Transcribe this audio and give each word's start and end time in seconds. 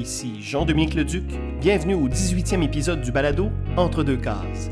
ici 0.00 0.32
Jean-Dominique 0.40 0.94
Leduc. 0.94 1.24
Bienvenue 1.60 1.94
au 1.94 2.08
18e 2.08 2.62
épisode 2.62 3.02
du 3.02 3.12
balado 3.12 3.50
Entre 3.76 4.02
deux 4.02 4.16
cases. 4.16 4.70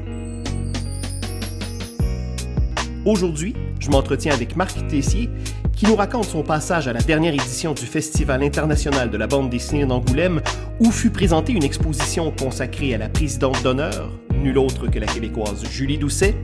Aujourd'hui, 3.05 3.55
je 3.79 3.91
m'entretiens 3.91 4.33
avec 4.33 4.57
Marc 4.57 4.87
Tessier 4.89 5.29
qui 5.77 5.87
nous 5.87 5.97
raconte 5.97 6.25
son 6.25 6.43
passage 6.43 6.89
à 6.89 6.93
la 6.93 7.01
dernière 7.01 7.35
édition 7.35 7.75
du 7.75 7.85
Festival 7.85 8.43
international 8.43 9.11
de 9.11 9.19
la 9.19 9.27
bande 9.27 9.51
dessinée 9.51 9.85
d'Angoulême 9.85 10.41
où 10.81 10.91
fut 10.91 11.11
présentée 11.11 11.53
une 11.53 11.63
exposition 11.63 12.33
consacrée 12.33 12.95
à 12.95 12.99
la 12.99 13.09
présidente 13.09 13.63
d'honneur, 13.63 14.11
nulle 14.35 14.59
autre 14.59 14.89
que 14.89 14.99
la 14.99 15.07
québécoise 15.07 15.65
Julie 15.71 15.99
Doucet, 15.99 16.35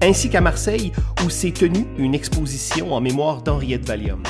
ainsi 0.00 0.30
qu'à 0.30 0.40
Marseille 0.40 0.92
où 1.24 1.30
s'est 1.30 1.52
tenue 1.52 1.84
une 1.98 2.14
exposition 2.14 2.94
en 2.94 3.00
mémoire 3.00 3.42
d'Henriette 3.42 3.86
Valium. 3.86 4.22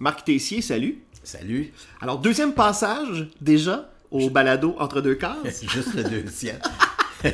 Marc 0.00 0.24
Tessier, 0.24 0.60
salut. 0.60 1.07
Salut. 1.28 1.74
Alors, 2.00 2.20
deuxième 2.20 2.54
passage 2.54 3.28
déjà 3.42 3.90
au 4.10 4.30
balado 4.30 4.74
entre 4.78 5.02
deux 5.02 5.14
cases. 5.14 5.36
C'est 5.52 5.68
juste 5.68 5.92
le 5.92 6.02
deuxième. 6.02 6.58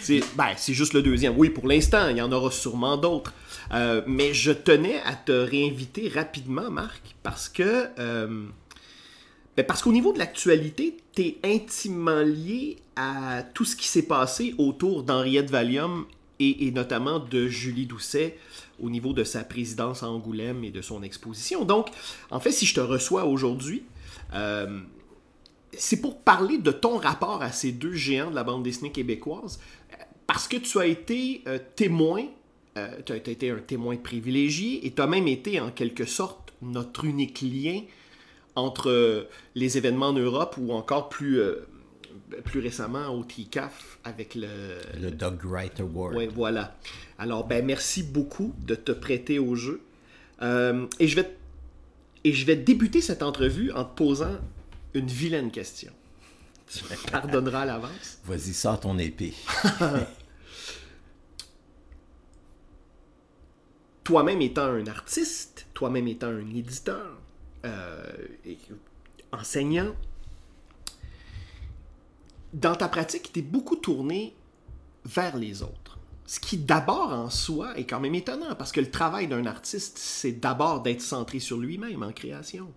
c'est 0.00 0.20
ben, 0.34 0.54
c'est 0.56 0.72
juste 0.72 0.94
le 0.94 1.02
deuxième. 1.02 1.36
Oui, 1.36 1.50
pour 1.50 1.66
l'instant, 1.68 2.08
il 2.08 2.16
y 2.16 2.22
en 2.22 2.32
aura 2.32 2.50
sûrement 2.50 2.96
d'autres. 2.96 3.34
Euh, 3.74 4.00
mais 4.06 4.32
je 4.32 4.52
tenais 4.52 5.02
à 5.04 5.16
te 5.16 5.32
réinviter 5.32 6.08
rapidement, 6.08 6.70
Marc, 6.70 7.14
parce 7.22 7.50
que 7.50 7.88
euh, 7.98 8.46
ben, 9.54 9.66
parce 9.66 9.82
qu'au 9.82 9.92
niveau 9.92 10.14
de 10.14 10.18
l'actualité, 10.18 10.96
tu 11.14 11.22
es 11.22 11.38
intimement 11.44 12.22
lié 12.22 12.78
à 12.96 13.42
tout 13.52 13.66
ce 13.66 13.76
qui 13.76 13.86
s'est 13.86 14.06
passé 14.06 14.54
autour 14.56 15.02
d'Henriette 15.02 15.50
Valium 15.50 16.06
et, 16.40 16.66
et, 16.66 16.70
notamment 16.70 17.18
de 17.18 17.48
Julie 17.48 17.84
Doucet 17.84 18.38
au 18.80 18.90
niveau 18.90 19.12
de 19.12 19.24
sa 19.24 19.44
présidence 19.44 20.02
à 20.02 20.08
Angoulême 20.08 20.64
et 20.64 20.70
de 20.70 20.82
son 20.82 21.02
exposition. 21.02 21.64
Donc, 21.64 21.88
en 22.30 22.40
fait, 22.40 22.52
si 22.52 22.66
je 22.66 22.74
te 22.74 22.80
reçois 22.80 23.24
aujourd'hui, 23.24 23.84
euh, 24.34 24.80
c'est 25.72 26.00
pour 26.00 26.20
parler 26.20 26.58
de 26.58 26.70
ton 26.70 26.98
rapport 26.98 27.42
à 27.42 27.52
ces 27.52 27.72
deux 27.72 27.92
géants 27.92 28.30
de 28.30 28.34
la 28.34 28.44
bande 28.44 28.62
dessinée 28.62 28.92
québécoise, 28.92 29.60
parce 30.26 30.48
que 30.48 30.56
tu 30.56 30.78
as 30.78 30.86
été 30.86 31.42
euh, 31.46 31.58
témoin, 31.76 32.24
euh, 32.76 32.88
tu 33.04 33.12
as 33.12 33.16
été 33.16 33.50
un 33.50 33.58
témoin 33.58 33.96
privilégié, 33.96 34.86
et 34.86 34.92
tu 34.92 35.02
as 35.02 35.06
même 35.06 35.28
été 35.28 35.60
en 35.60 35.70
quelque 35.70 36.04
sorte 36.04 36.52
notre 36.62 37.04
unique 37.04 37.40
lien 37.40 37.82
entre 38.54 39.28
les 39.54 39.78
événements 39.78 40.08
en 40.08 40.14
Europe 40.14 40.56
ou 40.58 40.72
encore 40.72 41.08
plus 41.08 41.40
plus 42.44 42.60
récemment 42.60 43.08
au 43.08 43.24
TCAF 43.24 43.98
avec 44.04 44.34
le... 44.34 44.48
Le 45.00 45.10
Doug 45.10 45.44
Wright 45.44 45.80
Award. 45.80 46.16
Oui, 46.16 46.28
voilà. 46.34 46.76
Alors, 47.18 47.46
ben, 47.46 47.64
merci 47.64 48.02
beaucoup 48.02 48.54
de 48.60 48.74
te 48.74 48.92
prêter 48.92 49.38
au 49.38 49.54
jeu. 49.56 49.82
Euh, 50.40 50.86
et, 51.00 51.08
je 51.08 51.16
vais, 51.16 51.36
et 52.24 52.32
je 52.32 52.46
vais 52.46 52.56
débuter 52.56 53.00
cette 53.00 53.22
entrevue 53.22 53.72
en 53.72 53.84
te 53.84 53.96
posant 53.96 54.38
une 54.94 55.08
vilaine 55.08 55.50
question. 55.50 55.92
Tu 56.68 56.84
me 56.84 57.10
pardonneras 57.10 57.62
à 57.62 57.64
l'avance. 57.64 58.18
Vas-y, 58.24 58.52
sors 58.52 58.78
ton 58.78 58.98
épée. 58.98 59.32
toi-même 64.08 64.40
étant 64.40 64.64
un 64.64 64.86
artiste, 64.86 65.66
toi-même 65.74 66.08
étant 66.08 66.28
un 66.28 66.48
éditeur, 66.54 67.18
euh, 67.66 68.02
et 68.46 68.56
enseignant, 69.32 69.94
dans 72.54 72.74
ta 72.74 72.88
pratique, 72.88 73.30
tu 73.32 73.40
es 73.40 73.42
beaucoup 73.42 73.76
tourné 73.76 74.34
vers 75.04 75.36
les 75.36 75.62
autres. 75.62 75.77
Ce 76.28 76.40
qui 76.40 76.58
d'abord 76.58 77.10
en 77.14 77.30
soi 77.30 77.78
est 77.78 77.84
quand 77.84 78.00
même 78.00 78.14
étonnant, 78.14 78.54
parce 78.54 78.70
que 78.70 78.80
le 78.80 78.90
travail 78.90 79.28
d'un 79.28 79.46
artiste, 79.46 79.96
c'est 79.96 80.32
d'abord 80.32 80.82
d'être 80.82 81.00
centré 81.00 81.38
sur 81.38 81.56
lui-même 81.56 82.02
en 82.02 82.12
création. 82.12 82.70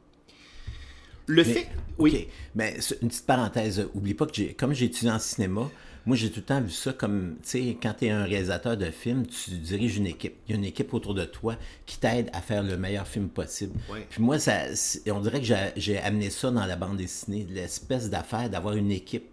Le 1.25 1.43
Mais, 1.43 1.53
fait... 1.53 1.67
Oui. 1.97 2.29
Mais 2.55 2.77
une 3.01 3.09
petite 3.09 3.25
parenthèse, 3.25 3.89
oublie 3.93 4.13
pas 4.13 4.25
que 4.25 4.33
j'ai, 4.33 4.53
comme 4.53 4.71
j'ai 4.71 4.85
étudié 4.85 5.11
en 5.11 5.19
cinéma, 5.19 5.69
moi 6.05 6.15
j'ai 6.15 6.29
tout 6.29 6.39
le 6.39 6.45
temps 6.45 6.61
vu 6.61 6.71
ça 6.71 6.93
comme, 6.93 7.35
tu 7.43 7.49
sais, 7.49 7.77
quand 7.81 7.93
tu 7.99 8.05
es 8.05 8.09
un 8.09 8.23
réalisateur 8.23 8.77
de 8.77 8.89
film, 8.91 9.25
tu 9.27 9.51
diriges 9.51 9.97
une 9.97 10.07
équipe. 10.07 10.35
Il 10.47 10.51
y 10.51 10.55
a 10.55 10.57
une 10.57 10.65
équipe 10.65 10.93
autour 10.93 11.13
de 11.13 11.25
toi 11.25 11.55
qui 11.85 11.99
t'aide 11.99 12.29
à 12.33 12.41
faire 12.41 12.63
le 12.63 12.77
meilleur 12.77 13.07
film 13.07 13.29
possible. 13.29 13.73
Ouais. 13.91 14.07
Puis 14.09 14.21
moi, 14.21 14.39
ça, 14.39 14.63
on 15.07 15.19
dirait 15.19 15.41
que 15.41 15.47
j'ai, 15.75 15.99
amené 15.99 16.29
ça 16.29 16.49
dans 16.49 16.65
la 16.65 16.75
bande 16.75 16.97
dessinée, 16.97 17.45
l'espèce 17.49 18.09
d'affaire 18.09 18.49
d'avoir 18.49 18.75
une 18.75 18.91
équipe 18.91 19.29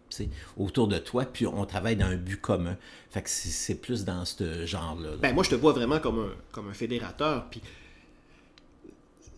autour 0.57 0.89
de 0.89 0.99
toi, 0.99 1.25
puis 1.25 1.47
on 1.47 1.65
travaille 1.65 1.97
dans 1.97 2.07
un 2.07 2.17
but 2.17 2.41
commun. 2.41 2.77
Fait 3.11 3.23
que 3.23 3.31
c'est, 3.31 3.75
plus 3.75 4.05
dans 4.05 4.25
ce 4.25 4.67
genre-là. 4.67 5.11
là. 5.11 5.17
Ben, 5.21 5.35
moi, 5.35 5.45
je 5.45 5.51
te 5.51 5.55
vois 5.55 5.73
vraiment 5.73 5.99
comme 5.99 6.19
un, 6.19 6.33
comme 6.53 6.69
un 6.69 6.75
fédérateur. 6.75 7.47
Puis 7.51 7.63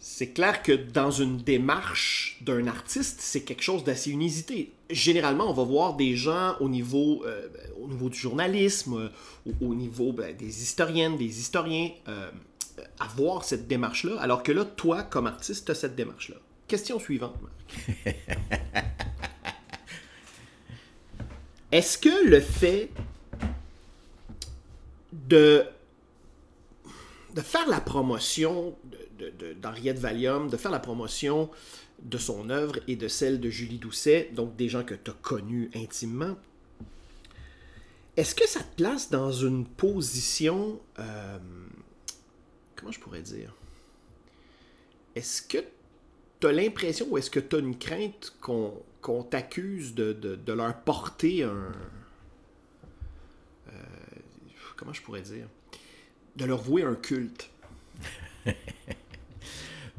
c'est 0.02 0.32
clair 0.32 0.62
que 0.62 0.72
dans 0.72 1.10
une 1.10 1.36
démarche 1.36 2.38
d'un 2.40 2.66
artiste, 2.66 3.20
c'est 3.20 3.42
quelque 3.42 3.62
chose 3.62 3.84
d'assez 3.84 4.10
inusité. 4.10 4.72
Généralement, 4.88 5.50
on 5.50 5.52
va 5.52 5.62
voir 5.62 5.94
des 5.94 6.16
gens 6.16 6.56
au 6.58 6.70
niveau, 6.70 7.22
euh, 7.26 7.48
au 7.78 7.86
niveau 7.86 8.08
du 8.08 8.18
journalisme, 8.18 8.94
euh, 8.94 9.08
au, 9.60 9.66
au, 9.66 9.74
niveau 9.74 10.12
ben, 10.12 10.34
des 10.34 10.62
historiennes, 10.62 11.18
des 11.18 11.38
historiens, 11.38 11.90
euh, 12.08 12.30
avoir 12.98 13.44
cette 13.44 13.68
démarche-là, 13.68 14.18
alors 14.20 14.42
que 14.42 14.52
là, 14.52 14.64
toi, 14.64 15.02
comme 15.02 15.26
artiste, 15.26 15.66
tu 15.66 15.72
as 15.72 15.74
cette 15.74 15.96
démarche-là. 15.96 16.36
Question 16.66 16.98
suivante, 16.98 17.36
Marc. 17.42 18.06
Est-ce 21.72 21.98
que 21.98 22.26
le 22.26 22.40
fait 22.40 22.88
de, 25.12 25.62
de 27.34 27.40
faire 27.42 27.68
la 27.68 27.80
promotion 27.80 28.74
d'Henriette 29.60 29.98
Valium, 29.98 30.48
de 30.48 30.56
faire 30.56 30.70
la 30.70 30.80
promotion 30.80 31.50
de 32.02 32.18
son 32.18 32.50
œuvre 32.50 32.78
et 32.88 32.96
de 32.96 33.08
celle 33.08 33.40
de 33.40 33.50
Julie 33.50 33.78
Doucet, 33.78 34.30
donc 34.32 34.56
des 34.56 34.68
gens 34.68 34.84
que 34.84 34.94
tu 34.94 35.10
as 35.10 35.14
connus 35.14 35.70
intimement, 35.74 36.36
est-ce 38.16 38.34
que 38.34 38.46
ça 38.46 38.62
te 38.62 38.76
place 38.76 39.10
dans 39.10 39.32
une 39.32 39.66
position... 39.66 40.80
Euh, 40.98 41.38
comment 42.76 42.92
je 42.92 43.00
pourrais 43.00 43.22
dire? 43.22 43.54
Est-ce 45.14 45.42
que 45.42 45.58
tu 46.40 46.46
as 46.46 46.52
l'impression 46.52 47.06
ou 47.08 47.18
est-ce 47.18 47.30
que 47.30 47.40
tu 47.40 47.56
as 47.56 47.58
une 47.60 47.78
crainte 47.78 48.36
qu'on 48.40 49.22
t'accuse 49.22 49.94
de, 49.94 50.12
de, 50.12 50.36
de, 50.36 50.52
leur 50.52 50.76
porter 50.82 51.44
un... 51.44 51.72
Euh, 53.68 53.72
comment 54.76 54.92
je 54.92 55.02
pourrais 55.02 55.22
dire? 55.22 55.46
De 56.36 56.44
leur 56.44 56.60
vouer 56.60 56.82
un 56.82 56.94
culte 56.94 57.50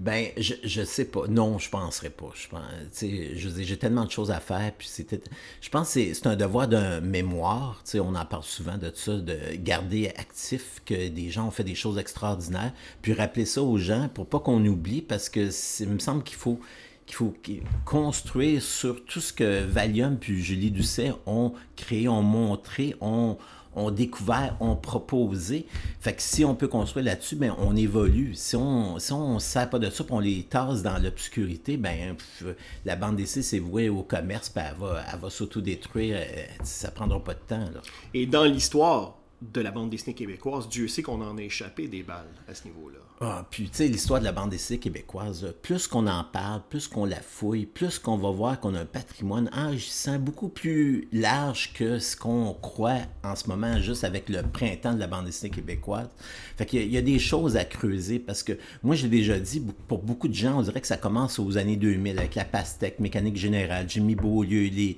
Ben, 0.02 0.30
je, 0.36 0.56
je 0.64 0.82
sais 0.82 1.06
pas. 1.06 1.28
Non, 1.28 1.60
je 1.60 1.70
penserais 1.70 2.10
pas. 2.10 2.32
Je 2.34 2.48
pense, 2.48 2.64
je 3.00 3.64
j'ai 3.64 3.78
tellement 3.78 4.04
de 4.04 4.10
choses 4.10 4.32
à 4.32 4.40
faire. 4.40 4.72
Puis 4.76 4.88
c'était, 4.88 5.22
je 5.62 5.70
pense 5.70 5.94
que 5.94 6.12
c'est 6.16 6.26
un 6.26 6.36
devoir 6.36 6.68
d'un 6.68 7.02
mémoire. 7.02 7.84
Tu 7.86 7.92
sais, 7.92 8.00
on 8.00 8.16
en 8.16 8.26
parle 8.26 8.42
souvent 8.42 8.80
de 8.80 8.92
ça, 8.96 9.18
de 9.18 9.38
garder 9.58 10.08
actif 10.18 10.82
que 10.88 11.08
des 11.08 11.30
gens 11.30 11.50
ont 11.50 11.52
fait 11.52 11.64
des 11.64 11.76
choses 11.76 12.00
extraordinaires, 12.00 12.74
puis 13.04 13.14
rappeler 13.14 13.46
ça 13.46 13.62
aux 13.62 13.78
gens 13.78 14.10
pour 14.12 14.26
pas 14.26 14.40
qu'on 14.40 14.66
oublie, 14.66 15.04
parce 15.04 15.30
que 15.30 15.52
il 15.84 15.90
me 15.90 16.00
semble 16.00 16.24
qu'il 16.24 16.38
faut 16.38 16.60
qu'il 17.06 17.16
faut 17.16 17.36
construire 17.86 18.60
sur 18.64 19.06
tout 19.06 19.20
ce 19.20 19.34
que 19.34 19.64
Valium 19.64 20.18
puis 20.18 20.42
Julie 20.42 20.72
Doucet 20.72 21.12
ont 21.28 21.54
créé, 21.76 22.08
ont 22.08 22.24
montré, 22.24 22.96
ont 23.02 23.38
ont 23.76 23.92
découvert, 23.92 24.56
ont 24.60 24.76
proposé. 24.76 25.66
Fait 26.00 26.14
que 26.14 26.22
si 26.22 26.44
on 26.44 26.56
peut 26.56 26.68
construire 26.68 27.06
là-dessus, 27.06 27.36
ben 27.36 27.56
on 27.58 27.76
évolue. 27.76 28.34
Si 28.36 28.56
on 28.56 29.00
si 29.00 29.12
on 29.14 29.40
sert 29.40 29.70
pas 29.70 29.80
de 29.80 29.90
ça, 29.90 30.04
on 30.10 30.20
les 30.20 30.44
tasse 30.44 30.84
dans 30.84 30.98
l'obscurité, 30.98 31.78
ben 31.78 32.16
la 32.86 32.96
bande 32.96 33.16
d'essai 33.16 33.42
c'est 33.42 33.60
voué 33.60 33.90
au 33.90 34.04
commerce, 34.04 34.50
puis 34.50 34.64
elle 34.68 34.78
va, 34.80 35.04
elle 35.12 35.20
va 35.20 35.30
s'autodétruire. 35.30 36.20
Ça 36.64 36.92
prendra 36.92 37.24
pas 37.24 37.34
de 37.34 37.40
temps. 37.48 37.66
Et 38.14 38.26
dans 38.26 38.44
l'histoire 38.44 39.18
de 39.42 39.62
la 39.62 39.72
bande 39.72 39.90
dessinée 39.90 40.14
québécoise, 40.14 40.70
Dieu 40.70 40.88
sait 40.88 41.02
qu'on 41.02 41.22
en 41.22 41.38
a 41.38 41.42
échappé 41.42 41.88
des 41.88 42.04
balles 42.04 42.30
à 42.48 42.54
ce 42.54 42.66
niveau-là. 42.66 43.00
Ah, 43.24 43.46
puis 43.52 43.66
tu 43.66 43.70
sais, 43.78 43.88
l'histoire 43.88 44.20
de 44.20 44.26
la 44.26 44.32
bande 44.32 44.50
dessinée 44.50 44.80
québécoise, 44.80 45.54
plus 45.62 45.86
qu'on 45.88 46.08
en 46.08 46.24
parle, 46.24 46.64
plus 46.72 46.88
qu'on 46.88 47.06
la 47.06 47.22
fouille, 47.22 47.68
plus 47.68 48.00
qu'on 48.00 48.18
va 48.18 48.32
voir 48.32 48.60
qu'on 48.60 48.74
a 48.74 48.80
un 48.80 48.86
patrimoine 48.86 49.48
enrichissant 49.54 50.18
beaucoup 50.18 50.50
plus 50.50 51.08
large 51.14 51.72
que 51.74 52.00
ce 52.00 52.16
qu'on 52.16 52.52
croit 52.54 53.02
en 53.24 53.36
ce 53.36 53.48
moment, 53.48 53.80
juste 53.80 54.04
avec 54.06 54.28
le 54.28 54.42
printemps 54.42 54.96
de 54.96 55.00
la 55.00 55.06
bande 55.06 55.26
dessinée 55.26 55.52
québécoise. 55.52 56.08
Fait 56.58 56.66
qu'il 56.66 56.82
y, 56.82 56.94
y, 56.94 56.98
a 56.98 57.04
des 57.04 57.20
choses 57.20 57.58
à 57.58 57.64
creuser 57.64 58.18
parce 58.18 58.42
que 58.42 58.54
moi, 58.82 58.96
j'ai 58.96 59.08
déjà 59.08 59.38
dit, 59.38 59.62
pour 59.88 60.02
beaucoup 60.02 60.28
de 60.28 60.34
gens, 60.34 60.58
on 60.58 60.64
dirait 60.64 60.82
que 60.82 60.88
ça 60.88 60.98
commence 60.98 61.38
aux 61.38 61.58
années 61.60 61.76
2000 61.78 62.18
avec 62.18 62.34
la 62.34 62.44
pastèque, 62.46 63.00
mécanique 63.00 63.38
générale, 63.38 63.86
Jimmy 63.88 64.16
Beaulieu, 64.16 64.68
les, 64.70 64.98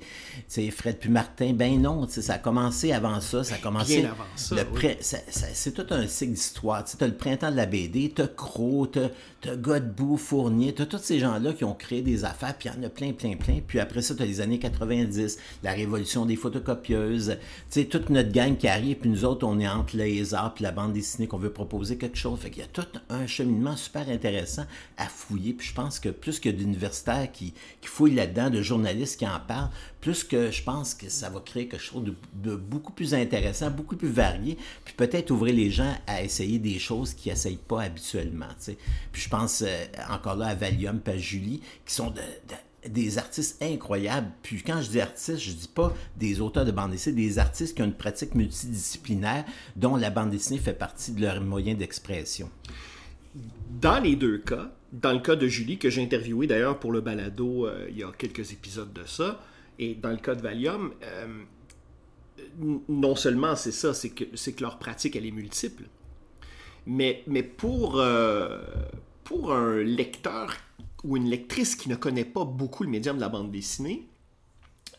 Fred 0.70 0.96
puis 0.98 1.10
Martin. 1.10 1.52
Ben 1.52 1.78
non, 1.78 2.08
ça 2.08 2.32
a 2.34 2.38
commencé 2.38 2.90
avant 2.92 3.20
ça, 3.20 3.44
ça 3.44 3.56
a 3.56 3.58
commencé. 3.58 4.00
Bien 4.00 4.12
avant 4.12 4.24
ça, 4.34 4.54
le 4.54 4.62
oui. 4.62 4.74
pré- 4.74 4.98
ça- 5.02 5.18
ça- 5.28 5.48
c'est 5.52 5.72
tout 5.72 5.86
un 5.92 6.06
cycle 6.06 6.32
d'histoire. 6.32 6.84
Tu 6.84 7.02
as 7.04 7.06
le 7.06 7.16
printemps 7.16 7.50
de 7.50 7.56
la 7.56 7.66
BD, 7.66 8.13
tu 8.14 8.22
as 8.22 8.28
Crow, 8.28 8.86
tu 8.86 9.00
as 9.00 9.56
Godbout, 9.56 10.16
Fournier, 10.16 10.74
tu 10.74 10.82
as 10.82 10.86
tous 10.86 10.98
ces 10.98 11.18
gens-là 11.18 11.52
qui 11.52 11.64
ont 11.64 11.74
créé 11.74 12.02
des 12.02 12.24
affaires, 12.24 12.56
puis 12.56 12.68
il 12.68 12.76
y 12.76 12.80
en 12.80 12.86
a 12.86 12.88
plein, 12.88 13.12
plein, 13.12 13.36
plein. 13.36 13.60
Puis 13.66 13.80
après 13.80 14.02
ça, 14.02 14.14
tu 14.14 14.22
as 14.22 14.26
les 14.26 14.40
années 14.40 14.58
90, 14.58 15.38
la 15.62 15.72
révolution 15.72 16.26
des 16.26 16.36
photocopieuses. 16.36 17.38
Tu 17.70 17.80
sais, 17.80 17.84
toute 17.86 18.10
notre 18.10 18.32
gang 18.32 18.56
qui 18.56 18.68
arrive, 18.68 18.96
puis 18.96 19.10
nous 19.10 19.24
autres, 19.24 19.46
on 19.46 19.58
est 19.58 19.68
entre 19.68 19.96
les 19.96 20.34
arts 20.34 20.54
puis 20.54 20.64
la 20.64 20.72
bande 20.72 20.92
dessinée 20.92 21.26
qu'on 21.26 21.38
veut 21.38 21.52
proposer 21.52 21.98
quelque 21.98 22.18
chose. 22.18 22.38
Fait 22.40 22.50
qu'il 22.50 22.62
y 22.62 22.64
a 22.64 22.68
tout 22.68 22.86
un 23.10 23.26
cheminement 23.26 23.76
super 23.76 24.08
intéressant 24.08 24.64
à 24.96 25.06
fouiller. 25.06 25.52
Puis 25.52 25.68
je 25.68 25.74
pense 25.74 25.98
que 25.98 26.08
plus 26.08 26.40
que 26.40 26.48
d'universitaires 26.48 27.30
qui, 27.32 27.52
qui 27.80 27.88
fouillent 27.88 28.14
là-dedans, 28.14 28.50
de 28.50 28.62
journalistes 28.62 29.18
qui 29.18 29.26
en 29.26 29.40
parlent, 29.46 29.70
plus 30.04 30.22
que 30.22 30.50
je 30.50 30.62
pense 30.62 30.92
que 30.94 31.08
ça 31.08 31.30
va 31.30 31.40
créer 31.40 31.66
quelque 31.66 31.80
chose 31.82 32.04
de, 32.34 32.54
beaucoup 32.56 32.92
plus 32.92 33.14
intéressant, 33.14 33.70
beaucoup 33.70 33.96
plus 33.96 34.10
varié, 34.10 34.58
puis 34.84 34.92
peut-être 34.94 35.30
ouvrir 35.30 35.54
les 35.54 35.70
gens 35.70 35.96
à 36.06 36.22
essayer 36.22 36.58
des 36.58 36.78
choses 36.78 37.14
qu'ils 37.14 37.32
n'essayent 37.32 37.56
pas 37.56 37.82
habituellement. 37.84 38.48
Puis 39.12 39.22
je 39.22 39.28
pense 39.30 39.62
euh, 39.66 39.84
encore 40.10 40.36
là 40.36 40.48
à 40.48 40.54
Valium 40.54 41.00
et 41.06 41.10
à 41.10 41.16
Julie, 41.16 41.62
qui 41.86 41.94
sont 41.94 42.10
de- 42.10 42.16
de- 42.16 42.90
des 42.90 43.16
artistes 43.16 43.62
incroyables. 43.62 44.30
Puis 44.42 44.62
quand 44.62 44.82
je 44.82 44.90
dis 44.90 45.00
artistes, 45.00 45.38
je 45.38 45.52
dis 45.52 45.70
pas 45.74 45.94
des 46.18 46.42
auteurs 46.42 46.66
de 46.66 46.70
bande 46.70 46.90
dessinée, 46.90 47.16
des 47.26 47.38
artistes 47.38 47.74
qui 47.74 47.80
ont 47.80 47.86
une 47.86 47.94
pratique 47.94 48.34
multidisciplinaire 48.34 49.46
dont 49.74 49.96
la 49.96 50.10
bande 50.10 50.28
dessinée 50.28 50.58
fait 50.60 50.74
partie 50.74 51.12
de 51.12 51.22
leur 51.22 51.40
moyen 51.40 51.72
d'expression. 51.72 52.50
Dans 53.80 54.00
les 54.00 54.16
deux 54.16 54.36
cas, 54.38 54.70
dans 54.92 55.12
le 55.12 55.20
cas 55.20 55.34
de 55.34 55.48
Julie, 55.48 55.78
que 55.78 55.88
j'ai 55.88 56.02
interviewé 56.02 56.46
d'ailleurs 56.46 56.78
pour 56.78 56.92
le 56.92 57.00
balado 57.00 57.66
euh, 57.66 57.86
il 57.90 57.96
y 57.98 58.02
a 58.04 58.12
quelques 58.18 58.52
épisodes 58.52 58.92
de 58.92 59.04
ça, 59.06 59.40
et 59.78 59.94
dans 59.94 60.10
le 60.10 60.16
cas 60.16 60.34
de 60.34 60.42
Valium, 60.42 60.92
euh, 61.02 61.26
non 62.88 63.16
seulement 63.16 63.56
c'est 63.56 63.72
ça, 63.72 63.94
c'est 63.94 64.10
que, 64.10 64.24
que 64.24 64.60
leur 64.62 64.78
pratique, 64.78 65.16
elle 65.16 65.26
est 65.26 65.30
multiple. 65.30 65.84
Mais, 66.86 67.22
mais 67.26 67.42
pour, 67.42 67.98
euh, 67.98 68.62
pour 69.24 69.52
un 69.52 69.76
lecteur 69.82 70.54
ou 71.02 71.16
une 71.16 71.28
lectrice 71.28 71.76
qui 71.76 71.88
ne 71.88 71.96
connaît 71.96 72.24
pas 72.24 72.44
beaucoup 72.44 72.82
le 72.84 72.90
médium 72.90 73.16
de 73.16 73.20
la 73.20 73.28
bande 73.28 73.50
dessinée, 73.50 74.06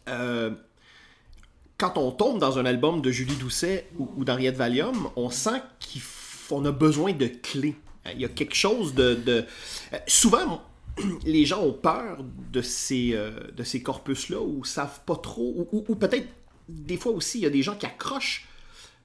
euh, 0.07 0.51
quand 1.77 1.97
on 1.97 2.11
tombe 2.11 2.39
dans 2.39 2.57
un 2.57 2.65
album 2.65 3.01
de 3.01 3.11
Julie 3.11 3.35
Doucet 3.35 3.87
ou, 3.97 4.09
ou 4.15 4.23
d'Henriette 4.25 4.55
Valium, 4.55 5.09
on 5.15 5.29
sent 5.29 5.61
qu'on 6.47 6.63
a 6.65 6.71
besoin 6.71 7.13
de 7.13 7.27
clés. 7.27 7.75
Il 8.13 8.21
y 8.21 8.25
a 8.25 8.29
quelque 8.29 8.55
chose 8.55 8.93
de... 8.93 9.15
de- 9.15 9.45
Souvent, 10.07 10.61
les 11.25 11.45
gens 11.45 11.61
ont 11.63 11.73
peur 11.73 12.23
de 12.51 12.61
ces, 12.61 13.11
euh, 13.13 13.31
de 13.55 13.63
ces 13.63 13.81
corpus-là 13.81 14.39
ou 14.41 14.63
savent 14.63 15.01
pas 15.05 15.15
trop, 15.17 15.53
ou, 15.71 15.77
ou- 15.77 15.85
ou 15.89 15.95
peut-être 15.95 16.27
des 16.69 16.97
fois 16.97 17.11
aussi, 17.11 17.39
il 17.39 17.41
y 17.43 17.47
a 17.47 17.49
des 17.51 17.61
gens 17.63 17.75
qui 17.75 17.85
accrochent 17.85 18.47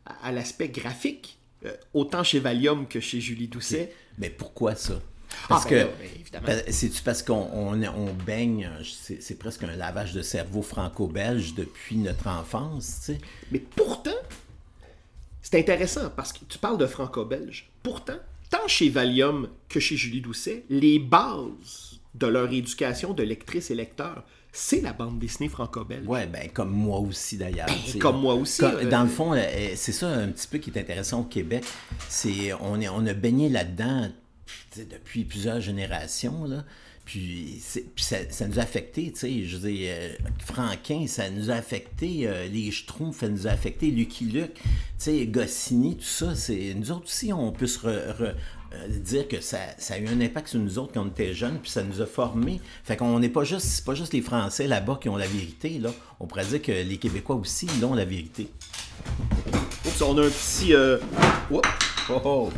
à, 0.07 0.29
à 0.29 0.33
l'aspect 0.33 0.69
graphique, 0.69 1.39
euh, 1.67 1.77
autant 1.93 2.25
chez 2.25 2.41
Valium 2.41 2.87
que 2.89 3.01
chez 3.01 3.21
Julie 3.21 3.49
Doucet. 3.49 3.93
Mais 4.19 4.31
pourquoi 4.31 4.75
ça? 4.75 5.01
Parce 5.49 5.69
ben 5.69 5.89
que 6.33 6.39
ben, 6.41 6.63
C'est-tu 6.71 7.03
parce 7.03 7.23
qu'on 7.23 7.49
on, 7.53 7.81
on 7.83 8.13
baigne, 8.15 8.69
c'est 8.85 9.23
c'est 9.23 9.37
presque 9.37 9.63
un 9.63 9.77
lavage 9.77 10.13
de 10.13 10.23
cerveau 10.23 10.63
franco-belge 10.63 11.55
depuis 11.55 11.97
notre 11.97 12.27
enfance, 12.27 12.97
tu 13.05 13.13
sais? 13.13 13.19
Mais 13.53 13.61
pourtant, 13.61 14.11
c'est 15.43 15.59
intéressant 15.59 16.11
parce 16.11 16.33
que 16.33 16.41
tu 16.49 16.59
parles 16.59 16.79
de 16.79 16.87
franco-belge. 16.87 17.71
Pourtant, 17.83 18.19
tant 18.51 18.67
chez 18.69 18.89
Valium 18.89 19.49
que 19.69 19.81
chez 19.81 19.97
Julie 19.97 20.21
Doucet, 20.21 20.65
les 20.69 20.99
bases 20.99 22.01
de 22.15 22.27
leur 22.27 22.53
éducation 22.53 23.13
de 23.15 23.23
lectrice 23.23 23.71
et 23.71 23.75
lecteur, 23.75 24.25
c'est 24.53 24.81
la 24.81 24.93
bande 24.93 25.19
dessinée 25.21 25.49
franco-belge. 25.49 26.07
Ouais, 26.09 26.27
ben 26.27 26.51
comme 26.53 26.71
moi 26.71 26.99
aussi 26.99 27.37
d'ailleurs. 27.37 27.69
sais. 27.87 27.99
comme 27.99 28.21
moi 28.21 28.35
aussi, 28.35 28.61
Comme- 28.61 28.75
euh, 28.77 28.91
dans 28.91 29.03
le 29.05 29.09
fond, 29.09 29.33
euh, 29.33 29.39
c'est 29.77 29.93
ça 29.93 30.09
un 30.09 30.29
petit 30.29 30.49
peu 30.49 30.59
qui 30.59 30.71
est 30.71 30.79
intéressant 30.79 31.21
au 31.21 31.25
Québec. 31.25 31.65
C'est 32.09 32.53
on, 32.61 32.81
est, 32.81 32.89
on 32.89 33.07
a 33.07 33.15
baigné 33.15 33.49
là-dedans 33.49 34.09
depuis 34.77 35.25
plusieurs 35.25 35.61
générations. 35.61 36.45
Là. 36.45 36.65
Puis, 37.11 37.61
ça, 37.97 38.47
nous 38.47 38.61
a 38.61 38.63
affecté, 38.63 39.11
tu 39.11 39.19
sais, 39.19 39.43
je 39.45 39.57
veux 39.57 39.73
euh, 39.73 40.13
Franquin, 40.45 41.09
ça 41.09 41.29
nous 41.29 41.51
a 41.51 41.55
affecté, 41.55 42.29
euh, 42.29 42.47
les 42.47 42.71
Schtroumpfs, 42.71 43.19
ça 43.19 43.29
nous 43.29 43.49
a 43.49 43.51
affecté, 43.51 43.91
Lucky 43.91 44.27
Luke, 44.27 44.55
tu 44.55 44.63
sais, 44.97 45.27
Goscinny, 45.27 45.97
tout 45.97 46.05
ça, 46.05 46.37
c'est, 46.37 46.73
nous 46.75 46.93
autres 46.93 47.07
aussi, 47.07 47.33
on 47.33 47.51
peut 47.51 47.67
se 47.67 47.81
euh, 47.85 48.33
dire 48.89 49.27
que 49.27 49.41
ça, 49.41 49.59
a 49.89 49.99
eu 49.99 50.07
un 50.07 50.21
impact 50.21 50.51
sur 50.51 50.61
nous 50.61 50.79
autres 50.79 50.93
quand 50.95 51.03
on 51.03 51.09
était 51.09 51.35
jeunes, 51.35 51.59
puis 51.59 51.69
ça 51.69 51.83
nous 51.83 52.01
a 52.01 52.07
formés. 52.07 52.61
Fait 52.85 52.97
qu'on 52.97 53.19
n'est 53.19 53.29
pas 53.29 53.43
juste, 53.43 53.67
c'est 53.67 53.85
pas 53.85 53.95
juste 53.95 54.13
les 54.13 54.23
Français 54.23 54.69
là-bas 54.69 55.01
qui 55.03 55.09
ont 55.09 55.17
la 55.17 55.27
vérité, 55.27 55.81
là. 55.81 55.91
On 56.21 56.29
pourrait 56.29 56.47
dire 56.47 56.63
que 56.63 56.71
les 56.71 56.97
Québécois 56.99 57.35
aussi, 57.35 57.67
ils 57.77 57.85
ont 57.85 57.95
la 57.95 58.05
vérité. 58.05 58.47
Oups, 59.85 60.03
on 60.03 60.17
a 60.17 60.27
un 60.27 60.31
petit... 60.31 60.75
euh, 60.75 60.99
oups. 61.51 61.69
Oh, 62.09 62.51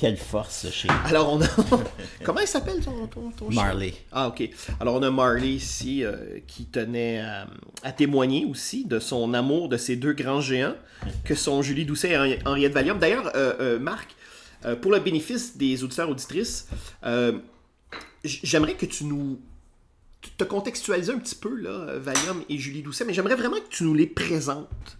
Quelle 0.00 0.16
force 0.16 0.70
chez 0.70 0.88
Alors, 1.04 1.30
on 1.34 1.42
a... 1.42 1.46
Comment 2.24 2.40
il 2.40 2.46
s'appelle 2.46 2.80
ton, 2.82 3.06
ton, 3.06 3.30
ton 3.32 3.50
chien? 3.50 3.62
Marley. 3.62 3.92
Ah, 4.12 4.28
ok. 4.28 4.48
Alors, 4.80 4.94
on 4.94 5.02
a 5.02 5.10
Marley 5.10 5.50
ici 5.50 6.02
euh, 6.04 6.38
qui 6.46 6.64
tenait 6.64 7.18
à, 7.20 7.46
à 7.82 7.92
témoigner 7.92 8.46
aussi 8.46 8.86
de 8.86 8.98
son 8.98 9.34
amour 9.34 9.68
de 9.68 9.76
ces 9.76 9.96
deux 9.96 10.14
grands 10.14 10.40
géants 10.40 10.74
que 11.24 11.34
sont 11.34 11.60
Julie 11.60 11.84
Doucet 11.84 12.10
et 12.12 12.16
Henri- 12.16 12.38
Henriette 12.46 12.72
Valium. 12.72 12.98
D'ailleurs, 12.98 13.30
euh, 13.36 13.52
euh, 13.60 13.78
Marc, 13.78 14.08
pour 14.82 14.90
le 14.92 15.00
bénéfice 15.00 15.56
des 15.56 15.84
auditeurs 15.84 16.08
auditrices, 16.10 16.68
j'aimerais 18.24 18.74
que 18.74 18.86
tu 18.86 19.04
nous 19.04 19.40
te 20.36 20.44
contextualises 20.44 21.08
un 21.10 21.18
petit 21.18 21.34
peu, 21.34 21.54
là, 21.56 21.98
Valium 21.98 22.42
et 22.48 22.58
Julie 22.58 22.82
Doucet, 22.82 23.04
mais 23.06 23.14
j'aimerais 23.14 23.36
vraiment 23.36 23.56
que 23.56 23.68
tu 23.70 23.84
nous 23.84 23.94
les 23.94 24.06
présentes. 24.06 24.98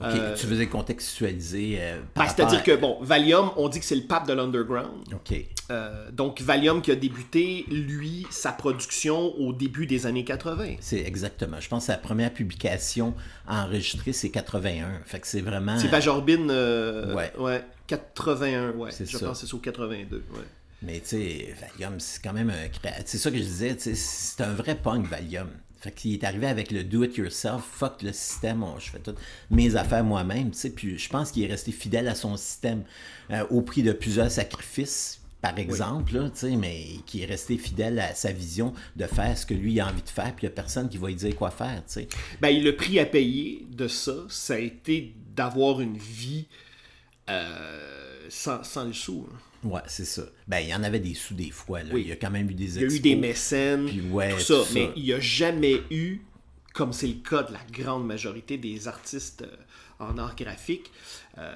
Ok, 0.00 0.06
Euh, 0.12 0.34
Tu 0.34 0.46
faisais 0.46 0.66
contextualiser. 0.66 1.76
euh, 1.80 2.00
Ben, 2.16 2.26
C'est-à-dire 2.26 2.62
que, 2.62 2.74
bon, 2.76 2.98
Valium, 3.02 3.50
on 3.56 3.68
dit 3.68 3.80
que 3.80 3.84
c'est 3.84 3.96
le 3.96 4.02
pape 4.04 4.26
de 4.26 4.32
l'underground. 4.32 4.88
Ok. 5.12 5.36
Euh, 5.70 6.10
donc, 6.10 6.40
Valium 6.40 6.80
qui 6.82 6.90
a 6.90 6.96
débuté, 6.96 7.64
lui, 7.70 8.26
sa 8.30 8.50
production 8.52 9.34
au 9.38 9.52
début 9.52 9.86
des 9.86 10.06
années 10.06 10.24
80. 10.24 10.76
C'est 10.80 11.00
exactement. 11.00 11.60
Je 11.60 11.68
pense 11.68 11.86
que 11.86 11.92
la 11.92 11.98
première 11.98 12.32
publication 12.32 13.14
enregistrée, 13.46 14.12
c'est 14.12 14.30
81. 14.30 15.00
Fait 15.04 15.20
que 15.20 15.26
c'est 15.26 15.42
vraiment. 15.42 15.78
C'est 15.78 15.88
Bajorbine, 15.88 16.48
euh, 16.50 17.14
Ouais. 17.14 17.32
ouais. 17.38 17.64
81, 17.86 18.70
ouais. 18.72 18.90
Je 18.98 19.04
ça. 19.04 19.26
pense 19.26 19.40
que 19.42 19.46
c'est 19.46 19.54
au 19.54 19.58
82, 19.58 20.16
ouais. 20.16 20.38
Mais 20.82 21.00
tu 21.00 21.08
sais, 21.08 21.54
Valium, 21.60 22.00
c'est 22.00 22.22
quand 22.22 22.32
même 22.32 22.48
un 22.50 22.68
C'est 23.04 23.18
ça 23.18 23.30
que 23.30 23.36
je 23.36 23.42
disais, 23.42 23.76
c'est 23.78 24.42
un 24.42 24.54
vrai 24.54 24.76
punk, 24.76 25.06
Valium. 25.08 25.48
Fait 25.80 25.90
qu'il 25.92 26.12
est 26.12 26.24
arrivé 26.24 26.46
avec 26.46 26.70
le 26.72 26.84
do-it-yourself, 26.84 27.62
fuck 27.62 28.02
le 28.02 28.12
système, 28.12 28.62
on- 28.62 28.78
je 28.78 28.90
fais 28.90 28.98
toutes 28.98 29.18
mes 29.50 29.76
affaires 29.76 30.04
moi-même, 30.04 30.50
tu 30.50 30.58
sais. 30.58 30.70
Puis 30.70 30.98
je 30.98 31.08
pense 31.08 31.30
qu'il 31.32 31.42
est 31.42 31.46
resté 31.46 31.72
fidèle 31.72 32.06
à 32.08 32.14
son 32.14 32.36
système 32.36 32.82
euh, 33.30 33.46
au 33.50 33.62
prix 33.62 33.82
de 33.82 33.92
plusieurs 33.92 34.30
sacrifices, 34.30 35.20
par 35.40 35.58
exemple, 35.58 36.14
là, 36.16 36.28
tu 36.28 36.38
sais, 36.40 36.56
mais 36.56 36.84
qui 37.06 37.22
est 37.22 37.26
resté 37.26 37.56
fidèle 37.56 37.98
à 37.98 38.14
sa 38.14 38.30
vision 38.30 38.74
de 38.96 39.06
faire 39.06 39.38
ce 39.38 39.46
que 39.46 39.54
lui 39.54 39.80
a 39.80 39.86
envie 39.88 40.02
de 40.02 40.08
faire, 40.10 40.34
puis 40.36 40.44
il 40.46 40.50
n'y 40.50 40.52
a 40.52 40.54
personne 40.54 40.88
qui 40.90 40.98
va 40.98 41.08
lui 41.08 41.14
dire 41.14 41.34
quoi 41.34 41.50
faire, 41.50 41.82
tu 41.86 41.94
sais. 41.94 42.08
Ben, 42.42 42.62
le 42.62 42.76
prix 42.76 42.98
à 42.98 43.06
payer 43.06 43.64
de 43.70 43.88
ça, 43.88 44.12
ça 44.28 44.54
a 44.54 44.58
été 44.58 45.14
d'avoir 45.34 45.80
une 45.80 45.96
vie 45.96 46.46
euh, 47.30 48.26
sans, 48.28 48.62
sans 48.64 48.84
le 48.84 48.92
sou. 48.92 49.26
hein. 49.32 49.36
Ouais, 49.62 49.80
c'est 49.86 50.04
ça. 50.06 50.22
Ben, 50.48 50.58
il 50.60 50.68
y 50.68 50.74
en 50.74 50.82
avait 50.82 51.00
des 51.00 51.14
sous 51.14 51.34
des 51.34 51.50
fois, 51.50 51.82
là. 51.82 51.90
Oui. 51.92 52.02
Il 52.02 52.08
y 52.08 52.12
a 52.12 52.16
quand 52.16 52.30
même 52.30 52.48
eu 52.50 52.54
des 52.54 52.76
Il 52.76 52.76
y 52.76 52.78
a 52.78 52.82
eu 52.82 52.84
expos. 52.86 53.02
des 53.02 53.16
mécènes, 53.16 53.86
Puis 53.86 54.00
ouais, 54.00 54.32
tout 54.34 54.40
ça, 54.40 54.54
tout 54.58 54.64
ça. 54.64 54.70
mais 54.74 54.90
il 54.96 55.02
n'y 55.04 55.12
a 55.12 55.20
jamais 55.20 55.82
eu, 55.90 56.20
comme 56.72 56.92
c'est 56.94 57.06
le 57.08 57.14
cas 57.28 57.42
de 57.42 57.52
la 57.52 57.60
grande 57.70 58.06
majorité 58.06 58.56
des 58.56 58.88
artistes 58.88 59.42
euh, 59.42 59.56
en 59.98 60.16
art 60.18 60.34
graphique, 60.34 60.90
euh, 61.38 61.54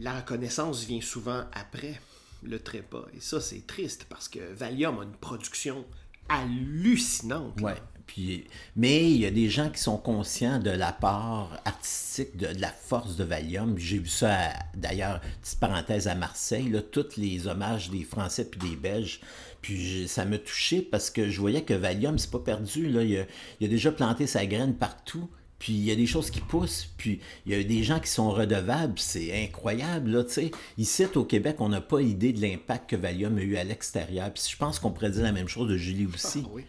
la 0.00 0.16
reconnaissance 0.20 0.84
vient 0.84 1.00
souvent 1.00 1.44
après 1.52 2.00
le 2.42 2.58
trépas. 2.58 3.06
Et 3.16 3.20
ça, 3.20 3.40
c'est 3.40 3.64
triste 3.66 4.06
parce 4.08 4.28
que 4.28 4.40
Valium 4.52 4.98
a 4.98 5.04
une 5.04 5.12
production 5.12 5.84
hallucinante. 6.28 7.60
là. 7.60 7.76
Puis, 8.14 8.44
mais 8.76 9.10
il 9.10 9.16
y 9.16 9.26
a 9.26 9.32
des 9.32 9.50
gens 9.50 9.70
qui 9.70 9.80
sont 9.80 9.96
conscients 9.96 10.60
de 10.60 10.70
la 10.70 10.92
part 10.92 11.60
artistique, 11.64 12.36
de, 12.36 12.52
de 12.52 12.60
la 12.60 12.70
force 12.70 13.16
de 13.16 13.24
Valium. 13.24 13.76
J'ai 13.76 13.98
vu 13.98 14.08
ça, 14.08 14.50
d'ailleurs, 14.76 15.20
petite 15.42 15.58
parenthèse 15.58 16.06
à 16.06 16.14
Marseille, 16.14 16.68
là, 16.68 16.80
tous 16.80 17.16
les 17.16 17.48
hommages 17.48 17.90
des 17.90 18.04
Français 18.04 18.44
puis 18.48 18.70
des 18.70 18.76
Belges. 18.76 19.20
Puis 19.62 20.06
ça 20.06 20.24
m'a 20.24 20.38
touché 20.38 20.80
parce 20.80 21.10
que 21.10 21.28
je 21.28 21.40
voyais 21.40 21.62
que 21.62 21.74
Valium, 21.74 22.16
c'est 22.16 22.30
pas 22.30 22.38
perdu. 22.38 22.88
Là. 22.88 23.02
Il, 23.02 23.18
a, 23.18 23.24
il 23.58 23.66
a 23.66 23.68
déjà 23.68 23.90
planté 23.90 24.28
sa 24.28 24.46
graine 24.46 24.74
partout. 24.74 25.28
Puis 25.58 25.72
il 25.72 25.84
y 25.84 25.90
a 25.90 25.96
des 25.96 26.06
choses 26.06 26.30
qui 26.30 26.40
poussent, 26.40 26.90
puis 26.96 27.20
il 27.46 27.52
y 27.52 27.54
a 27.56 27.64
des 27.64 27.82
gens 27.82 27.98
qui 27.98 28.10
sont 28.10 28.30
redevables, 28.30 28.98
c'est 28.98 29.44
incroyable, 29.44 30.10
là, 30.10 30.24
tu 30.24 30.32
sais. 30.32 30.50
Ici, 30.78 31.06
au 31.14 31.24
Québec, 31.24 31.56
on 31.58 31.70
n'a 31.70 31.80
pas 31.80 32.00
idée 32.00 32.32
de 32.32 32.40
l'impact 32.40 32.90
que 32.90 32.96
Valium 32.96 33.38
a 33.38 33.42
eu 33.42 33.56
à 33.56 33.64
l'extérieur. 33.64 34.32
Puis 34.32 34.44
je 34.50 34.56
pense 34.56 34.78
qu'on 34.78 34.90
pourrait 34.90 35.10
dire 35.10 35.22
la 35.22 35.32
même 35.32 35.48
chose 35.48 35.68
de 35.68 35.76
Julie 35.76 36.06
aussi. 36.06 36.42
Ah 36.44 36.50
oui. 36.52 36.64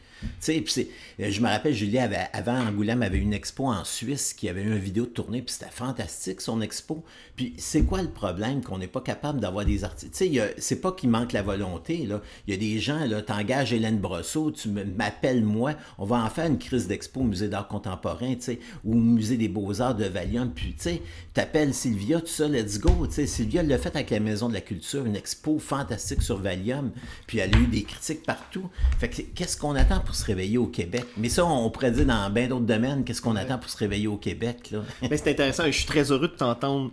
Euh, 0.50 1.32
je 1.32 1.42
me 1.42 1.48
rappelle, 1.48 1.74
Julie, 1.74 1.98
avant 1.98 2.60
Angoulême, 2.60 3.02
avait 3.02 3.18
une 3.18 3.34
expo 3.34 3.66
en 3.66 3.84
Suisse 3.84 4.34
qui 4.34 4.50
avait 4.50 4.62
eu 4.62 4.72
une 4.72 4.78
vidéo 4.78 5.06
de 5.06 5.10
tournée, 5.10 5.42
puis 5.42 5.54
c'était 5.54 5.72
fantastique, 5.72 6.42
son 6.42 6.62
expo. 6.62 7.04
Puis 7.36 7.54
c'est 7.58 7.84
quoi 7.84 8.02
le 8.02 8.10
problème 8.10 8.62
qu'on 8.62 8.78
n'est 8.78 8.88
pas 8.88 9.02
capable 9.02 9.40
d'avoir 9.40 9.66
des 9.66 9.84
artistes? 9.84 10.24
C'est 10.58 10.82
pas 10.82 10.92
qu'il 10.92 11.10
manque 11.10 11.34
la 11.34 11.42
volonté, 11.42 12.06
là. 12.06 12.22
Il 12.48 12.54
y 12.54 12.58
a 12.58 12.60
des 12.60 12.80
gens, 12.80 13.06
là, 13.06 13.22
t'engages 13.22 13.74
Hélène 13.74 14.00
Brosseau, 14.00 14.52
tu 14.52 14.70
m'appelles 14.70 15.44
moi, 15.44 15.74
on 15.98 16.06
va 16.06 16.18
en 16.24 16.30
faire 16.30 16.48
une 16.48 16.58
crise 16.58 16.88
d'expo 16.88 17.22
au 17.22 17.26
Musée 17.26 17.50
d'art 17.50 17.68
contemporain, 17.68 18.36
ou 18.84 18.94
au 18.94 18.98
Musée 18.98 19.38
des 19.38 19.50
beaux-arts 19.50 19.96
de 19.96 20.06
Valium, 20.06 20.52
puis 20.54 20.74
tu 20.74 20.84
sais, 20.84 21.02
t'appelles 21.34 21.74
Sylvia, 21.74 22.22
tout 22.22 22.28
ça, 22.28 22.48
let's 22.48 22.80
go, 22.80 23.08
tu 23.08 23.14
sais. 23.14 23.28
Sylvia 23.28 23.64
l'a 23.64 23.78
fait 23.78 23.96
avec 23.96 24.10
la 24.10 24.20
Maison 24.20 24.50
de 24.50 24.54
la 24.54 24.62
Culture, 24.62 25.06
une 25.06 25.16
expo 25.16 25.60
fantastique 25.60 26.22
sur 26.22 26.38
Valium, 26.38 26.92
puis 27.28 27.40
elle 27.40 27.54
a 27.56 27.60
eu 27.60 27.68
des 27.68 27.84
critiques 27.84 28.24
partout. 28.24 28.70
Fait 29.00 29.10
que 29.10 29.22
qu'est-ce 29.22 29.58
qu'on 29.58 29.76
attend 29.76 30.00
pour 30.00 30.15
se 30.16 30.26
réveiller 30.26 30.58
au 30.58 30.68
Québec? 30.68 31.06
Mais 31.18 31.30
ça, 31.30 31.46
on 31.46 31.70
pourrait 31.70 31.92
dire 31.92 32.06
dans 32.06 32.30
bien 32.30 32.48
d'autres 32.48 32.66
domaines, 32.66 33.04
qu'est-ce 33.04 33.22
qu'on 33.22 33.36
attend 33.36 33.58
pour 33.58 33.70
se 33.70 33.78
réveiller 33.78 34.08
au 34.08 34.18
Québec, 34.18 34.72
là? 34.72 34.84
Mais 35.10 35.18
c'est 35.18 35.32
intéressant 35.32 35.66
et 35.66 35.72
je 35.72 35.78
suis 35.78 35.88
très 35.88 36.12
heureux 36.12 36.28
de 36.28 36.36
t'entendre 36.36 36.92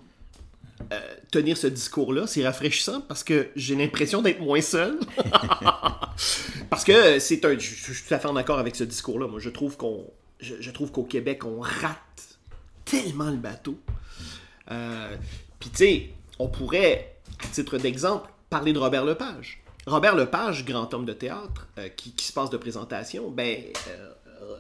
euh, 0.93 1.01
tenir 1.31 1.57
ce 1.57 1.67
discours-là. 1.67 2.27
C'est 2.27 2.45
rafraîchissant 2.45 3.01
parce 3.03 3.25
que 3.25 3.49
j'ai 3.57 3.77
l'impression 3.77 4.23
d'être 4.23 4.41
moins 4.41 4.61
seul. 4.61 4.99
parce 6.71 6.85
que 6.85 7.19
c'est 7.19 7.45
un. 7.45 7.59
Je, 7.59 7.61
je 7.61 7.93
suis 7.93 8.05
tout 8.07 8.15
à 8.15 8.19
fait 8.19 8.29
en 8.29 8.37
accord 8.37 8.59
avec 8.59 8.77
ce 8.77 8.85
discours-là. 8.85 9.29
Moi, 9.29 9.41
je 9.41 9.51
trouve 9.51 9.77
qu'on. 9.77 10.05
Je, 10.41 10.55
je 10.61 10.71
trouve 10.71 10.91
qu'au 10.91 11.05
Québec, 11.05 11.45
on 11.45 11.61
rate 11.61 12.39
tellement 12.85 13.31
le 13.31 13.37
bateau. 13.37 13.79
Euh, 14.71 15.17
Puis, 15.61 15.71
tu 15.71 15.77
sais, 15.77 16.11
on 16.39 16.49
pourrait, 16.49 17.17
à 17.43 17.47
titre 17.49 17.79
d'exemple, 17.79 18.29
parler 18.51 18.73
de 18.73 18.79
Robert 18.79 19.05
Lepage. 19.05 19.62
Robert 19.87 20.15
Lepage, 20.15 20.65
grand 20.65 20.93
homme 20.95 21.05
de 21.05 21.13
théâtre, 21.13 21.67
euh, 21.79 21.89
qui, 21.89 22.15
se 22.19 22.33
passe 22.33 22.51
de 22.51 22.57
présentation, 22.57 23.31
ben, 23.31 23.59
euh, 23.89 24.57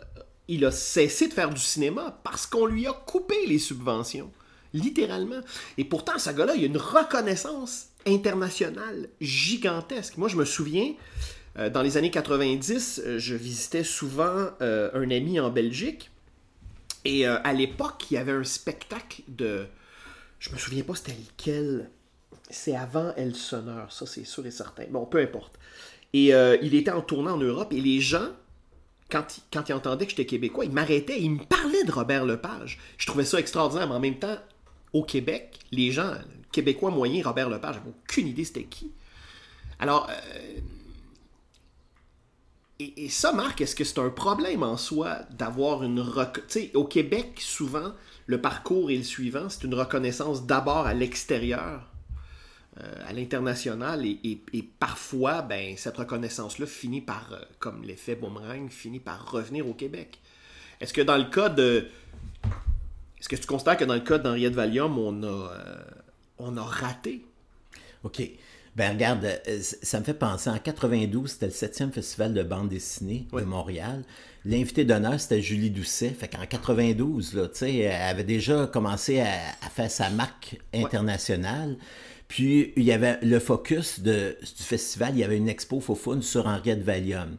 il 0.49 0.65
a 0.65 0.71
cessé 0.73 1.29
de 1.29 1.33
faire 1.33 1.51
du 1.51 1.61
cinéma 1.61 2.19
parce 2.25 2.47
qu'on 2.47 2.67
lui 2.67 2.87
a 2.87 2.93
coupé 2.93 3.47
les 3.47 3.59
subventions. 3.59 4.31
Littéralement. 4.75 5.41
Et 5.77 5.85
pourtant, 5.85 6.19
ce 6.19 6.31
gars-là, 6.31 6.55
il 6.57 6.65
a 6.65 6.67
une 6.67 6.79
reconnaissance 6.79 7.89
internationale 8.07 9.11
gigantesque. 9.21 10.17
Moi, 10.17 10.29
je 10.29 10.37
me 10.37 10.47
souviens, 10.47 10.95
euh, 11.59 11.69
dans 11.69 11.83
les 11.83 11.99
années 11.99 12.11
90, 12.11 13.03
euh, 13.05 13.19
je 13.19 13.35
visitais 13.35 13.85
souvent 13.85 14.49
un 14.61 15.11
ami 15.11 15.39
en 15.39 15.51
Belgique. 15.51 16.11
Et 17.05 17.27
à 17.27 17.53
l'époque, 17.53 18.05
il 18.11 18.15
y 18.15 18.17
avait 18.17 18.33
un 18.33 18.45
spectacle 18.45 19.23
de. 19.27 19.67
Je 20.39 20.51
me 20.51 20.57
souviens 20.57 20.85
pas 20.85 20.95
c'était 20.95 21.17
lequel. 21.17 21.91
C'est 22.53 22.77
avant 22.77 23.13
El 23.17 23.35
Sonneur, 23.35 23.91
ça 23.93 24.07
c'est 24.07 24.25
sûr 24.25 24.47
et 24.47 24.51
certain. 24.51 24.85
Bon, 24.91 25.07
peu 25.07 25.19
importe. 25.21 25.59
Et 26.13 26.35
euh, 26.35 26.57
il 26.63 26.75
était 26.75 26.91
en 26.91 27.01
tournant 27.01 27.33
en 27.33 27.39
Europe 27.39 27.73
et 27.73 27.81
les 27.81 28.01
gens, 28.01 28.29
quand, 29.11 29.39
ils- 29.39 29.43
quand 29.53 29.69
ils 29.69 29.73
entendaient 29.73 30.05
que 30.05 30.11
j'étais 30.11 30.27
québécois, 30.27 30.65
ils 30.67 30.73
m'arrêtaient 30.73 31.21
ils 31.21 31.31
me 31.31 31.45
parlaient 31.45 31.85
de 31.85 31.93
Robert 31.93 32.25
Lepage. 32.27 32.79
Je 32.99 33.07
trouvais 33.07 33.25
ça 33.25 33.41
extraordinaire, 33.41 33.89
mais 33.89 33.95
en 33.95 34.01
même 34.01 34.19
temps, 34.19 34.37
au 34.93 35.03
Québec, 35.03 35.59
les 35.73 35.91
gens, 35.93 36.13
québécois 36.53 36.91
moyens, 36.91 37.27
Robert 37.27 37.49
Lepage, 37.49 37.77
j'avais 37.77 37.89
aucune 37.91 38.27
idée 38.29 38.45
c'était 38.45 38.65
qui. 38.65 38.93
Alors, 39.79 40.09
euh, 40.11 40.61
et, 42.79 43.09
ça, 43.09 43.33
Marc, 43.33 43.61
est-ce 43.61 43.75
que 43.77 43.85
c'est 43.85 43.99
un 44.01 44.11
problème 44.11 44.63
en 44.63 44.77
soi 44.77 45.21
d'avoir 45.31 45.85
une... 45.85 46.01
reco- 46.01 46.41
Tu 46.49 46.61
sais, 46.61 46.71
au 46.75 46.85
Québec, 46.85 47.39
souvent, 47.41 47.93
le 48.27 48.41
parcours 48.41 48.91
est 48.91 48.97
le 48.97 49.05
suivant. 49.05 49.49
C'est 49.49 49.65
une 49.65 49.75
reconnaissance 49.75 50.47
d'abord 50.47 50.87
à 50.87 50.93
l'extérieur, 50.95 51.89
à 53.07 53.13
l'international, 53.13 54.07
et, 54.07 54.19
et- 54.25 54.43
et 54.55 54.63
parfois, 54.63 55.43
ben, 55.43 55.75
cette 55.77 55.97
reconnaissance-là 55.97 56.67
finit 56.67 57.01
par, 57.03 57.29
euh, 57.33 57.39
comme 57.59 57.83
l'effet 57.83 58.15
boomerang, 58.17 58.71
finit 58.71 59.01
par 59.01 59.31
revenir 59.31 59.67
au 59.69 59.75
Québec. 59.75 60.19
Est-ce 60.81 60.93
que 60.93 61.03
dans 61.03 61.19
le 61.19 61.25
cas 61.25 61.49
de... 61.49 61.87
Est-ce 63.21 63.29
que 63.29 63.37
tu 63.37 63.47
constates 63.47 63.79
que 63.79 63.85
dans 63.85 63.95
le 63.95 64.01
cas 64.01 64.19
d'Henriette 64.19 64.55
Valium, 64.55 64.99
on 64.99 65.23
a, 65.23 65.27
euh, 65.27 65.83
on 66.39 66.57
a 66.57 66.63
raté? 66.63 67.25
OK. 68.05 68.23
Ben 68.75 68.93
regarde, 68.95 69.25
euh, 69.27 69.61
ça 69.61 70.01
me 70.01 70.05
fait 70.05 70.15
penser, 70.15 70.49
en 70.49 70.59
92, 70.59 71.31
c'était 71.31 71.47
le 71.47 71.53
7e 71.53 71.93
festival 71.93 72.33
de 72.33 72.43
bande 72.43 72.71
dessinée 72.71 73.27
de 73.33 73.43
Montréal. 73.43 74.03
L'invité 74.47 74.85
d'honneur, 74.87 75.21
c'était 75.21 75.43
Julie 75.43 75.71
Doucet. 75.71 76.09
Fait 76.11 76.27
qu'en 76.27 76.47
92, 76.47 77.35
là, 77.35 77.49
tu 77.49 77.59
sais, 77.59 77.77
elle 77.77 77.93
avait 78.03 78.25
déjà 78.25 78.67
commencé 78.67 79.21
à, 79.21 79.27
à 79.65 79.69
faire 79.69 79.91
sa 79.91 80.09
marque 80.11 80.59
internationale. 80.75 81.77
Puis, 82.33 82.73
il 82.77 82.85
y 82.85 82.93
avait 82.93 83.19
le 83.21 83.39
focus 83.39 84.01
du 84.01 84.35
festival, 84.57 85.11
il 85.15 85.19
y 85.19 85.23
avait 85.23 85.37
une 85.37 85.51
expo 85.51 85.81
Fofun 85.81 86.23
sur 86.23 86.47
Henriette 86.47 86.83
Valium. 86.83 87.37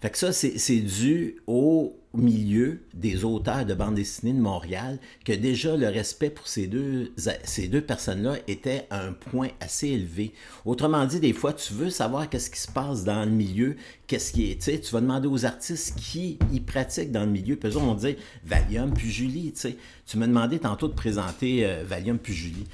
Fait 0.00 0.10
que 0.10 0.18
ça, 0.18 0.32
c'est 0.32 0.80
dû 0.80 1.36
au 1.46 1.96
milieu 2.12 2.80
des 2.92 3.24
auteurs 3.24 3.64
de 3.64 3.72
bande 3.72 3.94
dessinée 3.94 4.32
de 4.32 4.40
Montréal 4.40 4.98
que 5.24 5.32
déjà 5.32 5.76
le 5.76 5.86
respect 5.86 6.30
pour 6.30 6.48
ces 6.48 6.66
deux, 6.66 7.12
ces 7.44 7.68
deux 7.68 7.82
personnes-là 7.82 8.34
était 8.48 8.88
à 8.90 9.06
un 9.06 9.12
point 9.12 9.50
assez 9.60 9.90
élevé. 9.90 10.32
Autrement 10.64 11.06
dit, 11.06 11.20
des 11.20 11.32
fois, 11.32 11.52
tu 11.52 11.72
veux 11.74 11.90
savoir 11.90 12.28
qu'est-ce 12.28 12.50
qui 12.50 12.58
se 12.58 12.72
passe 12.72 13.04
dans 13.04 13.24
le 13.24 13.30
milieu, 13.30 13.76
qu'est-ce 14.08 14.32
qui 14.32 14.50
est, 14.50 14.58
tu 14.58 14.92
vas 14.92 15.00
demander 15.00 15.28
aux 15.28 15.44
artistes 15.46 15.96
qui 15.96 16.40
y 16.52 16.58
pratiquent 16.58 17.12
dans 17.12 17.26
le 17.26 17.30
milieu, 17.30 17.54
puis 17.54 17.68
eux 17.68 17.74
vont 17.74 17.94
dire 17.94 18.16
Valium 18.44 18.92
puis 18.92 19.08
Julie, 19.08 19.52
tu 19.52 19.60
sais. 19.60 19.76
Tu 20.04 20.16
m'as 20.16 20.26
demandé 20.26 20.58
tantôt 20.58 20.88
de 20.88 20.94
présenter 20.94 21.64
euh, 21.64 21.84
Valium 21.86 22.18
puis 22.18 22.34
Julie. 22.34 22.66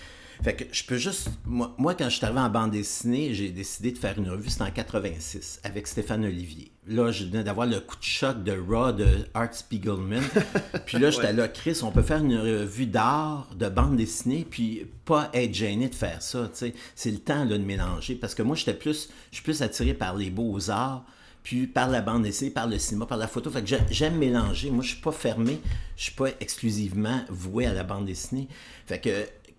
Fait 0.42 0.54
que 0.54 0.64
je 0.73 0.85
peux 0.85 0.97
juste. 0.97 1.28
Moi, 1.45 1.75
moi, 1.78 1.95
quand 1.95 2.09
je 2.09 2.16
suis 2.16 2.25
arrivé 2.25 2.40
en 2.40 2.49
bande 2.49 2.71
dessinée, 2.71 3.35
j'ai 3.35 3.50
décidé 3.50 3.90
de 3.92 3.99
faire 3.99 4.16
une 4.18 4.28
revue, 4.30 4.49
c'était 4.50 4.62
en 4.62 4.71
86, 4.71 5.61
avec 5.64 5.87
Stéphane 5.87 6.25
Olivier. 6.25 6.71
Là, 6.87 7.11
je 7.11 7.25
venais 7.25 7.42
d'avoir 7.45 7.66
le 7.66 7.80
coup 7.80 7.97
de 7.97 8.02
choc 8.02 8.42
de 8.45 8.52
Raw 8.52 8.92
de 8.92 9.07
Art 9.35 9.52
Spiegelman. 9.52 10.23
puis 10.87 10.99
là, 10.99 11.11
j'étais 11.11 11.33
là, 11.33 11.49
Chris, 11.49 11.80
on 11.83 11.90
peut 11.90 12.02
faire 12.02 12.18
une 12.25 12.38
revue 12.38 12.87
d'art, 12.87 13.49
de 13.57 13.68
bande 13.68 13.97
dessinée, 13.97 14.47
puis 14.49 14.87
pas 15.04 15.28
être 15.35 15.52
gêné 15.54 15.88
de 15.88 15.95
faire 15.95 16.23
ça, 16.23 16.45
tu 16.52 16.59
sais. 16.59 16.75
C'est 16.95 17.11
le 17.11 17.18
temps, 17.18 17.45
là, 17.45 17.59
de 17.59 17.64
mélanger. 17.64 18.14
Parce 18.14 18.35
que 18.35 18.42
moi, 18.42 18.57
j'étais 18.57 18.75
plus. 18.75 19.11
Je 19.30 19.37
suis 19.37 19.45
plus 19.45 19.61
attiré 19.62 19.92
par 19.95 20.16
les 20.16 20.30
beaux-arts 20.30 21.04
puis 21.42 21.66
par 21.66 21.88
la 21.88 22.00
bande 22.02 22.25
dessinée, 22.25 22.50
par 22.50 22.66
le 22.66 22.78
cinéma, 22.78 23.07
par 23.07 23.16
la 23.18 23.26
photo. 23.28 23.50
Fait 23.50 23.62
que 23.62 23.66
j'ai- 23.68 23.78
j'aime 23.90 24.16
mélanger. 24.18 24.71
Moi, 24.71 24.83
je 24.85 24.90
suis 24.90 25.00
pas 25.00 25.12
fermé, 25.12 25.61
je 25.97 26.04
suis 26.04 26.12
pas 26.14 26.28
exclusivement 26.40 27.23
voué 27.30 27.64
à 27.66 27.73
la 27.73 27.85
bande 27.85 28.04
dessinée. 28.07 28.49
Fait 28.87 29.00
que 29.00 29.11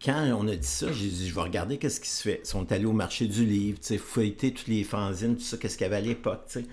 quand 0.04 0.32
on 0.38 0.48
a 0.48 0.56
dit 0.56 0.68
ça, 0.68 0.92
j'ai 0.92 1.08
dit, 1.08 1.28
je 1.28 1.36
vais 1.36 1.42
regarder 1.42 1.78
qu'est-ce 1.78 2.00
qui 2.00 2.10
se 2.10 2.22
fait. 2.22 2.42
Ils 2.44 2.48
sont 2.48 2.72
allés 2.72 2.86
au 2.86 2.94
marché 2.94 3.28
du 3.28 3.46
livre, 3.46 3.80
tu 3.80 3.88
sais, 3.88 3.98
feuilleter 3.98 4.54
toutes 4.54 4.68
les 4.68 4.84
fanzines, 4.84 5.36
tout 5.36 5.44
ça, 5.44 5.58
qu'est-ce 5.58 5.78
qu'il 5.78 5.86
y 5.86 5.88
avait 5.88 5.98
à 5.98 6.02
l'époque, 6.02 6.44
tu 6.48 6.60
sais. 6.62 6.66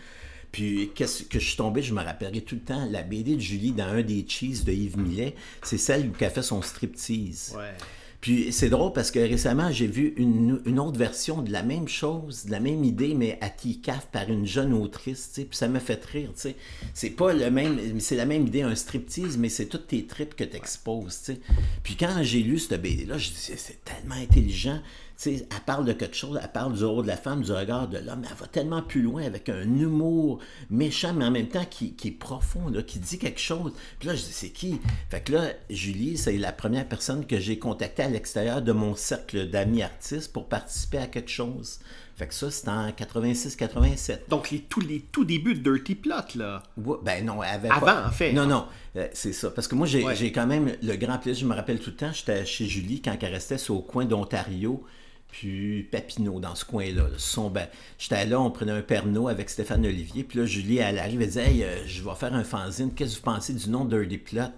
Puis, 0.53 0.91
qu'est-ce 0.95 1.25
que 1.25 1.39
je 1.39 1.47
suis 1.49 1.57
tombé, 1.57 1.83
je 1.83 1.93
me 1.93 2.03
rappellerai 2.03 2.41
tout 2.41 2.55
le 2.55 2.61
temps, 2.63 2.87
la 2.91 3.03
BD 3.03 3.37
de 3.37 3.41
Julie 3.41 3.73
dans 3.73 3.85
un 3.85 4.03
des 4.03 4.25
cheese 4.27 4.65
de 4.65 4.73
Yves 4.73 4.97
Millet, 4.97 5.35
c'est 5.63 5.77
celle 5.77 6.09
où 6.09 6.13
elle 6.19 6.31
fait 6.31 6.43
son 6.43 6.63
striptease. 6.63 7.55
Ouais. 7.57 7.75
Puis 8.27 8.51
c'est 8.51 8.71
drôle 8.71 8.93
parce 8.93 9.13
que 9.13 9.21
récemment, 9.21 9.71
j'ai 9.71 9.87
vu 9.87 10.13
une, 10.17 10.81
autre 10.81 10.99
version 10.99 11.43
de 11.43 11.53
la 11.53 11.63
même 11.63 11.87
chose, 11.87 12.47
de 12.47 12.51
la 12.51 12.59
même 12.59 12.83
idée, 12.83 13.15
mais 13.15 13.39
à 13.41 13.51
par 14.11 14.29
une 14.29 14.45
jeune 14.45 14.73
autrice, 14.73 15.31
puis 15.33 15.47
ça 15.53 15.69
m'a 15.69 15.79
fait 15.79 16.05
rire, 16.05 16.33
tu. 16.37 16.49
C'est 16.93 17.11
pas 17.11 17.33
le 17.33 17.53
même, 17.53 18.01
c'est 18.01 18.17
la 18.17 18.27
même 18.27 18.45
idée, 18.49 18.63
un 18.63 18.75
striptease, 18.75 19.39
mais 19.39 19.49
c'est 19.49 19.67
toutes 19.67 19.87
tes 19.87 20.07
tripes 20.07 20.35
que 20.35 20.43
tu 20.43 20.57
exposes, 20.57 21.21
tu 21.25 21.35
sais. 21.35 21.41
Puis 21.85 21.95
quand 21.95 22.19
j'ai 22.23 22.43
lu 22.43 22.59
cette 22.59 22.83
BD-là, 22.83 23.17
je 23.17 23.29
dis, 23.29 23.37
c'est- 23.37 23.85
tellement 23.85 24.17
intelligent, 24.17 24.81
sais, 25.17 25.47
elle 25.51 25.61
parle 25.65 25.85
de 25.85 25.93
quelque 25.93 26.17
chose, 26.17 26.39
elle 26.43 26.51
parle 26.53 26.75
du 26.75 26.85
rôle 26.85 27.05
de 27.05 27.09
la 27.09 27.17
femme, 27.17 27.43
du 27.43 27.53
regard 27.53 27.89
de 27.89 27.99
l'homme, 27.99 28.23
elle 28.29 28.37
va 28.37 28.47
tellement 28.47 28.83
plus 28.83 29.03
loin 29.03 29.23
avec 29.25 29.49
un 29.49 29.63
humour 29.63 30.41
méchant, 30.71 31.13
mais 31.15 31.25
en 31.25 31.31
même 31.31 31.49
temps 31.49 31.65
qui, 31.69 31.95
qui 31.95 32.09
est 32.09 32.13
profond, 32.13 32.69
là, 32.69 32.83
qui 32.83 32.99
dit 32.99 33.19
quelque 33.19 33.41
chose. 33.41 33.73
Puis 33.99 34.09
là, 34.09 34.15
je 34.15 34.23
dis, 34.23 34.33
c'est 34.33 34.51
qui? 34.51 34.81
Fait 35.11 35.21
que 35.21 35.33
là, 35.33 35.49
Julie, 35.71 36.17
c'est 36.19 36.37
la 36.37 36.53
première 36.53 36.87
personne 36.87 37.27
que 37.27 37.39
j'ai 37.39 37.59
contactée 37.59 38.03
à 38.03 38.09
l'extérieur 38.09 38.63
de 38.63 38.73
mon 38.73 38.95
cercle 38.95 39.49
d'amis 39.49 39.83
artistes 39.83 40.33
pour 40.33 40.49
participer 40.49 40.99
à 40.99 41.07
quelque 41.07 41.31
chose. 41.31 41.79
Fait 42.17 42.27
que 42.27 42.33
ça, 42.35 42.51
c'était 42.51 42.71
en 42.71 42.89
86-87. 42.89 44.21
Donc, 44.31 44.51
les, 44.51 44.61
tous 44.61 44.81
les 44.81 45.01
tout 45.01 45.25
débuts 45.27 45.55
de 45.55 45.71
Dirty 45.71 45.95
Plot, 45.95 46.15
là. 46.37 46.63
Ouais, 46.79 46.97
ben 47.03 47.25
non, 47.25 47.43
avait 47.43 47.69
Avant, 47.69 47.85
pas... 47.87 48.07
en 48.09 48.11
fait. 48.11 48.33
Non, 48.33 48.47
non, 48.47 48.65
euh, 48.97 49.07
c'est 49.13 49.33
ça. 49.35 49.51
Parce 49.51 49.69
que 49.69 49.75
moi, 49.75 49.87
j'ai 49.87 50.03
Ouais. 50.03 50.15
j'ai 50.17 50.33
quand 50.33 50.47
même 50.47 50.73
le 50.83 50.97
grand 50.97 51.19
plaisir, 51.19 51.43
je 51.43 51.47
me 51.47 51.55
rappelle 51.55 51.79
tout 51.79 51.91
le 51.91 51.97
temps, 51.97 52.13
j'étais 52.13 52.47
chez 52.47 52.67
Julie 52.67 53.03
quand 53.03 53.15
elle 53.21 53.33
restait 53.33 53.59
sur 53.59 53.77
au 53.77 53.83
coin 53.83 54.05
d'Ontario, 54.07 54.83
puis 55.29 55.83
Papineau, 55.85 56.41
dans 56.41 56.55
ce 56.55 56.65
coin-là. 56.65 57.03
là. 57.03 57.19
Son, 57.19 57.51
ben, 57.51 57.69
j'étais 57.99 58.27
là, 58.27 58.41
on 58.41 58.51
prenait 58.51 58.73
un 58.73 58.83
Pernod 58.83 59.29
avec 59.29 59.51
Stéphane 59.51 59.85
Olivier, 59.85 60.25
puis 60.25 60.39
là, 60.39 60.47
Julie, 60.47 60.79
elle 60.79 60.99
arrive, 60.99 61.23
elle 61.23 61.31
dit 61.31 61.39
Hey, 61.39 61.65
euh, 61.65 61.87
je 61.87 62.03
vais 62.03 62.15
faire 62.15 62.35
un 62.35 62.45
fanzine, 62.45 62.93
qu'est-ce 62.93 63.13
que 63.13 63.17
vous 63.17 63.33
pensez 63.33 63.53
du 63.53 63.69
nom 63.69 63.85
Dirty 63.85 64.19
Plot? 64.19 64.53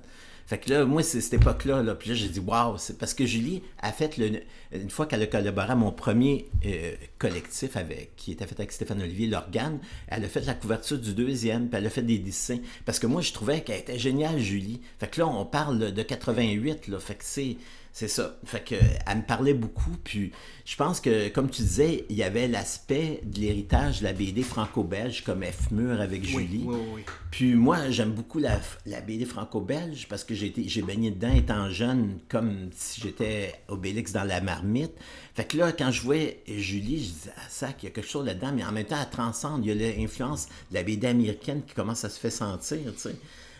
Fait 0.48 0.56
que 0.56 0.70
là, 0.70 0.86
moi, 0.86 1.02
c'est 1.02 1.20
cette 1.20 1.34
époque-là, 1.34 1.82
là, 1.82 1.94
puis 1.94 2.08
là, 2.08 2.14
j'ai 2.14 2.30
dit, 2.30 2.40
waouh, 2.40 2.78
parce 2.98 3.12
que 3.12 3.26
Julie 3.26 3.62
a 3.82 3.92
fait, 3.92 4.16
le, 4.16 4.40
une 4.72 4.88
fois 4.88 5.04
qu'elle 5.04 5.20
a 5.20 5.26
collaboré 5.26 5.72
à 5.72 5.74
mon 5.74 5.92
premier 5.92 6.48
euh, 6.64 6.94
collectif 7.18 7.76
avec, 7.76 8.16
qui 8.16 8.32
était 8.32 8.46
fait 8.46 8.58
avec 8.58 8.72
Stéphane 8.72 9.02
Olivier, 9.02 9.26
l'organe, 9.26 9.78
elle 10.06 10.24
a 10.24 10.28
fait 10.28 10.40
la 10.46 10.54
couverture 10.54 10.96
du 10.96 11.12
deuxième, 11.12 11.68
puis 11.68 11.76
elle 11.76 11.86
a 11.86 11.90
fait 11.90 12.00
des 12.00 12.18
dessins. 12.18 12.60
Parce 12.86 12.98
que 12.98 13.06
moi, 13.06 13.20
je 13.20 13.34
trouvais 13.34 13.60
qu'elle 13.60 13.80
était 13.80 13.98
géniale, 13.98 14.38
Julie. 14.38 14.80
Fait 14.98 15.08
que 15.08 15.20
là, 15.20 15.26
on 15.26 15.44
parle 15.44 15.92
de 15.92 16.02
88, 16.02 16.88
là, 16.88 16.98
fait 16.98 17.16
que 17.16 17.24
c'est, 17.24 17.58
C'est 17.98 18.06
ça. 18.06 18.36
Fait 18.44 18.64
que, 18.64 18.76
elle 18.76 19.16
me 19.16 19.22
parlait 19.22 19.54
beaucoup. 19.54 19.90
Puis 20.04 20.30
je 20.64 20.76
pense 20.76 21.00
que, 21.00 21.30
comme 21.30 21.50
tu 21.50 21.62
disais, 21.62 22.04
il 22.08 22.14
y 22.14 22.22
avait 22.22 22.46
l'aspect 22.46 23.20
de 23.24 23.40
l'héritage 23.40 23.98
de 23.98 24.04
la 24.04 24.12
BD 24.12 24.44
franco-belge 24.44 25.24
comme 25.24 25.42
F. 25.42 25.72
Mur 25.72 26.00
avec 26.00 26.22
Julie. 26.24 26.62
Oui, 26.64 26.76
oui, 26.78 26.86
oui. 26.94 27.02
Puis 27.32 27.54
moi, 27.56 27.90
j'aime 27.90 28.12
beaucoup 28.12 28.38
la, 28.38 28.60
la 28.86 29.00
BD 29.00 29.24
franco-belge 29.24 30.06
parce 30.08 30.22
que 30.22 30.32
j'ai 30.36 30.46
été- 30.46 30.68
j'ai 30.68 30.82
baigné 30.82 31.10
dedans 31.10 31.34
étant 31.34 31.70
jeune, 31.70 32.20
comme 32.28 32.70
si 32.76 33.00
j'étais 33.00 33.52
Obélix 33.66 34.12
dans 34.12 34.22
la 34.22 34.40
marmite. 34.40 34.92
Fait 35.34 35.44
que 35.44 35.56
là, 35.56 35.72
quand 35.72 35.90
je 35.90 36.02
voyais 36.02 36.40
Julie, 36.46 37.02
je 37.04 37.10
disais, 37.10 37.30
ah, 37.36 37.40
ça, 37.48 37.70
il 37.82 37.84
y 37.86 37.88
a 37.88 37.90
quelque 37.90 38.06
chose 38.08 38.24
là-dedans, 38.24 38.52
mais 38.54 38.64
en 38.64 38.70
même 38.70 38.86
temps, 38.86 38.98
elle 39.02 39.10
transcende. 39.10 39.66
Il 39.66 39.76
y 39.76 39.84
a 39.84 39.96
l'influence 39.96 40.46
de 40.70 40.74
la 40.76 40.84
BD 40.84 41.08
américaine 41.08 41.62
qui 41.66 41.74
commence 41.74 42.04
à 42.04 42.10
se 42.10 42.20
faire 42.20 42.30
sentir, 42.30 42.78
tu 42.94 43.00
sais. 43.00 43.16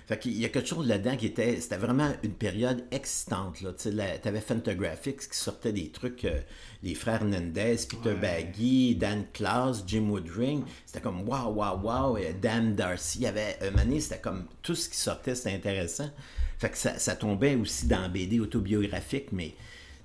Fait 0.08 0.18
qu'il 0.18 0.38
y 0.38 0.46
a 0.46 0.48
quelque 0.48 0.66
chose 0.66 0.88
là-dedans 0.88 1.18
qui 1.18 1.26
était. 1.26 1.60
C'était 1.60 1.76
vraiment 1.76 2.10
une 2.22 2.32
période 2.32 2.82
excitante. 2.90 3.60
Là. 3.60 3.74
Tu 3.74 3.92
sais, 3.92 4.20
avais 4.24 4.40
Fantagraphics 4.40 5.28
qui 5.28 5.36
sortait 5.36 5.70
des 5.70 5.90
trucs, 5.90 6.24
euh, 6.24 6.40
les 6.82 6.94
frères 6.94 7.20
Hernandez, 7.20 7.76
Peter 7.86 8.14
Baggy, 8.14 8.94
Dan 8.94 9.26
Klaus, 9.34 9.84
Jim 9.86 10.08
Woodring. 10.08 10.64
C'était 10.86 11.02
comme 11.02 11.28
waouh, 11.28 11.52
waouh, 11.52 11.82
waouh. 11.82 12.18
Dan 12.40 12.74
Darcy. 12.74 13.18
Il 13.18 13.24
y 13.24 13.26
avait 13.26 13.58
année, 13.78 14.00
c'était 14.00 14.20
comme 14.22 14.46
tout 14.62 14.74
ce 14.74 14.88
qui 14.88 14.96
sortait, 14.96 15.34
c'était 15.34 15.54
intéressant. 15.54 16.08
Fait 16.58 16.70
que 16.70 16.78
ça, 16.78 16.98
ça 16.98 17.14
tombait 17.14 17.56
aussi 17.56 17.86
dans 17.86 18.08
BD 18.08 18.40
autobiographique, 18.40 19.30
mais 19.30 19.48
tu 19.48 19.54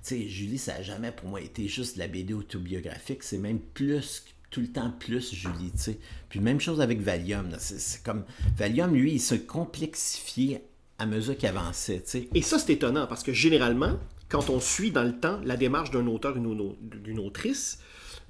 sais, 0.02 0.28
Julie, 0.28 0.58
ça 0.58 0.74
n'a 0.74 0.82
jamais 0.82 1.12
pour 1.12 1.30
moi 1.30 1.40
été 1.40 1.66
juste 1.66 1.94
de 1.94 2.00
la 2.00 2.08
BD 2.08 2.34
autobiographique. 2.34 3.22
C'est 3.22 3.38
même 3.38 3.58
plus 3.58 4.22
tout 4.54 4.60
le 4.60 4.68
temps 4.68 4.92
plus 5.00 5.34
Julie, 5.34 5.72
tu 5.72 5.78
sais. 5.78 5.98
Puis 6.28 6.38
même 6.38 6.60
chose 6.60 6.80
avec 6.80 7.00
Valium. 7.00 7.48
C'est 7.58 8.04
comme 8.04 8.24
Valium, 8.56 8.94
lui, 8.94 9.14
il 9.14 9.20
se 9.20 9.34
complexifiait 9.34 10.62
à 10.98 11.06
mesure 11.06 11.36
qu'il 11.36 11.48
avançait, 11.48 12.02
tu 12.04 12.10
sais. 12.10 12.28
Et 12.34 12.40
ça, 12.42 12.60
c'est 12.60 12.72
étonnant 12.74 13.08
parce 13.08 13.24
que 13.24 13.32
généralement, 13.32 13.98
quand 14.28 14.50
on 14.50 14.60
suit 14.60 14.92
dans 14.92 15.02
le 15.02 15.18
temps 15.18 15.40
la 15.44 15.56
démarche 15.56 15.90
d'un 15.90 16.06
auteur, 16.06 16.34
d'une 16.34 16.46
au- 16.46 16.76
d'une 16.80 17.18
autrice, 17.18 17.80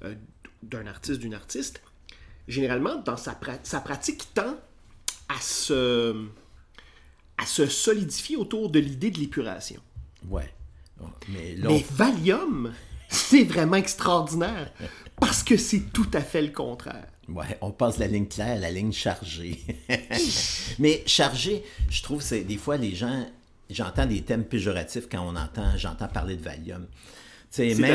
euh, 0.03 0.15
d'un 0.63 0.87
artiste, 0.87 1.19
d'une 1.19 1.35
artiste, 1.35 1.81
généralement, 2.47 2.95
dans 3.03 3.17
sa, 3.17 3.33
pra- 3.33 3.59
sa 3.61 3.79
pratique 3.81 4.33
tend 4.33 4.57
à 5.29 5.39
se, 5.39 6.25
à 7.37 7.45
se 7.45 7.67
solidifier 7.67 8.35
autour 8.35 8.71
de 8.71 8.79
l'idée 8.79 9.11
de 9.11 9.19
l'épuration. 9.19 9.79
Ouais. 10.27 10.51
Bon, 10.97 11.09
Mais 11.29 11.55
là, 11.55 11.67
Mais 11.69 11.85
Valium, 11.91 12.73
c'est 13.15 13.43
vraiment 13.43 13.77
extraordinaire 13.77 14.71
parce 15.19 15.43
que 15.43 15.57
c'est 15.57 15.91
tout 15.93 16.09
à 16.13 16.21
fait 16.21 16.41
le 16.41 16.51
contraire. 16.51 17.07
Ouais, 17.27 17.57
on 17.61 17.71
passe 17.71 17.97
la 17.97 18.07
ligne 18.07 18.27
claire 18.27 18.57
à 18.57 18.59
la 18.59 18.69
ligne 18.69 18.91
chargée. 18.91 19.59
Mais 20.79 21.01
chargée, 21.07 21.63
je 21.89 22.03
trouve, 22.03 22.21
c'est 22.21 22.41
des 22.41 22.57
fois 22.57 22.77
les 22.77 22.93
gens, 22.93 23.25
j'entends 23.69 24.05
des 24.05 24.21
thèmes 24.21 24.43
péjoratifs 24.43 25.07
quand 25.09 25.25
on 25.25 25.35
entend, 25.35 25.75
j'entends 25.77 26.07
parler 26.07 26.35
de 26.35 26.43
Valium. 26.43 26.85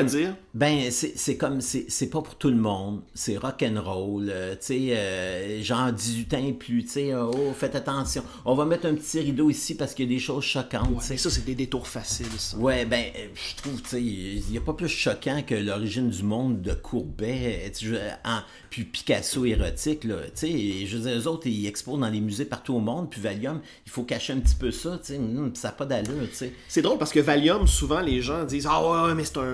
C'est-à-dire? 0.08 0.36
Ben, 0.54 0.90
c'est 0.90 1.12
c'est 1.16 1.36
comme, 1.36 1.60
c'est 1.60 1.86
c'est 1.88 2.08
pas 2.08 2.22
pour 2.22 2.34
tout 2.36 2.48
le 2.48 2.56
monde, 2.56 3.02
c'est 3.14 3.36
rock 3.36 3.62
and 3.62 3.80
roll, 3.82 4.28
euh, 4.30 4.52
tu 4.54 4.58
sais, 4.66 4.78
euh, 4.96 5.62
genre 5.62 5.92
18 5.92 6.34
ans 6.34 6.46
et 6.46 6.52
plus, 6.52 6.84
tu 6.84 6.90
sais, 6.90 7.14
oh, 7.14 7.52
faites 7.56 7.74
attention, 7.74 8.22
on 8.44 8.54
va 8.54 8.64
mettre 8.64 8.86
un 8.86 8.94
petit 8.94 9.20
rideau 9.20 9.50
ici 9.50 9.74
parce 9.76 9.94
qu'il 9.94 10.06
y 10.06 10.08
a 10.08 10.14
des 10.16 10.20
choses 10.20 10.44
choquantes, 10.44 11.02
ça, 11.02 11.30
c'est 11.30 11.44
des 11.44 11.54
détours 11.54 11.86
faciles, 11.86 12.26
ça. 12.38 12.56
Ouais, 12.56 12.84
ben, 12.84 13.04
euh, 13.16 13.26
je 13.34 13.56
trouve, 13.62 13.80
tu 13.82 13.88
sais, 13.90 14.02
il 14.02 14.42
n'y 14.50 14.58
a 14.58 14.60
pas 14.62 14.72
plus 14.72 14.88
choquant 14.88 15.42
que 15.46 15.54
l'origine 15.54 16.10
du 16.10 16.22
monde 16.22 16.62
de 16.62 16.72
Courbet, 16.72 17.70
euh, 17.84 18.10
en- 18.24 18.40
puis 18.70 18.84
Picasso 18.84 19.44
érotique, 19.44 20.04
là, 20.04 20.16
tu 20.34 20.46
sais, 20.46 20.86
je 20.86 20.96
veux 20.96 21.08
dire, 21.10 21.18
eux 21.18 21.26
autres, 21.28 21.46
ils 21.46 21.66
exposent 21.66 22.00
dans 22.00 22.08
les 22.08 22.20
musées 22.20 22.44
partout 22.44 22.74
au 22.74 22.80
monde, 22.80 23.08
puis 23.10 23.20
Valium, 23.20 23.60
il 23.86 23.90
faut 23.90 24.02
cacher 24.04 24.32
un 24.32 24.38
petit 24.40 24.54
peu 24.54 24.70
ça, 24.70 24.98
tu 25.04 25.12
sais, 25.14 25.18
hum, 25.18 25.52
ça 25.54 25.68
n'a 25.68 25.72
pas 25.72 25.86
d'allure, 25.86 26.28
tu 26.30 26.34
sais. 26.36 26.52
C'est 26.68 26.82
drôle 26.82 26.98
parce 26.98 27.12
que 27.12 27.20
Valium, 27.20 27.66
souvent, 27.66 28.00
les 28.00 28.20
gens 28.22 28.44
disent 28.44 28.66
Ah 28.68 28.82
ouais, 28.82 29.08
ouais, 29.08 29.14
mais 29.14 29.24
c'est 29.24 29.38
un. 29.38 29.49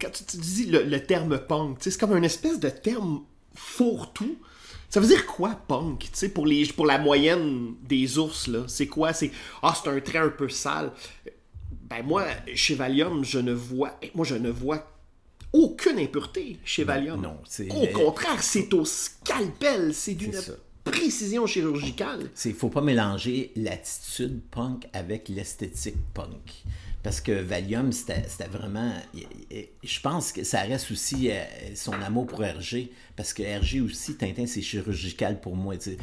Quand 0.00 0.10
tu, 0.12 0.24
tu 0.24 0.36
dis 0.36 0.66
le, 0.66 0.82
le 0.84 1.02
terme 1.02 1.38
punk, 1.38 1.78
c'est 1.80 1.98
comme 1.98 2.16
une 2.16 2.24
espèce 2.24 2.58
de 2.60 2.68
terme 2.70 3.22
fourre-tout. 3.54 4.36
Ça 4.88 5.00
veut 5.00 5.06
dire 5.08 5.26
quoi, 5.26 5.58
punk 5.68 5.98
Tu 6.00 6.08
sais, 6.12 6.28
pour, 6.28 6.46
les, 6.46 6.64
pour 6.66 6.86
la 6.86 6.98
moyenne 6.98 7.74
des 7.82 8.18
ours, 8.18 8.46
là, 8.46 8.64
c'est 8.68 8.86
quoi? 8.86 9.12
C'est 9.12 9.30
Ah, 9.62 9.74
c'est 9.82 9.90
un 9.90 10.00
trait 10.00 10.18
un 10.18 10.28
peu 10.28 10.48
sale. 10.48 10.92
Ben, 11.90 12.02
moi, 12.04 12.24
chez 12.54 12.74
Valium, 12.74 13.24
je 13.24 13.38
ne 13.38 13.52
vois. 13.52 13.98
Moi, 14.14 14.24
je 14.24 14.34
ne 14.36 14.50
vois 14.50 14.86
aucune 15.52 15.98
impureté 15.98 16.58
chez 16.64 16.84
Valium. 16.84 17.20
non, 17.20 17.38
c'est- 17.48 17.70
Au 17.72 17.86
contraire, 17.88 18.42
c'est 18.42 18.72
au 18.74 18.84
scalpel. 18.84 19.92
C'est 19.94 20.14
d'une 20.14 20.32
précision 20.84 21.46
chirurgicale. 21.46 22.30
Il 22.44 22.54
faut 22.54 22.68
pas 22.68 22.80
mélanger 22.80 23.52
l'attitude 23.56 24.40
punk 24.50 24.86
avec 24.92 25.28
l'esthétique 25.28 25.96
punk. 26.14 26.64
Parce 27.06 27.20
que 27.20 27.30
Valium, 27.30 27.92
c'était 27.92 28.48
vraiment. 28.50 28.92
Je 29.84 30.00
pense 30.00 30.32
que 30.32 30.42
ça 30.42 30.62
reste 30.62 30.90
aussi 30.90 31.30
euh, 31.30 31.44
son 31.76 31.92
amour 31.92 32.26
pour 32.26 32.42
Hergé. 32.42 32.90
Parce 33.14 33.32
que 33.32 33.44
Hergé 33.44 33.80
aussi, 33.80 34.16
Tintin, 34.16 34.46
c'est 34.46 34.60
chirurgical 34.60 35.40
pour 35.40 35.54
moi. 35.54 35.76
tu 35.76 35.96
sais. 35.96 35.98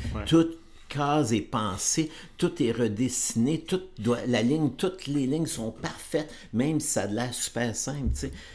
Case 0.93 1.33
est 1.33 1.41
pensée, 1.41 2.12
tout 2.38 2.62
est 2.62 2.71
redessiné, 2.71 3.59
tout 3.62 3.81
doit, 3.97 4.19
la 4.27 4.43
ligne, 4.43 4.69
toutes 4.77 5.07
les 5.07 5.25
lignes 5.25 5.47
sont 5.47 5.71
parfaites, 5.71 6.31
même 6.53 6.79
si 6.79 6.88
ça 6.88 7.01
a 7.03 7.07
l'air 7.07 7.33
super 7.33 7.75
simple. 7.75 8.09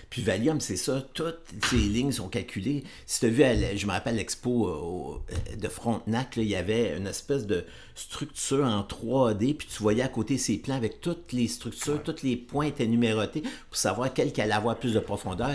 Puis 0.09 0.23
Valium, 0.23 0.61
c'est 0.61 0.77
ça, 0.77 1.05
toutes 1.15 1.41
ces 1.69 1.77
lignes 1.77 2.13
sont 2.13 2.29
calculées. 2.29 2.85
Si 3.07 3.21
tu 3.21 3.27
as 3.27 3.29
vu, 3.31 3.77
je 3.77 3.87
me 3.87 3.91
rappelle 3.91 4.17
l'expo 4.17 4.69
euh, 4.69 5.35
euh, 5.35 5.57
de 5.57 5.69
Frontenac, 5.69 6.37
il 6.37 6.45
y 6.45 6.55
avait 6.55 6.97
une 6.97 7.09
espèce 7.09 7.45
de 7.45 7.65
structure 7.97 8.65
en 8.65 8.83
3D, 8.83 9.55
puis 9.55 9.67
tu 9.67 9.83
voyais 9.83 10.03
à 10.03 10.09
côté 10.09 10.39
ces 10.39 10.59
plans 10.59 10.77
avec 10.77 11.01
toutes 11.01 11.33
les 11.33 11.49
structures, 11.49 12.01
tous 12.05 12.23
les 12.23 12.37
points 12.37 12.67
étaient 12.67 12.87
numérotés 12.87 13.43
pour 13.43 13.77
savoir 13.77 14.15
quel 14.15 14.33
qui 14.33 14.41
allait 14.41 14.53
avoir 14.53 14.79
plus 14.79 14.95
de 14.95 15.01
profondeur. 15.01 15.51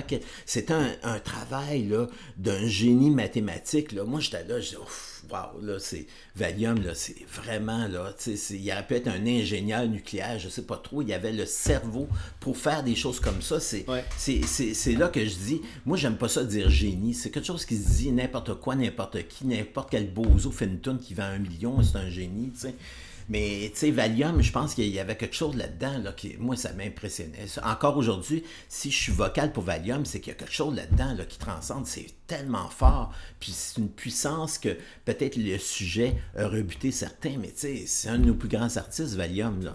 C'était 0.46 0.74
un, 0.74 0.92
un 1.04 1.20
travail 1.20 1.96
d'un 2.36 2.68
génie 2.68 3.10
mathématique. 3.10 3.94
Moi, 3.94 4.20
j'étais 4.20 4.44
là, 4.44 4.60
je 4.60 4.72
disais, 4.72 4.78
Wow, 5.32 5.62
là, 5.62 5.80
c'est 5.80 6.06
Valium, 6.36 6.84
là, 6.84 6.94
c'est 6.96 7.16
vraiment, 7.32 7.88
là, 7.88 8.14
tu 8.18 8.24
sais, 8.32 8.36
c'est- 8.36 8.58
il 8.58 8.72
aurait 8.72 8.86
pu 8.86 8.96
être 8.96 9.08
un 9.08 9.26
ingénieur 9.26 9.88
nucléaire, 9.88 10.38
je 10.38 10.50
sais 10.50 10.64
pas 10.64 10.78
trop, 10.78 11.02
il 11.02 11.12
avait 11.14 11.32
le 11.32 11.46
cerveau 11.46 12.08
pour 12.40 12.58
faire 12.58 12.84
des 12.84 12.96
choses 12.96 13.20
comme 13.20 13.42
ça. 13.42 13.60
C'est 13.60 13.88
Ouais. 13.90 14.04
c'est- 14.18 14.46
c'est 14.46 14.74
c'est 14.74 14.94
là 14.96 15.08
que 15.08 15.26
je 15.26 15.36
dis, 15.36 15.62
moi, 15.86 15.98
j'aime 15.98 16.18
pas 16.18 16.28
ça 16.28 16.44
dire 16.44 16.70
génie, 16.70 17.14
c'est 17.14 17.30
quelque 17.32 17.48
chose 17.48 17.66
qui 17.66 17.78
se 17.78 17.90
dit 17.98 18.12
n'importe 18.12 18.54
quoi, 18.56 18.76
n'importe 18.76 19.28
qui, 19.28 19.48
n'importe 19.48 19.90
quel 19.92 20.12
bozo 20.12 20.52
fait 20.52 20.66
une 20.66 20.80
toune 20.80 21.00
qui 21.00 21.14
vend 21.14 21.24
un 21.24 21.40
million, 21.40 21.82
c'est 21.82 21.98
un 21.98 22.10
génie, 22.10 22.52
tu 22.52 22.60
sais. 22.60 22.76
Mais, 23.30 23.72
tu 23.74 23.80
sais, 23.80 23.92
Valium, 23.92 24.42
je 24.42 24.52
pense 24.52 24.74
qu'il 24.76 24.88
y 24.88 25.00
avait 25.00 25.16
quelque 25.16 25.36
chose 25.36 25.56
là-dedans, 25.56 26.00
là, 26.00 26.12
qui, 26.12 26.36
moi, 26.38 26.56
ça 26.56 26.74
m'impressionnait. 26.74 27.46
Encore 27.64 27.98
aujourd'hui, 27.98 28.44
si 28.70 28.92
je 28.92 28.98
suis 28.98 29.12
vocal 29.12 29.52
pour 29.52 29.64
Valium, 29.64 30.06
c'est 30.06 30.20
qu'il 30.20 30.34
y 30.34 30.36
a 30.36 30.40
quelque 30.40 30.54
chose 30.54 30.76
là-dedans, 30.76 31.14
là, 31.16 31.26
qui 31.26 31.38
transcende. 31.38 31.86
C'est 31.86 32.08
tellement 32.28 32.70
fort. 32.70 33.14
Puis 33.40 33.52
c'est 33.52 33.80
une 33.80 33.90
puissance 33.90 34.58
que 34.58 34.78
peut-être 35.06 35.38
le 35.38 35.58
sujet 35.58 36.16
a 36.38 36.48
rebuté 36.48 36.92
certains, 36.92 37.38
mais 37.40 37.52
tu 37.52 37.60
sais, 37.60 37.84
c'est 37.88 38.10
un 38.10 38.20
de 38.20 38.26
nos 38.26 38.36
plus 38.36 38.50
grands 38.50 38.78
artistes, 38.78 39.16
Valium. 39.16 39.72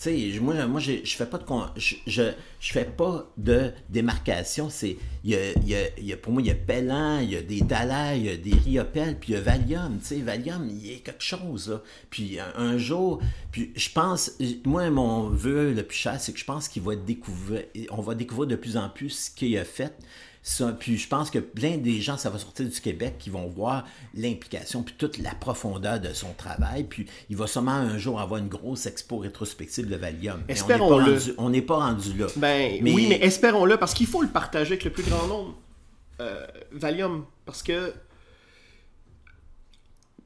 Tu 0.00 0.32
sais, 0.32 0.40
moi, 0.40 0.66
moi 0.66 0.80
je 0.80 1.00
fais 1.04 1.24
pas 1.24 1.38
de 1.38 1.44
je, 1.76 1.94
je, 2.06 2.22
je 2.60 2.72
fais 2.72 2.84
pas 2.84 3.30
de 3.38 3.70
démarcation. 3.88 4.68
C'est 4.68 4.96
y 5.24 5.34
a, 5.34 5.52
y 5.62 6.12
a- 6.12 6.16
pour 6.16 6.32
moi 6.32 6.42
il 6.42 6.48
y 6.48 6.50
a 6.50 6.54
Pellan, 6.54 7.20
il 7.20 7.30
y 7.30 7.36
a 7.36 7.42
des 7.42 7.60
Dallaire, 7.60 8.16
il 8.16 8.24
y 8.24 8.28
a 8.28 8.36
des 8.36 8.54
Riopel, 8.54 9.18
puis 9.18 9.32
il 9.32 9.34
y 9.36 9.38
a 9.38 9.40
Valium. 9.40 9.98
Tu 10.00 10.06
sais, 10.06 10.16
Valium, 10.20 10.68
il 10.68 10.92
y 10.92 10.94
a 10.94 10.98
quelque 10.98 11.22
chose. 11.22 11.80
Puis 12.10 12.38
un, 12.56 12.76
jour, 12.76 13.22
puis 13.52 13.72
je 13.76 13.88
pense, 13.90 14.32
moi 14.64 14.90
mon 14.90 15.28
vœu 15.30 15.72
le 15.72 15.84
plus 15.84 15.96
cher, 15.96 16.20
c'est 16.20 16.32
que 16.32 16.38
je 16.38 16.44
pense 16.44 16.68
qu'il 16.68 16.82
va 16.82 16.92
on 17.90 18.02
va 18.02 18.14
découvrir 18.14 18.48
de 18.48 18.56
plus 18.56 18.76
en 18.76 18.88
plus 18.88 19.10
ce 19.10 19.30
qu'il 19.30 19.56
a 19.56 19.64
fait. 19.64 19.96
Ça, 20.46 20.72
puis 20.78 20.98
je 20.98 21.08
pense 21.08 21.30
que 21.30 21.38
plein 21.38 21.78
des 21.78 22.02
gens, 22.02 22.18
ça 22.18 22.28
va 22.28 22.38
sortir 22.38 22.68
du 22.68 22.78
Québec, 22.78 23.14
qui 23.18 23.30
vont 23.30 23.46
voir 23.48 23.86
l'implication, 24.12 24.82
puis 24.82 24.94
toute 24.98 25.16
la 25.16 25.34
profondeur 25.34 25.98
de 26.00 26.12
son 26.12 26.34
travail. 26.34 26.84
Puis 26.84 27.06
il 27.30 27.36
va 27.36 27.46
sûrement 27.46 27.70
un 27.72 27.96
jour 27.96 28.20
avoir 28.20 28.38
une 28.40 28.48
grosse 28.48 28.84
expo 28.84 29.16
rétrospective 29.16 29.88
de 29.88 29.96
Valium. 29.96 30.42
Mais 30.46 30.54
on 30.62 30.66
n'est 30.68 30.68
pas 30.68 30.74
Espérons-le. 30.74 31.34
On 31.38 31.48
n'est 31.48 31.62
pas 31.62 31.76
rendu 31.76 32.12
là. 32.18 32.26
Ben 32.36 32.78
Mais- 32.82 32.92
oui, 32.92 33.06
mais 33.08 33.20
espérons-le, 33.24 33.78
parce 33.78 33.94
qu'il 33.94 34.06
faut 34.06 34.20
le 34.20 34.28
partager 34.28 34.72
avec 34.72 34.84
le 34.84 34.90
plus 34.92 35.02
grand 35.04 35.26
nombre. 35.26 35.54
Euh, 36.20 36.46
Valium, 36.72 37.24
parce 37.46 37.62
que. 37.62 37.94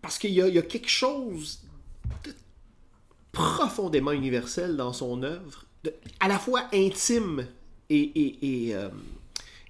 Parce 0.03 0.19
qu'il 0.19 0.31
y, 0.31 0.35
y 0.35 0.59
a 0.59 0.63
quelque 0.63 0.89
chose 0.89 1.61
de 2.25 2.33
profondément 3.31 4.11
universel 4.13 4.77
dans 4.77 4.93
son 4.93 5.23
œuvre, 5.23 5.65
de- 5.85 5.95
à 6.19 6.27
la 6.27 6.39
fois 6.41 6.65
intime 6.73 7.47
et, 7.89 8.01
et, 8.01 8.67
et, 8.69 8.75
euh, 8.75 8.89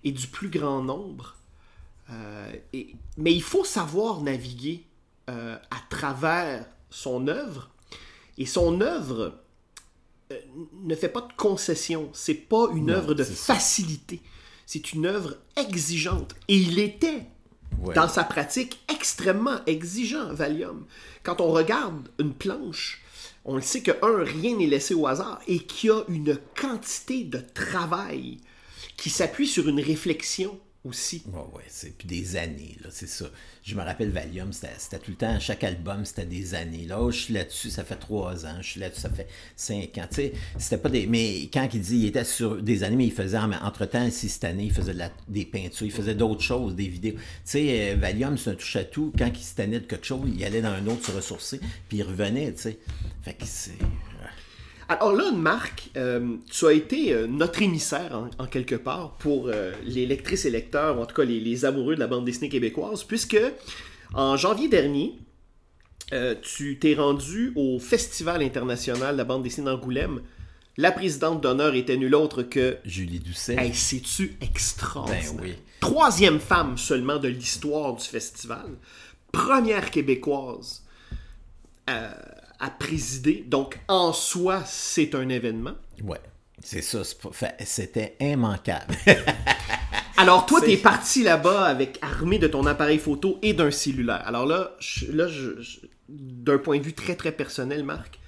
et 0.04 0.12
du 0.12 0.26
plus 0.26 0.48
grand 0.48 0.82
nombre. 0.82 1.36
Euh, 2.10 2.52
et- 2.72 2.94
mais 3.16 3.32
il 3.34 3.42
faut 3.42 3.64
savoir 3.64 4.20
naviguer 4.22 4.84
euh, 5.28 5.56
à 5.70 5.76
travers 5.90 6.64
son 6.90 7.28
œuvre. 7.28 7.70
Et 8.38 8.46
son 8.46 8.80
œuvre 8.80 9.34
euh, 10.32 10.38
ne 10.84 10.94
fait 10.94 11.08
pas 11.08 11.20
de 11.22 11.32
concession. 11.36 12.08
C'est 12.12 12.34
pas 12.34 12.68
une 12.74 12.90
œuvre 12.90 13.14
de 13.14 13.24
facilité. 13.24 14.22
C'est 14.64 14.92
une 14.92 15.06
œuvre 15.06 15.36
exigeante. 15.56 16.34
Et 16.48 16.56
il 16.56 16.78
était, 16.78 17.26
Ouais. 17.82 17.94
dans 17.94 18.08
sa 18.08 18.24
pratique, 18.24 18.80
extrêmement 18.88 19.64
exigeant, 19.66 20.32
Valium. 20.32 20.86
Quand 21.22 21.40
on 21.42 21.52
regarde 21.52 22.08
une 22.18 22.32
planche, 22.32 23.02
on 23.44 23.54
le 23.56 23.62
sait 23.62 23.82
que, 23.82 23.92
un, 24.02 24.24
rien 24.24 24.56
n'est 24.56 24.66
laissé 24.66 24.94
au 24.94 25.06
hasard 25.06 25.40
et 25.46 25.60
qu'il 25.60 25.90
y 25.90 25.92
a 25.92 26.02
une 26.08 26.38
quantité 26.58 27.24
de 27.24 27.38
travail 27.38 28.38
qui 28.98 29.10
s'appuie 29.10 29.46
sur 29.46 29.68
une 29.68 29.80
réflexion 29.80 30.58
aussi. 30.84 31.22
Ouais, 31.26 31.38
ouais, 31.54 31.64
c'est 31.68 31.96
puis 31.96 32.08
des 32.08 32.36
années, 32.36 32.76
là, 32.82 32.88
c'est 32.90 33.08
ça. 33.08 33.26
Je 33.62 33.74
me 33.74 33.82
rappelle 33.82 34.10
Valium, 34.10 34.52
c'était 34.52 34.98
tout 34.98 35.12
le 35.12 35.16
temps, 35.16 35.38
chaque 35.38 35.62
album, 35.62 36.04
c'était 36.04 36.24
des 36.24 36.54
années. 36.54 36.84
Là, 36.84 37.00
oh, 37.00 37.10
je 37.10 37.18
suis 37.18 37.34
là-dessus, 37.34 37.70
ça 37.70 37.84
fait 37.84 37.96
trois 37.96 38.44
ans, 38.44 38.56
je 38.60 38.66
suis 38.66 38.80
là-dessus, 38.80 39.02
ça 39.02 39.10
fait 39.10 39.28
cinq 39.54 39.98
ans. 39.98 40.06
Tu 40.10 40.16
sais, 40.16 40.32
c'était 40.58 40.78
pas 40.78 40.88
des. 40.88 41.06
Mais 41.06 41.42
quand 41.52 41.68
il 41.72 41.80
dit 41.80 41.98
il 41.98 42.06
était 42.06 42.24
sur 42.24 42.60
des 42.60 42.82
années, 42.82 42.96
mais 42.96 43.06
il 43.06 43.12
faisait 43.12 43.38
entre-temps, 43.38 44.06
ici, 44.06 44.28
cette 44.28 44.44
année, 44.44 44.64
il 44.64 44.72
faisait 44.72 44.94
des 45.28 45.44
peintures, 45.44 45.86
il 45.86 45.92
faisait 45.92 46.14
d'autres 46.14 46.42
choses, 46.42 46.74
des 46.74 46.88
vidéos. 46.88 47.14
Tu 47.14 47.20
sais, 47.44 47.92
euh, 47.92 47.96
Valium, 47.96 48.36
c'est 48.36 48.50
un 48.50 48.54
touche 48.54 48.76
à 48.76 48.84
tout. 48.84 49.12
Quand 49.16 49.30
il 49.32 49.44
se 49.44 49.54
tenait 49.54 49.80
de 49.80 49.86
quelque 49.86 50.06
chose, 50.06 50.28
il 50.34 50.44
allait 50.44 50.62
dans 50.62 50.72
un 50.72 50.86
autre 50.86 51.06
se 51.06 51.12
ressourcer, 51.12 51.60
puis 51.88 51.98
il 51.98 52.02
revenait, 52.02 52.52
tu 52.52 52.62
sais. 52.62 52.78
Fait 53.22 53.34
que 53.34 53.44
c'est. 53.44 53.78
Alors 54.88 55.12
là, 55.12 55.30
Marc, 55.32 55.90
euh, 55.96 56.36
tu 56.50 56.66
as 56.66 56.72
été 56.72 57.12
euh, 57.12 57.26
notre 57.26 57.60
émissaire, 57.60 58.30
en, 58.38 58.46
quelque 58.46 58.74
part, 58.74 59.16
pour 59.18 59.48
euh, 59.48 59.72
les 59.84 60.06
lectrices 60.06 60.46
et 60.46 60.50
lecteurs, 60.50 60.98
ou 60.98 61.02
en 61.02 61.06
tout 61.06 61.14
cas 61.14 61.24
les, 61.24 61.64
amoureux 61.66 61.94
de 61.94 62.00
la 62.00 62.06
bande 62.06 62.24
dessinée 62.24 62.48
québécoise, 62.48 63.04
puisque 63.04 63.38
en 64.14 64.36
janvier 64.38 64.68
dernier, 64.68 65.14
tu 66.40 66.78
t'es 66.78 66.94
rendu 66.94 67.52
au 67.54 67.78
Festival 67.78 68.42
international 68.42 69.12
de 69.12 69.18
la 69.18 69.24
bande 69.24 69.42
dessinée 69.42 69.66
d'Angoulême. 69.66 70.22
La 70.78 70.90
présidente 70.90 71.42
d'honneur 71.42 71.74
était 71.74 71.98
nulle 71.98 72.14
autre 72.14 72.42
que... 72.42 72.78
Julie 72.86 73.18
Doucet. 73.18 73.56
Hey, 73.58 73.74
C'est-tu 73.74 74.38
extraordinaire? 74.40 75.34
Ben 75.34 75.42
oui. 75.42 75.54
Troisième 75.80 76.40
femme 76.40 76.78
seulement 76.78 77.18
de 77.18 77.28
l'histoire 77.28 77.94
du 77.94 78.04
festival. 78.04 78.70
Première 79.32 79.90
québécoise 79.90 80.82
à 82.60 82.70
présider. 82.70 83.44
Donc, 83.46 83.78
en 83.88 84.12
soi, 84.12 84.62
c'est 84.66 85.14
un 85.14 85.28
événement. 85.28 85.74
Ouais, 86.02 86.20
c'est 86.62 86.82
ça. 86.82 87.02
C'était 87.64 88.16
immanquable. 88.20 88.94
Alors, 90.16 90.46
toi, 90.46 90.60
tu 90.60 90.72
es 90.72 90.76
parti 90.76 91.22
là-bas 91.22 91.64
avec 91.64 91.98
armé 92.02 92.38
de 92.40 92.48
ton 92.48 92.66
appareil 92.66 92.98
photo 92.98 93.38
et 93.42 93.52
d'un 93.52 93.70
cellulaire. 93.70 94.22
Alors 94.26 94.46
là, 94.46 94.76
là 95.12 95.28
d'un 96.08 96.58
point 96.58 96.78
de 96.78 96.82
vue 96.82 96.92
très, 96.92 97.14
très 97.14 97.30
personnel, 97.30 97.84
Marc, 97.84 98.18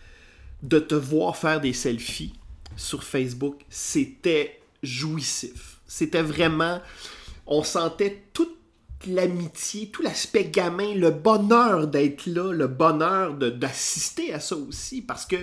de 0.63 0.79
te 0.79 0.95
voir 0.95 1.37
faire 1.37 1.61
des 1.61 1.73
selfies 1.73 2.35
sur 2.77 3.03
Facebook, 3.03 3.63
c'était 3.69 4.61
jouissif. 4.85 5.81
C'était 5.87 6.23
vraiment... 6.23 6.81
On 7.49 7.65
sentait 7.65 8.23
toute 8.33 8.60
l'amitié, 9.07 9.89
tout 9.89 10.03
l'aspect 10.03 10.45
gamin, 10.45 10.95
le 10.95 11.11
bonheur 11.11 11.87
d'être 11.87 12.27
là, 12.27 12.53
le 12.53 12.67
bonheur 12.67 13.35
d'assister 13.35 14.33
à 14.33 14.41
ça 14.41 14.57
aussi, 14.57 15.03
parce 15.03 15.27
que 15.27 15.37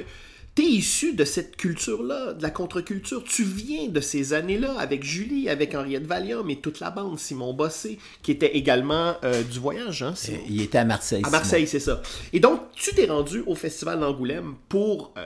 tu 0.55 0.63
es 0.63 0.65
issu 0.65 1.13
de 1.13 1.23
cette 1.23 1.55
culture-là, 1.55 2.33
de 2.33 2.41
la 2.41 2.49
contre-culture. 2.49 3.23
Tu 3.23 3.43
viens 3.43 3.89
de 3.89 3.99
ces 3.99 4.33
années-là 4.33 4.73
avec 4.79 5.03
Julie, 5.03 5.49
avec 5.49 5.75
Henriette 5.75 6.07
Valium 6.07 6.49
et 6.49 6.55
toute 6.55 6.79
la 6.79 6.89
bande, 6.89 7.19
Simon 7.19 7.53
Bossé, 7.53 7.99
qui 8.23 8.31
était 8.31 8.57
également 8.57 9.15
euh, 9.23 9.43
du 9.43 9.59
voyage. 9.59 10.01
Hein, 10.01 10.15
Il 10.49 10.61
était 10.61 10.79
à 10.79 10.85
Marseille. 10.85 11.21
À 11.23 11.29
Marseille, 11.29 11.67
c'est 11.67 11.79
ça. 11.79 12.01
Et 12.33 12.39
donc, 12.39 12.61
tu 12.73 12.91
t'es 12.95 13.05
rendu 13.05 13.43
au 13.45 13.53
Festival 13.53 13.99
d'Angoulême 13.99 14.55
pour... 14.67 15.13
Euh, 15.17 15.25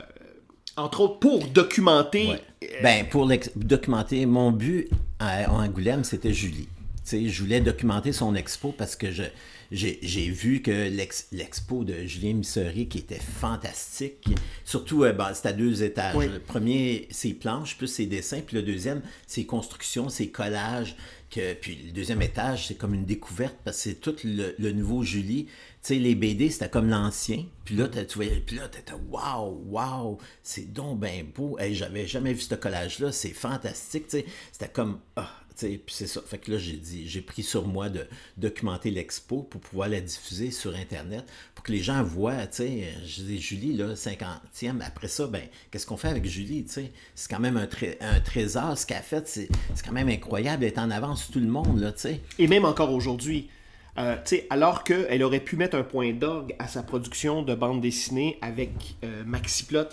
entre 0.75 1.01
autres, 1.01 1.19
pour 1.19 1.47
documenter... 1.47 2.31
Euh, 2.63 2.67
ben, 2.83 3.05
pour 3.09 3.29
documenter, 3.55 4.25
mon 4.25 4.51
but 4.51 4.89
à 5.19 5.49
Angoulême, 5.49 6.03
c'était 6.03 6.33
Julie 6.33 6.67
je 7.05 7.41
voulais 7.41 7.61
documenter 7.61 8.11
son 8.11 8.35
expo 8.35 8.71
parce 8.71 8.95
que 8.95 9.11
je, 9.11 9.23
j'ai, 9.71 10.29
vu 10.29 10.61
que 10.61 10.89
l'expo 11.31 11.83
de 11.83 12.03
Julien 12.05 12.33
Missery, 12.33 12.87
qui 12.87 12.97
était 12.99 13.19
fantastique, 13.19 14.27
surtout, 14.65 15.03
euh, 15.03 15.13
c'est 15.33 15.47
à 15.47 15.53
deux 15.53 15.83
étages. 15.83 16.15
Le 16.27 16.39
premier, 16.39 17.07
ses 17.09 17.33
planches, 17.33 17.77
plus 17.77 17.87
ses 17.87 18.05
dessins, 18.05 18.41
puis 18.45 18.57
le 18.57 18.63
deuxième, 18.63 19.01
ses 19.27 19.45
constructions, 19.45 20.09
ses 20.09 20.29
collages. 20.29 20.95
Que, 21.29 21.53
puis 21.53 21.79
le 21.85 21.91
deuxième 21.93 22.21
étage, 22.21 22.67
c'est 22.67 22.75
comme 22.75 22.93
une 22.93 23.05
découverte 23.05 23.55
parce 23.63 23.77
que 23.77 23.83
c'est 23.83 24.01
tout 24.01 24.17
le, 24.25 24.71
nouveau 24.73 25.03
Julie. 25.03 25.45
Tu 25.45 25.51
sais, 25.81 25.95
les 25.95 26.13
BD, 26.13 26.49
c'était 26.49 26.69
comme 26.69 26.89
l'ancien. 26.89 27.45
Puis 27.63 27.77
là, 27.77 27.87
tu 27.87 28.15
voyais, 28.15 28.43
puis 28.45 28.57
là, 28.57 28.67
t'étais 28.67 28.91
waouh, 29.09 29.63
waouh, 29.69 30.17
c'est 30.43 30.73
donc 30.73 30.99
bien 30.99 31.23
beau. 31.33 31.57
Hey, 31.57 31.73
j'avais 31.73 32.05
jamais 32.05 32.33
vu 32.33 32.41
ce 32.41 32.55
collage-là, 32.55 33.13
c'est 33.13 33.29
fantastique. 33.29 34.07
Tu 34.07 34.17
sais, 34.17 34.25
c'était 34.51 34.67
comme, 34.67 34.99
ah, 35.15 35.40
puis 35.55 35.81
c'est 35.89 36.07
ça. 36.07 36.21
Fait 36.25 36.37
que 36.37 36.51
là, 36.51 36.57
j'ai 36.57 36.77
dit, 36.77 37.07
j'ai 37.07 37.21
pris 37.21 37.43
sur 37.43 37.67
moi 37.67 37.89
de 37.89 38.07
documenter 38.37 38.91
l'expo 38.91 39.43
pour 39.43 39.61
pouvoir 39.61 39.89
la 39.89 40.01
diffuser 40.01 40.51
sur 40.51 40.75
Internet, 40.75 41.25
pour 41.55 41.63
que 41.63 41.71
les 41.71 41.79
gens 41.79 42.03
voient, 42.03 42.47
tu 42.47 42.57
sais, 42.57 42.87
je 43.05 43.23
Julie, 43.37 43.73
là, 43.73 43.93
50e, 43.93 44.81
après 44.81 45.07
ça, 45.07 45.27
ben, 45.27 45.43
qu'est-ce 45.69 45.85
qu'on 45.85 45.97
fait 45.97 46.09
avec 46.09 46.25
Julie, 46.25 46.63
tu 46.63 46.73
sais? 46.73 46.91
C'est 47.15 47.29
quand 47.29 47.39
même 47.39 47.57
un, 47.57 47.67
un 48.01 48.19
trésor, 48.19 48.77
ce 48.77 48.85
qu'elle 48.85 48.97
a 48.97 49.01
fait, 49.01 49.27
c'est 49.27 49.49
quand 49.85 49.91
même 49.91 50.09
incroyable 50.09 50.61
d'être 50.61 50.79
en 50.79 50.91
avance 50.91 51.29
tout 51.31 51.39
le 51.39 51.47
monde, 51.47 51.79
là, 51.79 51.91
tu 51.91 52.01
sais. 52.01 52.21
Et 52.39 52.47
même 52.47 52.65
encore 52.65 52.91
aujourd'hui, 52.91 53.49
euh, 53.97 54.15
alors 54.49 54.83
qu'elle 54.83 55.23
aurait 55.23 55.41
pu 55.41 55.57
mettre 55.57 55.75
un 55.75 55.83
point 55.83 56.13
d'orgue 56.13 56.55
à 56.59 56.67
sa 56.67 56.81
production 56.81 57.43
de 57.43 57.53
bande 57.55 57.81
dessinée 57.81 58.37
avec 58.41 58.95
euh, 59.03 59.23
Maxiplot, 59.25 59.89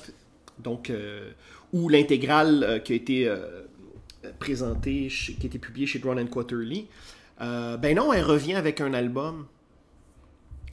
donc, 0.60 0.90
euh, 0.90 1.30
ou 1.72 1.88
l'intégrale 1.88 2.64
euh, 2.64 2.78
qui 2.78 2.92
a 2.92 2.96
été 2.96 3.34
présenté, 4.38 5.08
qui 5.08 5.36
a 5.42 5.46
été 5.46 5.58
publié 5.58 5.86
chez 5.86 5.98
Drone 5.98 6.28
Quarterly. 6.28 6.86
Euh, 7.40 7.76
ben 7.76 7.96
non, 7.96 8.12
elle 8.12 8.24
revient 8.24 8.54
avec 8.54 8.80
un 8.80 8.94
album. 8.94 9.46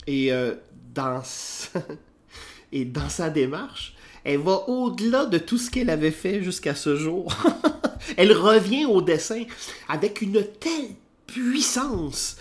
Et, 0.06 0.32
euh, 0.32 0.54
dans 0.94 1.22
sa... 1.24 1.80
et 2.72 2.84
dans 2.84 3.08
sa 3.08 3.30
démarche, 3.30 3.94
elle 4.24 4.40
va 4.40 4.68
au-delà 4.68 5.26
de 5.26 5.38
tout 5.38 5.58
ce 5.58 5.70
qu'elle 5.70 5.90
avait 5.90 6.10
fait 6.10 6.42
jusqu'à 6.42 6.74
ce 6.74 6.96
jour. 6.96 7.32
elle 8.16 8.32
revient 8.32 8.86
au 8.86 9.02
dessin 9.02 9.44
avec 9.88 10.20
une 10.20 10.44
telle 10.44 10.94
puissance. 11.26 12.36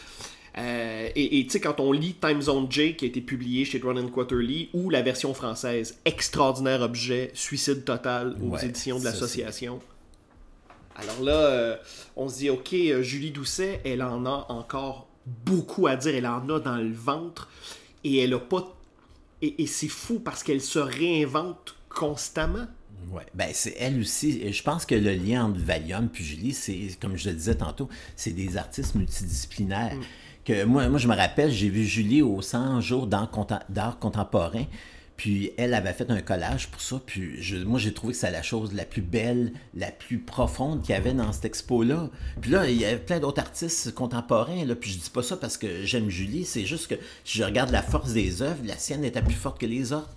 Euh, 0.57 1.09
et 1.15 1.43
tu 1.45 1.49
sais, 1.49 1.59
quand 1.59 1.79
on 1.79 1.91
lit 1.91 2.13
Time 2.13 2.41
Zone 2.41 2.71
J 2.71 2.95
qui 2.95 3.05
a 3.05 3.07
été 3.09 3.19
publié 3.19 3.65
chez 3.65 3.79
Drone 3.79 4.09
Quarterly 4.09 4.69
ou 4.73 4.89
la 4.89 5.01
version 5.01 5.33
française, 5.33 5.97
extraordinaire 6.05 6.81
objet, 6.81 7.31
suicide 7.33 7.83
total 7.83 8.37
aux 8.41 8.57
éditions 8.57 8.99
de 8.99 9.03
l'association. 9.03 9.79
Alors 10.95 11.21
là, 11.21 11.33
euh, 11.33 11.77
on 12.15 12.29
se 12.29 12.37
dit, 12.37 12.49
OK, 12.49 12.73
euh, 12.73 13.01
Julie 13.01 13.31
Doucet, 13.31 13.81
elle 13.85 14.01
en 14.01 14.25
a 14.25 14.45
encore 14.49 15.07
beaucoup 15.25 15.87
à 15.87 15.95
dire. 15.95 16.15
Elle 16.15 16.27
en 16.27 16.47
a 16.49 16.59
dans 16.59 16.77
le 16.77 16.93
ventre. 16.93 17.49
Et 18.03 18.17
elle 18.17 18.33
a 18.33 18.39
pas. 18.39 18.75
Et, 19.41 19.67
c'est 19.67 19.89
fou 19.89 20.19
parce 20.19 20.43
qu'elle 20.43 20.61
se 20.61 20.79
réinvente 20.79 21.75
constamment. 21.89 22.65
Ouais, 23.11 23.25
ben 23.35 23.49
c'est 23.53 23.75
elle 23.77 23.99
aussi. 23.99 24.51
Je 24.51 24.63
pense 24.63 24.85
que 24.85 24.95
le 24.95 25.13
lien 25.13 25.45
entre 25.45 25.59
Valium 25.59 26.09
et 26.17 26.23
Julie, 26.23 26.53
c'est, 26.53 26.97
comme 26.99 27.17
je 27.17 27.29
le 27.29 27.35
disais 27.35 27.55
tantôt, 27.55 27.87
c'est 28.15 28.31
des 28.31 28.57
artistes 28.57 28.95
multidisciplinaires. 28.95 29.95
Mm. 29.95 30.01
Que 30.45 30.63
moi, 30.63 30.87
moi, 30.89 30.99
je 30.99 31.07
me 31.07 31.15
rappelle, 31.15 31.51
j'ai 31.51 31.69
vu 31.69 31.83
Julie 31.83 32.21
au 32.21 32.41
100 32.41 32.81
jours 32.81 33.07
d'art 33.07 33.29
contemporain. 33.99 34.65
Puis 35.17 35.51
elle 35.57 35.73
avait 35.73 35.93
fait 35.93 36.11
un 36.11 36.21
collage 36.21 36.67
pour 36.67 36.81
ça. 36.81 37.01
Puis 37.05 37.39
moi, 37.65 37.79
j'ai 37.79 37.93
trouvé 37.93 38.13
que 38.13 38.19
c'est 38.19 38.31
la 38.31 38.43
chose 38.43 38.73
la 38.73 38.85
plus 38.85 39.01
belle, 39.01 39.53
la 39.73 39.91
plus 39.91 40.19
profonde 40.19 40.81
qu'il 40.81 40.91
y 40.91 40.97
avait 40.97 41.13
dans 41.13 41.31
cette 41.31 41.45
expo-là. 41.45 42.09
Puis 42.41 42.51
là, 42.51 42.69
il 42.69 42.77
y 42.77 42.85
avait 42.85 42.97
plein 42.97 43.19
d'autres 43.19 43.41
artistes 43.41 43.93
contemporains. 43.93 44.65
Là, 44.65 44.75
puis 44.75 44.91
je 44.91 44.97
dis 44.99 45.09
pas 45.09 45.23
ça 45.23 45.37
parce 45.37 45.57
que 45.57 45.85
j'aime 45.85 46.09
Julie. 46.09 46.43
C'est 46.43 46.65
juste 46.65 46.87
que 46.87 46.95
si 47.23 47.37
je 47.37 47.43
regarde 47.43 47.71
la 47.71 47.81
force 47.81 48.11
des 48.11 48.41
œuvres, 48.41 48.61
la 48.65 48.77
sienne 48.77 49.05
était 49.05 49.21
plus 49.21 49.35
forte 49.35 49.59
que 49.59 49.65
les 49.65 49.93
autres. 49.93 50.09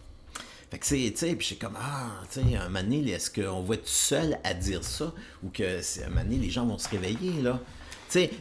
Fait 0.71 0.79
que 0.79 0.87
c'est, 0.87 1.15
tu 1.17 1.37
puis 1.37 1.47
j'ai 1.51 1.57
comme, 1.57 1.79
ah, 1.81 2.11
tu 2.31 2.41
sais, 2.41 2.57
un 2.57 2.69
moment 2.69 2.83
donné, 2.83 3.11
est-ce 3.11 3.31
qu'on 3.31 3.63
va 3.63 3.77
être 3.77 3.89
seul 3.89 4.39
à 4.45 4.53
dire 4.53 4.85
ça 4.85 5.15
ou 5.43 5.49
que, 5.49 5.81
un 6.05 6.09
moment 6.11 6.23
donné, 6.25 6.37
les 6.37 6.51
gens 6.51 6.67
vont 6.67 6.77
se 6.77 6.89
réveiller, 6.89 7.41
là? 7.41 7.61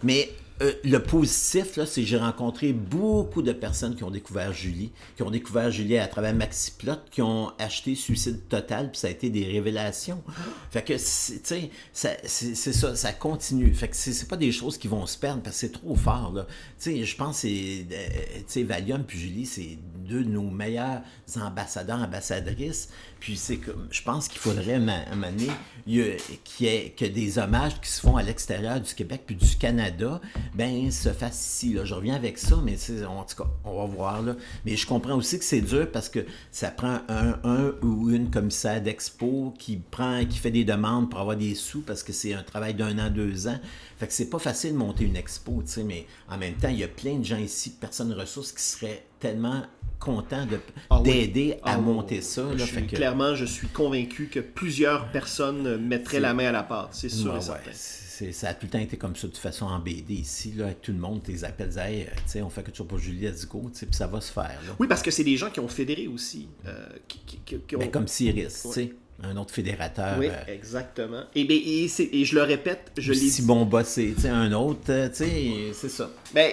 Mais 0.04 0.32
euh, 0.62 0.74
le 0.84 0.98
positif, 0.98 1.80
c'est 1.86 2.02
que 2.02 2.08
j'ai 2.08 2.18
rencontré 2.18 2.74
beaucoup 2.74 3.44
de 3.44 3.52
personnes 3.52 3.96
qui 3.96 4.04
ont 4.04 4.10
découvert 4.10 4.54
Julie, 4.54 4.92
qui 5.16 5.22
ont 5.22 5.30
découvert 5.30 5.70
Julie 5.70 6.00
à 6.00 6.08
travers 6.08 6.34
Maxiplot, 6.34 6.96
qui 7.12 7.22
ont 7.22 7.52
acheté 7.60 7.94
Suicide 7.94 8.48
Total, 8.50 8.90
puis 8.90 9.00
ça 9.00 9.08
a 9.08 9.12
été 9.12 9.30
des 9.30 9.46
révélations. 9.46 10.24
Fait 10.72 10.84
que, 10.84 10.94
tu 10.94 11.00
sais, 11.00 11.70
c'est 11.94 12.74
ça, 12.74 12.96
ça 12.96 13.14
continue. 13.14 13.72
Fait 13.74 13.88
que 13.88 13.96
c'est 13.96 14.28
pas 14.28 14.38
des 14.38 14.52
choses 14.52 14.80
qui 14.80 14.88
vont 14.88 15.06
se 15.06 15.18
perdre 15.18 15.44
parce 15.44 15.58
que 15.58 15.60
c'est 15.68 15.74
trop 15.74 15.96
fort. 15.96 16.34
Tu 16.80 16.92
sais, 16.92 17.06
je 17.06 17.16
pense 17.16 17.42
que 17.42 17.48
c'est, 17.48 18.62
euh, 18.62 18.66
Valium 18.66 19.04
puis 19.04 19.20
Julie, 19.20 19.46
c'est 19.46 19.78
deux 20.08 20.24
de 20.24 20.30
nos 20.30 20.50
meilleurs 20.50 21.02
ambassadeurs, 21.40 22.02
ambassadrices. 22.02 22.90
Puis 23.20 23.36
c'est 23.36 23.58
comme, 23.58 23.88
je 23.92 24.02
pense 24.02 24.28
qu'il 24.28 24.40
faudrait 24.40 24.80
donné 24.80 25.48
qu'il 25.86 26.66
y 26.66 26.70
ait 26.70 26.94
que 26.98 27.06
des 27.06 27.40
hommages 27.40 27.80
qui 27.82 27.90
se 27.90 28.02
font 28.02 28.18
à 28.18 28.24
l'extérieur 28.24 28.80
du 28.80 28.94
Québec 28.94 29.24
puis 29.26 29.36
du 29.36 29.56
Canada, 29.56 30.22
ben 30.54 30.92
se 30.92 31.10
fassent 31.10 31.46
ici. 31.46 31.78
Je 31.84 31.94
reviens 31.94 32.16
avec 32.16 32.38
ça, 32.38 32.58
mais 32.64 32.78
en 33.06 33.24
tout 33.24 33.44
cas, 33.44 33.50
on 33.64 33.78
va 33.78 33.86
voir. 33.86 34.22
Là. 34.22 34.36
Mais 34.66 34.76
je 34.76 34.86
comprends 34.86 35.16
aussi 35.16 35.40
que 35.40 35.46
c'est 35.46 35.62
dur 35.62 35.90
parce 35.92 36.10
que 36.10 36.26
ça 36.52 36.70
prend 36.70 37.00
un, 37.10 37.74
ou 37.82 38.10
une 38.10 38.30
commissaire 38.30 38.82
d'expo 38.82 39.54
qui 39.58 39.78
prend, 39.78 40.26
qui 40.26 40.38
fait 40.38 40.52
des 40.52 40.66
demandes 40.66 41.10
pour 41.10 41.20
avoir 41.20 41.38
des 41.38 41.56
sous 41.56 41.82
parce 41.82 42.04
que 42.04 42.14
c'est 42.14 42.34
un 42.34 42.44
travail 42.44 42.74
d'un 42.74 42.98
an, 43.00 43.10
deux 43.10 43.48
ans. 43.48 43.60
Fait 43.98 44.08
que 44.08 44.14
c'est 44.14 44.30
pas 44.30 44.40
facile 44.40 44.74
de 44.74 44.78
monter 44.78 45.06
une 45.06 45.16
expo, 45.16 45.64
tu 45.64 45.84
mais 45.84 46.06
en 46.30 46.38
même 46.38 46.54
temps, 46.56 46.70
il 46.70 46.78
y 46.78 46.84
a 46.84 46.88
plein 46.88 47.18
de 47.18 47.26
gens 47.26 47.38
ici, 47.38 47.72
personnes 47.72 48.14
ressources, 48.14 48.52
qui 48.52 48.62
seraient 48.62 49.07
tellement 49.20 49.64
content 50.00 50.46
de- 50.46 50.60
Ah 50.90 51.02
oui. 51.02 51.04
d'aider 51.12 51.54
à 51.64 51.74
Ah, 51.74 51.78
monter 51.80 52.22
ça. 52.22 52.44
là, 52.44 52.50
Je 52.58 52.64
fait 52.66 52.78
suis- 52.80 52.88
que- 52.88 52.96
Clairement, 52.96 53.34
je 53.36 53.46
suis 53.46 53.68
convaincu 53.68 54.28
que 54.28 54.40
plusieurs 54.40 55.08
personnes 55.12 55.78
mettraient 55.78 56.20
la 56.20 56.34
main 56.36 56.48
à 56.48 56.52
la 56.52 56.64
pâte, 56.64 56.90
c'est 56.92 57.10
sûr 57.10 57.32
et 57.34 57.36
ouais, 57.38 57.42
certain. 57.42 57.72
c'est- 57.74 58.32
ça 58.32 58.50
a 58.50 58.54
tout 58.54 58.68
le 58.68 58.72
temps 58.72 58.80
été 58.80 58.96
comme 58.98 59.16
ça, 59.16 59.24
de 59.28 59.32
toute 59.34 59.42
façon, 59.42 59.66
en 59.66 59.80
BD 59.80 60.14
ici, 60.14 60.54
là, 60.56 60.74
tout 60.74 60.92
le 60.92 61.00
monde, 61.00 61.24
tes 61.24 61.44
appels, 61.44 61.76
hey, 61.80 62.04
euh, 62.04 62.06
tu 62.32 62.42
on 62.42 62.50
fait 62.50 62.64
quelque 62.64 62.78
chose 62.78 62.88
pour 62.88 63.00
Julie 63.00 63.26
Adigo, 63.28 63.72
tu 63.76 63.86
puis 63.88 63.96
ça 63.96 64.06
va 64.08 64.22
se 64.22 64.32
faire. 64.32 64.60
Là. 64.68 64.76
Oui, 64.80 64.88
parce 64.88 65.02
que 65.02 65.10
c'est 65.12 65.24
des 65.24 65.36
gens 65.38 65.50
qui 65.50 65.60
ont 65.60 65.68
fédéré 65.68 66.08
aussi. 66.08 66.48
euh, 66.68 66.88
qui, 67.08 67.20
qui- 67.26 67.40
qui- 67.46 67.60
qui 67.68 67.76
ont- 67.76 67.80
Ben, 67.80 67.90
comme 67.90 68.08
Cyrus, 68.08 68.62
tu 68.64 68.70
sais, 68.72 68.94
un 69.24 69.36
autre 69.38 69.54
fédérateur. 69.54 70.18
Oui, 70.20 70.28
euh, 70.28 70.54
exactement. 70.54 71.24
Et, 71.34 71.44
ben, 71.46 71.58
et, 71.58 71.86
et 71.86 72.26
je 72.26 72.36
le 72.36 72.44
répète, 72.44 72.92
je 72.98 73.14
l'ai 73.14 73.20
dit. 73.20 73.30
Simon 73.30 73.66
Bossé, 73.66 74.14
tu 74.16 74.22
sais, 74.22 74.30
un 74.30 74.52
autre, 74.52 74.90
euh, 74.90 75.10
tu 75.10 75.16
sais, 75.16 75.52
c'est 75.74 75.90
ça. 75.90 76.12
Ben, 76.34 76.52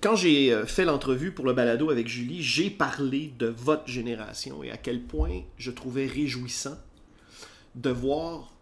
quand 0.00 0.16
j'ai 0.16 0.52
euh, 0.52 0.64
fait 0.64 0.84
l'entrevue 0.84 1.32
pour 1.32 1.44
le 1.44 1.52
balado 1.52 1.90
avec 1.90 2.08
Julie, 2.08 2.42
j'ai 2.42 2.70
parlé 2.70 3.32
de 3.38 3.46
votre 3.46 3.86
génération 3.86 4.62
et 4.64 4.70
à 4.70 4.76
quel 4.76 5.02
point 5.02 5.42
je 5.58 5.70
trouvais 5.70 6.06
réjouissant 6.06 6.78
de 7.74 7.90
voir 7.90 8.52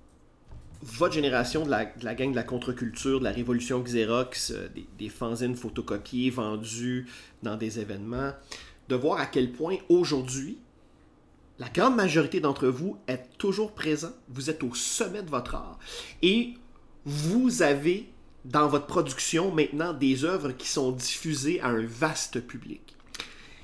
votre 0.82 1.14
génération 1.14 1.64
de 1.64 1.70
la, 1.70 1.85
de 1.85 2.04
la 2.04 2.14
gang 2.14 2.32
de 2.32 2.37
la 2.37 2.42
contre-culture, 2.42 3.20
de 3.20 3.24
la 3.24 3.32
révolution 3.32 3.80
Xerox, 3.80 4.52
des, 4.74 4.87
des 4.98 5.09
fanzines 5.09 5.56
photocopiés 5.56 6.30
vendus 6.30 7.06
dans 7.42 7.56
des 7.56 7.78
événements, 7.78 8.32
de 8.88 8.94
voir 8.94 9.20
à 9.20 9.26
quel 9.26 9.52
point 9.52 9.76
aujourd'hui, 9.88 10.59
la 11.59 11.69
grande 11.69 11.97
majorité 11.97 12.40
d'entre 12.40 12.66
vous 12.69 12.99
êtes 13.09 13.31
toujours 13.38 13.73
présents, 13.73 14.12
vous 14.29 14.51
êtes 14.51 14.62
au 14.62 14.75
sommet 14.75 15.23
de 15.23 15.31
votre 15.31 15.55
art 15.55 15.79
et 16.23 16.55
vous 17.05 17.62
avez 17.62 18.09
dans 18.45 18.69
votre 18.69 18.87
production 18.87 19.51
maintenant 19.53 19.92
des 19.92 20.25
œuvres 20.25 20.53
qui 20.53 20.69
sont 20.69 20.92
diffusées 20.92 21.61
à 21.61 21.69
un 21.69 21.85
vaste 21.87 22.40
public. 22.40 22.81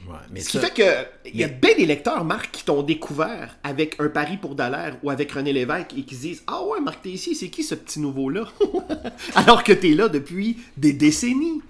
Ouais, 0.08 0.16
mais 0.32 0.40
Ce 0.40 0.48
qui 0.48 0.58
ça- 0.58 0.64
fait 0.66 0.74
que 0.74 1.28
il 1.28 1.36
y 1.36 1.44
a 1.44 1.46
mais- 1.48 1.52
bien 1.54 1.76
des 1.76 1.86
lecteurs, 1.86 2.24
Marc, 2.24 2.50
qui 2.50 2.64
t'ont 2.64 2.82
découvert 2.82 3.56
avec 3.62 3.94
un 4.00 4.08
pari 4.08 4.36
pour 4.36 4.56
Dallaire 4.56 4.96
ou 5.04 5.10
avec 5.10 5.30
René 5.30 5.52
Lévesque 5.52 5.92
et 5.96 6.02
qui 6.02 6.16
se 6.16 6.20
disent 6.22 6.42
Ah 6.48 6.64
ouais, 6.64 6.80
Marc 6.80 7.02
Tessier, 7.02 7.34
c'est 7.36 7.50
qui 7.50 7.62
ce 7.62 7.76
petit 7.76 8.00
nouveau-là 8.00 8.46
Alors 9.36 9.62
que 9.62 9.72
tu 9.72 9.92
es 9.92 9.94
là 9.94 10.08
depuis 10.08 10.58
des 10.76 10.92
décennies. 10.92 11.62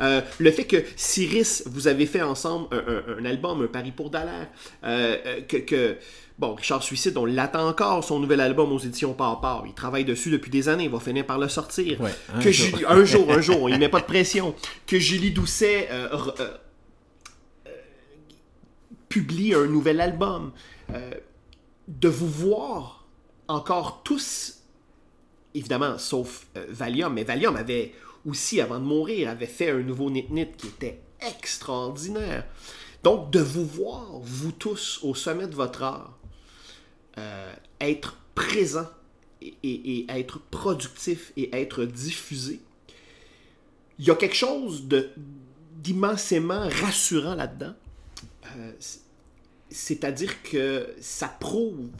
Euh, 0.00 0.20
le 0.38 0.50
fait 0.52 0.64
que 0.64 0.76
Cyrus, 0.96 1.62
vous 1.66 1.88
avez 1.88 2.06
fait 2.06 2.22
ensemble 2.22 2.68
un, 2.72 2.78
un- 2.78 3.18
un 3.18 3.24
album, 3.24 3.62
un 3.62 3.66
pari 3.66 3.90
pour 3.92 4.10
Dallaire, 4.10 4.48
euh, 4.84 5.16
euh, 5.26 5.40
que, 5.42 5.56
que- 5.58 5.96
Bon, 6.38 6.54
Richard 6.54 6.84
Suicide, 6.84 7.16
on 7.16 7.24
l'attend 7.24 7.66
encore, 7.68 8.04
son 8.04 8.20
nouvel 8.20 8.40
album 8.40 8.70
aux 8.70 8.78
éditions 8.78 9.12
Par 9.12 9.40
Par. 9.40 9.64
Il 9.66 9.74
travaille 9.74 10.04
dessus 10.04 10.30
depuis 10.30 10.52
des 10.52 10.68
années, 10.68 10.84
il 10.84 10.90
va 10.90 11.00
finir 11.00 11.26
par 11.26 11.36
le 11.36 11.48
sortir. 11.48 12.00
Ouais, 12.00 12.12
un 12.32 12.38
que 12.38 12.52
jour. 12.52 12.66
Julie- 12.78 12.84
un 12.86 13.04
jour, 13.04 13.32
un 13.32 13.40
jour, 13.40 13.68
il 13.68 13.76
met 13.80 13.88
pas 13.88 13.98
de 13.98 14.04
pression. 14.06 14.54
Que 14.86 15.00
Julie 15.00 15.32
Doucet 15.32 15.88
euh, 15.90 16.06
publie 19.08 19.54
un 19.54 19.66
nouvel 19.66 20.00
album, 20.00 20.52
de 21.88 22.08
vous 22.08 22.28
voir 22.28 23.06
encore 23.48 24.02
tous, 24.04 24.58
évidemment, 25.54 25.98
sauf 25.98 26.46
euh, 26.56 26.66
Valium, 26.68 27.14
mais 27.14 27.24
Valium 27.24 27.56
avait 27.56 27.92
aussi, 28.28 28.60
avant 28.60 28.78
de 28.78 28.84
mourir, 28.84 29.30
avait 29.30 29.46
fait 29.46 29.70
un 29.70 29.80
nouveau 29.80 30.10
Nit 30.10 30.26
Nit 30.30 30.48
qui 30.56 30.68
était 30.68 31.00
extraordinaire. 31.20 32.44
Donc, 33.02 33.30
de 33.30 33.40
vous 33.40 33.64
voir, 33.64 34.18
vous 34.20 34.52
tous, 34.52 35.00
au 35.02 35.14
sommet 35.14 35.46
de 35.46 35.54
votre 35.54 35.82
art, 35.82 36.18
euh, 37.16 37.52
être 37.80 38.16
présent 38.34 38.88
et, 39.40 40.06
être 40.08 40.40
productif 40.50 41.32
et 41.36 41.54
être 41.56 41.84
diffusé, 41.84 42.60
il 43.98 44.06
y 44.06 44.10
a 44.10 44.14
quelque 44.14 44.36
chose 44.36 44.86
d'immensément 45.76 46.68
rassurant 46.68 47.34
là-dedans. 47.34 47.74
Euh, 48.56 48.72
C'est-à-dire 49.70 50.42
que 50.42 50.94
ça 51.00 51.28
prouve 51.28 51.90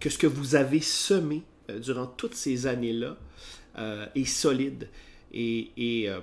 que 0.00 0.08
ce 0.08 0.18
que 0.18 0.26
vous 0.26 0.54
avez 0.54 0.80
semé 0.80 1.42
euh, 1.70 1.78
durant 1.78 2.06
toutes 2.06 2.34
ces 2.34 2.66
années-là 2.66 3.16
est 4.14 4.26
solide. 4.26 4.88
Et, 5.32 5.72
et, 5.76 6.10
euh, 6.10 6.20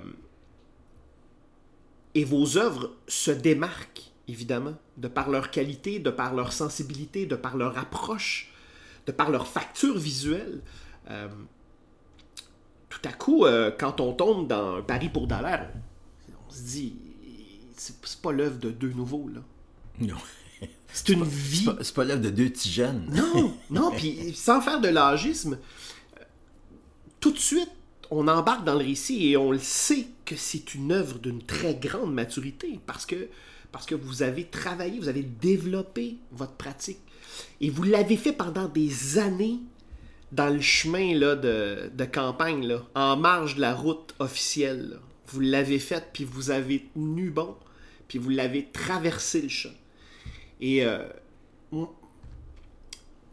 et 2.14 2.24
vos 2.24 2.58
œuvres 2.58 2.96
se 3.08 3.32
démarquent, 3.32 4.12
évidemment, 4.28 4.76
de 4.98 5.08
par 5.08 5.30
leur 5.30 5.52
qualité, 5.52 6.00
de 6.00 6.12
par 6.12 6.36
leur 6.36 6.54
sensibilité, 6.54 7.26
de 7.26 7.36
par 7.36 7.58
leur 7.58 7.78
approche, 7.78 8.52
de 9.08 9.12
par 9.12 9.32
leur 9.32 9.48
facture 9.48 9.98
visuelle. 9.98 10.62
Euh, 11.10 11.28
tout 12.90 13.02
à 13.04 13.12
coup, 13.12 13.46
euh, 13.46 13.72
quand 13.78 14.00
on 14.00 14.14
tombe 14.14 14.48
dans 14.48 14.76
un 14.76 14.82
pari 14.82 15.10
pour 15.10 15.28
Dallaire, 15.28 15.72
on 16.48 16.52
se 16.52 16.62
dit, 16.62 16.96
c'est 17.76 18.22
pas 18.22 18.32
l'œuvre 18.32 18.60
de 18.60 18.72
deux 18.72 18.92
nouveaux, 18.92 19.30
là. 19.34 19.42
Non. 20.00 20.18
C'est 20.92 21.10
une 21.10 21.24
vie. 21.24 21.68
C'est 21.82 21.94
pas, 21.94 22.02
pas 22.02 22.08
l'œuvre 22.08 22.22
de 22.22 22.30
deux 22.30 22.50
petits 22.50 22.72
jeunes. 22.72 23.06
Non, 23.12 23.56
non, 23.70 23.92
puis 23.92 24.34
sans 24.34 24.60
faire 24.60 24.82
de 24.82 24.88
l'âgisme, 24.88 25.60
tout 27.20 27.32
de 27.32 27.38
suite, 27.38 27.70
on 28.12 28.28
embarque 28.28 28.64
dans 28.66 28.74
le 28.74 28.86
récit 28.86 29.30
et 29.30 29.38
on 29.38 29.52
le 29.52 29.60
sait 29.60 30.08
que 30.26 30.36
c'est 30.36 30.74
une 30.74 30.92
œuvre 30.92 31.20
d'une 31.20 31.44
très 31.44 31.76
grande 31.76 32.14
maturité 32.14 32.80
parce 32.86 33.06
que, 33.06 33.28
parce 33.72 33.86
que 33.86 33.96
vous 33.96 34.24
avez 34.24 34.46
travaillé, 34.46 35.00
vous 35.00 35.10
avez 35.10 35.24
développé 35.24 36.18
votre 36.32 36.54
pratique 36.54 37.00
et 37.62 37.70
vous 37.70 37.84
l'avez 37.84 38.18
fait 38.18 38.34
pendant 38.34 38.68
des 38.68 39.18
années 39.18 39.60
dans 40.32 40.54
le 40.54 40.62
chemin 40.62 41.16
là, 41.16 41.36
de, 41.36 41.92
de 41.94 42.06
campagne, 42.06 42.68
là, 42.68 42.84
en 42.96 43.18
marge 43.18 43.56
de 43.56 43.62
la 43.62 43.74
route 43.74 44.14
officielle. 44.20 45.00
Vous 45.28 45.40
l'avez 45.40 45.80
fait, 45.80 46.10
puis 46.14 46.24
vous 46.24 46.52
avez 46.52 46.88
tenu 46.94 47.30
bon, 47.30 47.56
puis 48.08 48.20
vous 48.20 48.30
l'avez 48.30 48.70
traversé 48.72 49.42
le 49.42 49.50
champ. 49.50 49.70
Et 50.62 50.86
euh, 50.86 51.08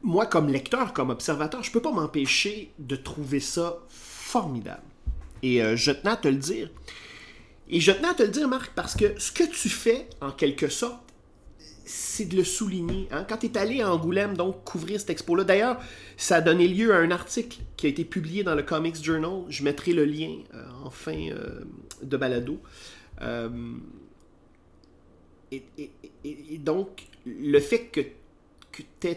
moi, 0.03 0.27
comme 0.27 0.49
lecteur, 0.49 0.93
comme 0.93 1.11
observateur, 1.11 1.63
je 1.63 1.71
peux 1.71 1.83
pas 1.83 1.93
m'empêcher 1.93 2.71
de 2.79 2.97
trouver 2.97 3.41
ça 3.41 3.79
formidable. 4.27 4.83
Et 5.43 5.63
euh, 5.63 5.77
je 5.77 5.93
tenais 5.93 6.11
à 6.11 6.17
te 6.17 6.29
le 6.29 6.37
dire. 6.37 6.69
Et 7.69 7.81
je 7.81 7.93
tenais 7.93 8.09
à 8.09 8.15
te 8.15 8.23
le 8.23 8.29
dire, 8.29 8.49
Marc, 8.49 8.73
parce 8.75 8.95
que 8.97 9.19
ce 9.19 9.31
que 9.31 9.45
tu 9.45 9.69
fais, 9.69 10.09
en 10.21 10.33
quelque 10.33 10.69
sorte, 10.69 11.03
c'est 11.85 12.25
de 12.25 12.37
le 12.37 12.45
souligner. 12.45 13.07
hein. 13.13 13.25
Quand 13.29 13.37
tu 13.37 13.47
es 13.47 13.57
allé 13.57 13.81
à 13.81 13.93
Angoulême, 13.93 14.37
donc, 14.37 14.65
couvrir 14.65 14.99
cette 14.99 15.11
expo-là, 15.11 15.45
d'ailleurs, 15.45 15.81
ça 16.17 16.37
a 16.37 16.41
donné 16.41 16.67
lieu 16.67 16.93
à 16.93 16.99
un 16.99 17.13
article 17.13 17.59
qui 17.77 17.87
a 17.87 17.89
été 17.89 18.05
publié 18.05 18.43
dans 18.43 18.57
le 18.57 18.65
Comics 18.65 19.03
Journal. 19.03 19.45
Je 19.49 19.63
mettrai 19.63 19.93
le 19.93 20.05
lien 20.05 20.39
euh, 20.55 20.67
en 20.85 20.91
fin 20.91 21.29
euh, 21.31 21.61
de 22.03 22.17
balado. 22.17 22.61
Et, 25.53 26.59
donc, 26.59 27.07
le 27.25 27.61
fait 27.61 27.87
que, 27.87 28.01
que 28.73 28.83
tu 29.01 29.09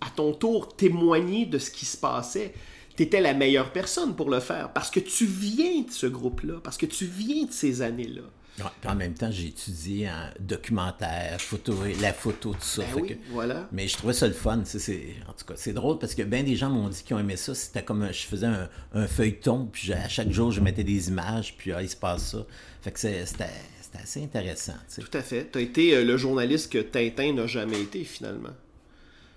à 0.00 0.10
ton 0.10 0.32
tour 0.32 0.74
témoigné 0.74 1.46
de 1.46 1.58
ce 1.58 1.70
qui 1.70 1.84
se 1.84 1.96
passait, 1.96 2.52
tu 2.96 3.02
étais 3.04 3.20
la 3.20 3.34
meilleure 3.34 3.72
personne 3.72 4.14
pour 4.16 4.30
le 4.30 4.40
faire 4.40 4.72
parce 4.72 4.90
que 4.90 5.00
tu 5.00 5.24
viens 5.26 5.82
de 5.82 5.90
ce 5.90 6.06
groupe-là, 6.06 6.60
parce 6.62 6.76
que 6.76 6.86
tu 6.86 7.04
viens 7.06 7.44
de 7.46 7.52
ces 7.52 7.82
années-là. 7.82 8.22
Ouais, 8.58 8.64
en 8.90 8.94
même 8.94 9.14
temps, 9.14 9.30
j'ai 9.30 9.46
étudié 9.46 10.10
en 10.10 10.28
documentaire, 10.38 11.40
photo, 11.40 11.74
la 12.02 12.12
photo, 12.12 12.52
tout 12.52 12.58
ça. 12.60 12.82
Ben 12.82 12.88
fait 12.88 13.00
oui, 13.00 13.08
que- 13.08 13.14
voilà. 13.30 13.66
Mais 13.72 13.88
je 13.88 13.96
trouvais 13.96 14.12
ça 14.12 14.26
le 14.28 14.34
fun. 14.34 14.60
c'est- 14.66 15.14
En 15.26 15.32
tout 15.32 15.46
cas, 15.46 15.54
c'est 15.56 15.72
drôle 15.72 15.98
parce 15.98 16.14
que 16.14 16.22
bien 16.22 16.42
des 16.42 16.54
gens 16.54 16.68
m'ont 16.68 16.88
dit 16.90 17.02
qu'ils 17.02 17.16
ont 17.16 17.18
aimé 17.18 17.36
ça. 17.36 17.54
C'était 17.54 17.82
comme 17.82 18.02
un- 18.02 18.12
je 18.12 18.22
faisais 18.26 18.46
un, 18.46 18.68
un 18.92 19.06
feuilleton, 19.06 19.70
puis 19.72 19.92
à 19.94 20.06
chaque 20.08 20.30
jour, 20.30 20.52
je 20.52 20.60
mettais 20.60 20.84
des 20.84 21.08
images, 21.08 21.54
puis 21.56 21.72
ah, 21.72 21.82
il 21.82 21.88
se 21.88 21.96
passe 21.96 22.32
ça. 22.32 22.44
Fait 22.82 22.92
que 22.92 23.00
c'était 23.00 23.46
assez 23.94 24.22
intéressant. 24.22 24.74
Tout 25.00 25.16
à 25.16 25.22
fait. 25.22 25.48
Tu 25.50 25.58
as 25.58 25.62
été 25.62 25.96
euh, 25.96 26.04
le 26.04 26.16
journaliste 26.18 26.70
que 26.72 26.78
Tintin 26.78 27.32
n'a 27.32 27.46
jamais 27.46 27.80
été, 27.80 28.04
finalement. 28.04 28.50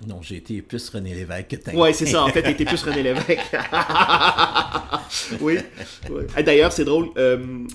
Non, 0.08 0.22
j'ai 0.22 0.36
été 0.38 0.62
plus 0.62 0.90
René 0.90 1.14
Lévesque 1.16 1.48
que 1.48 1.56
Tintin. 1.56 1.78
Ouais, 1.78 1.94
c'est 1.94 2.06
ça. 2.06 2.24
En 2.24 2.28
fait, 2.30 2.44
t'étais 2.44 2.66
plus 2.66 2.84
René 2.84 3.02
Lévesque. 3.04 3.40
oui. 5.42 5.58
oui. 6.10 6.44
D'ailleurs, 6.44 6.72
c'est 6.72 6.86
drôle. 6.86 7.10
euh, 7.18 7.66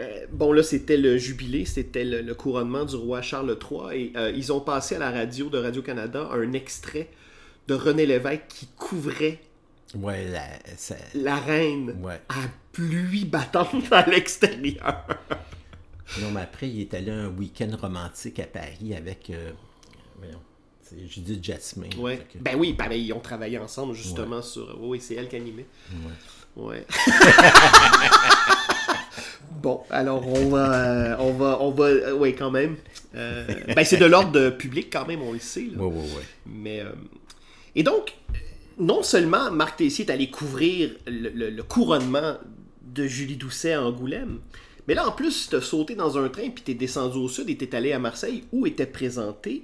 euh, 0.00 0.26
bon, 0.32 0.52
là, 0.52 0.62
c'était 0.62 0.96
le 0.96 1.18
jubilé, 1.18 1.64
c'était 1.64 2.04
le, 2.04 2.22
le 2.22 2.34
couronnement 2.34 2.84
du 2.84 2.96
roi 2.96 3.20
Charles 3.22 3.56
III. 3.60 3.96
Et 3.96 4.12
euh, 4.16 4.30
ils 4.34 4.52
ont 4.52 4.60
passé 4.60 4.96
à 4.96 4.98
la 4.98 5.10
radio 5.10 5.48
de 5.50 5.58
Radio-Canada 5.58 6.28
un 6.32 6.52
extrait 6.54 7.08
de 7.68 7.74
René 7.74 8.06
Lévesque 8.06 8.42
qui 8.48 8.66
couvrait 8.76 9.38
Ouais, 9.94 10.24
la- 10.28 10.76
ça- 10.78 10.96
la 11.14 11.36
reine 11.36 11.94
Ouais. 12.02 12.20
à 12.30 12.40
pluie 12.72 13.26
battante 13.26 13.92
à 13.92 14.06
l'extérieur. 14.08 15.06
Non, 16.22 16.30
mais 16.32 16.40
après, 16.40 16.68
il 16.70 16.80
est 16.80 16.94
allé 16.94 17.10
un 17.10 17.28
week-end 17.28 17.70
romantique 17.80 18.40
à 18.40 18.46
Paris 18.46 18.94
avec. 18.96 19.30
voyons, 20.18 20.40
c'est 20.98 21.08
Judith 21.08 21.44
Jasmin. 21.44 21.88
Ouais. 21.98 22.16
Fait 22.16 22.38
que- 22.38 22.42
Ben 22.44 22.56
oui, 22.58 22.72
ben, 22.76 22.90
ils 22.92 23.12
ont 23.12 23.20
travaillé 23.20 23.58
ensemble 23.58 23.94
justement 23.94 24.42
sur. 24.42 24.76
Oui, 24.80 24.88
oui, 24.90 25.00
c'est 25.00 25.14
elle 25.14 25.28
qui 25.28 25.36
animait. 25.36 25.66
ouais. 25.92 26.12
Ouais. 26.54 26.84
bon, 29.62 29.80
alors 29.90 30.26
on 30.26 30.48
va, 30.48 30.74
euh, 30.74 31.16
on 31.20 31.32
va, 31.32 31.58
on 31.60 31.70
va, 31.70 31.84
euh, 31.84 32.14
ouais, 32.14 32.34
quand 32.34 32.50
même. 32.50 32.76
Euh, 33.14 33.46
ben 33.74 33.84
c'est 33.84 33.96
de 33.98 34.06
l'ordre 34.06 34.50
public 34.50 34.88
quand 34.92 35.06
même, 35.06 35.22
on 35.22 35.32
le 35.32 35.38
sait. 35.38 35.68
là. 35.74 35.82
Ouais. 35.82 36.02
Mais 36.46 36.80
euh, 36.80 36.90
et 37.74 37.82
donc, 37.82 38.14
non 38.78 39.02
seulement 39.02 39.50
Marc 39.50 39.76
Tessier 39.78 40.06
est 40.06 40.10
allé 40.10 40.30
couvrir 40.30 40.90
le, 41.06 41.28
le- 41.30 41.50
le 41.50 41.62
couronnement 41.62 42.36
de 42.82 43.06
Julie 43.06 43.36
Doucet 43.36 43.72
à 43.72 43.82
Angoulême, 43.82 44.40
Mais 44.88 44.94
là, 44.94 45.08
en 45.08 45.12
plus, 45.12 45.48
tu 45.48 45.56
as 45.56 45.60
sauté 45.62 45.94
dans 45.94 46.18
un 46.18 46.28
train, 46.28 46.50
puis 46.50 46.62
tu 46.64 46.72
es 46.72 46.74
descendu 46.74 47.16
au 47.16 47.28
sud 47.28 47.48
et 47.48 47.56
tu 47.56 47.64
es 47.64 47.74
allé 47.74 47.92
à 47.92 47.98
Marseille, 47.98 48.44
où 48.52 48.66
était 48.66 48.84
présentée 48.86 49.62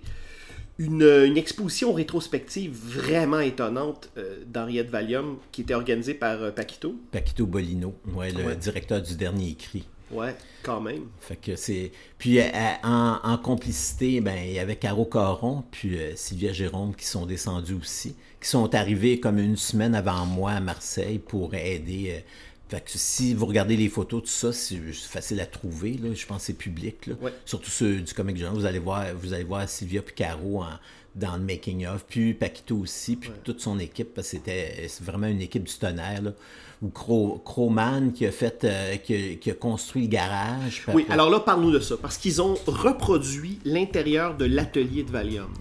une, 0.79 1.03
une 1.03 1.37
exposition 1.37 1.93
rétrospective 1.93 2.73
vraiment 2.73 3.41
étonnante 3.41 4.11
euh, 4.17 4.39
d'Henriette 4.47 4.91
Valium, 4.91 5.39
qui 5.53 5.63
était 5.63 5.75
organisée 5.75 6.15
par 6.15 6.41
euh, 6.43 6.51
Paquito. 6.53 6.95
Paquito 7.11 7.47
Bolino, 7.47 7.95
ouais, 8.15 8.31
le 8.33 8.45
Ouais. 8.45 8.57
directeur 8.57 9.03
du 9.03 9.15
dernier 9.17 9.55
cri. 9.55 9.85
Ouais, 10.11 10.35
quand 10.63 10.81
même. 10.81 11.03
Fait 11.21 11.37
que 11.37 11.55
c'est. 11.55 11.93
Puis 12.17 12.39
euh, 12.41 12.45
en, 12.83 13.19
en 13.23 13.37
complicité, 13.39 14.21
ben, 14.23 14.39
il 14.43 14.53
y 14.53 14.59
avait 14.59 14.77
Caro 14.77 15.05
Caron, 15.05 15.65
puis 15.71 15.99
euh, 15.99 16.13
Sylvia 16.17 16.53
Jérôme 16.53 16.95
qui 16.95 17.05
sont 17.05 17.27
descendus 17.27 17.75
aussi, 17.75 18.15
qui 18.41 18.49
sont 18.49 18.75
arrivés 18.75 19.21
comme 19.21 19.39
une 19.39 19.57
semaine 19.57 19.95
avant 19.95 20.25
moi 20.25 20.53
à 20.53 20.61
Marseille 20.61 21.19
pour 21.19 21.55
aider. 21.55 22.25
Fait 22.69 22.81
que 22.85 22.91
si 22.95 23.35
vous 23.35 23.47
regardez 23.47 23.77
les 23.77 23.89
photos, 23.89 24.23
tout 24.23 24.29
ça, 24.29 24.53
c'est 24.53 24.77
facile 24.93 25.41
à 25.41 25.47
trouver. 25.47 25.93
Là, 26.03 26.11
je 26.15 26.27
pense 26.27 26.39
que 26.43 26.47
c'est 26.49 26.53
public. 26.53 27.07
Là. 27.07 27.15
Ouais. 27.23 27.33
Surtout 27.45 27.71
ceux 27.71 28.01
du 28.01 28.13
Comic 28.15 28.37
Journal. 28.37 28.55
Vous 28.59 28.67
allez 28.67 28.79
voir, 28.79 29.07
vous 29.21 29.33
allez 29.33 29.45
voir 29.45 29.69
Sylvia 29.69 30.03
puis 30.03 30.15
Caro 30.15 30.63
en- 30.63 30.67
dans 31.15 31.37
le 31.37 31.43
making 31.43 31.85
of, 31.87 32.05
puis 32.09 32.33
Paquito 32.35 32.77
aussi, 32.77 33.17
puis 33.17 33.31
toute 33.43 33.61
son 33.61 33.79
équipe, 33.81 34.15
parce 34.15 34.29
que 34.31 34.37
c'était 34.37 34.87
vraiment 35.01 35.27
une 35.27 35.41
équipe 35.41 35.65
du 35.65 35.75
tonnerre. 35.75 36.23
Là, 36.23 36.33
ou 36.81 36.91
Cro, 36.91 37.43
Crowman 37.45 38.13
qui 38.13 38.25
a 38.25 38.31
fait, 38.31 38.63
euh, 38.63 38.97
qui, 38.99 39.15
a, 39.15 39.35
qui 39.35 39.51
a 39.51 39.55
construit 39.55 40.03
le 40.03 40.09
garage. 40.09 40.85
Oui, 40.95 41.07
alors 41.09 41.29
là, 41.29 41.41
parle-nous 41.41 41.73
de 41.73 41.81
ça, 41.81 41.97
parce 42.01 42.17
qu'ils 42.19 42.41
ont 42.41 42.55
reproduit 42.67 43.59
l'intérieur 43.65 44.37
de 44.37 44.45
l'atelier 44.45 45.03
de 45.03 45.11
Valium. 45.11 45.53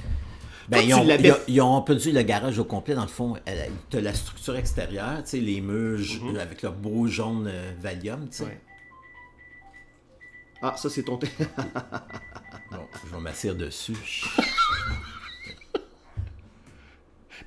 Ben, 0.69 0.79
ils, 0.81 0.93
ont, 0.93 1.03
l'avais- 1.03 1.29
ils 1.29 1.31
ont- 1.31 1.37
ils 1.47 1.61
ont 1.61 1.81
produit 1.81 2.11
le 2.11 2.21
garage 2.23 2.59
au 2.59 2.65
complet. 2.65 2.93
Dans 2.95 3.01
le 3.03 3.07
fond, 3.07 3.35
tu 3.89 3.97
as 3.97 4.01
la 4.01 4.13
structure 4.13 4.55
extérieure, 4.57 5.23
tu 5.23 5.29
sais, 5.29 5.37
les 5.39 5.61
murs 5.61 5.99
euh, 6.35 6.39
avec 6.41 6.61
leur 6.61 6.73
beau 6.73 7.07
jaune 7.07 7.47
euh, 7.47 7.71
Valium. 7.79 8.27
tu 8.29 8.37
sais. 8.37 8.43
Mhm. 8.43 8.49
Ouais. 8.49 8.59
Ah, 10.61 10.75
ça, 10.75 10.89
c'est 10.89 11.03
ton... 11.03 11.17
Bon, 12.71 12.85
je 13.05 13.15
vais 13.15 13.21
m'asseoir 13.21 13.55
dessus. 13.55 13.95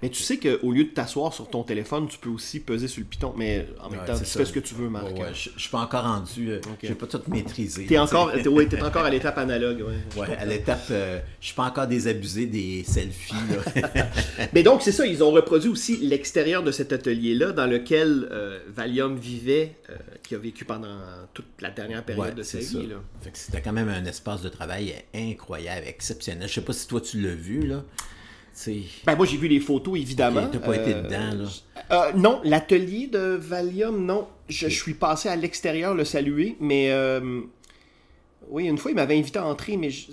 Mais 0.03 0.09
tu 0.09 0.23
sais 0.23 0.39
qu'au 0.39 0.73
lieu 0.73 0.85
de 0.85 0.91
t'asseoir 0.91 1.33
sur 1.35 1.49
ton 1.49 1.63
téléphone, 1.63 2.09
tu 2.09 2.19
peux 2.19 2.31
aussi 2.31 2.61
peser 2.61 2.89
sur 2.89 3.01
le 3.01 3.07
piton. 3.07 3.35
Mais 3.37 3.67
en 3.81 3.91
même 3.91 4.01
Ouais, 4.01 4.07
temps, 4.07 4.19
tu 4.19 4.25
ça. 4.25 4.39
fais 4.39 4.45
ce 4.45 4.53
que 4.53 4.61
tu 4.61 4.75
veux, 4.75 4.89
Marc. 4.89 5.07
Ouais, 5.15 5.21
ouais, 5.23 5.29
je, 5.35 5.51
je 5.55 5.61
suis 5.61 5.69
pas 5.71 5.81
encore 5.81 6.05
rendu. 6.05 6.51
euh, 6.51 6.61
J'ai 6.83 6.95
pas 6.95 7.07
tout 7.07 7.21
maîtrisé. 7.29 7.87
T'es 7.87 7.99
encore, 7.99 8.33
ouais, 8.35 8.67
t'es 8.67 8.83
encore 8.83 9.05
à 9.05 9.11
l'étape 9.11 9.39
analogue. 9.39 9.85
Ouais, 10.17 10.37
à 10.37 10.45
l'étape, 10.45 10.87
euh, 10.91 11.21
je 11.41 11.47
suis 11.47 11.55
pas 11.55 11.65
encore 11.65 11.87
désabusé 11.87 12.47
des 12.47 12.85
selfies. 12.85 13.35
Là. 13.51 14.05
Mais 14.53 14.63
donc, 14.63 14.83
c'est 14.83 14.93
ça, 14.93 15.07
ils 15.07 15.23
ont 15.23 15.31
reproduit 15.31 15.71
aussi 15.71 15.97
l'extérieur 15.99 16.63
de 16.63 16.71
cet 16.73 16.93
atelier-là, 16.93 17.53
dans 17.53 17.67
lequel 17.67 18.29
euh, 18.31 18.59
Valium 18.69 19.17
vivait, 19.17 19.77
euh, 19.91 19.95
qui 20.23 20.35
a 20.35 20.39
vécu 20.39 20.65
pendant 20.65 20.99
toute 21.35 21.47
la 21.61 21.71
dernière 21.71 22.05
période 22.05 22.35
de 22.35 22.43
sa 22.43 22.59
vie. 22.59 22.89
C'était 23.33 23.61
quand 23.63 23.73
même 23.73 23.89
un 23.89 24.05
espace 24.05 24.43
de 24.43 24.49
travail 24.49 24.95
incroyable, 25.15 25.87
exceptionnel. 25.87 26.49
Je 26.49 26.55
sais 26.55 26.61
pas 26.61 26.73
si 26.73 26.87
toi 26.87 27.01
tu 27.01 27.21
l'as 27.21 27.35
vu 27.35 27.67
là. 27.67 27.83
Ben, 29.07 29.17
moi, 29.17 29.27
j'ai 29.27 29.37
vu 29.37 29.49
les 29.49 29.61
photos, 29.61 29.99
évidemment. 29.99 30.43
Ok, 30.45 30.51
t'as 30.53 30.59
pas 30.59 30.77
été 30.77 30.95
dedans, 30.95 31.43
là. 31.43 31.49
Euh, 31.93 32.13
non, 32.17 32.41
l'atelier 32.45 33.07
de 33.07 33.37
Valium, 33.41 34.05
non. 34.05 34.27
Je, 34.49 34.69
je 34.69 34.83
suis 34.83 34.95
passé 34.95 35.29
à 35.29 35.37
l'extérieur 35.37 35.95
le 35.95 36.05
saluer, 36.05 36.57
mais... 36.61 36.91
euh, 36.91 37.41
oui, 38.49 38.67
une 38.67 38.79
fois, 38.79 38.91
il 38.91 38.95
m'avait 38.95 39.19
invité 39.19 39.39
à 39.39 39.47
entrer, 39.47 39.77
mais 39.77 39.91
je- 39.91 40.07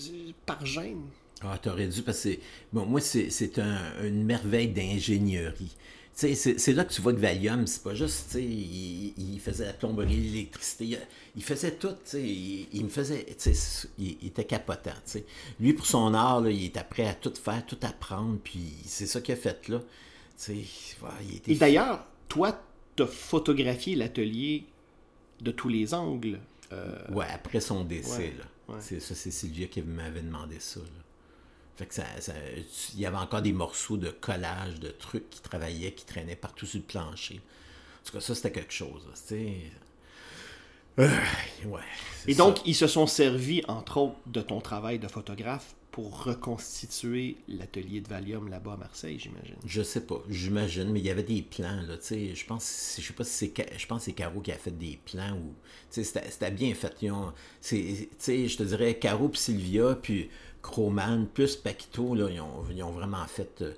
par 0.45 0.65
gêne. 0.65 1.01
Ah, 1.41 1.57
t'aurais 1.61 1.87
dû, 1.87 2.01
parce 2.01 2.23
que 2.23 2.29
bon, 2.73 2.85
moi, 2.85 2.99
c'est 3.01 3.29
c'est 3.29 3.59
un- 3.59 4.03
une 4.03 4.23
merveille 4.23 4.69
d'ingénierie. 4.69 5.75
C'est 6.19 6.73
là 6.73 6.83
que 6.83 6.91
tu 6.91 6.99
vois 7.03 7.13
que 7.13 7.19
Valium, 7.19 7.67
c'est 7.67 7.83
pas 7.83 7.93
juste, 7.93 8.33
il, 8.39 9.13
il 9.17 9.39
faisait 9.39 9.67
la 9.67 9.73
plomberie, 9.73 10.15
l'électricité, 10.15 10.97
il, 11.35 11.43
faisait 11.43 11.75
tout, 11.75 11.95
il, 12.15 12.67
il 12.73 12.85
me 12.85 12.89
faisait, 12.89 13.23
il, 13.99 14.17
il 14.23 14.27
était 14.27 14.43
capotant. 14.45 14.93
Lui, 15.59 15.73
pour 15.73 15.85
son 15.85 16.15
art, 16.15 16.41
là, 16.41 16.49
il 16.49 16.65
était 16.65 16.83
prêt 16.83 17.07
à 17.07 17.13
tout 17.13 17.33
faire, 17.35 17.63
tout 17.67 17.77
apprendre, 17.83 18.39
puis 18.43 18.73
c'est 18.83 19.05
ça 19.05 19.21
qu'il 19.21 19.35
a 19.35 19.37
fait 19.37 19.67
là. 19.69 19.79
Il 20.47 21.35
était 21.35 21.51
Et 21.51 21.55
d'ailleurs, 21.55 22.07
toi, 22.27 22.59
t'as 22.95 23.05
photographié 23.05 23.95
l'atelier 23.95 24.65
de 25.41 25.51
tous 25.51 25.69
les 25.69 25.93
angles. 25.93 26.39
Euh, 26.71 26.97
Ouais, 27.11 27.27
après 27.31 27.59
son 27.59 27.83
décès, 27.83 28.17
Ouais, 28.17 28.33
là. 28.39 28.73
ouais. 28.73 28.81
C'est 28.81 28.99
ça, 28.99 29.13
c'est 29.13 29.29
Sylvia 29.29 29.67
qui 29.67 29.83
m'avait 29.83 30.21
demandé 30.23 30.59
ça, 30.59 30.79
là. 30.79 30.85
Fait 31.77 31.85
que 31.85 31.93
ça, 31.93 32.03
ça- 32.19 32.33
il 32.95 32.99
y 32.99 33.05
avait 33.05 33.17
encore 33.17 33.41
des 33.41 33.53
morceaux 33.53 33.97
de 33.97 34.09
collage, 34.09 34.79
de 34.79 34.89
trucs 34.89 35.29
qui 35.29 35.41
travaillaient, 35.41 35.93
qui 35.93 36.05
traînaient 36.05 36.35
partout 36.35 36.65
sur 36.65 36.79
le 36.79 36.85
plancher. 36.85 37.39
En 38.01 38.05
tout 38.05 38.13
cas, 38.13 38.19
ça, 38.21 38.35
c'était 38.35 38.51
quelque 38.51 38.73
chose. 38.73 39.03
Euh, 40.99 41.07
ouais. 41.65 41.81
Et 42.27 42.33
ça. 42.33 42.37
donc, 42.43 42.57
ils 42.65 42.75
se 42.75 42.87
sont 42.87 43.05
servis, 43.05 43.63
entre 43.67 43.97
autres, 43.97 44.15
de 44.25 44.41
ton 44.41 44.59
travail 44.59 44.97
de 44.97 45.07
photographe 45.07 45.75
pour 45.91 46.23
reconstituer 46.23 47.37
l'atelier 47.47 48.01
de 48.01 48.07
Valium 48.07 48.49
là-bas 48.49 48.73
à 48.73 48.77
Marseille, 48.77 49.17
j'imagine. 49.19 49.55
Je 49.65 49.81
sais 49.81 50.01
pas, 50.01 50.21
j'imagine, 50.29 50.91
mais 50.91 50.99
il 50.99 51.05
y 51.05 51.09
avait 51.09 51.23
des 51.23 51.41
plans, 51.41 51.81
là, 51.87 51.97
tu 51.97 52.03
sais, 52.05 52.35
je 52.35 52.45
pense, 52.45 52.95
je 52.99 53.03
sais 53.03 53.13
pas 53.13 53.23
si 53.23 53.31
c'est, 53.33 53.79
je 53.79 53.87
pense 53.87 54.03
c'est 54.03 54.13
Caro 54.13 54.41
qui 54.41 54.51
a 54.51 54.57
fait 54.57 54.77
des 54.77 54.99
plans, 55.05 55.33
ou, 55.35 55.55
tu 55.91 56.03
sais, 56.03 56.23
c'était, 56.29 56.51
bien 56.51 56.75
fait, 56.75 56.93
tu 56.99 57.09
sais, 58.19 58.47
je 58.47 58.57
te 58.57 58.63
dirais, 58.63 58.99
Caro 58.99 59.29
puis 59.29 59.39
Sylvia, 59.39 59.95
puis 59.95 60.29
Croman, 60.67 61.25
plus 61.33 61.55
Paquito, 61.55 62.13
là, 62.13 62.27
ils 62.29 62.41
ont, 62.41 62.65
ils 62.75 62.83
ont 62.83 62.91
vraiment 62.91 63.25
fait, 63.25 63.61
euh, 63.61 63.71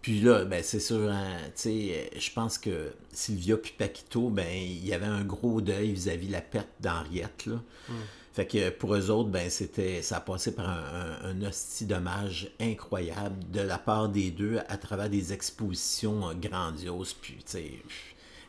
puis 0.00 0.20
là, 0.20 0.44
ben, 0.44 0.62
c'est 0.62 0.80
sûr, 0.80 1.10
hein, 1.10 1.36
tu 1.56 1.62
sais, 1.62 2.10
je 2.16 2.30
pense 2.32 2.58
que 2.58 2.92
Sylvia 3.12 3.56
puis 3.56 3.74
Paquito, 3.76 4.30
ben, 4.30 4.46
il 4.48 4.86
y 4.86 4.94
avait 4.94 5.06
un 5.06 5.24
gros 5.24 5.60
deuil 5.60 5.92
vis-à-vis 5.92 6.28
la 6.28 6.40
perte 6.40 6.68
d'Henriette, 6.80 7.46
là. 7.46 7.60
Fait 8.32 8.46
que 8.46 8.68
pour 8.68 8.94
eux 8.94 9.10
autres, 9.10 9.30
ben 9.30 9.48
c'était, 9.48 10.02
ça 10.02 10.18
a 10.18 10.20
passé 10.20 10.54
par 10.54 10.68
un, 10.68 10.84
un, 11.24 11.30
un 11.30 11.48
hostie 11.48 11.86
d'hommage 11.86 12.50
incroyable 12.60 13.36
de 13.50 13.62
la 13.62 13.78
part 13.78 14.10
des 14.10 14.30
deux 14.30 14.58
à 14.68 14.76
travers 14.76 15.08
des 15.08 15.32
expositions 15.32 16.28
euh, 16.28 16.34
grandioses, 16.34 17.14
puis 17.14 17.38
tu 17.50 17.80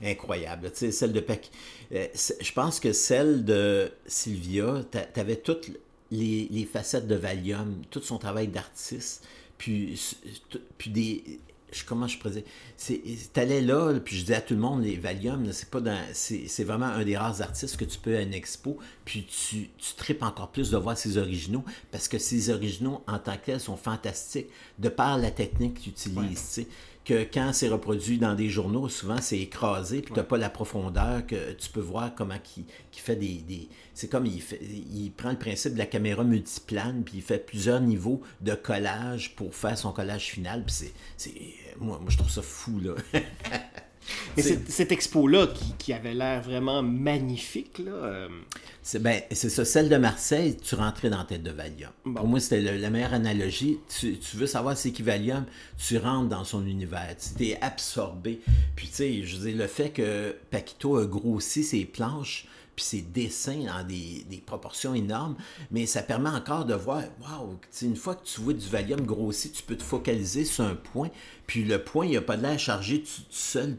incroyable. 0.04 0.70
Tu 0.72 0.78
sais, 0.78 0.92
celle 0.92 1.14
de 1.14 1.22
Pac... 1.22 1.50
euh, 1.94 2.08
je 2.14 2.52
pense 2.52 2.80
que 2.82 2.92
celle 2.92 3.46
de 3.46 3.90
Sylvia, 4.06 4.84
t'a- 4.92 5.06
t'avais 5.06 5.38
toutes 5.38 5.72
les, 6.12 6.48
les 6.52 6.66
facettes 6.66 7.08
de 7.08 7.16
Valium, 7.16 7.82
tout 7.90 8.02
son 8.02 8.18
travail 8.18 8.48
d'artiste, 8.48 9.26
puis, 9.58 10.00
puis 10.78 10.90
des... 10.90 11.40
je- 11.72 11.84
comment 11.84 12.08
je 12.08 12.18
dire, 12.30 12.44
c'est, 12.78 13.02
t'allais 13.34 13.62
là, 13.62 13.94
puis 14.00 14.16
je 14.16 14.22
disais 14.22 14.36
à 14.36 14.42
tout 14.42 14.54
le 14.54 14.60
monde, 14.60 14.84
les 14.84 14.96
Valium, 14.98 15.52
c'est 15.52 15.70
pas 15.70 15.82
dans, 15.82 16.00
c'est, 16.14 16.48
c'est 16.48 16.64
vraiment 16.64 16.86
un 16.86 17.04
des 17.04 17.18
rares 17.18 17.42
artistes 17.42 17.76
que 17.78 17.86
tu 17.86 17.98
peux 18.00 18.16
à 18.16 18.22
une 18.22 18.34
expo, 18.34 18.78
puis 19.04 19.26
tu, 19.26 19.70
tu 19.78 19.96
tripes 19.98 20.24
encore 20.24 20.52
plus 20.52 20.70
de 20.72 20.78
voir 20.78 20.98
ses 20.98 21.18
originaux, 21.18 21.66
parce 21.92 22.08
que 22.08 22.18
ses 22.20 22.50
originaux, 22.52 23.02
en 23.08 23.20
tant 23.20 23.36
que 23.36 23.46
tels, 23.48 23.60
sont 23.60 23.78
fantastiques, 23.78 24.48
de 24.80 24.90
par 24.90 25.18
la 25.18 25.32
technique 25.32 25.76
qu'il 25.76 25.92
utilise, 25.92 26.40
tu 26.40 26.62
sais, 26.62 26.68
que 27.08 27.24
quand 27.24 27.54
c'est 27.54 27.70
reproduit 27.70 28.18
dans 28.18 28.34
des 28.36 28.50
journaux, 28.50 28.90
souvent 28.90 29.22
c'est 29.22 29.40
écrasé, 29.40 30.02
puis 30.02 30.14
tu 30.14 30.20
n'as 30.20 30.26
pas 30.26 30.38
la 30.38 30.50
profondeur 30.50 31.26
que 31.26 31.54
tu 31.54 31.70
peux 31.70 31.80
voir 31.80 32.14
comment 32.14 32.36
il, 32.58 32.66
fait 33.00 33.16
des... 33.16 33.36
des- 33.38 33.70
c'est 33.94 34.10
comme 34.10 34.26
il, 34.26 34.42
fait, 34.42 34.60
il 34.62 35.12
prend 35.12 35.32
le 35.32 35.38
principe 35.38 35.74
de 35.74 35.78
la 35.78 35.86
caméra 35.86 36.24
multiplane, 36.26 37.04
puis 37.06 37.16
il 37.18 37.22
fait 37.24 37.40
plusieurs 37.46 37.80
niveaux 37.80 38.22
de 38.42 38.54
collage 38.56 39.36
pour 39.36 39.56
faire 39.56 39.78
son 39.78 39.94
collage 39.94 40.26
final, 40.32 40.66
puis 40.66 40.76
c'est... 40.76 40.94
c'est- 41.16 41.34
Moi, 41.80 41.98
moi, 42.02 42.10
je 42.10 42.18
trouve 42.18 42.30
ça 42.30 42.42
fou, 42.42 42.80
là. 42.82 42.94
Mais 44.36 44.44
C'est- 44.44 44.70
cette, 44.70 44.92
expo-là, 44.92 45.48
qui, 45.48 45.74
qui 45.78 45.94
avait 45.94 46.14
l'air 46.14 46.42
vraiment 46.42 46.82
magnifique, 46.84 47.80
là, 47.80 47.92
euh, 47.92 48.28
C'est 48.84 49.02
ben, 49.02 49.22
c'est 49.32 49.50
ça. 49.50 49.66
Celle 49.66 49.90
de 49.90 49.98
Marseille, 49.98 50.56
tu 50.58 50.76
rentrais 50.76 51.10
dans 51.10 51.18
la 51.18 51.24
tête 51.26 51.44
de 51.44 51.52
Valium. 51.52 51.92
Pour 52.16 52.28
moi, 52.28 52.40
c'était 52.40 52.62
la 52.78 52.90
meilleure 52.90 53.14
analogie. 53.14 53.80
Tu, 54.00 54.18
tu 54.18 54.38
veux 54.38 54.48
savoir 54.48 54.78
c'est 54.78 54.92
qui 54.92 55.02
Valium, 55.04 55.46
tu 55.78 55.98
rentres 55.98 56.30
dans 56.30 56.44
son 56.46 56.66
univers. 56.66 57.16
Tu 57.38 57.48
es 57.50 57.62
absorbé. 57.62 58.40
Puis, 58.76 58.88
tu 58.88 58.94
sais, 58.94 59.24
je 59.24 59.36
veux 59.38 59.50
dire, 59.50 59.58
le 59.58 59.68
fait 59.68 59.90
que 59.90 60.36
Paquito 60.52 60.98
a 60.98 61.06
grossi 61.06 61.64
ses 61.64 61.86
planches, 61.86 62.46
puis 62.78 62.86
ses 62.86 63.02
dessins 63.02 63.66
dans 63.66 63.84
des, 63.86 64.44
proportions 64.46 64.94
énormes, 64.94 65.36
mais 65.72 65.88
ça 65.88 66.04
permet 66.04 66.30
encore 66.30 66.64
de 66.64 66.76
voir, 66.76 67.04
waouh, 67.20 67.58
une 67.82 67.96
fois 67.96 68.14
que 68.16 68.24
tu 68.24 68.40
vois 68.40 68.54
du 68.54 68.68
Valium 68.68 69.02
grossi, 69.02 69.52
tu 69.52 69.64
peux 69.64 69.76
te 69.76 69.84
focaliser 69.84 70.46
sur 70.46 70.64
un 70.64 70.76
point, 70.76 71.10
puis 71.48 71.66
le 71.66 71.84
point, 71.84 72.06
il 72.06 72.14
n'a 72.14 72.22
pas 72.22 72.38
de 72.38 72.44
l'air 72.44 72.60
chargé 72.60 73.02
tout 73.02 73.24
seul 73.32 73.78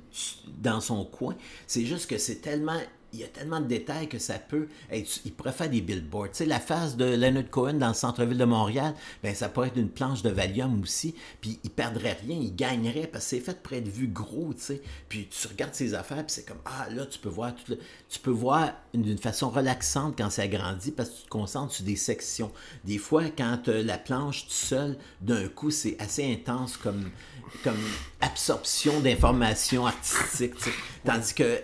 dans 0.61 0.81
son 0.81 1.05
coin. 1.05 1.37
C'est 1.69 1.87
juste 1.87 2.11
que 2.11 2.19
c'est 2.19 2.41
tellement 2.41 2.81
il 3.13 3.21
y 3.21 3.25
a 3.25 3.29
tellement 3.29 3.61
de 3.61 3.67
détails 3.67 4.09
que 4.09 4.19
ça 4.19 4.39
peut 4.39 4.69
être. 4.91 5.21
Il 5.25 5.33
pourrait 5.33 5.53
faire 5.53 5.71
des 5.71 5.81
billboards. 5.81 6.31
Tu 6.31 6.39
sais, 6.39 6.47
la 6.47 6.61
face 6.61 6.97
de 6.97 7.05
Leonard 7.05 7.51
Cohen 7.51 7.75
dans 7.75 7.89
le 7.89 7.95
centre-ville 7.95 8.39
de 8.39 8.45
Montréal, 8.45 8.95
ben 9.23 9.35
ça 9.35 9.49
pourrait 9.49 9.69
être 9.69 9.79
une 9.79 9.89
planche 9.89 10.23
de 10.23 10.31
Valium 10.31 10.83
aussi. 10.83 11.15
Puis 11.41 11.59
il 11.65 11.71
perdrait 11.71 12.19
rien, 12.25 12.37
il 12.37 12.55
gagnerait 12.55 13.07
parce 13.07 13.25
que 13.25 13.31
c'est 13.31 13.41
fait 13.41 13.63
pour 13.63 13.73
être 13.73 13.89
vu 13.89 14.09
gros, 14.09 14.53
tu 14.55 14.61
sais. 14.61 14.83
Puis 15.09 15.29
tu 15.29 15.49
regardes 15.49 15.75
ses 15.75 15.95
affaires, 15.95 16.25
puis 16.25 16.35
c'est 16.35 16.47
comme 16.47 16.61
ah 16.65 16.89
là 16.91 17.07
tu 17.07 17.19
peux 17.19 17.29
voir 17.29 17.53
tu 18.09 18.19
peux 18.19 18.31
voir 18.31 18.73
d'une 18.95 19.19
façon 19.19 19.51
relaxante 19.51 20.17
quand 20.17 20.31
ça 20.31 20.47
grandit 20.49 20.91
parce 20.91 21.11
que 21.11 21.17
tu 21.17 21.23
te 21.25 21.29
concentres 21.29 21.73
sur 21.73 21.85
des 21.85 21.97
sections. 21.97 22.53
Des 22.85 22.99
fois 22.99 23.25
quand 23.37 23.61
t'as 23.65 23.83
la 23.83 23.99
planche 23.99 24.47
tout 24.47 24.53
seul, 24.53 24.97
d'un 25.21 25.49
coup 25.49 25.71
c'est 25.71 25.97
assez 26.01 26.31
intense 26.31 26.77
comme 26.77 27.11
comme 27.65 27.79
absorption 28.21 29.01
d'informations 29.01 29.87
artistiques. 29.87 30.55
Tandis 31.05 31.35
que 31.35 31.61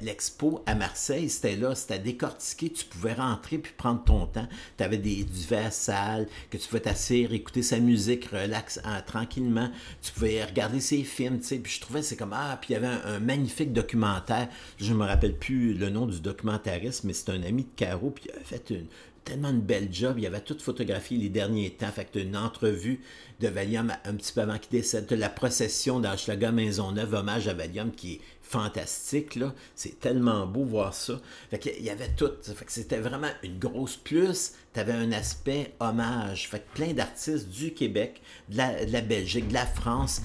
l'expo 0.00 0.62
Marseille, 0.74 1.28
c'était 1.28 1.56
là, 1.56 1.74
c'était 1.74 1.98
décortiqué. 1.98 2.70
Tu 2.70 2.84
pouvais 2.84 3.14
rentrer 3.14 3.58
puis 3.58 3.72
prendre 3.76 4.02
ton 4.04 4.26
temps. 4.26 4.48
Tu 4.76 4.84
avais 4.84 4.98
des 4.98 5.24
divers 5.24 5.72
salles 5.72 6.28
que 6.50 6.56
tu 6.56 6.68
pouvais 6.68 6.80
t'asseoir, 6.80 7.32
écouter 7.32 7.62
sa 7.62 7.78
musique, 7.78 8.26
relax, 8.26 8.80
hein, 8.84 9.02
tranquillement. 9.02 9.70
Tu 10.02 10.12
pouvais 10.12 10.44
regarder 10.44 10.80
ses 10.80 11.04
films, 11.04 11.40
tu 11.40 11.46
sais. 11.46 11.58
Puis 11.58 11.72
je 11.72 11.80
trouvais, 11.80 12.02
c'est 12.02 12.16
comme, 12.16 12.32
ah, 12.32 12.58
puis 12.60 12.70
il 12.70 12.72
y 12.74 12.76
avait 12.76 12.86
un, 12.86 13.18
magnifique 13.20 13.72
documentaire. 13.72 14.48
Je 14.78 14.92
me 14.94 15.04
rappelle 15.04 15.36
plus 15.36 15.74
le 15.74 15.90
nom 15.90 16.06
du 16.06 16.20
documentariste, 16.20 17.04
mais 17.04 17.12
c'est 17.12 17.30
un 17.30 17.42
ami 17.42 17.64
de 17.64 17.70
Caro, 17.76 18.10
puis 18.10 18.24
il 18.26 18.38
a 18.38 18.44
fait 18.44 18.70
une, 18.70 18.86
tellement 19.24 19.50
une 19.50 19.60
belle 19.60 19.88
job. 19.92 20.16
Il 20.18 20.26
avait 20.26 20.40
tout 20.40 20.56
photographié 20.58 21.18
les 21.18 21.28
derniers 21.28 21.70
temps. 21.70 21.90
Fait 21.90 22.04
que 22.04 22.18
une 22.18 22.36
entrevue 22.36 23.00
de 23.40 23.48
Valium 23.48 23.92
un 24.04 24.14
petit 24.14 24.32
peu 24.32 24.40
avant 24.40 24.58
qu'il 24.58 24.70
décède. 24.70 25.06
De 25.06 25.16
la 25.16 25.28
procession 25.28 26.00
d'Hochelaga 26.00 26.52
Maisonneuve, 26.52 27.14
hommage 27.14 27.48
à 27.48 27.54
Valium, 27.54 27.92
qui 27.92 28.14
est 28.14 28.20
fantastique. 28.42 29.38
C'est 29.74 29.98
tellement 30.00 30.46
beau 30.46 30.64
voir 30.64 30.94
ça. 30.94 31.20
Fait 31.50 31.58
qu'il 31.58 31.82
y 31.82 31.90
avait 31.90 32.12
tout. 32.16 32.30
Fait 32.42 32.64
que 32.64 32.72
c'était 32.72 32.98
vraiment 32.98 33.30
une 33.42 33.58
grosse 33.58 33.96
plus. 33.96 34.52
Tu 34.74 34.80
avais 34.80 34.92
un 34.92 35.12
aspect 35.12 35.74
hommage. 35.80 36.48
Fait 36.48 36.60
que 36.60 36.74
plein 36.74 36.92
d'artistes 36.92 37.48
du 37.48 37.72
Québec, 37.72 38.20
de 38.48 38.58
la, 38.58 38.84
de 38.84 38.92
la 38.92 39.00
Belgique, 39.00 39.48
de 39.48 39.54
la 39.54 39.66
France 39.66 40.22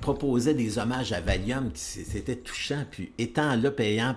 proposaient 0.00 0.54
des 0.54 0.78
hommages 0.78 1.12
à 1.12 1.20
Valium. 1.20 1.70
C'était 1.74 2.36
touchant. 2.36 2.84
Puis 2.90 3.12
étant 3.18 3.56
là, 3.56 3.70
payant 3.70 4.16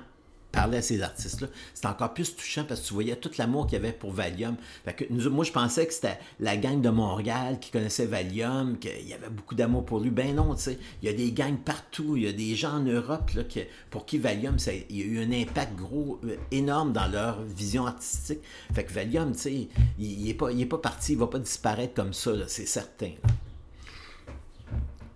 parler 0.54 0.78
à 0.78 0.82
ces 0.82 1.01
artistes-là, 1.01 1.47
c'était 1.74 1.88
encore 1.88 2.14
plus 2.14 2.36
touchant 2.36 2.64
parce 2.64 2.82
que 2.82 2.88
tu 2.88 2.93
voyais 2.93 3.16
tout 3.16 3.32
l'amour 3.38 3.66
qu'il 3.66 3.74
y 3.74 3.82
avait 3.82 3.91
pour 3.91 4.14
Valium. 4.14 4.56
que 4.86 5.28
moi, 5.28 5.43
je 5.43 5.51
pensais 5.51 5.86
que 5.88 5.93
c'était 5.93 6.20
la 6.39 6.56
gang 6.56 6.80
de 6.80 6.89
Montréal 6.89 7.60
qui 7.60 7.72
connaissait 7.72 8.06
Valium, 8.06 8.78
qu'il 8.78 9.08
y 9.08 9.14
avait 9.14 9.30
beaucoup 9.30 9.56
d'amour 9.56 9.84
pour 9.84 9.99
lui. 9.99 10.12
Ben 10.12 10.36
non, 10.36 10.54
tu 10.56 10.62
sais, 10.62 10.80
il 11.01 11.10
y 11.10 11.12
a 11.12 11.14
des 11.14 11.32
gangs 11.32 11.58
partout, 11.58 12.16
il 12.16 12.24
y 12.24 12.28
a 12.28 12.32
des 12.32 12.56
gens 12.56 12.76
en 12.76 12.84
Europe 12.84 13.32
là, 13.32 13.41
pour 13.89 14.06
qui 14.06 14.20
Valium, 14.20 14.60
ça, 14.60 14.72
il 14.74 14.95
y 14.95 15.01
a 15.01 15.06
eu 15.06 15.20
un 15.24 15.32
impact 15.32 15.76
gros, 15.76 16.22
euh, 16.24 16.36
énorme 16.51 16.93
dans 16.93 17.08
leur 17.08 17.41
vision 17.41 17.88
artistique. 17.88 18.39
Fait 18.74 18.84
que 18.84 18.93
Valium, 18.93 19.34
tu 19.34 19.39
sais, 19.39 19.68
il 19.97 20.24
n'est 20.24 20.36
pas, 20.36 20.49
est 20.49 20.66
pas 20.66 20.78
parti, 20.78 21.14
il 21.14 21.18
va 21.18 21.28
pas 21.28 21.39
disparaître 21.39 21.95
comme 21.95 22.14
ça, 22.14 22.32
c'est 22.47 22.68
certain. 22.68 23.12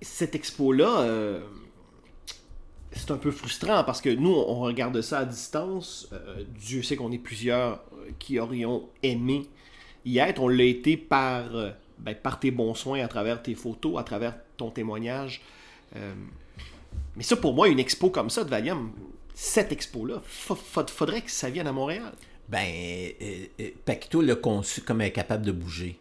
Cette 0.01 0.33
expo-là... 0.33 1.01
Euh, 1.01 1.41
c'est 2.97 3.11
un 3.11 3.17
peu 3.17 3.31
frustrant 3.31 3.83
parce 3.83 4.01
que 4.01 4.09
nous, 4.09 4.33
on 4.33 4.59
regarde 4.59 4.99
ça 5.01 5.19
à 5.19 5.25
distance. 5.25 6.09
Euh, 6.13 6.43
Dieu 6.59 6.81
sait 6.83 6.95
qu'on 6.95 7.11
est 7.11 7.17
plusieurs 7.17 7.83
euh, 7.93 8.11
qui 8.19 8.39
aurions 8.39 8.89
aimé 9.03 9.47
y 10.05 10.19
être. 10.19 10.41
On 10.41 10.47
l'a 10.47 10.63
été 10.63 10.97
par, 10.97 11.55
euh, 11.55 11.71
ben, 11.99 12.15
par 12.15 12.39
tes 12.39 12.51
bons 12.51 12.73
soins, 12.73 12.99
à 13.01 13.07
travers 13.07 13.41
tes 13.41 13.55
photos, 13.55 13.99
à 13.99 14.03
travers 14.03 14.35
ton 14.57 14.71
témoignage. 14.71 15.41
mais 17.15 17.23
ça, 17.23 17.35
pour 17.35 17.53
moi, 17.53 17.67
une 17.69 17.79
expo 17.79 18.09
comme 18.09 18.29
ça 18.29 18.43
de 18.43 18.49
Valium, 18.49 18.91
cette 19.33 19.71
expo-là, 19.71 20.21
faudrait 20.25 21.21
que 21.21 21.31
ça 21.31 21.49
vienne 21.49 21.67
à 21.67 21.71
Montréal. 21.71 22.11
Ben, 22.49 23.11
Pacto 23.85 24.21
l'a 24.21 24.35
conçu 24.35 24.81
comme 24.81 25.01
incapable 25.01 25.45
de 25.45 25.51
bouger. 25.51 25.99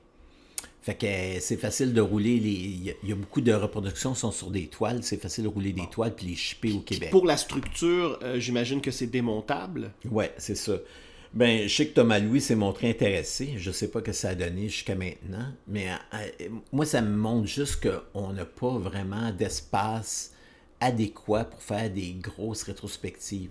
Fait 0.86 0.94
que 0.94 1.06
euh, 1.06 1.40
c'est 1.40 1.56
facile 1.56 1.92
de 1.92 2.00
rouler. 2.00 2.38
Les... 2.38 2.94
Il 3.02 3.08
y 3.08 3.12
a 3.12 3.16
beaucoup 3.16 3.40
de 3.40 3.52
reproductions 3.52 4.14
sont 4.14 4.30
sur 4.30 4.52
des 4.52 4.68
toiles. 4.68 5.02
C'est 5.02 5.20
facile 5.20 5.42
de 5.42 5.48
rouler 5.48 5.72
des 5.72 5.88
toiles 5.90 6.14
puis 6.14 6.28
les 6.28 6.36
shipper 6.36 6.72
au 6.74 6.78
Québec. 6.78 7.10
Pour 7.10 7.26
la 7.26 7.36
structure, 7.36 8.20
euh, 8.22 8.38
j'imagine 8.38 8.80
que 8.80 8.92
c'est 8.92 9.08
démontable. 9.08 9.90
Ouais, 10.08 10.32
c'est 10.38 10.54
ça. 10.54 10.74
Ben, 11.34 11.66
je 11.66 11.74
sais 11.74 11.88
que 11.88 11.94
Thomas 11.94 12.20
Louis 12.20 12.40
s'est 12.40 12.54
montré 12.54 12.88
intéressé. 12.88 13.54
Je 13.56 13.72
sais 13.72 13.88
pas 13.88 14.00
que 14.00 14.12
ça 14.12 14.28
a 14.28 14.34
donné 14.36 14.68
jusqu'à 14.68 14.94
maintenant. 14.94 15.52
Mais 15.66 15.88
euh, 16.14 16.48
moi, 16.70 16.86
ça 16.86 17.02
me 17.02 17.16
montre 17.16 17.48
juste 17.48 17.84
qu'on 17.84 18.32
n'a 18.32 18.44
pas 18.44 18.78
vraiment 18.78 19.32
d'espace 19.32 20.34
adéquat 20.78 21.46
pour 21.46 21.62
faire 21.64 21.90
des 21.90 22.12
grosses 22.12 22.62
rétrospectives 22.62 23.50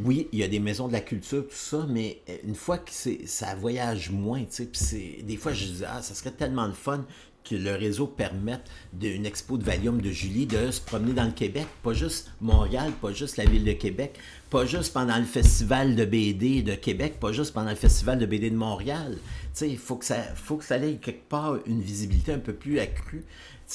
oui, 0.00 0.28
il 0.32 0.38
y 0.38 0.42
a 0.42 0.48
des 0.48 0.58
maisons 0.58 0.88
de 0.88 0.92
la 0.92 1.00
culture, 1.00 1.44
tout 1.44 1.54
ça, 1.54 1.86
mais 1.88 2.22
euh, 2.28 2.36
une 2.44 2.54
fois 2.54 2.78
que 2.78 2.90
ça 2.90 3.54
voyage 3.54 4.10
moins, 4.10 4.44
tu 4.44 4.66
sais, 4.72 5.18
des 5.22 5.36
fois 5.36 5.52
je 5.52 5.66
dis, 5.66 5.84
ah, 5.86 6.00
ça 6.00 6.14
serait 6.14 6.30
tellement 6.30 6.68
de 6.68 6.72
fun 6.72 7.04
que 7.44 7.56
le 7.56 7.72
réseau 7.72 8.06
permette 8.06 8.70
d'une 8.92 9.26
expo 9.26 9.58
de 9.58 9.64
Valium 9.64 10.00
de 10.00 10.10
Julie 10.10 10.46
de 10.46 10.70
se 10.70 10.80
promener 10.80 11.12
dans 11.12 11.24
le 11.24 11.32
Québec, 11.32 11.66
pas 11.82 11.92
juste 11.92 12.30
Montréal, 12.40 12.92
pas 13.00 13.12
juste 13.12 13.36
la 13.36 13.44
ville 13.44 13.64
de 13.64 13.72
Québec, 13.72 14.18
pas 14.48 14.64
juste 14.64 14.92
pendant 14.92 15.18
le 15.18 15.24
festival 15.24 15.96
de 15.96 16.04
BD 16.04 16.62
de 16.62 16.74
Québec, 16.74 17.18
pas 17.18 17.32
juste 17.32 17.52
pendant 17.52 17.70
le 17.70 17.76
festival 17.76 18.18
de 18.18 18.26
BD 18.26 18.50
de 18.50 18.56
Montréal. 18.56 19.18
Il 19.60 19.76
faut 19.76 19.96
que 19.96 20.04
ça 20.04 20.22
faut 20.36 20.56
que 20.56 20.64
ça 20.64 20.78
ait 20.78 20.96
quelque 20.96 21.28
part 21.28 21.58
une 21.66 21.82
visibilité 21.82 22.32
un 22.32 22.38
peu 22.38 22.54
plus 22.54 22.78
accrue 22.78 23.24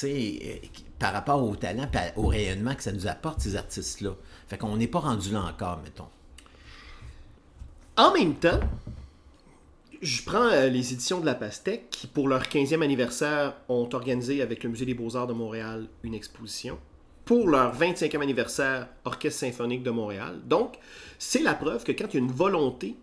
euh, 0.04 0.56
par 1.00 1.14
rapport 1.14 1.44
au 1.44 1.56
talent 1.56 1.90
et 1.94 2.20
au 2.20 2.28
rayonnement 2.28 2.76
que 2.76 2.84
ça 2.84 2.92
nous 2.92 3.08
apporte, 3.08 3.42
ces 3.42 3.56
artistes-là. 3.56 4.12
Fait 4.48 4.58
qu'on 4.58 4.78
n'est 4.78 4.88
pas 4.88 5.00
rendu 5.00 5.32
là 5.32 5.42
encore, 5.44 5.80
mettons. 5.84 6.08
En 7.98 8.14
même 8.14 8.36
temps, 8.36 8.60
je 10.02 10.24
prends 10.24 10.50
euh, 10.50 10.70
les 10.70 10.94
éditions 10.94 11.20
de 11.20 11.26
La 11.26 11.36
Pastèque 11.36 11.90
qui, 11.90 12.08
pour 12.08 12.28
leur 12.28 12.44
15e 12.44 12.84
anniversaire, 12.84 13.56
ont 13.70 13.90
organisé 13.94 14.42
avec 14.42 14.64
le 14.64 14.70
Musée 14.70 14.86
des 14.86 14.94
Beaux-Arts 14.94 15.28
de 15.28 15.34
Montréal 15.34 15.88
une 16.04 16.14
exposition. 16.14 16.78
Pour 17.26 17.50
leur 17.50 17.76
25e 17.76 18.22
anniversaire, 18.22 18.88
Orchestre 19.04 19.42
symphonique 19.42 19.84
de 19.84 19.90
Montréal. 19.90 20.40
Donc, 20.46 20.76
c'est 21.20 21.42
la 21.42 21.56
preuve 21.56 21.84
que 21.84 21.92
quand 21.92 22.06
il 22.14 22.14
y 22.14 22.18
a 22.18 22.24
une 22.24 22.32
volonté 22.32 22.96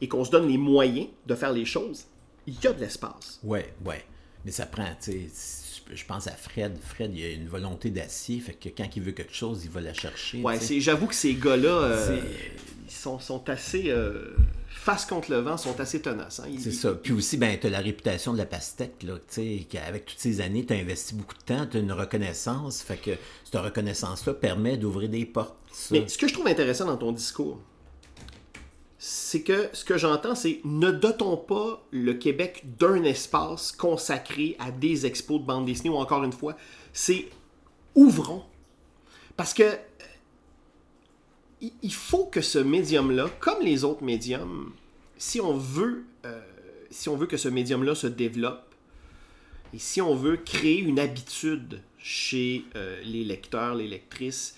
et 0.00 0.08
qu'on 0.08 0.24
se 0.24 0.30
donne 0.30 0.48
les 0.48 0.58
moyens 0.58 1.08
de 1.26 1.34
faire 1.34 1.52
les 1.52 1.64
choses, 1.64 2.06
il 2.46 2.54
y 2.62 2.66
a 2.66 2.72
de 2.72 2.80
l'espace. 2.80 3.40
Ouais, 3.42 3.72
ouais. 3.84 4.04
Mais 4.44 4.50
ça 4.50 4.66
prend, 4.66 4.88
tu 5.00 5.12
sais, 5.12 5.28
je 5.94 6.04
pense 6.04 6.26
à 6.26 6.32
Fred. 6.32 6.76
Fred, 6.80 7.12
il 7.14 7.24
a 7.24 7.30
une 7.30 7.48
volonté 7.48 7.90
d'acier, 7.90 8.40
fait 8.40 8.54
que 8.54 8.68
quand 8.68 8.88
il 8.96 9.02
veut 9.02 9.12
quelque 9.12 9.34
chose, 9.34 9.64
il 9.64 9.70
va 9.70 9.80
la 9.80 9.94
chercher. 9.94 10.40
Ouais, 10.40 10.58
j'avoue 10.78 11.06
que 11.06 11.14
ces 11.14 11.34
gars-là, 11.34 11.68
euh, 11.68 12.20
ils 12.86 12.92
sont, 12.92 13.18
sont 13.18 13.48
assez. 13.48 13.84
Euh, 13.88 14.34
face 14.68 15.04
contre 15.04 15.30
le 15.30 15.38
vent, 15.38 15.56
sont 15.56 15.78
assez 15.78 16.00
tenaces. 16.00 16.40
Hein. 16.40 16.50
C'est 16.58 16.72
ça. 16.72 16.94
Puis 16.94 17.12
aussi, 17.12 17.36
ben, 17.36 17.58
tu 17.60 17.66
as 17.66 17.70
la 17.70 17.80
réputation 17.80 18.32
de 18.32 18.38
la 18.38 18.46
pastèque, 18.46 19.02
là, 19.02 19.14
avec 19.86 20.06
toutes 20.06 20.18
ces 20.18 20.40
années, 20.40 20.64
tu 20.64 20.72
as 20.72 20.76
investi 20.76 21.14
beaucoup 21.14 21.36
de 21.36 21.42
temps, 21.42 21.66
tu 21.66 21.76
as 21.76 21.80
une 21.80 21.92
reconnaissance, 21.92 22.82
fait 22.82 22.96
que 22.96 23.10
cette 23.44 23.60
reconnaissance-là 23.60 24.34
permet 24.34 24.76
d'ouvrir 24.76 25.08
des 25.08 25.26
portes. 25.26 25.56
Mais 25.90 26.08
ce 26.08 26.16
que 26.16 26.28
je 26.28 26.32
trouve 26.32 26.46
intéressant 26.46 26.86
dans 26.86 26.96
ton 26.96 27.12
discours, 27.12 27.60
c'est 29.02 29.40
que 29.40 29.70
ce 29.72 29.82
que 29.82 29.96
j'entends, 29.96 30.34
c'est 30.34 30.60
ne 30.62 30.90
dotons 30.90 31.38
pas 31.38 31.82
le 31.90 32.12
Québec 32.12 32.64
d'un 32.78 33.02
espace 33.02 33.72
consacré 33.72 34.56
à 34.58 34.70
des 34.70 35.06
expos 35.06 35.40
de 35.40 35.46
bande 35.46 35.64
dessinée 35.64 35.88
ou 35.88 35.96
encore 35.96 36.22
une 36.22 36.34
fois, 36.34 36.54
c'est 36.92 37.30
ouvrons. 37.94 38.44
Parce 39.38 39.54
que 39.54 39.62
euh, 39.62 39.78
il 41.82 41.94
faut 41.94 42.26
que 42.26 42.42
ce 42.42 42.58
médium-là, 42.58 43.30
comme 43.40 43.62
les 43.62 43.84
autres 43.84 44.04
médiums, 44.04 44.74
si 45.16 45.40
on 45.40 45.56
veut, 45.56 46.04
euh, 46.26 46.38
si 46.90 47.08
on 47.08 47.16
veut 47.16 47.26
que 47.26 47.38
ce 47.38 47.48
médium-là 47.48 47.94
se 47.94 48.06
développe, 48.06 48.74
et 49.72 49.78
si 49.78 50.02
on 50.02 50.14
veut 50.14 50.36
créer 50.36 50.78
une 50.78 50.98
habitude 50.98 51.80
chez 51.96 52.66
euh, 52.76 53.00
les 53.02 53.24
lecteurs, 53.24 53.74
les 53.76 53.88
lectrices, 53.88 54.56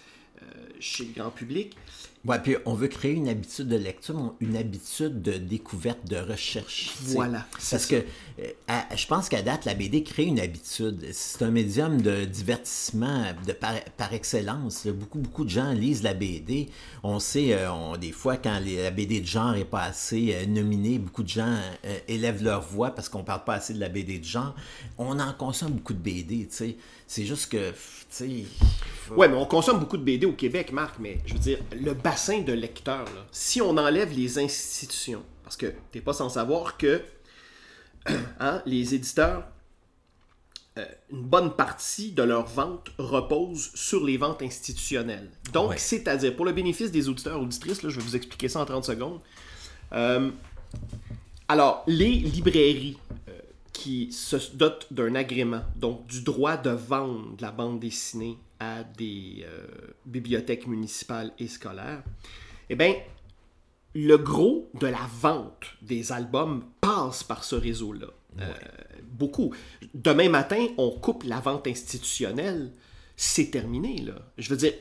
chez 0.80 1.04
le 1.04 1.12
grand 1.12 1.30
public, 1.30 1.76
Ouais, 2.24 2.38
puis 2.38 2.54
on 2.66 2.74
veut 2.74 2.86
créer 2.86 3.14
une 3.14 3.28
habitude 3.28 3.66
de 3.66 3.76
lecture, 3.76 4.34
une 4.40 4.56
habitude 4.56 5.22
de 5.22 5.32
découverte, 5.32 6.06
de 6.06 6.16
recherche. 6.16 6.94
Voilà. 7.06 7.46
Parce 7.68 7.86
que 7.86 7.96
euh, 7.96 8.80
je 8.94 9.06
pense 9.08 9.28
qu'à 9.28 9.42
date, 9.42 9.64
la 9.64 9.74
BD 9.74 10.04
crée 10.04 10.24
une 10.26 10.38
habitude. 10.38 11.04
C'est 11.12 11.42
un 11.42 11.50
médium 11.50 12.00
de 12.00 12.24
divertissement 12.24 13.24
de 13.44 13.52
par, 13.52 14.12
excellence. 14.12 14.86
Beaucoup, 14.86 15.18
beaucoup 15.18 15.44
de 15.44 15.50
gens 15.50 15.72
lisent 15.72 16.04
la 16.04 16.14
BD. 16.14 16.68
On 17.02 17.18
sait, 17.18 17.54
euh, 17.54 17.72
on, 17.72 17.96
des 17.96 18.12
fois, 18.12 18.36
quand 18.36 18.60
la 18.64 18.92
BD 18.92 19.20
de 19.20 19.26
genre 19.26 19.54
n'est 19.54 19.64
pas 19.64 19.82
assez 19.82 20.32
euh, 20.32 20.46
nominée, 20.46 21.00
beaucoup 21.00 21.24
de 21.24 21.28
gens 21.28 21.58
élèvent 22.06 22.44
leur 22.44 22.62
voix 22.62 22.92
parce 22.92 23.08
qu'on 23.08 23.24
parle 23.24 23.42
pas 23.42 23.54
assez 23.54 23.74
de 23.74 23.80
la 23.80 23.88
BD 23.88 24.20
de 24.20 24.24
genre. 24.24 24.54
On 24.96 25.18
en 25.18 25.32
consomme 25.32 25.72
beaucoup 25.72 25.94
de 25.94 25.98
BD, 25.98 26.46
tu 26.48 26.56
sais. 26.56 26.76
C'est 27.14 27.26
juste 27.26 27.52
que, 27.52 27.72
tu 27.72 27.76
sais... 28.08 28.44
Ouais, 29.14 29.28
mais 29.28 29.36
on 29.36 29.44
consomme 29.44 29.78
beaucoup 29.78 29.98
de 29.98 30.02
BD 30.02 30.24
au 30.24 30.32
Québec, 30.32 30.72
Marc, 30.72 30.94
mais 30.98 31.18
je 31.26 31.34
veux 31.34 31.38
dire, 31.38 31.58
le 31.78 31.92
bassin 31.92 32.40
de 32.40 32.54
lecteurs, 32.54 33.04
si 33.30 33.60
on 33.60 33.76
enlève 33.76 34.16
les 34.16 34.38
institutions, 34.38 35.22
parce 35.42 35.58
que 35.58 35.74
t'es 35.90 36.00
pas 36.00 36.14
sans 36.14 36.30
savoir 36.30 36.78
que 36.78 37.02
hein, 38.40 38.62
les 38.64 38.94
éditeurs, 38.94 39.44
euh, 40.78 40.86
une 41.10 41.24
bonne 41.24 41.54
partie 41.54 42.12
de 42.12 42.22
leurs 42.22 42.46
ventes 42.46 42.88
repose 42.96 43.72
sur 43.74 44.02
les 44.06 44.16
ventes 44.16 44.40
institutionnelles. 44.40 45.30
Donc, 45.52 45.74
c'est-à-dire, 45.76 46.34
pour 46.34 46.46
le 46.46 46.52
bénéfice 46.52 46.90
des 46.90 47.10
auditeurs 47.10 47.38
auditrices, 47.38 47.82
là, 47.82 47.90
je 47.90 47.96
vais 47.98 48.06
vous 48.06 48.16
expliquer 48.16 48.48
ça 48.48 48.60
en 48.60 48.64
30 48.64 48.86
secondes. 48.86 49.20
Euh, 49.92 50.30
alors, 51.46 51.84
les 51.86 52.08
librairies 52.08 52.96
euh, 53.28 53.31
qui 53.82 54.12
se 54.12 54.36
dotent 54.54 54.86
d'un 54.92 55.16
agrément, 55.16 55.62
donc 55.74 56.06
du 56.06 56.22
droit 56.22 56.56
de 56.56 56.70
vendre 56.70 57.34
la 57.40 57.50
bande 57.50 57.80
dessinée 57.80 58.38
à 58.60 58.84
des 58.84 59.44
euh, 59.44 59.66
bibliothèques 60.06 60.68
municipales 60.68 61.32
et 61.40 61.48
scolaires, 61.48 62.04
eh 62.70 62.76
bien, 62.76 62.94
le 63.96 64.18
gros 64.18 64.70
de 64.80 64.86
la 64.86 65.10
vente 65.20 65.64
des 65.82 66.12
albums 66.12 66.62
passe 66.80 67.24
par 67.24 67.42
ce 67.42 67.56
réseau-là. 67.56 68.06
Euh, 68.38 68.52
beaucoup. 69.02 69.52
Demain 69.94 70.28
matin, 70.28 70.64
on 70.78 70.90
coupe 70.92 71.24
la 71.24 71.40
vente 71.40 71.66
institutionnelle, 71.66 72.70
c'est 73.16 73.50
terminé. 73.50 73.96
Là. 73.96 74.14
Je 74.38 74.48
veux 74.48 74.56
dire, 74.56 74.74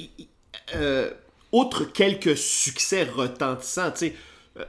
euh, 0.75 1.09
outre 1.51 1.85
quelques 1.85 2.37
succès 2.37 3.05
retentissants, 3.05 3.89
tu 3.93 3.97
sais, 3.97 4.15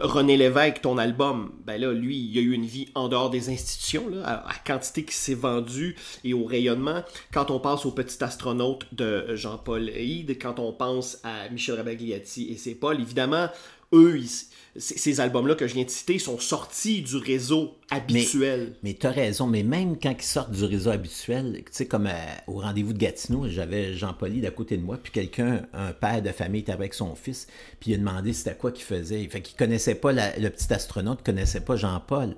René 0.01 0.37
Lévesque, 0.37 0.81
ton 0.83 0.97
album, 0.97 1.53
ben 1.67 1.81
là, 1.81 1.93
lui, 1.93 2.17
il 2.17 2.39
a 2.39 2.41
eu 2.41 2.53
une 2.53 2.65
vie 2.67 2.89
en 2.95 3.09
dehors 3.09 3.31
des 3.31 3.51
institutions, 3.51 4.09
là, 4.09 4.45
à, 4.47 4.55
quantité 4.65 5.05
qui 5.05 5.15
s'est 5.15 5.35
vendue 5.35 5.97
et 6.23 6.35
au 6.35 6.45
rayonnement. 6.45 7.03
Quand 7.33 7.51
on 7.51 7.59
pense 7.59 7.85
au 7.85 7.91
petit 7.91 8.23
astronaute 8.23 8.87
de 8.93 9.35
Jean-Paul 9.35 9.89
Hyde, 9.91 10.39
quand 10.41 10.61
on 10.61 10.73
pense 10.73 11.19
à 11.25 11.49
Michel 11.51 11.75
Rabagliati 11.75 12.49
et 12.53 12.57
ses 12.57 12.77
Paul, 12.77 13.01
évidemment, 13.01 13.49
eux, 13.93 14.19
ils- 14.19 14.47
ces 14.77 15.21
albums-là 15.21 15.55
que 15.55 15.67
je 15.67 15.75
viens 15.75 15.85
de 15.85 15.91
citer 15.91 16.19
sont 16.19 16.39
sortis 16.39 17.03
du 17.03 17.17
réseau 17.17 17.77
habituel. 17.91 18.75
Mais 18.83 18.95
tu 18.95 19.07
as 19.07 19.11
raison, 19.11 19.47
mais 19.47 19.63
même 19.63 19.99
quand 19.99 20.15
ils 20.19 20.25
sortent 20.25 20.51
du 20.51 20.65
réseau 20.65 20.91
habituel, 20.91 21.63
tu 21.67 21.73
sais, 21.73 21.87
comme 21.87 22.07
euh, 22.07 22.13
au 22.47 22.61
rendez-vous 22.61 22.95
de 22.95 22.99
Gatineau, 22.99 23.49
j'avais 23.49 23.93
Jean-Paul 23.93 24.41
d'à 24.41 24.51
côté 24.51 24.79
de 24.79 24.83
moi, 24.83 24.99
puis 25.03 25.13
quelqu'un, 25.13 25.67
un 25.75 25.93
père 25.93 26.23
de 26.23 26.31
famille, 26.31 26.63
était 26.63 26.73
avec 26.73 26.95
son 26.95 27.15
fils, 27.15 27.47
puis 27.81 27.91
il 27.91 27.95
a 27.95 27.99
demandé 27.99 28.33
c'était 28.33 28.55
quoi 28.55 28.73
qu'il 28.73 28.85
faisait. 28.85 29.27
Fait 29.29 29.43
qu'il 29.43 29.57
connaissait 29.57 29.95
pas 29.95 30.13
le 30.13 30.49
petit 30.49 30.73
astronaute, 30.73 31.23
connaissait 31.23 31.61
pas 31.61 31.77
Jean-Paul. 31.77 32.35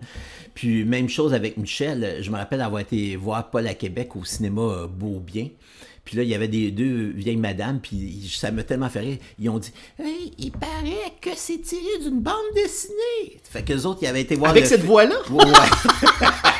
Puis 0.54 0.84
même 0.84 1.08
chose 1.08 1.34
avec 1.34 1.56
Michel, 1.56 2.18
je 2.20 2.30
me 2.32 2.36
rappelle 2.36 2.62
avoir 2.62 2.80
été 2.80 3.14
voir 3.14 3.50
Paul 3.50 3.66
à 3.68 3.74
Québec 3.74 4.16
au 4.16 4.24
cinéma 4.24 4.62
euh, 4.62 4.86
Beaubien. 4.88 5.48
Puis 6.04 6.16
là, 6.16 6.22
il 6.22 6.28
y 6.28 6.34
avait 6.34 6.48
des 6.48 6.70
deux 6.70 7.12
vieilles 7.14 7.36
madames, 7.36 7.80
puis 7.80 8.30
ça 8.32 8.50
m'a 8.50 8.62
tellement 8.62 8.90
fait 8.90 9.00
rire. 9.00 9.18
Ils 9.38 9.48
ont 9.48 9.58
dit 9.58 9.72
Hey, 9.98 10.32
il 10.38 10.52
paraît 10.52 11.12
que 11.20 11.30
c'est 11.34 11.58
tiré 11.58 11.98
d'une 12.02 12.20
bande 12.20 12.34
dessinée. 12.54 13.40
Fait 13.42 13.62
qu'eux 13.62 13.82
autres, 13.84 14.00
ils 14.02 14.06
avaient 14.06 14.20
été 14.20 14.34
voir 14.34 14.50
Avec 14.50 14.64
le 14.64 14.68
cette 14.68 14.84
voix-là? 14.84 15.16
Ouais. 15.30 15.42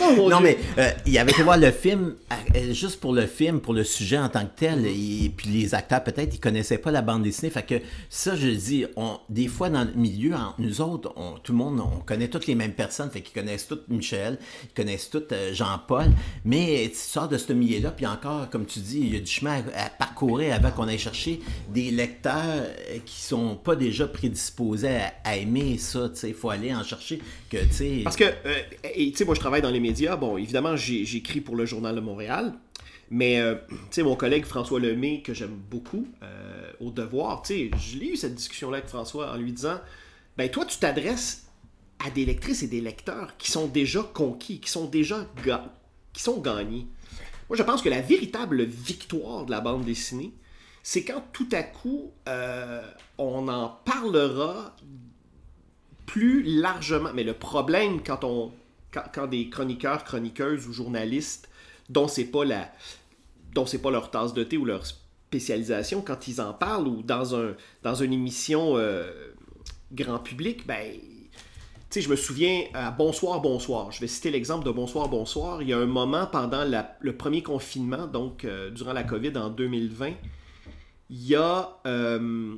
Oh, 0.00 0.28
Non, 0.30 0.40
mais 0.40 0.56
euh, 0.78 0.90
il 1.06 1.18
avait 1.18 1.32
été 1.32 1.42
voir 1.42 1.58
le 1.58 1.70
film, 1.72 2.14
euh, 2.54 2.72
juste 2.72 3.00
pour 3.00 3.12
le 3.12 3.26
film, 3.26 3.60
pour 3.60 3.74
le 3.74 3.82
sujet 3.84 4.18
en 4.18 4.28
tant 4.28 4.44
que 4.44 4.50
tel, 4.56 4.86
et 4.86 5.30
puis 5.36 5.48
les 5.50 5.74
acteurs, 5.74 6.04
peut-être, 6.04 6.34
ils 6.34 6.40
connaissaient 6.40 6.78
pas 6.78 6.90
la 6.90 7.02
bande 7.02 7.22
dessinée. 7.24 7.50
Fait 7.50 7.64
que 7.66 7.74
ça, 8.08 8.36
je 8.36 8.48
dis, 8.48 8.84
on, 8.96 9.18
des 9.28 9.48
fois, 9.48 9.70
dans 9.70 9.84
le 9.84 9.92
milieu, 9.94 10.34
entre 10.34 10.54
nous 10.60 10.80
autres, 10.80 11.12
on- 11.16 11.32
tout 11.42 11.52
le 11.52 11.58
monde, 11.58 11.80
on 11.80 12.00
connaît 12.00 12.28
toutes 12.28 12.46
les 12.46 12.54
mêmes 12.54 12.74
personnes, 12.74 13.10
fait 13.10 13.20
qu'ils 13.22 13.34
connaissent 13.34 13.66
toutes 13.66 13.88
Michel, 13.88 14.38
ils 14.64 14.74
connaissent 14.74 15.10
toutes 15.10 15.32
euh, 15.32 15.52
Jean-Paul, 15.52 16.06
mais 16.44 16.88
tu 16.90 16.98
sors 16.98 17.28
de 17.28 17.36
ce 17.38 17.52
milieu-là, 17.52 17.90
puis 17.90 18.06
encore, 18.06 18.48
comme 18.50 18.66
tu 18.66 18.78
dis, 18.78 19.00
il 19.00 19.14
y 19.14 19.16
a 19.16 19.20
du 19.20 19.30
chemin 19.30 19.62
à, 19.74 19.86
à 19.86 19.90
parcourir 19.90 20.54
avant 20.54 20.70
qu'on 20.70 20.86
aille 20.88 20.98
chercher 20.98 21.40
des 21.70 21.90
lecteurs 21.90 22.34
euh, 22.44 22.98
qui 23.04 23.20
sont 23.20 23.56
pas 23.56 23.74
déjà 23.74 24.06
prédisposés 24.06 24.96
à, 24.96 25.12
à 25.24 25.36
aimer 25.36 25.76
ça, 25.78 26.08
tu 26.08 26.20
sais, 26.20 26.28
il 26.28 26.34
faut 26.34 26.50
aller 26.50 26.72
en 26.74 26.84
chercher 26.84 27.20
que, 27.50 27.56
tu 27.58 27.72
sais... 27.72 28.00
Parce 28.04 28.16
que, 28.16 28.24
euh, 28.24 28.54
tu 28.94 29.12
sais, 29.16 29.24
moi, 29.24 29.34
je 29.34 29.40
travaille 29.40 29.62
dans 29.62 29.71
les 29.72 29.80
médias. 29.80 30.16
Bon, 30.16 30.36
évidemment, 30.36 30.76
j'écris 30.76 31.40
pour 31.40 31.56
le 31.56 31.66
Journal 31.66 31.94
de 31.94 32.00
Montréal. 32.00 32.54
Mais, 33.10 33.40
euh, 33.40 33.56
tu 33.68 33.76
sais, 33.90 34.02
mon 34.02 34.16
collègue 34.16 34.44
François 34.44 34.80
Lemay, 34.80 35.22
que 35.22 35.34
j'aime 35.34 35.58
beaucoup, 35.70 36.06
euh, 36.22 36.72
au 36.80 36.90
devoir, 36.90 37.42
tu 37.42 37.54
sais, 37.54 37.70
je 37.76 37.98
l'ai 37.98 38.12
eu 38.12 38.16
cette 38.16 38.34
discussion-là 38.34 38.78
avec 38.78 38.88
François 38.88 39.32
en 39.32 39.36
lui 39.36 39.52
disant 39.52 39.80
Ben, 40.36 40.50
toi, 40.50 40.64
tu 40.64 40.78
t'adresses 40.78 41.46
à 42.04 42.10
des 42.10 42.24
lectrices 42.24 42.62
et 42.62 42.68
des 42.68 42.80
lecteurs 42.80 43.36
qui 43.36 43.50
sont 43.50 43.66
déjà 43.66 44.02
conquis, 44.02 44.60
qui 44.60 44.70
sont 44.70 44.86
déjà 44.86 45.26
qui 46.12 46.22
sont 46.22 46.40
gagnés. 46.40 46.86
Moi, 47.48 47.56
je 47.56 47.62
pense 47.62 47.82
que 47.82 47.88
la 47.88 48.00
véritable 48.00 48.64
victoire 48.64 49.44
de 49.44 49.50
la 49.50 49.60
bande 49.60 49.84
dessinée, 49.84 50.32
c'est 50.82 51.04
quand 51.04 51.22
tout 51.32 51.48
à 51.52 51.62
coup, 51.62 52.10
euh, 52.28 52.82
on 53.18 53.46
en 53.48 53.68
parlera 53.84 54.74
plus 56.06 56.42
largement. 56.42 57.10
Mais 57.14 57.24
le 57.24 57.34
problème, 57.34 58.02
quand 58.02 58.24
on 58.24 58.52
quand, 58.92 59.26
des 59.26 59.48
chroniqueurs, 59.48 60.04
chroniqueuses 60.04 60.68
ou 60.68 60.72
journalistes 60.72 61.48
dont 61.88 62.08
c'est 62.08 62.26
pas 62.26 62.44
la 62.44 62.70
dont 63.54 63.66
c'est 63.66 63.82
pas 63.82 63.90
leur 63.90 64.10
tasse 64.10 64.32
de 64.32 64.44
thé 64.44 64.56
ou 64.56 64.64
leur 64.64 64.86
spécialisation, 64.86 66.00
quand 66.00 66.26
ils 66.28 66.40
en 66.40 66.54
parlent 66.54 66.88
ou 66.88 67.02
dans 67.02 67.34
un 67.34 67.54
dans 67.82 67.94
une 67.94 68.12
émission 68.12 68.76
euh, 68.76 69.10
grand 69.92 70.18
public, 70.18 70.66
ben 70.66 70.92
tu 71.92 72.00
sais, 72.00 72.06
je 72.06 72.10
me 72.10 72.16
souviens 72.16 72.64
à 72.72 72.90
Bonsoir, 72.90 73.42
Bonsoir. 73.42 73.92
Je 73.92 74.00
vais 74.00 74.06
citer 74.06 74.30
l'exemple 74.30 74.64
de 74.64 74.70
Bonsoir, 74.70 75.10
Bonsoir. 75.10 75.60
Il 75.60 75.68
y 75.68 75.74
a 75.74 75.78
un 75.78 75.84
moment 75.84 76.26
pendant 76.26 76.64
le 76.64 77.16
premier 77.18 77.42
confinement, 77.42 78.06
donc 78.06 78.46
euh, 78.46 78.70
durant 78.70 78.94
la 78.94 79.04
COVID 79.04 79.36
en 79.36 79.50
2020, 79.50 80.12
il 81.10 81.26
y 81.26 81.34
a 81.34 81.76
euh, 81.86 82.56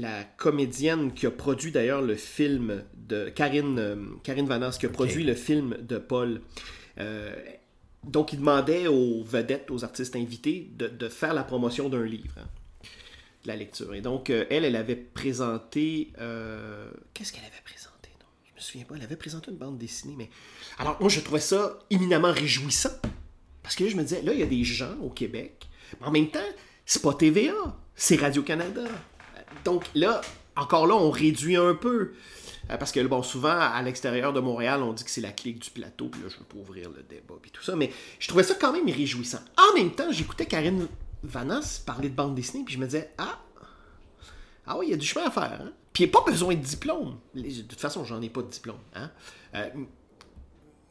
la 0.00 0.24
comédienne 0.24 1.12
qui 1.12 1.26
a 1.26 1.30
produit 1.30 1.72
d'ailleurs 1.72 2.02
le 2.02 2.14
film 2.16 2.84
de 2.96 3.28
Karine, 3.28 3.78
euh, 3.78 3.96
Karine 4.22 4.46
Vanasse, 4.46 4.78
qui 4.78 4.86
a 4.86 4.88
produit 4.90 5.24
le 5.24 5.34
film 5.34 5.76
de 5.80 5.98
Paul. 5.98 6.42
Euh, 6.98 7.34
donc, 8.04 8.32
il 8.32 8.38
demandait 8.38 8.86
aux 8.88 9.22
vedettes, 9.24 9.70
aux 9.70 9.84
artistes 9.84 10.14
invités, 10.16 10.70
de, 10.76 10.86
de 10.88 11.08
faire 11.08 11.34
la 11.34 11.42
promotion 11.44 11.88
d'un 11.88 12.04
livre, 12.04 12.34
hein, 12.38 12.46
de 13.44 13.48
la 13.48 13.56
lecture. 13.56 13.94
Et 13.94 14.00
donc, 14.00 14.30
euh, 14.30 14.44
elle, 14.50 14.64
elle 14.64 14.76
avait 14.76 14.96
présenté. 14.96 16.12
euh, 16.20 16.90
Qu'est-ce 17.14 17.32
qu'elle 17.32 17.44
avait 17.44 17.62
présenté? 17.64 18.10
Non, 18.20 18.26
Je 18.48 18.54
me 18.54 18.60
souviens 18.60 18.84
pas. 18.86 18.94
Elle 18.96 19.02
avait 19.02 19.16
présenté 19.16 19.50
une 19.50 19.56
bande 19.56 19.78
dessinée, 19.78 20.14
mais. 20.16 20.30
Alors, 20.78 20.96
moi, 21.00 21.08
je 21.08 21.20
trouvais 21.20 21.40
ça 21.40 21.78
éminemment 21.90 22.32
réjouissant. 22.32 22.90
Parce 23.62 23.74
que 23.74 23.84
là, 23.84 23.90
je 23.90 23.96
me 23.96 24.02
disais, 24.02 24.22
là, 24.22 24.32
il 24.32 24.38
y 24.40 24.42
a 24.44 24.46
des 24.46 24.62
gens 24.62 24.94
au 25.02 25.10
Québec. 25.10 25.66
Mais 26.00 26.06
en 26.06 26.12
même 26.12 26.28
temps, 26.30 26.38
c'est 26.84 27.02
pas 27.02 27.14
TVA, 27.14 27.52
c'est 27.96 28.16
Radio-Canada. 28.16 28.84
Donc 29.64 29.84
là, 29.94 30.20
encore 30.56 30.86
là, 30.86 30.94
on 30.94 31.10
réduit 31.10 31.56
un 31.56 31.74
peu. 31.74 32.12
Euh, 32.70 32.76
Parce 32.76 32.92
que, 32.92 33.00
bon, 33.06 33.22
souvent, 33.22 33.58
à 33.58 33.80
l'extérieur 33.82 34.32
de 34.32 34.40
Montréal, 34.40 34.82
on 34.82 34.92
dit 34.92 35.04
que 35.04 35.10
c'est 35.10 35.20
la 35.20 35.32
clique 35.32 35.60
du 35.60 35.70
plateau, 35.70 36.08
puis 36.08 36.20
là, 36.22 36.28
je 36.28 36.36
veux 36.36 36.44
pas 36.44 36.58
ouvrir 36.58 36.90
le 36.90 37.02
débat, 37.02 37.34
puis 37.40 37.50
tout 37.50 37.62
ça, 37.62 37.76
mais 37.76 37.92
je 38.18 38.28
trouvais 38.28 38.42
ça 38.42 38.54
quand 38.54 38.72
même 38.72 38.86
réjouissant. 38.86 39.40
En 39.56 39.76
même 39.76 39.92
temps, 39.92 40.10
j'écoutais 40.10 40.46
Karine 40.46 40.88
Vanas 41.22 41.82
parler 41.84 42.08
de 42.08 42.14
bande 42.14 42.34
dessinée, 42.34 42.64
puis 42.64 42.74
je 42.74 42.80
me 42.80 42.86
disais, 42.86 43.12
ah, 43.18 43.38
ah 44.66 44.78
oui, 44.78 44.86
il 44.88 44.90
y 44.90 44.94
a 44.94 44.96
du 44.96 45.06
chemin 45.06 45.26
à 45.26 45.30
faire, 45.30 45.60
hein? 45.62 45.72
Puis 45.92 46.04
il 46.04 46.06
n'y 46.08 46.12
a 46.12 46.20
pas 46.20 46.30
besoin 46.30 46.54
de 46.54 46.60
diplôme. 46.60 47.18
De 47.34 47.62
toute 47.62 47.80
façon, 47.80 48.04
j'en 48.04 48.20
ai 48.20 48.28
pas 48.28 48.42
de 48.42 48.50
diplôme, 48.50 48.80
hein? 48.94 49.10
Euh, 49.54 49.68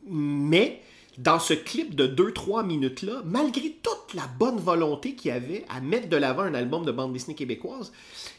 mais 0.07 0.81
dans 1.17 1.39
ce 1.39 1.53
clip 1.53 1.95
de 1.95 2.07
2-3 2.07 2.65
minutes-là, 2.65 3.21
malgré 3.25 3.71
toute 3.81 4.13
la 4.13 4.27
bonne 4.39 4.57
volonté 4.57 5.15
qu'il 5.15 5.29
y 5.29 5.33
avait 5.33 5.65
à 5.69 5.79
mettre 5.81 6.09
de 6.09 6.17
l'avant 6.17 6.43
un 6.43 6.53
album 6.53 6.85
de 6.85 6.91
bande 6.91 7.13
dessinée 7.13 7.35
québécoise, 7.35 7.91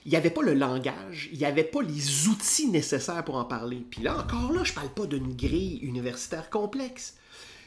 il 0.04 0.10
n'y 0.10 0.16
avait 0.16 0.30
pas 0.30 0.42
le 0.42 0.54
langage, 0.54 1.30
il 1.32 1.38
n'y 1.38 1.44
avait 1.44 1.64
pas 1.64 1.82
les 1.82 2.28
outils 2.28 2.68
nécessaires 2.68 3.24
pour 3.24 3.36
en 3.36 3.44
parler. 3.44 3.82
Puis 3.90 4.02
là, 4.02 4.18
encore 4.18 4.52
là, 4.52 4.62
je 4.64 4.72
parle 4.72 4.90
pas 4.90 5.06
d'une 5.06 5.34
grille 5.34 5.78
universitaire 5.82 6.50
complexe. 6.50 7.16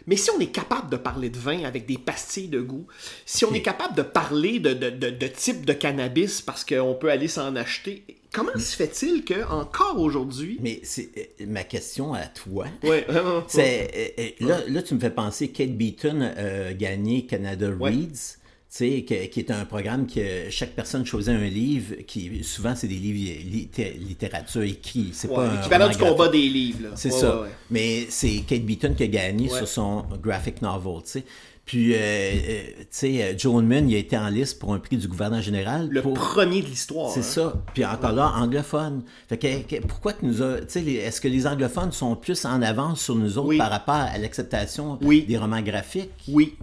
Mais 0.07 0.15
si 0.15 0.29
on 0.31 0.39
est 0.39 0.51
capable 0.51 0.89
de 0.89 0.97
parler 0.97 1.29
de 1.29 1.37
vin 1.37 1.63
avec 1.65 1.85
des 1.85 1.97
pastilles 1.97 2.47
de 2.47 2.61
goût, 2.61 2.87
si 3.25 3.45
on 3.45 3.53
est 3.53 3.61
capable 3.61 3.95
de 3.95 4.01
parler 4.01 4.59
de, 4.59 4.73
de, 4.73 4.89
de, 4.89 5.09
de 5.09 5.27
type 5.27 5.65
de 5.65 5.73
cannabis 5.73 6.41
parce 6.41 6.63
qu'on 6.63 6.95
peut 6.95 7.11
aller 7.11 7.27
s'en 7.27 7.55
acheter, 7.55 8.05
comment 8.33 8.51
se 8.57 8.75
fait-il 8.75 9.23
que 9.25 9.47
encore 9.49 9.99
aujourd'hui... 9.99 10.57
Mais 10.61 10.79
c'est 10.83 11.09
euh, 11.41 11.45
ma 11.47 11.63
question 11.63 12.13
à 12.13 12.25
toi. 12.27 12.65
Ouais, 12.83 13.05
vraiment. 13.07 13.43
C'est, 13.47 13.89
euh, 14.19 14.21
euh, 14.43 14.47
là, 14.47 14.59
là, 14.67 14.81
tu 14.81 14.93
me 14.95 14.99
fais 14.99 15.09
penser 15.09 15.49
Kate 15.49 15.71
Beaton 15.75 16.21
a 16.21 16.73
gagné 16.73 17.25
Canada 17.25 17.69
Ouais. 17.69 17.89
Reads, 17.91 18.37
tu 18.71 18.75
sais, 18.77 19.01
que- 19.07 19.25
qui 19.25 19.39
est 19.39 19.49
un 19.49 19.65
programme 19.65 20.05
que 20.05 20.49
chaque 20.51 20.75
personne 20.75 21.03
choisit 21.05 21.29
un 21.33 21.39
livre, 21.47 21.95
qui 22.05 22.43
souvent 22.43 22.75
c'est 22.75 22.87
des 22.87 22.95
livres 22.95 23.41
litté- 23.43 23.93
littérature 23.99 24.61
écrits. 24.61 25.09
C'est 25.13 25.27
Ouais, 25.27 25.35
pas 25.35 25.47
un 25.49 25.55
L'équivalent 25.57 25.89
du 25.89 25.97
combat 25.97 26.27
des 26.27 26.47
livres. 26.49 26.89
C'est 26.95 27.11
Ouais, 27.11 27.19
ça. 27.19 27.41
ouais. 27.41 27.49
Mais 27.71 28.05
c'est 28.09 28.43
Kate 28.47 28.61
Beaton 28.61 28.93
qui 28.93 29.03
a 29.03 29.07
gagné 29.07 29.49
sur 29.49 29.67
son 29.67 30.05
graphic 30.21 30.61
novel, 30.61 31.01
tu 31.03 31.09
sais. 31.11 31.23
Puis, 31.69 31.93
euh, 31.93 31.97
euh, 31.99 32.61
tu 32.79 32.85
sais, 32.89 33.21
euh, 33.23 33.37
Joe 33.37 33.61
Inman, 33.61 33.87
il 33.87 33.93
a 33.93 33.99
été 33.99 34.17
en 34.17 34.27
liste 34.29 34.57
pour 34.57 34.73
un 34.73 34.79
prix 34.79 34.97
du 34.97 35.07
gouverneur 35.07 35.39
général. 35.43 35.87
Le 35.91 36.01
pour- 36.01 36.15
premier 36.15 36.63
de 36.63 36.65
l'histoire. 36.65 37.11
c'est 37.11 37.19
hein. 37.19 37.21
ça. 37.21 37.53
Puis 37.75 37.85
encore 37.85 38.11
là, 38.13 38.33
anglophone. 38.37 39.03
Fait 39.27 39.37
que, 39.37 39.61
que- 39.61 39.85
pourquoi 39.85 40.13
que 40.13 40.25
nous 40.25 40.41
a, 40.41 40.61
tu 40.61 40.65
sais, 40.69 40.81
les- 40.81 40.95
est-ce 40.95 41.21
que 41.21 41.27
les 41.27 41.45
anglophones 41.45 41.91
sont 41.91 42.15
plus 42.15 42.43
en 42.45 42.63
avance 42.63 43.01
sur 43.03 43.13
nous 43.15 43.37
autres 43.37 43.49
Oui. 43.49 43.57
par 43.59 43.69
rapport 43.69 43.93
à 43.93 44.17
l'acceptation 44.17 44.97
Oui. 45.03 45.25
des 45.27 45.37
romans 45.37 45.61
graphiques? 45.61 46.09
Oui. 46.29 46.55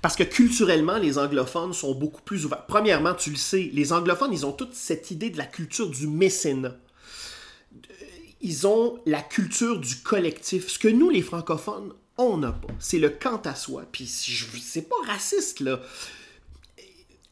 Parce 0.00 0.16
que 0.16 0.22
culturellement, 0.22 0.96
les 0.96 1.18
anglophones 1.18 1.74
sont 1.74 1.94
beaucoup 1.94 2.22
plus 2.22 2.46
ouverts. 2.46 2.64
Premièrement, 2.66 3.12
tu 3.12 3.28
le 3.28 3.36
sais, 3.36 3.68
les 3.74 3.92
anglophones, 3.92 4.32
ils 4.32 4.46
ont 4.46 4.52
toute 4.52 4.72
cette 4.74 5.10
idée 5.10 5.28
de 5.28 5.36
la 5.36 5.44
culture 5.44 5.90
du 5.90 6.06
mécénat. 6.06 6.76
Ils 8.40 8.66
ont 8.66 8.98
la 9.06 9.20
culture 9.20 9.78
du 9.78 9.96
collectif. 9.96 10.68
Ce 10.68 10.78
que 10.78 10.88
nous, 10.88 11.10
les 11.10 11.22
francophones, 11.22 11.92
on 12.18 12.36
n'a 12.38 12.52
pas. 12.52 12.68
C'est 12.78 12.98
le 12.98 13.10
quant 13.10 13.40
à 13.44 13.54
soi. 13.54 13.84
Puis 13.90 14.06
c'est 14.06 14.88
pas 14.88 14.96
raciste, 15.06 15.60
là. 15.60 15.80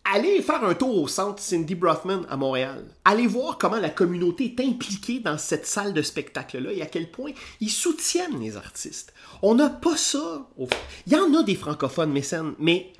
Allez 0.06 0.42
faire 0.42 0.62
un 0.64 0.74
tour 0.74 1.00
au 1.02 1.08
centre 1.08 1.40
Cindy 1.42 1.74
Brothman 1.74 2.26
à 2.28 2.36
Montréal. 2.36 2.84
Allez 3.06 3.26
voir 3.26 3.56
comment 3.56 3.78
la 3.78 3.88
communauté 3.88 4.54
est 4.54 4.60
impliquée 4.62 5.18
dans 5.20 5.38
cette 5.38 5.66
salle 5.66 5.94
de 5.94 6.02
spectacle-là 6.02 6.72
et 6.72 6.82
à 6.82 6.86
quel 6.86 7.10
point 7.10 7.32
ils 7.60 7.70
soutiennent 7.70 8.38
les 8.38 8.58
artistes. 8.58 9.14
On 9.40 9.54
n'a 9.54 9.70
pas 9.70 9.96
ça. 9.96 10.46
au- 10.58 10.68
Il 11.06 11.14
y 11.14 11.16
en 11.16 11.32
a 11.32 11.42
des 11.42 11.54
francophones 11.54 12.12
mécènes, 12.12 12.52
mais 12.58 12.92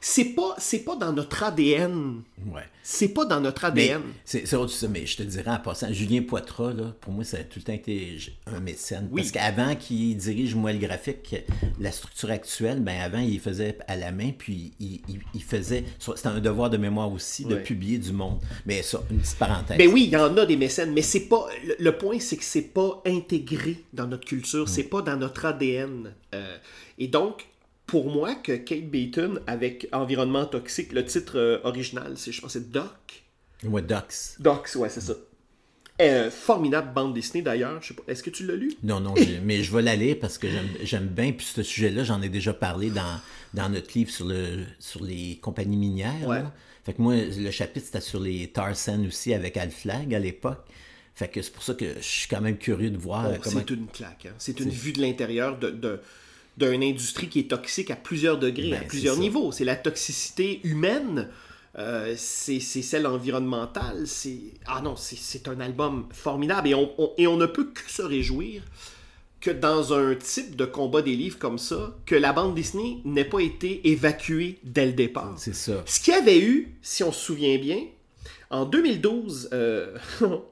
c'est 0.00 0.34
pas, 0.34 0.54
c'est 0.58 0.80
pas 0.84 0.96
dans 0.96 1.12
notre 1.12 1.42
ADN. 1.42 2.22
Ouais. 2.46 2.62
C'est 2.82 3.08
pas 3.08 3.26
dans 3.26 3.40
notre 3.40 3.70
Mais, 3.74 3.90
ADN. 3.90 4.02
c'est 4.24 4.54
autre 4.54 4.72
chose, 4.72 4.88
mais 4.90 5.04
je 5.06 5.18
te 5.18 5.22
dirais 5.22 5.50
en 5.50 5.58
passant, 5.58 5.92
Julien 5.92 6.22
Poitras, 6.22 6.72
là, 6.72 6.94
pour 7.00 7.12
moi, 7.12 7.22
ça 7.22 7.36
a 7.36 7.44
tout 7.44 7.58
le 7.58 7.62
temps 7.64 7.72
été 7.74 8.16
un 8.46 8.60
mécène. 8.60 9.08
Oui. 9.12 9.20
Parce 9.20 9.30
qu'avant 9.32 9.76
qu'il 9.76 10.16
dirige 10.16 10.54
Moelle 10.54 10.78
Graphique, 10.78 11.36
la 11.78 11.92
structure 11.92 12.30
actuelle, 12.30 12.80
ben 12.80 12.98
avant, 13.00 13.18
il 13.20 13.38
faisait 13.38 13.76
à 13.86 13.96
la 13.96 14.10
main, 14.10 14.30
puis 14.36 14.72
il, 14.80 15.00
il- 15.08 15.20
il 15.34 15.42
faisait. 15.42 15.84
C'était 15.98 16.28
un 16.28 16.40
devoir 16.40 16.70
de 16.70 16.78
mémoire 16.78 17.12
aussi 17.12 17.44
de 17.44 17.56
Ouais. 17.56 17.62
publier 17.62 17.98
du 17.98 18.12
monde. 18.12 18.40
Mais 18.64 18.82
ça, 18.82 19.02
une 19.10 19.18
petite 19.18 19.38
parenthèse. 19.38 19.76
Ben 19.76 19.88
oui, 19.92 20.04
il 20.04 20.10
y 20.10 20.16
en 20.16 20.34
a 20.36 20.46
des 20.46 20.56
mécènes, 20.56 20.92
mais 20.94 21.02
c'est 21.02 21.28
pas. 21.28 21.46
Le, 21.66 21.76
le 21.78 21.96
point, 21.98 22.18
c'est 22.18 22.38
que 22.38 22.44
c'est 22.44 22.72
pas 22.72 23.02
intégré 23.06 23.84
dans 23.92 24.06
notre 24.06 24.24
culture, 24.26 24.66
c'est 24.68 24.84
pas 24.84 25.02
dans 25.02 25.16
notre 25.16 25.44
ADN. 25.44 26.14
Euh, 26.34 26.56
et 26.98 27.06
donc, 27.08 27.46
pour 27.90 28.08
moi, 28.10 28.34
que 28.36 28.52
Kate 28.56 28.88
Beaton, 28.88 29.40
avec 29.46 29.88
Environnement 29.92 30.46
toxique, 30.46 30.92
le 30.92 31.04
titre 31.04 31.38
euh, 31.38 31.58
original, 31.64 32.12
c'est, 32.16 32.30
je 32.32 32.40
pense, 32.40 32.52
c'est 32.52 32.70
Doc. 32.70 33.24
Ouais, 33.64 33.82
Docs. 33.82 34.14
Docs, 34.38 34.70
ouais, 34.76 34.88
c'est 34.88 35.00
ça. 35.00 35.14
Euh, 36.00 36.30
formidable 36.30 36.94
bande 36.94 37.12
dessinée 37.12 37.42
d'ailleurs. 37.42 37.78
Est-ce 38.08 38.22
que 38.22 38.30
tu 38.30 38.46
l'as 38.46 38.54
lu? 38.54 38.72
Non, 38.82 39.00
non, 39.00 39.12
mais 39.44 39.62
je 39.62 39.74
vais 39.76 39.82
la 39.82 39.96
lire 39.96 40.16
parce 40.18 40.38
que 40.38 40.48
j'aime- 40.82 41.08
bien. 41.08 41.32
Puis 41.32 41.46
ce 41.46 41.62
sujet-là, 41.62 42.04
j'en 42.04 42.22
ai 42.22 42.30
déjà 42.30 42.54
parlé 42.54 42.88
dans, 42.88 43.20
dans 43.52 43.68
notre 43.68 43.92
livre 43.98 44.10
sur, 44.10 44.24
le, 44.24 44.64
sur 44.78 45.04
les 45.04 45.38
compagnies 45.42 45.76
minières. 45.76 46.26
Ouais. 46.26 46.38
là. 46.42 46.54
Fait 46.86 46.94
que 46.94 47.02
moi, 47.02 47.14
le 47.16 47.50
chapitre, 47.50 47.84
c'était 47.84 48.00
sur 48.00 48.18
les 48.20 48.46
tar 48.48 48.74
sands 48.74 49.04
aussi 49.04 49.34
avec 49.34 49.58
Alflag 49.58 50.14
à 50.14 50.18
l'époque. 50.18 50.64
Fait 51.14 51.28
que 51.28 51.42
c'est 51.42 51.52
pour 51.52 51.62
ça 51.62 51.74
que 51.74 51.96
je 51.98 52.06
suis 52.06 52.28
quand 52.28 52.40
même 52.40 52.56
curieux 52.56 52.88
de 52.88 52.96
voir 52.96 53.26
Oh, 53.30 53.36
comment. 53.42 53.60
C'est 53.60 53.74
une 53.74 53.86
claque. 53.88 54.24
hein. 54.26 54.34
C'est 54.38 54.58
une 54.60 54.70
vue 54.70 54.94
de 54.94 55.02
l'intérieur 55.02 55.58
de, 55.58 55.68
de- 55.68 56.00
d'une 56.56 56.82
industrie 56.82 57.28
qui 57.28 57.40
est 57.40 57.50
toxique 57.50 57.90
à 57.90 57.96
plusieurs 57.96 58.38
degrés, 58.38 58.70
Ben, 58.70 58.74
à 58.76 58.80
c'est 58.80 58.86
plusieurs 58.86 59.16
niveaux. 59.16 59.52
C'est 59.52 59.64
la 59.64 59.76
toxicité 59.76 60.60
humaine, 60.64 61.28
euh, 61.78 62.14
c'est 62.16 62.60
celle 62.60 63.06
environnementale. 63.06 64.06
C'est 64.06 64.38
ah 64.66 64.80
non, 64.82 64.96
c'est- 64.96 65.16
c'est 65.18 65.48
un 65.48 65.60
album 65.60 66.06
formidable 66.12 66.68
et 66.68 66.74
on, 66.74 66.92
on- 66.98 67.12
et 67.16 67.26
on 67.26 67.36
ne 67.36 67.46
peut 67.46 67.64
que 67.72 67.88
se 67.90 68.02
réjouir 68.02 68.62
que 69.40 69.50
dans 69.50 69.94
un 69.94 70.14
type 70.16 70.54
de 70.54 70.66
combat 70.66 71.00
des 71.00 71.16
livres 71.16 71.38
comme 71.38 71.56
ça, 71.58 71.96
que 72.04 72.14
la 72.14 72.34
bande 72.34 72.54
Disney 72.54 72.98
n'ait 73.06 73.24
pas 73.24 73.40
été 73.40 73.88
évacuée 73.88 74.58
dès 74.64 74.84
le 74.84 74.92
départ. 74.92 75.32
C'est 75.38 75.54
ça. 75.54 75.82
Ce 75.86 75.98
qu'il 75.98 76.12
y 76.12 76.16
avait 76.16 76.40
eu, 76.40 76.74
si 76.82 77.02
on 77.04 77.10
se 77.12 77.20
souvient 77.24 77.56
bien, 77.56 77.78
en 78.50 78.66
2012, 78.66 79.48
euh, 79.54 79.96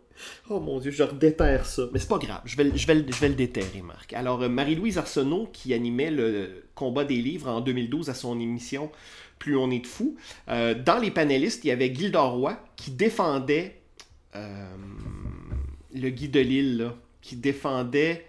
oh 0.51 0.61
mon 0.61 0.79
dieu, 0.81 0.91
je 0.91 1.03
redéterre 1.03 1.67
ça, 1.67 1.83
mais 1.93 1.99
c'est 1.99 2.09
pas 2.09 2.19
grave, 2.19 2.41
je 2.45 2.57
vais, 2.57 2.65
le- 2.65 2.77
je 2.77 2.87
vais, 2.87 3.05
je 3.09 3.19
vais 3.21 3.29
le 3.29 3.35
déterrer, 3.35 3.83
Marc. 3.83 4.13
Alors, 4.13 4.43
euh, 4.43 4.49
Marie-Louise 4.49 4.99
Arsenault, 4.99 5.49
qui 5.53 5.75
animait 5.75 6.11
le 6.11 6.65
combat 6.75 7.05
des 7.05 7.17
livres 7.23 7.49
en 7.49 7.61
2012 7.61 8.09
à 8.11 8.15
son 8.15 8.39
émission 8.41 8.91
Plus 9.39 9.57
on 9.57 9.71
est 9.71 9.81
de 9.81 9.87
fous, 9.87 10.17
euh, 10.49 10.75
dans 10.75 10.99
les 10.99 11.11
panélistes, 11.11 11.65
il 11.65 11.69
y 11.69 11.71
avait 11.71 11.95
Gilda 11.95 12.21
Roy 12.23 12.59
qui 12.77 12.91
défendait 12.91 13.81
euh, 14.37 14.67
le 15.95 16.11
Guy 16.11 16.29
de 16.29 16.41
Lille, 16.41 16.77
là, 16.79 16.95
qui 17.23 17.37
défendait. 17.37 18.27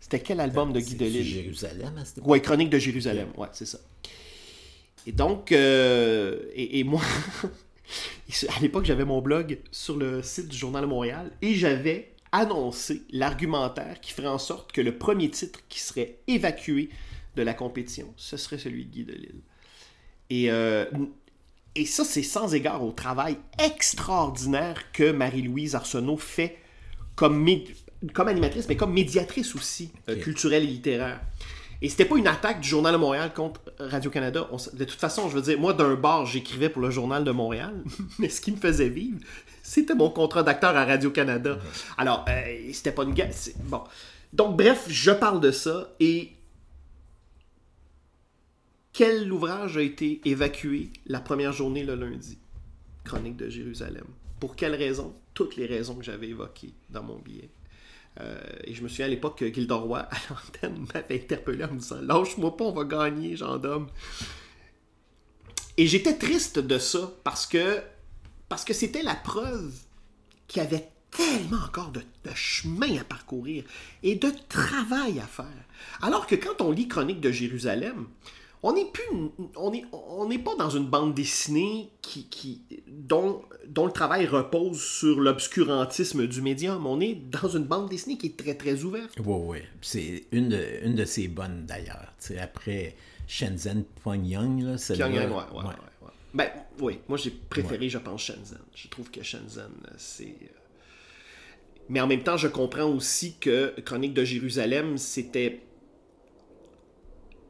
C'était 0.00 0.20
quel 0.20 0.40
album 0.40 0.72
de 0.72 0.80
Guy 0.80 0.94
de 0.96 1.04
Lille 1.04 1.24
Jérusalem 1.24 1.96
à 1.98 2.04
cette 2.04 2.24
Ouais, 2.24 2.40
Chronique 2.40 2.70
de 2.70 2.78
Jérusalem, 2.78 3.28
ouais, 3.36 3.48
c'est 3.52 3.66
ça. 3.66 3.78
Et 5.06 5.12
donc, 5.12 5.50
euh, 5.52 6.40
et, 6.54 6.78
et 6.80 6.84
moi, 6.84 7.00
à 8.48 8.60
l'époque, 8.60 8.84
j'avais 8.84 9.04
mon 9.04 9.20
blog 9.20 9.58
sur 9.70 9.96
le 9.96 10.22
site 10.22 10.48
du 10.48 10.56
Journal 10.56 10.82
de 10.82 10.88
Montréal 10.88 11.30
et 11.42 11.54
j'avais 11.54 12.12
annoncé 12.32 13.02
l'argumentaire 13.10 14.00
qui 14.00 14.12
ferait 14.12 14.28
en 14.28 14.38
sorte 14.38 14.72
que 14.72 14.80
le 14.80 14.96
premier 14.96 15.30
titre 15.30 15.60
qui 15.68 15.80
serait 15.80 16.16
évacué 16.26 16.88
de 17.36 17.42
la 17.42 17.54
compétition, 17.54 18.12
ce 18.16 18.36
serait 18.36 18.58
celui 18.58 18.86
de 18.86 18.90
Guy 18.90 19.04
Delisle. 19.04 19.40
Et, 20.30 20.50
euh, 20.50 20.86
et 21.74 21.84
ça, 21.84 22.04
c'est 22.04 22.22
sans 22.22 22.54
égard 22.54 22.82
au 22.82 22.92
travail 22.92 23.36
extraordinaire 23.58 24.92
que 24.92 25.12
Marie-Louise 25.12 25.74
Arsenault 25.74 26.16
fait 26.16 26.58
comme, 27.14 27.46
comme 28.14 28.28
animatrice, 28.28 28.68
mais 28.68 28.76
comme 28.76 28.92
médiatrice 28.92 29.54
aussi, 29.54 29.90
euh, 30.08 30.16
culturelle 30.16 30.64
et 30.64 30.66
littéraire. 30.66 31.20
Et 31.82 31.88
c'était 31.88 32.04
pas 32.04 32.16
une 32.16 32.28
attaque 32.28 32.60
du 32.60 32.68
Journal 32.68 32.92
de 32.92 32.98
Montréal 32.98 33.34
contre 33.34 33.60
Radio-Canada. 33.80 34.48
De 34.72 34.84
toute 34.84 35.00
façon, 35.00 35.28
je 35.28 35.34
veux 35.34 35.42
dire, 35.42 35.58
moi, 35.58 35.72
d'un 35.72 35.94
bar, 35.94 36.24
j'écrivais 36.24 36.68
pour 36.68 36.80
le 36.80 36.90
Journal 36.90 37.24
de 37.24 37.32
Montréal, 37.32 37.82
mais 38.20 38.28
ce 38.28 38.40
qui 38.40 38.52
me 38.52 38.56
faisait 38.56 38.88
vivre, 38.88 39.18
c'était 39.64 39.96
mon 39.96 40.08
contrat 40.08 40.44
d'acteur 40.44 40.76
à 40.76 40.84
Radio-Canada. 40.84 41.58
Alors, 41.98 42.24
euh, 42.28 42.70
c'était 42.72 42.92
pas 42.92 43.02
une 43.02 43.14
guerre. 43.14 43.32
Bon. 43.64 43.82
Donc, 44.32 44.56
bref, 44.56 44.84
je 44.88 45.10
parle 45.10 45.40
de 45.40 45.50
ça 45.50 45.92
et 45.98 46.30
quel 48.92 49.32
ouvrage 49.32 49.76
a 49.76 49.82
été 49.82 50.20
évacué 50.24 50.90
la 51.06 51.18
première 51.18 51.52
journée 51.52 51.82
le 51.82 51.96
lundi? 51.96 52.38
Chronique 53.02 53.36
de 53.36 53.48
Jérusalem. 53.48 54.04
Pour 54.38 54.54
quelles 54.54 54.76
raisons 54.76 55.16
Toutes 55.34 55.56
les 55.56 55.66
raisons 55.66 55.96
que 55.96 56.04
j'avais 56.04 56.28
évoquées 56.28 56.74
dans 56.90 57.02
mon 57.02 57.18
billet. 57.18 57.50
Euh, 58.20 58.40
et 58.64 58.74
je 58.74 58.82
me 58.82 58.88
souviens 58.88 59.06
à 59.06 59.08
l'époque 59.08 59.38
que 59.38 59.52
Gilda 59.52 59.74
Roy, 59.74 59.98
à 60.10 60.16
l'antenne, 60.30 60.86
m'avait 60.92 61.22
interpellé 61.22 61.64
en 61.64 61.72
me 61.72 61.78
disant 61.78 62.00
Lâche-moi 62.02 62.56
pas, 62.56 62.64
on 62.64 62.72
va 62.72 62.84
gagner, 62.84 63.36
gendarme. 63.36 63.88
Et 65.76 65.86
j'étais 65.86 66.16
triste 66.16 66.58
de 66.58 66.78
ça 66.78 67.10
parce 67.24 67.46
que 67.46 67.80
parce 68.48 68.64
que 68.64 68.74
c'était 68.74 69.02
la 69.02 69.14
preuve 69.14 69.72
qu'il 70.46 70.62
y 70.62 70.66
avait 70.66 70.90
tellement 71.10 71.64
encore 71.64 71.90
de, 71.90 72.00
de 72.00 72.34
chemin 72.34 72.98
à 72.98 73.04
parcourir 73.04 73.64
et 74.02 74.14
de 74.16 74.30
travail 74.48 75.18
à 75.20 75.26
faire. 75.26 75.46
Alors 76.02 76.26
que 76.26 76.34
quand 76.34 76.60
on 76.60 76.70
lit 76.70 76.88
Chronique 76.88 77.20
de 77.20 77.30
Jérusalem, 77.30 78.06
on 78.64 78.72
n'est 78.74 78.84
plus 78.86 79.02
on 79.56 79.72
est 79.72 79.84
on 79.92 80.28
n'est 80.28 80.38
pas 80.38 80.54
dans 80.56 80.70
une 80.70 80.86
bande 80.86 81.14
dessinée 81.14 81.90
qui, 82.00 82.28
qui 82.28 82.62
dont, 82.86 83.42
dont 83.66 83.86
le 83.86 83.92
travail 83.92 84.26
repose 84.26 84.80
sur 84.80 85.18
l'obscurantisme 85.20 86.26
du 86.26 86.42
médium. 86.42 86.86
On 86.86 87.00
est 87.00 87.14
dans 87.14 87.48
une 87.48 87.64
bande 87.64 87.88
dessinée 87.88 88.18
qui 88.18 88.26
est 88.28 88.36
très 88.36 88.54
très 88.54 88.84
ouverte. 88.84 89.12
Oui, 89.24 89.40
oui. 89.46 89.58
C'est 89.80 90.24
une 90.32 90.50
de, 90.50 90.64
une 90.84 90.94
de 90.94 91.04
ces 91.04 91.28
bonnes 91.28 91.66
d'ailleurs. 91.66 92.12
Après 92.40 92.94
Shenzhen 93.26 93.84
là, 94.06 94.78
celle-là. 94.78 95.08
Pyongyang, 95.08 95.30
ouais, 95.30 95.36
ouais, 95.36 95.58
ouais. 95.58 95.64
ouais. 96.02 96.10
Ben, 96.34 96.50
oui, 96.80 96.98
moi 97.08 97.18
j'ai 97.18 97.30
préféré, 97.30 97.88
je 97.88 97.98
pense, 97.98 98.22
Shenzhen. 98.22 98.58
Je 98.74 98.88
trouve 98.88 99.10
que 99.10 99.22
Shenzhen, 99.22 99.72
c'est. 99.96 100.24
euh, 100.24 100.46
Mais 101.88 102.00
en 102.00 102.06
même 102.06 102.22
temps, 102.22 102.36
je 102.36 102.48
comprends 102.48 102.88
aussi 102.90 103.36
que 103.38 103.74
Chronique 103.84 104.14
de 104.14 104.24
Jérusalem, 104.24 104.98
c'était. 104.98 105.60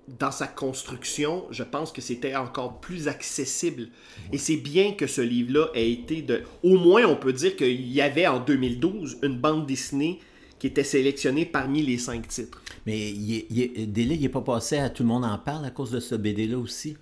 Dans 0.08 0.32
sa 0.32 0.48
construction, 0.48 1.44
je 1.50 1.62
pense 1.62 1.92
que 1.92 2.00
c'était 2.00 2.34
encore 2.34 2.80
plus 2.80 3.06
accessible. 3.06 3.88
Et 4.32 4.38
c'est 4.38 4.56
bien 4.56 4.92
que 4.92 5.06
ce 5.06 5.20
livre-là 5.20 5.68
ait 5.74 5.92
été 5.92 6.22
de. 6.22 6.42
Au 6.64 6.76
moins, 6.76 7.04
on 7.06 7.16
peut 7.16 7.32
dire 7.32 7.56
qu'il 7.56 7.88
y 7.88 8.00
avait 8.00 8.26
en 8.26 8.40
2012 8.40 9.18
une 9.22 9.38
bande 9.38 9.64
dessinée 9.66 10.18
qui 10.58 10.66
était 10.66 10.84
sélectionnée 10.84 11.46
parmi 11.46 11.82
les 11.82 11.98
cinq 11.98 12.26
titres. 12.28 12.60
Mais 12.84 13.10
il 13.10 13.46
il 13.50 13.92
Délai, 13.92 14.16
il 14.16 14.22
n'est 14.22 14.28
pas 14.28 14.40
passé 14.40 14.76
à 14.76 14.90
Tout 14.90 15.04
le 15.04 15.08
monde 15.08 15.24
en 15.24 15.38
parle 15.38 15.64
à 15.64 15.70
cause 15.70 15.92
de 15.92 16.00
ce 16.00 16.16
BD-là 16.16 16.58
aussi? 16.58 16.96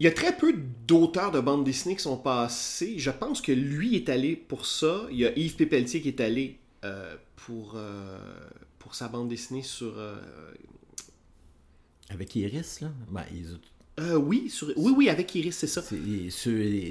Il 0.00 0.04
y 0.04 0.08
a 0.08 0.12
très 0.12 0.36
peu 0.36 0.54
d'auteurs 0.86 1.30
de 1.32 1.40
bande 1.40 1.64
dessinée 1.64 1.96
qui 1.96 2.02
sont 2.02 2.16
passés. 2.16 2.94
Je 2.98 3.10
pense 3.10 3.40
que 3.40 3.52
lui 3.52 3.96
est 3.96 4.08
allé 4.08 4.36
pour 4.36 4.66
ça. 4.66 5.06
Il 5.10 5.18
y 5.18 5.26
a 5.26 5.36
Yves 5.36 5.56
Pépeltier 5.56 6.00
qui 6.00 6.08
est 6.08 6.20
allé 6.20 6.58
euh, 6.84 7.14
pour, 7.36 7.74
euh, 7.76 8.18
pour 8.78 8.94
sa 8.94 9.08
bande 9.08 9.28
dessinée 9.28 9.62
sur. 9.62 9.98
euh, 9.98 10.16
Avec 12.10 12.34
Iris, 12.36 12.80
là? 12.80 12.92
Ben, 13.10 13.24
ils 13.34 13.54
ont- 13.54 13.60
euh, 14.00 14.16
oui, 14.16 14.50
sur, 14.50 14.72
oui, 14.76 14.92
oui, 14.96 15.08
avec 15.08 15.32
Iris, 15.36 15.56
c'est 15.56 15.68
ça. 15.68 15.80
sur, 15.80 15.98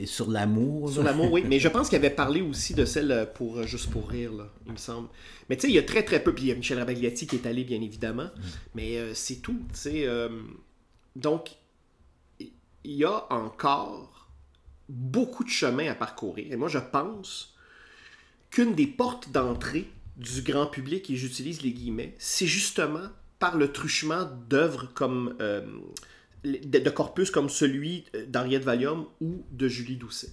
sur 0.07 0.29
l'amour. 0.29 0.89
Sur 0.89 1.03
l'amour, 1.03 1.31
oui. 1.33 1.43
Mais 1.47 1.59
je 1.59 1.67
pense 1.67 1.89
qu'il 1.89 1.97
avait 1.97 2.09
parlé 2.09 2.41
aussi 2.41 2.73
de 2.73 2.85
celle 2.85 3.11
euh, 3.11 3.25
pour 3.25 3.57
euh, 3.57 3.67
Juste 3.67 3.89
pour 3.89 4.07
rire, 4.09 4.31
là, 4.31 4.47
il 4.65 4.71
me 4.71 4.77
semble. 4.77 5.09
Mais 5.49 5.57
tu 5.57 5.63
sais, 5.63 5.67
il 5.67 5.75
y 5.75 5.79
a 5.79 5.83
très 5.83 6.03
très 6.03 6.23
peu. 6.23 6.33
Puis 6.33 6.45
il 6.45 6.47
y 6.47 6.51
a 6.53 6.55
Michel 6.55 6.79
Rabagliati 6.79 7.27
qui 7.27 7.35
est 7.35 7.45
allé, 7.45 7.65
bien 7.65 7.81
évidemment. 7.81 8.29
Mais 8.73 8.97
euh, 8.97 9.13
c'est 9.13 9.37
tout, 9.41 9.59
tu 9.73 9.79
sais. 9.79 10.07
donc, 11.17 11.51
il 12.39 12.51
y 12.85 13.03
a 13.03 13.25
encore 13.33 14.29
beaucoup 14.87 15.43
de 15.43 15.49
chemin 15.49 15.89
à 15.91 15.95
parcourir. 15.95 16.51
Et 16.51 16.55
moi, 16.55 16.69
je 16.69 16.79
pense 16.79 17.53
qu'une 18.49 18.75
des 18.75 18.87
portes 18.87 19.31
d'entrée 19.31 19.89
du 20.17 20.41
grand 20.41 20.67
public, 20.67 21.09
et 21.09 21.15
j'utilise 21.15 21.61
les 21.63 21.71
guillemets, 21.73 22.15
c'est 22.19 22.45
justement 22.47 23.09
par 23.43 23.57
le 23.57 23.73
truchement 23.73 24.23
d'œuvres 24.47 24.87
comme 24.93 25.35
euh, 25.41 25.67
de, 26.45 26.89
corpus 26.89 27.29
comme 27.29 27.49
celui 27.49 28.05
d'Henriette 28.29 28.63
Valium 28.63 29.05
ou 29.19 29.43
de 29.51 29.67
Julie 29.67 29.97
Doucet, 29.97 30.29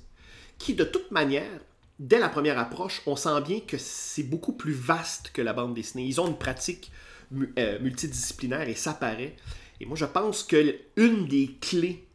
qui 0.58 0.74
de 0.74 0.84
toute 0.84 1.10
manière, 1.10 1.58
dès 1.98 2.20
la 2.20 2.28
première 2.28 2.56
approche, 2.56 3.02
on 3.06 3.16
sent 3.16 3.40
bien 3.44 3.58
que 3.66 3.78
c'est 3.78 4.22
beaucoup 4.22 4.52
plus 4.52 4.74
vaste 4.74 5.32
que 5.32 5.42
la 5.42 5.52
bande 5.52 5.74
dessinée. 5.74 6.04
Ils 6.04 6.20
ont 6.20 6.28
une 6.28 6.38
pratique 6.38 6.92
euh, 7.58 7.80
multidisciplinaire 7.80 8.68
et 8.68 8.76
ça 8.76 8.94
paraît. 8.94 9.34
Et 9.80 9.86
moi, 9.86 9.96
je 9.96 10.04
pense 10.04 10.44
que 10.44 10.76
une 10.94 11.26
des 11.26 11.56
clés, 11.60 12.06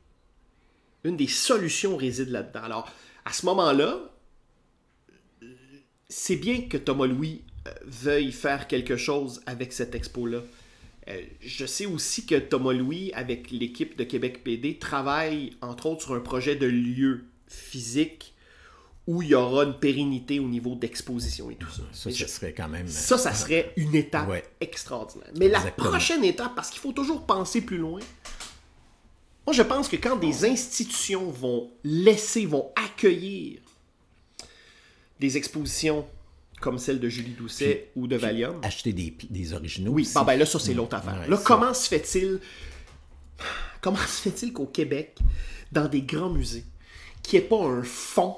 une 1.04 1.18
des 1.18 1.28
solutions 1.28 1.98
réside 1.98 2.30
là-dedans. 2.30 2.64
Alors, 2.64 2.90
à 3.26 3.34
ce 3.34 3.46
moment-là, 3.48 4.00
c'est 6.08 6.38
bien 6.38 6.70
que 6.70 6.78
Thomas 6.78 7.08
Louis 7.08 7.44
euh, 7.68 7.72
veuille 7.84 8.32
faire 8.32 8.70
quelque 8.70 8.96
chose 8.96 9.42
avec 9.46 9.74
cette 9.74 9.94
expo-là. 9.94 10.40
Euh, 11.08 11.22
je 11.42 11.66
sais 11.66 11.86
aussi 11.86 12.26
que 12.26 12.36
Thomas 12.36 12.74
Louis, 12.74 13.12
avec 13.14 13.52
l'équipe 13.52 13.96
de 13.98 14.04
Québec 14.04 14.44
PD, 14.44 14.78
travaille 14.80 15.52
entre 15.62 15.86
autres 15.88 16.04
sur 16.04 16.14
un 16.16 16.20
projet 16.20 16.56
de 16.56 16.66
lieu 16.66 17.26
physique 17.48 18.34
où 19.08 19.22
il 19.22 19.28
y 19.30 19.36
aura 19.36 19.66
une 19.66 19.78
pérennité 19.78 20.40
au 20.40 20.48
niveau 20.48 20.74
d'exposition 20.74 21.52
et 21.52 21.56
tout 21.56 21.70
ça. 21.70 21.84
Ça, 21.92 22.10
ça 22.10 22.28
serait 22.28 22.54
quand 22.54 22.68
même. 22.68 22.88
ça, 22.88 23.20
ça 23.20 23.36
serait 23.36 23.72
une 23.76 23.94
étape 23.94 24.28
Ouais. 24.28 24.44
extraordinaire. 24.60 25.30
Mais 25.38 25.48
la 25.48 25.60
prochaine 25.62 26.24
étape, 26.24 26.56
parce 26.56 26.72
qu'il 26.72 26.80
faut 26.82 26.92
toujours 26.92 27.24
penser 27.28 27.62
plus 27.62 27.78
loin, 27.78 28.00
moi 29.46 29.54
je 29.54 29.62
pense 29.62 29.88
que 29.90 29.96
quand 29.98 30.16
des 30.16 30.44
institutions 30.46 31.30
vont 31.30 31.70
laisser, 31.84 32.48
vont 32.48 32.72
accueillir 32.76 33.60
des 35.20 35.38
expositions 35.38 36.08
comme 36.66 36.80
celle 36.80 37.00
de 37.00 37.10
Julie 37.10 37.34
Doucet 37.34 37.92
ou 37.96 38.08
de 38.08 38.16
Valium, 38.16 38.60
Acheter 38.64 38.92
des, 38.92 39.16
des 39.30 39.54
originaux. 39.54 39.92
oui, 39.92 40.10
bon, 40.16 40.24
ben 40.24 40.36
là, 40.36 40.48
ça, 40.48 40.58
c'est 40.58 40.74
l'autre 40.74 40.96
affaire. 40.96 41.20
Ouais, 41.22 41.28
là, 41.30 41.40
comment 41.46 41.76
se 41.76 41.88
fait-il 41.88 42.40
comment 43.82 43.98
se 43.98 44.28
fait-il 44.28 44.52
qu'au 44.52 44.66
Québec, 44.66 45.16
dans 45.72 45.88
des 45.88 46.02
grands 46.02 46.32
musées, 46.32 46.66
qu'il 47.22 47.40
n'y 47.40 47.46
ait 47.46 47.48
pas 47.48 47.64
un 47.64 47.84
fonds, 47.84 48.38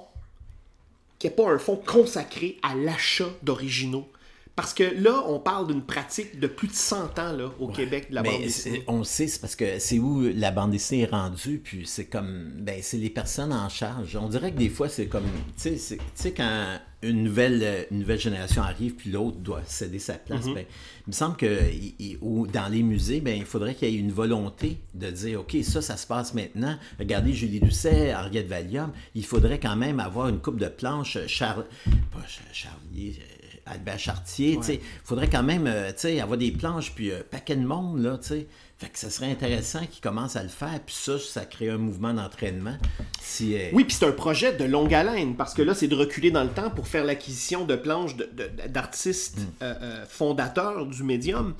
qu'il 1.17 1.29
n'y 1.29 1.33
ait 1.35 1.37
pas 1.37 1.49
un 1.49 1.57
fonds 1.57 1.77
consacré 1.77 2.57
à 2.63 2.75
l'achat 2.75 3.29
d'originaux? 3.43 4.11
Parce 4.57 4.73
que 4.73 4.83
là, 4.83 5.23
on 5.27 5.39
parle 5.39 5.67
d'une 5.67 5.83
pratique 5.83 6.39
de 6.39 6.47
plus 6.47 6.67
de 6.67 6.73
100 6.73 7.19
ans 7.19 7.31
là, 7.31 7.51
au 7.59 7.67
Québec 7.69 8.09
de 8.09 8.15
la 8.15 8.23
bande 8.23 8.41
dessinée. 8.41 8.83
on 8.87 8.97
le 8.97 9.03
sait, 9.05 9.27
c'est 9.27 9.39
parce 9.39 9.55
que 9.55 9.77
c'est 9.79 9.99
où 9.99 10.21
la 10.35 10.51
bande 10.51 10.71
dessinée 10.71 11.03
est 11.03 11.11
rendue, 11.11 11.61
puis 11.63 11.83
c'est 11.85 12.05
comme, 12.05 12.49
ben, 12.57 12.79
c'est 12.81 12.97
les 12.97 13.11
personnes 13.11 13.53
en 13.53 13.69
charge. 13.69 14.17
On 14.19 14.27
dirait 14.27 14.51
que 14.51 14.57
des 14.57 14.69
fois, 14.69 14.89
c'est 14.89 15.05
comme, 15.05 15.23
tu 15.61 15.77
sais, 15.77 16.31
quand 16.35 16.79
une 17.03 17.23
nouvelle, 17.23 17.61
euh, 17.63 17.83
une 17.91 17.99
nouvelle 17.99 18.19
génération 18.19 18.63
arrive, 18.63 18.95
puis 18.95 19.11
l'autre 19.11 19.37
doit 19.37 19.61
céder 19.67 19.99
sa 19.99 20.15
place, 20.15 20.45
Mm-hmm. 20.47 20.53
ben, 20.55 20.65
il 21.05 21.09
me 21.09 21.13
semble 21.13 21.37
que 21.37 21.71
il- 21.71 21.93
il- 21.99 22.17
ou 22.21 22.47
dans 22.47 22.67
les 22.67 22.81
musées, 22.81 23.21
ben, 23.21 23.37
il 23.37 23.45
faudrait 23.45 23.75
qu'il 23.75 23.91
y 23.91 23.95
ait 23.95 23.99
une 23.99 24.11
volonté 24.11 24.79
de 24.95 25.11
dire, 25.11 25.41
OK, 25.41 25.55
ça, 25.61 25.83
ça 25.83 25.95
se 25.95 26.07
passe 26.07 26.33
maintenant. 26.33 26.75
Regardez 26.97 27.33
Julie 27.33 27.59
Doucet, 27.59 28.15
Henriette 28.15 28.47
Valium, 28.47 28.91
il 29.13 29.23
faudrait 29.23 29.59
quand 29.59 29.75
même 29.75 29.99
avoir 29.99 30.29
une 30.29 30.39
coupe 30.39 30.57
de 30.59 30.67
planches, 30.67 31.19
Charles, 31.27 31.65
pas 32.11 32.25
Char- 32.27 32.43
Charlier, 32.51 33.15
euh, 33.19 33.36
Albert 33.71 33.99
Chartier, 33.99 34.57
tu 34.57 34.63
sais. 34.63 34.75
Il 34.75 34.81
faudrait 35.07 35.29
quand 35.29 35.43
même, 35.43 35.67
euh, 35.67 35.89
tu 35.91 35.99
sais, 36.01 36.19
avoir 36.21 36.37
des 36.37 36.51
planches, 36.51 36.91
puis 36.93 37.11
un 37.11 37.21
paquet 37.29 37.55
de 37.55 37.65
monde, 37.65 38.01
là, 38.01 38.17
tu 38.17 38.27
sais. 38.29 38.47
Fait 38.79 38.89
que 38.89 38.99
ça 38.99 39.09
serait 39.09 39.31
intéressant 39.31 39.79
qu'ils 39.89 40.01
commencent 40.01 40.35
à 40.35 40.43
le 40.43 40.49
faire, 40.49 40.79
puis 40.85 40.93
ça, 40.93 41.17
ça 41.17 41.45
crée 41.45 41.69
un 41.71 41.79
mouvement 41.79 42.13
d'entraînement. 42.13 42.77
Si, 43.19 43.55
euh, 43.55 43.69
Oui, 43.73 43.85
puis 43.85 43.95
c'est 43.95 44.05
un 44.05 44.11
projet 44.11 44.53
de 44.53 44.65
longue 44.65 44.93
haleine, 44.93 45.35
parce 45.35 45.55
que 45.55 45.63
là, 45.63 45.73
c'est 45.73 45.87
de 45.87 45.95
reculer 45.95 46.29
dans 46.29 46.43
le 46.43 46.51
temps 46.51 46.69
pour 46.69 46.87
faire 46.87 47.03
l'acquisition 47.03 47.65
de 47.65 47.75
planches 47.75 48.15
de- 48.15 48.29
de- 48.31 48.67
d'artistes 48.67 49.39
euh, 49.63 49.73
euh, 49.81 50.05
fondateurs 50.07 50.85
du 50.85 51.01
médium. 51.03 51.55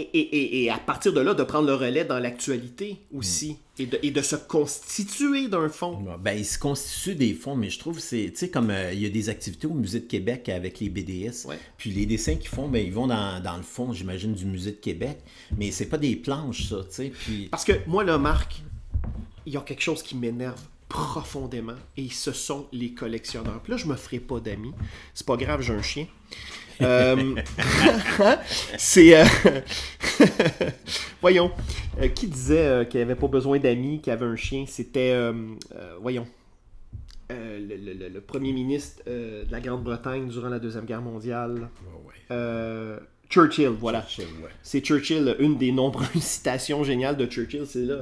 Et, 0.00 0.18
et- 0.18 0.36
et- 0.36 0.64
et 0.64 0.70
à 0.70 0.78
partir 0.78 1.12
de 1.12 1.20
là, 1.20 1.34
de 1.34 1.42
prendre 1.42 1.66
le 1.66 1.74
relais 1.74 2.04
dans 2.04 2.18
l'actualité 2.20 2.98
aussi, 3.12 3.56
et, 3.80 3.86
de, 3.86 3.98
et 4.02 4.10
de 4.12 4.22
se 4.22 4.36
constituer 4.36 5.48
d'un 5.48 5.68
fond. 5.68 5.98
Ben, 6.22 6.32
il 6.38 6.44
se 6.44 6.58
constitue 6.58 7.14
des 7.16 7.34
fonds, 7.34 7.56
mais 7.56 7.68
je 7.70 7.78
trouve 7.78 7.96
que 7.96 8.02
c'est, 8.02 8.30
tu 8.30 8.36
sais, 8.36 8.48
comme 8.50 8.70
euh, 8.70 8.92
il 8.92 9.00
y 9.00 9.06
a 9.06 9.08
des 9.08 9.28
activités 9.28 9.66
au 9.66 9.74
Musée 9.74 10.00
de 10.00 10.06
Québec 10.06 10.48
avec 10.48 10.78
les 10.80 10.88
BDS, 10.88 11.46
Ouais. 11.46 11.58
puis 11.76 11.90
les 11.90 12.06
dessins 12.06 12.36
qu'ils 12.36 12.48
font, 12.48 12.68
ben, 12.68 12.84
ils 12.84 12.92
vont 12.92 13.06
dans, 13.08 13.42
dans 13.42 13.56
le 13.56 13.62
fond, 13.62 13.92
j'imagine, 13.92 14.34
du 14.34 14.46
Musée 14.46 14.70
de 14.72 14.76
Québec, 14.76 15.18
mais 15.56 15.70
c'est 15.72 15.86
pas 15.86 15.98
des 15.98 16.14
planches, 16.16 16.68
ça, 16.68 16.76
tu 16.88 16.94
sais, 16.94 17.12
puis... 17.24 17.48
Parce 17.50 17.64
que 17.64 17.72
moi, 17.86 18.04
là, 18.04 18.18
Marc, 18.18 18.62
il 19.46 19.52
y 19.54 19.56
a 19.56 19.60
quelque 19.60 19.82
chose 19.82 20.02
qui 20.02 20.14
m'énerve 20.16 20.60
profondément, 20.88 21.74
et 21.96 22.08
ce 22.08 22.32
sont 22.32 22.66
les 22.72 22.92
collectionneurs. 22.94 23.60
Puis 23.62 23.72
là, 23.72 23.76
je 23.76 23.86
me 23.86 23.94
ferai 23.94 24.18
pas 24.20 24.40
d'amis. 24.40 24.72
C'est 25.14 25.26
pas 25.26 25.36
grave, 25.36 25.60
j'ai 25.60 25.74
un 25.74 25.82
chien. 25.82 26.06
Euh, 26.80 27.34
c'est. 28.78 29.20
euh, 29.20 29.24
voyons. 31.20 31.50
Euh, 32.00 32.08
qui 32.08 32.26
disait 32.28 32.86
qu'il 32.88 33.00
avait 33.00 33.16
pas 33.16 33.26
besoin 33.28 33.58
d'amis, 33.58 34.00
qu'il 34.00 34.12
avait 34.12 34.26
un 34.26 34.36
chien? 34.36 34.64
C'était. 34.66 35.14
voyons. 36.00 36.26
Le, 37.30 37.58
le- 37.76 37.92
le- 37.92 38.08
le 38.08 38.20
premier 38.22 38.52
ministre 38.52 39.02
de 39.06 39.44
la 39.50 39.60
Grande-Bretagne 39.60 40.28
durant 40.28 40.48
la 40.48 40.58
Deuxième 40.58 40.86
Guerre 40.86 41.02
mondiale. 41.02 41.68
Churchill, 43.28 43.68
voilà. 43.78 44.06
C'est 44.62 44.80
Churchill, 44.80 45.36
une 45.38 45.58
des 45.58 45.70
nombreuses 45.72 46.08
citations 46.20 46.82
géniales 46.84 47.16
de 47.16 47.26
Churchill, 47.26 47.64
c'est 47.66 47.84
là. 47.84 47.98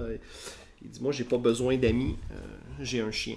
Il 0.82 0.90
dit 0.90 1.00
Moi, 1.02 1.10
j'ai 1.12 1.24
pas 1.24 1.38
besoin 1.38 1.76
d'amis, 1.76 2.16
euh, 2.30 2.34
j'ai 2.80 3.00
un 3.00 3.10
chien. 3.10 3.36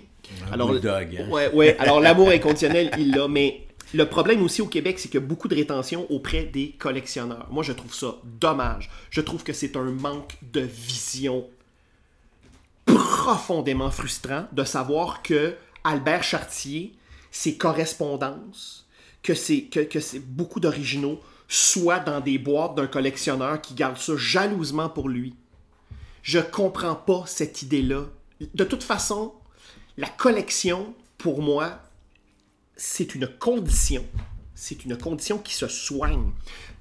Un 0.52 0.58
bulldog, 0.58 1.18
hein? 1.20 1.30
ouais, 1.30 1.52
ouais. 1.54 1.78
Alors, 1.80 2.00
l'amour 2.00 2.30
inconditionnel, 2.30 2.92
il 2.98 3.12
l'a, 3.12 3.28
mais 3.28 3.68
le 3.94 4.06
problème 4.06 4.44
aussi 4.44 4.62
au 4.62 4.68
Québec, 4.68 5.00
c'est 5.00 5.10
qu'il 5.10 5.20
y 5.20 5.24
a 5.24 5.26
beaucoup 5.26 5.48
de 5.48 5.56
rétention 5.56 6.06
auprès 6.12 6.44
des 6.44 6.76
collectionneurs. 6.78 7.48
Moi, 7.50 7.64
je 7.64 7.74
trouve 7.74 7.94
ça 7.94 8.18
dommage. 8.24 8.90
Je 9.10 9.22
trouve 9.22 9.44
que 9.44 9.54
c'est 9.54 9.76
un 9.76 9.92
manque 9.92 10.38
de 10.54 10.62
vision 10.62 11.46
profondément 12.86 13.92
frustrant 13.92 14.46
de 14.52 14.64
savoir 14.64 15.22
que 15.22 15.56
Albert 15.84 16.24
Chartier, 16.24 16.94
ses 17.32 17.58
correspondances, 17.58 18.88
que 19.24 19.34
c'est 19.34 19.64
que, 19.64 19.82
que 19.82 20.00
c'est 20.00 20.20
beaucoup 20.20 20.60
d'originaux, 20.60 21.20
soient 21.48 22.00
dans 22.00 22.22
des 22.22 22.38
boîtes 22.38 22.76
d'un 22.76 22.88
collectionneur 22.88 23.60
qui 23.60 23.74
garde 23.74 23.98
ça 23.98 24.14
jalousement 24.16 24.90
pour 24.90 25.10
lui. 25.10 25.34
Je 26.22 26.40
comprends 26.40 26.96
pas 26.96 27.24
cette 27.26 27.64
idée-là. 27.64 28.06
De 28.40 28.64
toute 28.64 28.84
façon, 28.84 29.34
la 29.98 30.08
collection, 30.08 30.94
pour 31.18 31.42
moi, 31.42 31.80
c'est 32.76 33.16
une 33.16 33.28
condition. 33.28 34.06
C'est 34.56 34.86
une 34.86 34.98
condition 34.98 35.38
qui 35.38 35.54
se 35.54 35.68
soigne. 35.68 36.32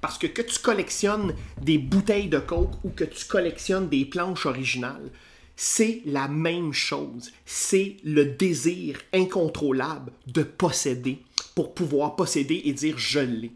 Parce 0.01 0.17
que 0.17 0.27
que 0.27 0.41
tu 0.41 0.59
collectionnes 0.59 1.35
des 1.61 1.77
bouteilles 1.77 2.29
de 2.29 2.39
coke 2.39 2.83
ou 2.83 2.89
que 2.89 3.03
tu 3.03 3.25
collectionnes 3.25 3.89
des 3.89 4.05
planches 4.05 4.45
originales, 4.45 5.09
c'est 5.55 6.01
la 6.05 6.29
même 6.29 6.71
chose. 6.71 7.31
C'est 7.45 7.97
le 8.05 8.25
désir 8.25 8.97
incontrôlable 9.13 10.13
de 10.27 10.43
posséder 10.43 11.19
pour 11.55 11.73
pouvoir 11.73 12.15
posséder 12.15 12.61
et 12.65 12.73
dire 12.73 12.97
je 12.97 13.19
l'ai. 13.19 13.51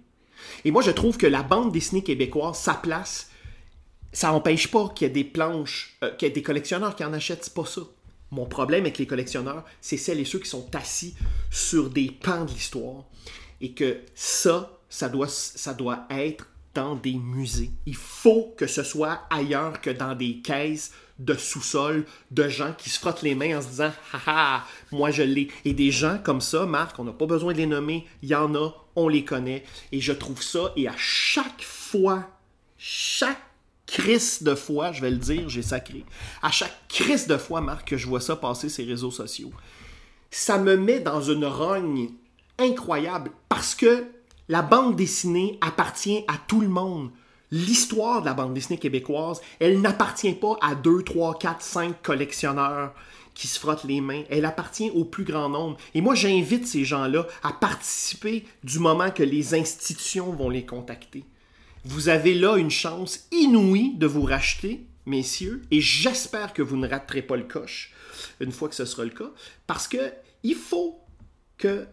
Et 0.66 0.72
moi, 0.72 0.82
je 0.82 0.91
trouve 0.91 1.18
que 1.18 1.28
la 1.28 1.43
bande 1.43 1.72
dessinée 1.72 2.04
québécoise, 2.04 2.58
sa 2.58 2.74
place, 2.74 3.30
ça 4.14 4.30
n'empêche 4.30 4.70
pas 4.70 4.89
qu'il 4.89 5.07
y 5.07 5.09
ait 5.09 5.14
des 5.14 5.24
planches, 5.24 5.97
euh, 6.03 6.11
qu'il 6.11 6.28
y 6.28 6.32
ait 6.32 6.34
des 6.34 6.43
collectionneurs 6.43 6.95
qui 6.95 7.03
en 7.03 7.14
achètent, 7.14 7.43
c'est 7.43 7.53
pas 7.53 7.66
ça. 7.66 7.82
Mon 8.32 8.45
problème 8.45 8.82
avec 8.82 8.97
les 8.97 9.07
collectionneurs, 9.07 9.66
c'est 9.82 9.97
celles 9.97 10.20
et 10.20 10.26
ceux 10.26 10.39
qui 10.39 10.49
sont 10.49 10.74
assis 10.76 11.16
sur 11.51 11.89
des 11.89 12.09
pans 12.11 12.45
de 12.45 12.51
l'histoire. 12.51 13.05
Et 13.61 13.74
que 13.74 14.01
ça, 14.16 14.80
ça 14.89 15.09
doit, 15.09 15.28
ça 15.28 15.74
doit 15.74 16.07
être 16.09 16.47
dans 16.74 16.95
des 16.95 17.14
musées. 17.14 17.72
Il 17.86 17.95
faut 17.95 18.53
que 18.57 18.68
ce 18.68 18.84
soit 18.84 19.22
ailleurs 19.30 19.82
que 19.82 19.89
dans 19.89 20.16
des 20.16 20.39
caisses 20.39 20.91
de 21.20 21.36
sous-sol 21.36 22.05
de 22.32 22.49
gens 22.49 22.74
qui 22.76 22.89
se 22.89 22.99
frottent 22.99 23.22
les 23.22 23.36
mains 23.36 23.57
en 23.57 23.61
se 23.61 23.68
disant 23.68 23.91
Haha, 24.11 24.66
moi 24.91 25.11
je 25.11 25.22
l'ai. 25.24 25.49
Et 25.66 25.74
des 25.74 25.91
gens 25.91 26.18
comme 26.24 26.41
ça, 26.41 26.66
Marc, 26.66 26.97
on 26.99 27.03
n'a 27.03 27.11
pas 27.11 27.28
besoin 27.28 27.53
de 27.53 27.59
les 27.59 27.68
nommer, 27.68 28.07
il 28.24 28.30
y 28.30 28.36
en 28.36 28.55
a, 28.55 28.72
on 28.95 29.07
les 29.07 29.24
connaît. 29.24 29.64
Et 29.91 30.01
je 30.01 30.11
trouve 30.11 30.41
ça, 30.41 30.74
et 30.76 30.88
à 30.88 30.95
chaque 30.97 31.61
fois, 31.61 32.28
chaque 32.78 33.53
crise 33.88 34.44
de 34.44 34.56
fois, 34.56 34.92
je 34.92 35.02
vais 35.02 35.12
le 35.12 35.18
dire, 35.18 35.50
j'ai 35.50 35.62
sacré. 35.62 36.06
À 36.42 36.52
chaque 36.52 36.88
crise 36.88 37.28
de 37.28 37.38
fois, 37.38 37.62
Marc, 37.62 37.90
que 37.90 37.98
je 37.98 38.08
vois 38.08 38.22
ça 38.22 38.36
passer 38.36 38.70
ces 38.70 38.84
réseaux 38.84 39.12
sociaux, 39.12 39.52
ça 40.32 40.58
me 40.58 40.76
met 40.76 41.00
dans 41.00 41.22
une 41.22 41.46
rogne 41.46 42.10
incroyable 42.58 43.32
parce 43.50 43.76
que 43.76 44.06
la 44.50 44.62
bande 44.62 44.96
dessinée 44.96 45.58
appartient 45.62 46.24
à 46.28 46.36
tout 46.48 46.62
le 46.62 46.68
monde. 46.68 47.12
L'histoire 47.52 48.22
de 48.22 48.26
la 48.26 48.34
bande 48.34 48.54
dessinée 48.54 48.80
québécoise, 48.80 49.42
elle 49.60 49.80
n'appartient 49.80 50.34
pas 50.34 50.58
à 50.62 50.76
2, 50.76 51.04
3, 51.04 51.38
4, 51.38 51.62
5 51.62 52.02
collectionneurs 52.02 52.94
qui 53.36 53.48
se 53.48 53.60
frottent 53.60 53.84
les 53.84 54.02
mains. 54.02 54.24
Elle 54.30 54.46
appartient 54.46 54.90
au 54.92 55.06
plus 55.06 55.24
grand 55.24 55.50
nombre. 55.50 55.78
Et 55.94 56.02
moi, 56.02 56.16
j'invite 56.16 56.68
ces 56.68 56.84
gens-là 56.84 57.28
à 57.44 57.54
participer 57.54 58.46
du 58.64 58.80
moment 58.80 59.12
que 59.12 59.24
les 59.24 59.54
institutions 59.54 60.32
vont 60.32 60.50
les 60.50 60.66
contacter. 60.66 61.24
Vous 61.86 62.10
avez 62.10 62.34
là 62.34 62.58
une 62.58 62.72
chance 62.72 63.28
inouïe 63.32 63.96
de 63.96 64.08
vous 64.08 64.24
racheter, 64.24 64.86
messieurs, 65.06 65.62
et 65.70 65.82
j'espère 65.82 66.54
que 66.54 66.62
vous 66.62 66.78
ne 66.78 66.88
raterez 66.88 67.22
pas 67.22 67.36
le 67.36 67.44
coche 67.44 67.94
une 68.40 68.52
fois 68.52 68.70
que 68.70 68.76
ce 68.76 68.86
sera 68.86 69.04
le 69.04 69.10
cas, 69.10 69.32
parce 69.68 69.88
que 69.88 70.14
il 70.44 70.56
faut 70.56 71.00
que 71.58 71.86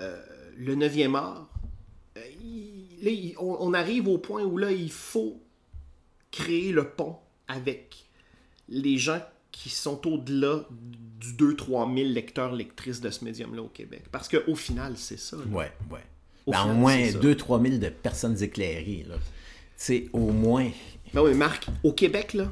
euh, 0.00 0.22
le 0.56 0.74
neuvième 0.74 1.14
art, 1.16 1.48
euh, 2.16 2.22
on, 3.38 3.74
arrive 3.74 4.08
au 4.08 4.18
point 4.18 4.42
où 4.44 4.56
là, 4.56 4.70
il 4.70 4.90
faut 4.90 5.40
créer 6.30 6.72
le 6.72 6.88
pont 6.88 7.16
avec 7.48 8.06
les 8.68 8.98
gens 8.98 9.20
qui 9.52 9.70
sont 9.70 10.06
au-delà 10.06 10.66
du 11.20 11.32
2-3 11.34 11.94
000 11.94 12.08
lecteurs, 12.10 12.52
lectrices 12.52 13.00
de 13.00 13.10
ce 13.10 13.24
médium-là 13.24 13.62
au 13.62 13.68
Québec. 13.68 14.04
Parce 14.10 14.28
qu'au 14.28 14.54
final, 14.54 14.96
c'est 14.96 15.18
ça. 15.18 15.36
Ouais, 15.36 15.72
ouais. 15.90 16.00
Au 16.46 16.52
Ben, 16.52 16.66
au 16.66 16.74
moins 16.74 16.96
c'est 16.96 17.12
ça. 17.12 17.18
2-3 17.18 17.62
000 17.68 17.78
de 17.78 17.88
personnes 17.88 18.42
éclairées, 18.42 19.06
sais, 19.76 20.06
au 20.12 20.30
moins... 20.30 20.70
Ben 21.12 21.22
oui, 21.22 21.34
Marc, 21.34 21.66
au 21.82 21.92
Québec, 21.92 22.34
là, 22.34 22.50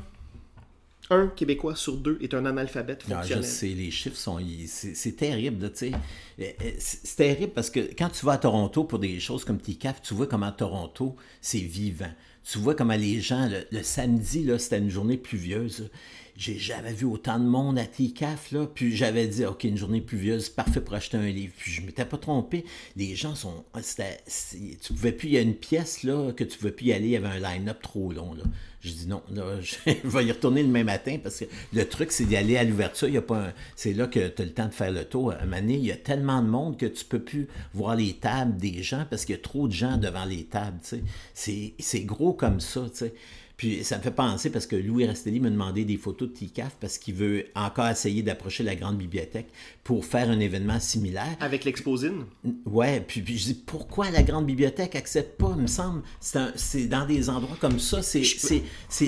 un 1.11 1.27
Québécois 1.29 1.77
sur 1.77 1.97
deux 1.97 2.17
est 2.23 2.33
un 2.33 2.47
analphabète 2.47 3.07
Non, 3.09 3.17
Ah, 3.19 3.23
je 3.23 3.35
fonctionnel. 3.35 3.45
sais, 3.45 3.67
les 3.69 3.91
chiffres 3.91 4.17
sont. 4.17 4.39
ils- 4.39 4.67
C'est 4.69 4.95
c'est 4.95 5.13
terrible, 5.13 5.71
tu 5.73 5.79
sais. 5.79 5.93
Euh, 6.41 6.45
euh, 6.63 6.71
C'est 6.79 7.01
c'est 7.07 7.17
terrible 7.17 7.53
parce 7.53 7.69
que 7.71 7.81
quand 7.81 8.09
tu 8.09 8.25
vas 8.25 8.33
à 8.33 8.39
Toronto 8.39 8.85
pour 8.85 8.99
des 8.99 9.19
choses 9.21 9.45
comme 9.45 9.59
TICAF, 9.59 10.01
tu 10.01 10.15
vois 10.15 10.27
comment 10.27 10.51
Toronto, 10.53 11.17
c'est 11.41 11.59
vivant. 11.59 12.11
Tu 12.45 12.59
vois 12.59 12.75
comment 12.75 12.97
les 12.97 13.21
gens, 13.21 13.49
le, 13.71 13.83
samedi, 13.83 14.49
c'était 14.59 14.79
une 14.79 14.91
journée 14.91 15.17
pluvieuse. 15.17 15.91
J'ai 16.37 16.59
jamais 16.59 16.93
vu 16.93 17.05
autant 17.05 17.39
de 17.39 17.45
monde 17.45 17.79
à 17.79 17.85
TICAF, 17.85 18.53
là. 18.53 18.67
Puis 18.67 18.97
j'avais 18.97 19.27
dit, 19.29 19.45
OK, 19.45 19.65
une 19.65 19.77
journée 19.77 20.01
pluvieuse, 20.01 20.49
parfait 20.49 20.81
pour 20.81 20.95
acheter 20.95 21.19
un 21.19 21.29
livre. 21.29 21.53
Puis 21.57 21.71
je 21.71 21.83
m'étais 21.83 22.07
pas 22.07 22.17
trompé. 22.17 22.65
Les 22.97 23.15
gens 23.15 23.35
sont. 23.35 23.65
Tu 23.77 24.93
pouvais 24.95 25.13
plus. 25.13 25.29
Il 25.29 25.35
y 25.35 25.39
a 25.39 25.43
une 25.43 25.55
pièce, 25.55 26.03
là, 26.03 26.33
que 26.33 26.43
tu 26.43 26.59
pouvais 26.59 26.73
plus 26.73 26.87
y 26.87 26.93
aller. 26.93 27.07
Il 27.07 27.11
y 27.11 27.17
avait 27.17 27.29
un 27.29 27.39
line-up 27.39 27.83
trop 27.83 28.13
long. 28.13 28.35
Je 28.83 28.91
dis 28.91 29.07
non, 29.07 29.23
là, 29.33 29.45
je 29.61 29.77
vais 30.05 30.25
y 30.25 30.33
retourner 30.33 30.63
le 30.63 30.69
même 30.69 30.87
matin 30.87 31.17
parce 31.23 31.39
que 31.39 31.45
le 31.73 31.89
truc, 31.89 32.11
c'est 32.11 32.25
d'y 32.25 32.37
aller 32.37 32.57
à 32.57 32.65
l'ouverture. 32.65 33.09
Il 33.09 33.23
C'est 33.77 33.93
là 33.93 34.09
que 34.09 34.27
tu 34.29 34.43
as 34.43 34.45
le 34.45 34.53
temps 34.53 34.67
de 34.67 34.75
faire 34.75 34.91
le 34.91 35.05
tour. 35.05 35.33
À 35.33 35.59
il 35.61 35.85
y 35.85 35.93
a 35.93 35.97
tellement 35.97 36.43
de 36.43 36.49
monde 36.49 36.77
que 36.77 36.87
tu 36.87 37.05
peux 37.05 37.21
plus 37.21 37.47
voir 37.75 37.95
les 37.95 38.15
tables 38.15 38.57
des 38.57 38.83
gens 38.83 39.07
parce 39.09 39.25
qu'il 39.25 39.37
y 39.37 39.39
a 39.39 39.43
trop 39.43 39.69
de 39.69 39.73
gens 39.73 39.99
devant 39.99 40.25
les 40.25 40.45
tables. 40.45 40.81
C'est 41.33 42.05
gros 42.05 42.33
comme 42.33 42.59
ça. 42.59 42.83
sais. 42.93 43.15
Puis 43.63 43.85
ça 43.85 43.97
me 43.97 44.03
fait 44.03 44.11
penser 44.11 44.51
parce 44.51 44.67
que 44.67 44.75
Louis 44.75 45.07
Rastelli 45.07 45.39
m'a 45.39 45.49
demandé 45.49 45.85
des 45.85 45.97
photos 45.97 46.29
de 46.31 46.35
TICAF 46.35 46.75
parce 46.81 46.99
qu'il 46.99 47.15
veut 47.15 47.45
encore 47.55 47.87
essayer 47.87 48.25
d'approcher 48.25 48.65
la 48.65 48.75
grande 48.75 48.99
bibliothèque 48.99 49.47
pour 49.85 50.05
faire 50.05 50.29
un 50.31 50.41
événement 50.41 50.81
similaire. 50.81 51.37
Avec 51.39 51.65
l'exposine? 51.65 52.25
Ouais, 52.67 53.01
puis, 53.07 53.23
puis 53.23 53.39
je 53.39 53.45
dis 53.45 53.55
pourquoi 53.55 54.11
la 54.11 54.25
grande 54.25 54.47
bibliothèque 54.47 54.97
accepte 54.97 55.39
pas, 55.39 55.53
il 55.55 55.63
me 55.63 55.69
semble. 55.69 56.03
C'est 56.57 56.89
dans 56.89 57.07
des 57.07 57.31
endroits 57.31 57.57
comme 57.61 57.79
ça, 57.79 58.03
c'est 58.03 58.25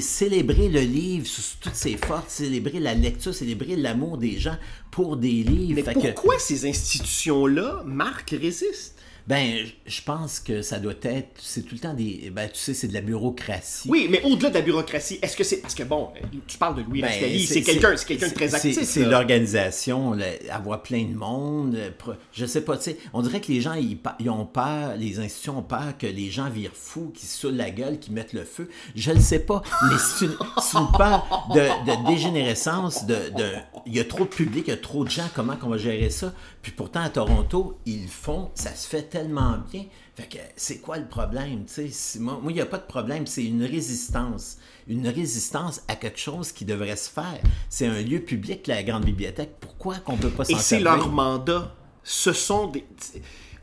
célébrer 0.00 0.68
le 0.68 0.82
livre 0.82 1.26
sous 1.26 1.56
toutes 1.60 1.74
ses 1.74 1.96
forces, 1.96 2.34
célébrer 2.34 2.78
la 2.78 2.94
lecture, 2.94 3.34
célébrer 3.34 3.74
l'amour 3.74 4.18
des 4.18 4.38
gens 4.38 4.56
pour 4.92 5.16
des 5.16 5.42
livres. 5.42 5.74
Mais 5.74 5.82
Fait 5.82 5.94
que- 5.94 5.98
pourquoi 6.12 6.38
ces 6.38 6.64
institutions-là, 6.68 7.82
Marc, 7.86 8.30
résistent? 8.30 8.94
Ben, 9.26 9.64
je- 9.86 10.02
pense 10.02 10.38
que 10.38 10.60
ça 10.60 10.78
doit 10.78 10.92
être, 11.02 11.28
c'est 11.40 11.62
tout 11.62 11.74
le 11.74 11.80
temps 11.80 11.94
des, 11.94 12.30
ben, 12.30 12.46
tu 12.48 12.58
sais, 12.58 12.74
c'est 12.74 12.88
de 12.88 12.92
la 12.94 13.00
bureaucratie. 13.00 13.88
Oui, 13.88 14.06
mais 14.10 14.22
au-delà 14.22 14.50
de 14.50 14.54
la 14.56 14.60
bureaucratie, 14.60 15.18
est-ce 15.22 15.34
que 15.36 15.44
c'est. 15.44 15.58
Parce 15.58 15.74
que 15.74 15.82
bon, 15.82 16.10
tu 16.46 16.58
parles 16.58 16.76
de 16.76 16.82
Louis 16.82 17.00
Ben, 17.00 17.10
c'est 17.46 17.62
quelqu'un 17.62 17.96
c'est 17.96 18.06
quelqu'un 18.06 18.28
de 18.28 18.34
très 18.34 18.54
actif. 18.54 18.74
C'est 18.84 19.04
l'organisation, 19.06 20.16
avoir 20.50 20.82
plein 20.82 21.04
de 21.04 21.14
monde. 21.14 21.74
euh, 21.76 21.90
Je 22.32 22.44
sais 22.46 22.60
pas, 22.62 22.76
tu 22.76 22.84
sais, 22.84 22.98
on 23.12 23.22
dirait 23.22 23.40
que 23.40 23.50
les 23.50 23.60
gens, 23.60 23.74
ils, 23.74 23.98
ils 24.20 24.28
ont 24.30 24.44
peur, 24.46 24.96
les 24.96 25.18
institutions 25.18 25.58
ont 25.58 25.62
peur 25.62 25.96
que 25.98 26.06
les 26.06 26.30
gens 26.30 26.50
virent 26.50 26.72
fous, 26.74 27.10
qu'ils 27.14 27.28
saoulent 27.28 27.56
la 27.56 27.70
gueule, 27.70 27.98
qu'ils 27.98 28.12
mettent 28.12 28.32
le 28.34 28.44
feu. 28.44 28.68
Je 28.94 29.10
le 29.10 29.20
sais 29.20 29.38
pas, 29.38 29.62
mais 29.88 29.96
c'est 29.98 30.26
une, 30.26 30.32
une 30.32 30.92
peur 30.98 31.48
de, 31.54 31.60
de 31.60 32.06
dégénérescence, 32.08 33.06
de, 33.06 33.14
de- 33.36 33.52
il 33.86 33.94
y 33.94 34.00
a 34.00 34.04
trop 34.04 34.24
de 34.24 34.28
public, 34.28 34.64
il 34.66 34.70
y 34.70 34.74
a 34.74 34.76
trop 34.76 35.04
de 35.04 35.10
gens, 35.10 35.28
comment 35.34 35.56
qu'on 35.56 35.68
va 35.68 35.78
gérer 35.78 36.10
ça? 36.10 36.32
Puis 36.62 36.72
pourtant, 36.72 37.00
à 37.02 37.08
Toronto, 37.10 37.78
ils 37.86 38.08
font, 38.08 38.50
ça 38.54 38.74
se 38.74 38.86
fait 38.88 39.13
tellement 39.18 39.58
bien. 39.70 39.84
Fait 40.16 40.28
que 40.28 40.38
c'est 40.56 40.78
quoi 40.80 40.96
le 40.98 41.06
problème? 41.06 41.64
C'est- 41.66 42.18
Moi, 42.18 42.40
il 42.48 42.54
n'y 42.54 42.60
a 42.60 42.66
pas 42.66 42.78
de 42.78 42.86
problème, 42.96 43.26
c'est 43.26 43.44
une 43.44 43.62
résistance. 43.64 44.58
Une 44.88 45.06
résistance 45.08 45.82
à 45.88 45.94
quelque 45.96 46.18
chose 46.18 46.50
qui 46.52 46.64
devrait 46.64 46.96
se 46.96 47.08
faire. 47.10 47.40
C'est 47.68 47.86
un 47.86 48.00
lieu 48.02 48.20
public, 48.20 48.66
la 48.66 48.82
grande 48.82 49.04
bibliothèque. 49.04 49.52
Pourquoi 49.60 49.96
qu'on 50.04 50.16
ne 50.16 50.22
peut 50.22 50.30
pas 50.30 50.44
s'en 50.44 50.56
Et 50.56 50.60
c'est 50.60 50.80
leur 50.80 51.08
mandat. 51.08 51.74
Ce 52.02 52.32
sont 52.32 52.66
des. 52.68 52.84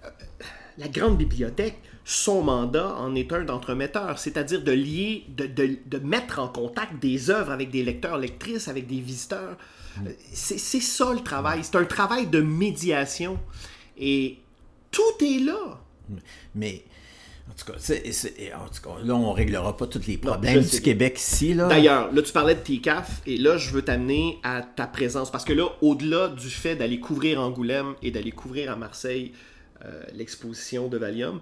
euh, 0.05 0.09
La 0.77 0.87
grande 0.87 1.17
bibliothèque, 1.17 1.77
son 2.05 2.41
mandat 2.43 2.95
en 2.95 3.13
est 3.13 3.31
un 3.33 3.43
d'entremetteur, 3.43 4.17
c'est-à-dire 4.17 4.63
de 4.63 4.71
lier, 4.71 5.25
de, 5.39 5.45
de- 5.47 5.77
de 5.85 5.97
mettre 5.99 6.39
en 6.39 6.47
contact 6.47 6.93
des 7.01 7.29
œuvres 7.29 7.51
avec 7.51 7.69
des 7.71 7.83
lecteurs, 7.83 8.17
lectrices, 8.17 8.67
avec 8.69 8.87
des 8.87 9.01
visiteurs. 9.01 9.57
Mm. 9.97 10.07
C'est 10.33 10.79
ça 10.97 11.13
le 11.13 11.19
travail. 11.19 11.59
C'est 11.63 11.75
un 11.75 11.83
travail 11.85 12.27
de 12.27 12.39
médiation. 12.41 13.37
Et 13.97 14.39
tout 14.91 15.23
est 15.25 15.39
là. 15.39 15.79
Mais, 16.55 16.83
en 17.49 17.53
tout 17.53 17.71
cas, 17.71 17.77
c'est- 17.79 18.11
c'est- 18.11 18.53
en 18.53 18.67
tout 18.67 18.81
cas, 18.89 19.01
là, 19.03 19.15
on 19.15 19.31
ne 19.31 19.35
réglera 19.35 19.75
pas 19.77 19.87
tous 19.87 20.05
les 20.07 20.17
problèmes 20.17 20.61
du. 20.61 20.81
Québec 20.81 21.17
ici. 21.19 21.53
Là. 21.53 21.67
D'ailleurs, 21.67 22.11
là, 22.13 22.21
tu 22.21 22.31
parlais 22.33 22.55
de 22.55 22.59
TCAF, 22.59 23.21
et 23.25 23.37
là, 23.37 23.57
je 23.57 23.69
veux 23.71 23.81
t'amener 23.81 24.39
à 24.43 24.61
ta 24.61 24.87
présence. 24.87 25.31
Parce 25.31 25.45
que 25.45 25.53
là, 25.53 25.67
au-delà 25.81 26.27
du 26.27 26.49
fait 26.49 26.75
d'aller 26.75 26.99
couvrir 26.99 27.39
Angoulême 27.41 27.95
et 28.03 28.11
d'aller 28.11 28.31
couvrir 28.31 28.71
à 28.71 28.75
Marseille 28.75 29.31
euh, 29.85 30.03
l'exposition 30.13 30.87
de 30.89 30.97
Valium, 30.97 31.39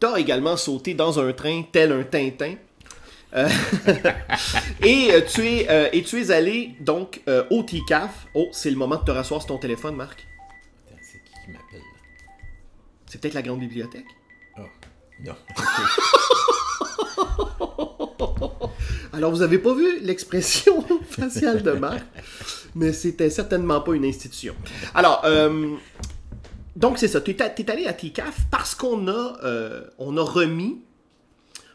t'as 0.00 0.16
également 0.16 0.56
sauté 0.56 0.94
dans 0.94 1.20
un 1.20 1.32
train 1.32 1.62
tel 1.70 1.92
un 1.92 2.02
Tintin. 2.02 2.54
Euh, 3.34 3.48
et, 4.82 5.08
euh, 5.12 5.20
tu 5.26 5.46
es, 5.46 5.66
euh, 5.70 5.88
et 5.92 6.02
tu 6.02 6.20
es 6.20 6.30
allé 6.30 6.74
donc 6.80 7.20
au 7.50 7.62
TCAF. 7.62 8.26
Oh, 8.34 8.48
c'est 8.52 8.70
le 8.70 8.76
moment 8.76 8.96
de 8.96 9.04
te 9.04 9.10
rasseoir 9.10 9.40
sur 9.40 9.48
ton 9.48 9.58
téléphone, 9.58 9.96
Marc. 9.96 10.26
C'est 13.12 13.20
peut-être 13.20 13.34
la 13.34 13.42
grande 13.42 13.60
bibliothèque? 13.60 14.06
Oh, 14.58 14.62
non. 15.22 15.34
Alors, 19.12 19.30
vous 19.30 19.42
avez 19.42 19.58
pas 19.58 19.74
vu 19.74 20.00
l'expression 20.00 20.82
faciale 21.10 21.62
de 21.62 21.72
Marc, 21.72 22.06
mais 22.74 22.94
c'était 22.94 23.28
certainement 23.28 23.82
pas 23.82 23.92
une 23.92 24.06
institution. 24.06 24.54
Alors, 24.94 25.20
euh, 25.26 25.74
donc 26.74 26.96
c'est 26.96 27.06
ça. 27.06 27.20
Tu 27.20 27.32
es, 27.32 27.70
allé 27.70 27.86
à 27.86 27.92
TICAF 27.92 28.46
parce 28.50 28.74
qu'on 28.74 29.06
a, 29.08 29.36
euh, 29.44 29.84
on 29.98 30.16
a 30.16 30.22
remis 30.22 30.80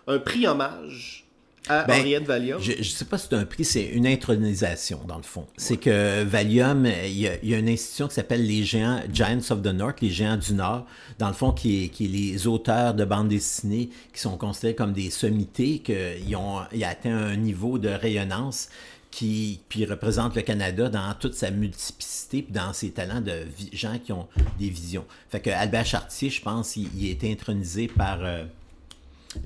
un 0.08 0.18
prix 0.18 0.48
hommage 0.48 1.27
à 1.70 1.84
Ben, 1.86 2.00
Henriette 2.00 2.24
Valium. 2.24 2.62
Je 2.62 2.78
ne 2.78 2.84
sais 2.84 3.06
pas 3.06 3.18
si 3.18 3.28
c'est 3.30 3.36
un 3.36 3.46
prix, 3.46 3.66
c'est 3.66 3.86
une 3.86 4.08
intronisation, 4.08 5.02
dans 5.08 5.18
le 5.18 5.24
fond. 5.24 5.46
C'est 5.58 5.78
que 5.78 6.24
Valium, 6.24 6.86
il 6.86 7.18
y, 7.18 7.28
a, 7.28 7.34
il 7.44 7.50
y 7.50 7.54
a 7.54 7.58
une 7.58 7.70
institution 7.70 8.08
qui 8.08 8.16
s'appelle 8.16 8.46
les 8.46 8.64
Géants, 8.64 9.02
Giants 9.12 9.52
of 9.52 9.62
the 9.62 9.68
North, 9.68 10.02
les 10.02 10.10
Géants 10.10 10.38
du 10.38 10.54
Nord, 10.54 10.86
dans 11.20 11.28
le 11.28 11.34
fond, 11.34 11.52
qui 11.52 11.86
est, 11.86 11.90
qui 11.90 12.06
est 12.06 12.10
les 12.10 12.48
auteurs 12.48 12.94
de 12.94 13.06
bandes 13.06 13.30
dessinées 13.30 13.90
qui 14.14 14.20
sont 14.20 14.38
considérés 14.38 14.76
comme 14.76 14.94
des 14.94 15.10
sommités, 15.10 15.80
qu'ils 15.80 16.36
ont, 16.36 16.62
ils 16.74 16.84
atteint 16.84 17.16
un 17.16 17.36
niveau 17.36 17.78
de 17.78 17.90
rayonnance 17.90 18.70
qui 19.10 19.62
puis 19.70 19.86
représente 19.86 20.36
le 20.36 20.42
Canada 20.42 20.90
dans 20.90 21.14
toute 21.20 21.34
sa 21.34 21.50
multiplicité 21.50 22.44
puis 22.44 22.54
dans 22.54 22.74
ses 22.74 22.92
talents 22.92 23.22
de 23.22 23.48
gens 23.74 23.98
qui 23.98 24.12
ont 24.12 24.28
des 24.60 24.70
visions. 24.70 25.06
Fait 25.30 25.40
que 25.40 25.50
Albert 25.50 25.86
Chartier, 25.86 26.30
je 26.30 26.42
pense, 26.42 26.76
il, 26.76 26.90
il 26.96 27.08
a 27.08 27.12
été 27.12 27.32
intronisé 27.32 27.88
par 27.88 28.24
euh, 28.24 28.44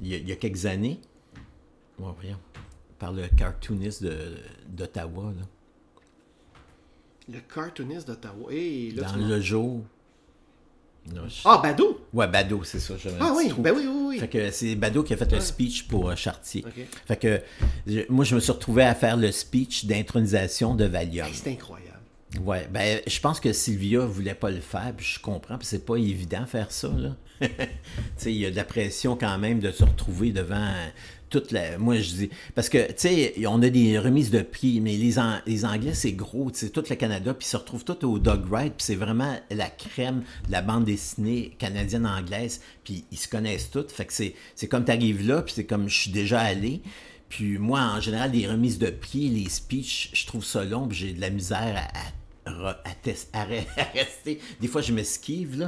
il, 0.01 0.09
y 0.09 0.15
a, 0.15 0.17
il 0.17 0.27
y 0.27 0.31
a 0.31 0.35
quelques 0.35 0.65
années. 0.65 0.99
Ouais, 2.01 2.11
voyons. 2.19 2.37
Par 2.99 3.11
le 3.13 3.27
cartooniste 3.27 4.03
de- 4.03 4.37
d'Ottawa, 4.67 5.33
là. 5.37 5.45
Le 7.29 7.39
cartooniste 7.53 8.07
d'Ottawa. 8.07 8.51
Hey, 8.51 8.93
dans 8.93 9.15
le 9.15 9.39
jour. 9.39 9.83
Non, 11.13 11.27
je- 11.27 11.41
Ah, 11.45 11.59
Bado! 11.63 12.05
Ouais, 12.13 12.27
Bado, 12.27 12.63
c'est 12.63 12.79
ça. 12.79 12.93
un 12.93 12.97
Ah 13.19 13.33
oui, 13.35 13.51
ben 13.57 13.73
oui, 13.75 13.85
oui, 13.87 14.03
oui. 14.09 14.19
Fait 14.19 14.27
que 14.27 14.51
c'est 14.51 14.75
Bado 14.75 15.01
qui 15.03 15.13
a 15.13 15.17
fait 15.17 15.31
le 15.31 15.39
speech 15.39 15.87
pour 15.87 16.09
euh, 16.09 16.15
Chartier. 16.15 16.63
Fait 17.07 17.17
que 17.17 17.41
je- 17.87 18.01
moi, 18.09 18.23
je 18.23 18.35
me 18.35 18.39
suis 18.39 18.51
retrouvé 18.51 18.83
à 18.83 18.93
faire 18.93 19.17
le 19.17 19.31
speech 19.31 19.85
d'intronisation 19.85 20.75
de 20.75 20.85
Valium. 20.85 21.27
Hey, 21.27 21.33
c'est 21.33 21.51
incroyable. 21.51 21.87
Ouais, 22.43 22.67
ben, 22.71 23.01
je 23.07 23.19
pense 23.19 23.39
que 23.39 23.51
Sylvia 23.51 24.05
voulait 24.05 24.35
pas 24.35 24.51
le 24.51 24.61
faire, 24.61 24.93
puis 24.95 25.05
je 25.05 25.19
comprends, 25.19 25.57
puis 25.57 25.67
c'est 25.67 25.85
pas 25.85 25.95
évident 25.97 26.45
faire 26.45 26.71
ça, 26.71 26.87
là. 26.89 27.15
tu 27.41 27.47
sais, 28.17 28.31
il 28.31 28.37
y 28.39 28.45
a 28.45 28.51
de 28.51 28.55
la 28.55 28.63
pression 28.63 29.17
quand 29.17 29.37
même 29.39 29.59
de 29.59 29.71
se 29.71 29.83
retrouver 29.83 30.31
devant 30.31 30.71
toute 31.31 31.51
la... 31.51 31.79
Moi, 31.79 31.95
je 32.01 32.11
dis... 32.11 32.29
Parce 32.53 32.69
que, 32.69 32.85
tu 32.89 32.93
sais, 32.97 33.33
on 33.47 33.63
a 33.63 33.69
des 33.69 33.97
remises 33.97 34.29
de 34.29 34.41
prix, 34.43 34.79
mais 34.81 34.95
les, 34.97 35.17
An- 35.17 35.39
les 35.47 35.65
Anglais, 35.65 35.95
c'est 35.95 36.11
gros, 36.11 36.51
tu 36.51 36.59
sais, 36.59 36.69
tout 36.69 36.83
le 36.87 36.95
Canada, 36.95 37.33
puis 37.33 37.47
ils 37.47 37.49
se 37.49 37.57
retrouvent 37.57 37.83
tous 37.83 38.05
au 38.05 38.19
Dog 38.19 38.43
Ride, 38.51 38.73
puis 38.77 38.85
c'est 38.85 38.95
vraiment 38.95 39.35
la 39.49 39.69
crème 39.69 40.21
de 40.47 40.51
la 40.51 40.61
bande 40.61 40.85
dessinée 40.85 41.55
canadienne-anglaise, 41.57 42.61
puis 42.83 43.05
ils 43.11 43.17
se 43.17 43.27
connaissent 43.27 43.71
tous, 43.71 43.87
fait 43.91 44.05
que 44.05 44.13
c'est 44.13 44.67
comme 44.67 44.85
t'arrives 44.85 45.27
là, 45.27 45.41
puis 45.41 45.53
c'est 45.55 45.65
comme 45.65 45.89
je 45.89 45.99
suis 46.01 46.11
déjà 46.11 46.39
allé, 46.41 46.81
puis 47.29 47.57
moi, 47.57 47.79
en 47.95 48.01
général, 48.01 48.31
les 48.33 48.45
remises 48.47 48.77
de 48.77 48.89
prix, 48.89 49.29
les 49.29 49.49
speeches, 49.49 50.09
je 50.13 50.25
trouve 50.27 50.43
ça 50.45 50.63
long, 50.65 50.87
puis 50.87 50.97
j'ai 50.97 51.13
de 51.13 51.21
la 51.21 51.29
misère 51.29 51.73
à, 51.77 51.97
à- 51.97 52.11
rester. 53.93 54.39
Des 54.59 54.67
fois, 54.67 54.81
je 54.81 54.93
m'esquive, 54.93 55.59
là. 55.59 55.67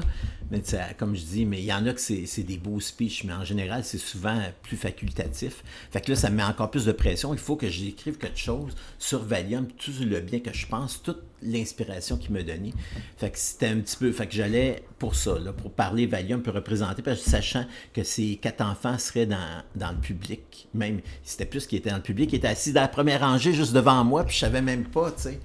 Mais 0.52 0.62
comme 0.98 1.16
je 1.16 1.24
dis, 1.24 1.46
mais 1.46 1.60
il 1.60 1.66
y 1.66 1.74
en 1.74 1.86
a 1.86 1.94
que 1.94 2.00
c'est 2.00 2.44
des 2.44 2.58
beaux 2.58 2.80
speeches, 2.80 3.24
mais 3.24 3.34
en 3.34 3.44
général, 3.44 3.84
c'est 3.84 3.98
souvent 3.98 4.40
plus 4.62 4.78
facultatif. 4.78 5.64
Fait 5.92 6.02
que 6.02 6.12
là, 6.12 6.18
ça 6.18 6.30
me 6.30 6.38
met 6.38 6.44
encore 6.44 6.72
plus 6.72 6.86
de 6.86 6.92
pression. 6.92 7.34
Il 7.34 7.40
faut 7.40 7.56
que 7.56 7.70
j'écrive 7.70 8.18
quelque 8.18 8.40
chose 8.40 8.76
sur 8.98 9.24
Valium, 9.24 9.68
tout 9.68 9.92
le 10.02 10.20
bien 10.20 10.40
que 10.40 10.54
je 10.54 10.68
pense, 10.68 11.02
toute 11.02 11.22
l'inspiration 11.42 12.18
qu'il 12.18 12.32
me 12.32 12.44
donnait. 12.44 12.74
Fait 13.18 13.30
que 13.30 13.38
c'était 13.38 13.68
un 13.68 13.80
petit 13.80 13.98
peu... 13.98 14.12
Fait 14.12 14.28
que 14.28 14.34
j'allais 14.34 14.84
pour 15.00 15.16
ça, 15.16 15.38
là, 15.40 15.54
pour 15.54 15.72
parler 15.72 16.06
Valium, 16.06 16.42
pour 16.42 16.54
représenter, 16.54 17.02
parce 17.02 17.22
que 17.24 17.30
sachant 17.30 17.66
que 17.94 18.04
ces 18.04 18.38
quatre 18.38 18.62
enfants 18.62 18.98
seraient 18.98 19.26
dans, 19.26 19.92
le 19.92 20.02
public, 20.02 20.68
même, 20.74 21.02
c'était 21.24 21.46
plus 21.46 21.68
qu'ils 21.68 21.80
étaient 21.80 21.90
dans 21.90 21.98
le 21.98 22.04
public, 22.04 22.32
ils 22.32 22.38
étaient 22.38 22.48
assis 22.48 22.74
dans 22.74 22.82
la 22.82 22.88
première 22.88 23.22
rangée 23.22 23.54
juste 23.54 23.74
devant 23.74 24.04
moi, 24.04 24.24
puis 24.24 24.36
je 24.36 24.40
savais 24.40 24.62
même 24.62 24.86
pas, 24.86 25.12
tu 25.12 25.24
sais. 25.24 25.40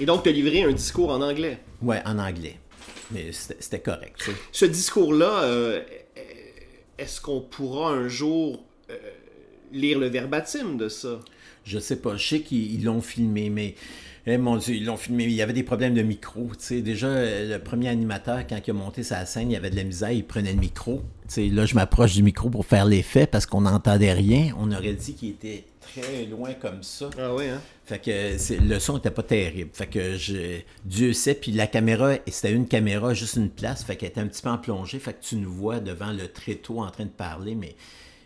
Et 0.00 0.06
donc, 0.06 0.22
tu 0.22 0.28
as 0.28 0.32
livré 0.32 0.62
un 0.62 0.72
discours 0.72 1.10
en 1.10 1.20
anglais. 1.20 1.58
Ouais, 1.82 2.00
en 2.04 2.18
anglais. 2.18 2.58
Mais 3.10 3.30
c'était 3.32 3.80
correct. 3.80 4.30
Ce 4.52 4.64
discours-là, 4.64 5.42
euh, 5.44 5.82
est-ce 6.98 7.20
qu'on 7.20 7.40
pourra 7.40 7.92
un 7.92 8.08
jour 8.08 8.64
euh, 8.90 8.96
lire 9.72 9.98
le 9.98 10.06
verbatim 10.06 10.76
de 10.76 10.88
ça? 10.88 11.20
Je 11.64 11.78
sais 11.78 11.96
pas. 11.96 12.16
Je 12.16 12.26
sais 12.28 12.40
qu'ils 12.40 12.84
l'ont 12.84 13.00
filmé, 13.00 13.50
mais 13.50 13.74
eh, 14.26 14.36
mon 14.36 14.56
Dieu, 14.56 14.74
ils 14.74 14.84
l'ont 14.84 14.96
filmé. 14.96 15.24
Il 15.24 15.32
y 15.32 15.42
avait 15.42 15.52
des 15.52 15.62
problèmes 15.62 15.94
de 15.94 16.02
micro. 16.02 16.50
Déjà, 16.70 17.06
euh, 17.06 17.56
le 17.56 17.62
premier 17.62 17.88
animateur, 17.88 18.46
quand 18.46 18.58
il 18.66 18.70
a 18.70 18.74
monté 18.74 19.02
sa 19.02 19.24
scène, 19.24 19.50
il 19.50 19.54
y 19.54 19.56
avait 19.56 19.70
de 19.70 19.76
la 19.76 19.84
misère, 19.84 20.10
il 20.10 20.24
prenait 20.24 20.52
le 20.52 20.60
micro. 20.60 21.02
là, 21.36 21.66
je 21.66 21.74
m'approche 21.74 22.14
du 22.14 22.22
micro 22.22 22.50
pour 22.50 22.66
faire 22.66 22.84
l'effet 22.84 23.26
parce 23.26 23.46
qu'on 23.46 23.62
n'entendait 23.62 24.12
rien. 24.12 24.52
On 24.58 24.70
aurait 24.70 24.92
dit 24.94 25.14
qu'il 25.14 25.30
était 25.30 25.64
très 26.00 26.24
loin 26.24 26.54
comme 26.54 26.82
ça. 26.82 27.10
Ah 27.18 27.34
oui, 27.34 27.48
hein? 27.48 27.60
Fait 27.84 27.98
que 27.98 28.62
le 28.62 28.78
son 28.78 28.94
n'était 28.94 29.10
pas 29.10 29.22
terrible. 29.22 29.70
Fait 29.72 29.86
que 29.86 30.16
je, 30.16 30.60
Dieu 30.84 31.12
sait, 31.12 31.34
puis 31.34 31.52
la 31.52 31.66
caméra, 31.66 32.14
c'était 32.26 32.52
une 32.52 32.68
caméra, 32.68 33.14
juste 33.14 33.36
une 33.36 33.50
place, 33.50 33.84
fait 33.84 33.96
qu'elle 33.96 34.10
était 34.10 34.20
un 34.20 34.26
petit 34.26 34.42
peu 34.42 34.50
en 34.50 34.58
plongée, 34.58 34.98
fait 34.98 35.14
que 35.14 35.24
tu 35.24 35.36
nous 35.36 35.52
vois 35.52 35.80
devant 35.80 36.12
le 36.12 36.28
tréteau 36.28 36.80
en 36.80 36.90
train 36.90 37.04
de 37.04 37.10
parler, 37.10 37.54
mais 37.54 37.76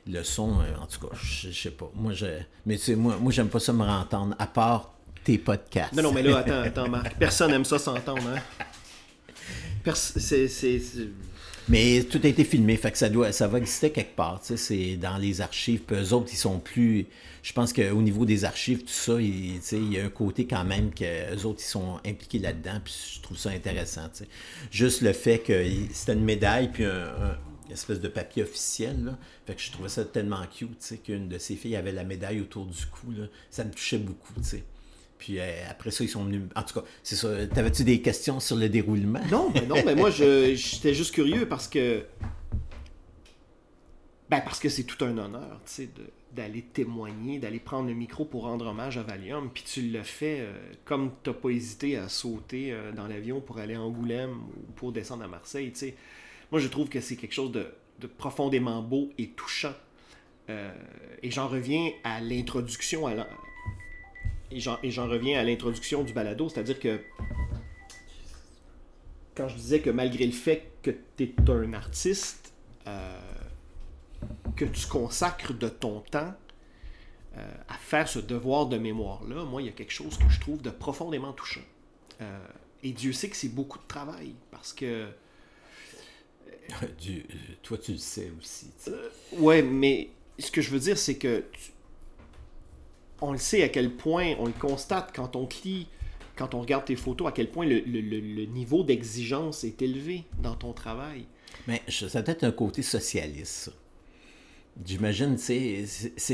le 0.07 0.25
son, 0.25 0.61
euh, 0.61 0.83
en 0.83 0.87
tout 0.87 1.07
cas, 1.07 1.15
je, 1.15 1.51
sais 1.51 1.71
pas. 1.71 1.91
Moi, 1.95 2.13
je, 2.13 2.27
mais 2.67 2.77
tu 2.77 2.83
sais, 2.83 2.97
moi, 2.97 3.17
moi 3.21 3.31
j'aime 3.31 3.49
pas 3.49 3.61
ça 3.61 3.73
me 3.73 3.85
rentendre, 3.85 4.35
à 4.39 4.47
part 4.47 4.95
tes 5.23 5.39
podcasts. 5.39 5.93
Non, 5.93 6.03
non, 6.03 6.13
mais 6.13 6.23
là, 6.23 6.39
attends, 6.47 6.63
attends, 6.63 6.89
Marc. 6.89 7.17
Personne 7.19 7.53
n'aime 7.53 7.65
ça 7.65 7.79
s'entendre, 7.79 8.23
hein? 8.29 8.65
c'est, 9.95 10.49
Mais 11.73 12.03
tout 12.03 12.21
a 12.23 12.27
été 12.27 12.45
filmé, 12.45 12.77
fait 12.77 12.93
que 12.93 12.99
ça, 12.99 13.09
doit, 13.09 13.33
ça 13.33 13.49
va 13.49 13.57
exister 13.57 13.91
quelque 13.91 14.15
part. 14.15 14.43
C'est 14.43 14.97
dans 14.97 15.17
les 15.17 15.41
archives. 15.41 15.81
Puis 15.81 15.97
eux 15.97 16.13
autres, 16.13 16.29
ils 16.31 16.37
sont 16.37 16.59
plus. 16.59 17.07
Je 17.43 17.55
pense 17.55 17.73
qu'au 17.73 18.03
niveau 18.03 18.27
des 18.27 18.45
archives, 18.45 18.81
tout 18.81 18.89
ça, 18.89 19.15
il, 19.19 19.57
y 19.91 19.99
a 19.99 20.05
un 20.05 20.11
côté 20.11 20.47
quand 20.47 20.65
même 20.65 20.93
que 20.93 21.35
eux 21.35 21.47
autres, 21.47 21.63
ils 21.63 21.71
sont 21.71 21.97
impliqués 22.05 22.41
là-dedans. 22.41 22.79
Puis 22.85 23.15
je 23.17 23.23
trouve 23.23 23.39
ça 23.39 23.49
intéressant. 23.49 24.11
Juste 24.71 25.01
le 25.01 25.15
fait 25.15 25.39
que 25.39 25.65
c'était 25.95 26.13
une 26.13 26.25
médaille, 26.25 26.71
puis 26.71 26.85
un, 26.85 27.39
une 27.65 27.73
espèce 27.73 28.01
de 28.01 28.09
papier 28.09 28.43
officiel. 28.43 29.05
Là. 29.05 29.19
Fait 29.47 29.55
que 29.55 29.63
je 29.63 29.73
trouvais 29.73 29.89
ça 29.89 30.05
tellement 30.05 30.45
cute 30.55 31.03
qu'une 31.03 31.31
de 31.31 31.39
ces 31.39 31.57
filles 31.57 31.77
avait 31.77 31.93
la 31.93 32.05
médaille 32.05 32.43
autour 32.43 32.67
du 32.67 32.85
cou. 32.85 33.15
Ça 33.49 33.65
me 33.65 33.71
touchait 33.71 33.97
beaucoup. 33.97 34.35
sais. 34.43 34.63
Puis 35.23 35.39
euh, 35.39 35.71
après 35.71 35.93
ça, 35.93 36.03
ils 36.03 36.09
sont 36.09 36.25
venus. 36.25 36.43
En 36.57 36.65
tout 36.65 36.81
cas, 36.81 36.87
c'est 37.05 37.15
ça. 37.15 37.47
T'avais-tu 37.47 37.85
des 37.85 38.03
questions 38.03 38.41
sur 38.41 38.57
le 38.57 38.69
déroulement? 38.69 39.21
Non, 39.31 39.53
mais 39.55 39.65
non, 39.67 39.77
mais 39.87 39.95
moi, 39.95 40.11
j'étais 40.11 40.95
juste 40.95 41.15
curieux 41.15 41.47
parce 41.47 41.69
que. 41.69 42.05
Ben, 44.29 44.41
parce 44.41 44.59
que 44.59 44.69
c'est 44.69 44.83
tout 44.83 45.05
un 45.05 45.17
honneur, 45.17 45.61
tu 45.65 45.73
sais, 45.73 45.89
d'aller 46.33 46.63
témoigner, 46.63 47.39
d'aller 47.39 47.61
prendre 47.61 47.87
le 47.87 47.95
micro 47.95 48.25
pour 48.25 48.43
rendre 48.43 48.67
hommage 48.67 48.99
à 48.99 49.05
Valium. 49.05 49.49
Puis 49.55 49.63
tu 49.63 49.83
le 49.83 50.03
fais 50.03 50.41
euh, 50.41 50.53
comme 50.85 51.13
t'as 51.23 51.35
pas 51.35 51.51
hésité 51.51 51.97
à 51.97 52.09
sauter 52.09 52.73
euh, 52.73 52.91
dans 52.91 53.07
l'avion 53.07 53.41
pour 53.41 53.59
aller 53.59 53.75
à 53.75 53.81
Angoulême 53.81 54.33
ou 54.33 54.73
pour 54.73 54.91
descendre 54.91 55.23
à 55.23 55.29
Marseille, 55.29 55.71
tu 55.71 55.79
sais. 55.79 55.95
Moi, 56.51 56.61
je 56.61 56.67
trouve 56.67 56.89
que 56.89 57.01
c'est 57.01 57.15
quelque 57.15 57.35
chose 57.35 57.53
de, 57.53 57.69
de, 58.01 58.09
profondément 58.09 58.83
beau 58.83 59.11
et 59.19 59.29
touchant. 59.29 59.75
et 60.49 61.31
j'en 61.31 61.47
reviens 61.47 61.93
à 62.03 62.21
l'introduction 62.21 63.07
à 63.07 63.15
et 64.55 64.91
j'en 64.91 65.09
reviens 65.09 65.39
à 65.39 65.43
l'introduction 65.43 66.03
du 66.05 66.13
balado, 66.13 66.49
c'est-à-dire 66.49 66.79
que 66.79 67.01
quand 69.35 69.49
je 69.49 69.57
disais 69.57 69.81
que 69.81 69.91
malgré 69.91 70.27
le 70.27 70.33
fait 70.33 70.73
que 70.83 70.91
tu 71.17 71.25
es 71.25 71.51
un 71.51 71.73
artiste, 71.73 72.53
euh, 72.87 73.21
que 74.57 74.65
tu 74.65 74.87
consacres 74.87 75.55
de 75.55 75.69
ton 75.69 76.01
temps 76.01 76.35
euh, 77.37 77.55
à 77.69 77.75
faire 77.75 78.09
ce 78.09 78.19
devoir 78.19 78.67
de 78.67 78.79
mémoire-là, 78.79 79.45
moi, 79.45 79.63
il 79.63 79.67
y 79.67 79.69
a 79.69 79.73
quelque 79.73 79.93
chose 79.93 80.19
que 80.19 80.29
je 80.29 80.41
trouve 80.41 80.61
de 80.61 80.71
profondément 80.71 81.33
touchant. 81.33 81.63
Euh, 82.21 82.47
et 82.83 82.93
Dieu 82.93 83.13
sait 83.13 83.29
que 83.31 83.37
c'est 83.37 83.49
beaucoup 83.49 83.79
de 83.79 83.87
travail, 83.87 84.35
parce 84.51 84.73
que... 84.73 85.09
toi, 87.63 87.79
tu 87.79 87.93
le 87.93 87.99
sais 87.99 88.31
aussi. 88.39 88.71
ouais, 89.33 89.63
mais 89.63 90.11
ce 90.39 90.51
que 90.51 90.61
je 90.61 90.71
veux 90.71 90.79
dire, 90.79 90.99
c'est 90.99 91.17
que 91.17 91.45
on 93.23 93.33
le 93.33 93.39
sait 93.39 93.63
à 93.63 93.69
quel 93.69 93.91
point, 93.91 94.35
on 94.39 94.47
le 94.47 94.53
constate 94.53 95.13
quand 95.15 95.37
on 95.37 95.49
lit, 95.65 95.87
quand 96.37 96.55
on 96.55 96.61
regarde 96.61 96.85
tes 96.85 96.97
photos, 96.97 97.29
à 97.29 97.33
quel 97.33 97.51
point 97.51 97.67
le, 97.67 98.45
niveau 98.47 98.83
d'exigence 98.83 99.65
est 99.65 99.81
élevé 99.81 100.25
dans 100.43 100.55
ton 100.55 100.73
travail. 100.73 101.25
Mais 101.69 101.81
ça 101.89 102.23
peut 102.23 102.33
être 102.33 102.45
un 102.45 102.53
côté 102.53 102.83
socialiste, 102.83 103.71
J'imagine, 104.85 105.37
c'est 105.37 105.87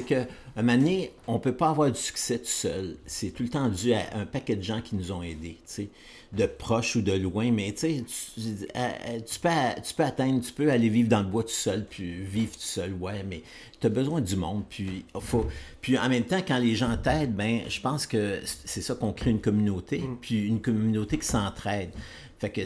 que 0.07 0.27
un 0.59 0.63
moment 0.63 0.79
donné, 0.79 1.13
on 1.27 1.39
peut 1.39 1.55
pas 1.55 1.71
avoir 1.71 1.91
du 1.91 1.99
succès 1.99 2.39
tout 2.39 2.47
seul. 2.47 2.97
C'est 3.07 3.31
tout 3.31 3.43
le 3.43 3.49
temps 3.49 3.69
dû 3.69 3.93
à 3.93 4.17
un 4.17 4.27
paquet 4.27 4.57
de 4.57 4.63
gens 4.63 4.81
qui 4.81 4.97
nous 4.97 5.13
ont 5.13 5.23
aidés, 5.23 5.59
de 6.33 6.47
proches 6.47 6.97
ou 6.97 7.03
de 7.03 7.13
loin. 7.13 7.51
Mais 7.51 7.73
tu, 7.73 8.05
tu, 8.05 9.41
peux, 9.41 9.49
tu 9.85 9.95
peux 9.95 10.03
atteindre, 10.03 10.41
tu 10.41 10.53
peux 10.53 10.71
aller 10.71 10.89
vivre 10.89 11.09
dans 11.09 11.21
le 11.21 11.27
bois 11.27 11.43
tout 11.43 11.51
seul, 11.51 11.85
puis 11.85 12.23
vivre 12.23 12.53
tout 12.53 12.61
seul, 12.61 12.93
ouais, 12.95 13.25
mais 13.29 13.43
tu 13.81 13.87
as 13.87 13.91
besoin 13.91 14.21
du 14.21 14.37
monde. 14.37 14.65
Puis, 14.69 15.05
faut, 15.21 15.47
puis 15.81 15.99
en 15.99 16.09
même 16.09 16.25
temps, 16.25 16.43
quand 16.47 16.59
les 16.59 16.75
gens 16.75 16.97
t'aident, 16.97 17.35
ben, 17.35 17.63
je 17.69 17.81
pense 17.81 18.07
que 18.07 18.41
c'est 18.65 18.83
ça 18.83 18.95
qu'on 18.95 19.13
crée 19.13 19.31
une 19.31 19.41
communauté, 19.41 19.99
mm. 19.99 20.17
puis 20.21 20.47
une 20.47 20.61
communauté 20.61 21.19
qui 21.19 21.27
s'entraide. 21.27 21.91
Fait 22.39 22.51
que 22.51 22.61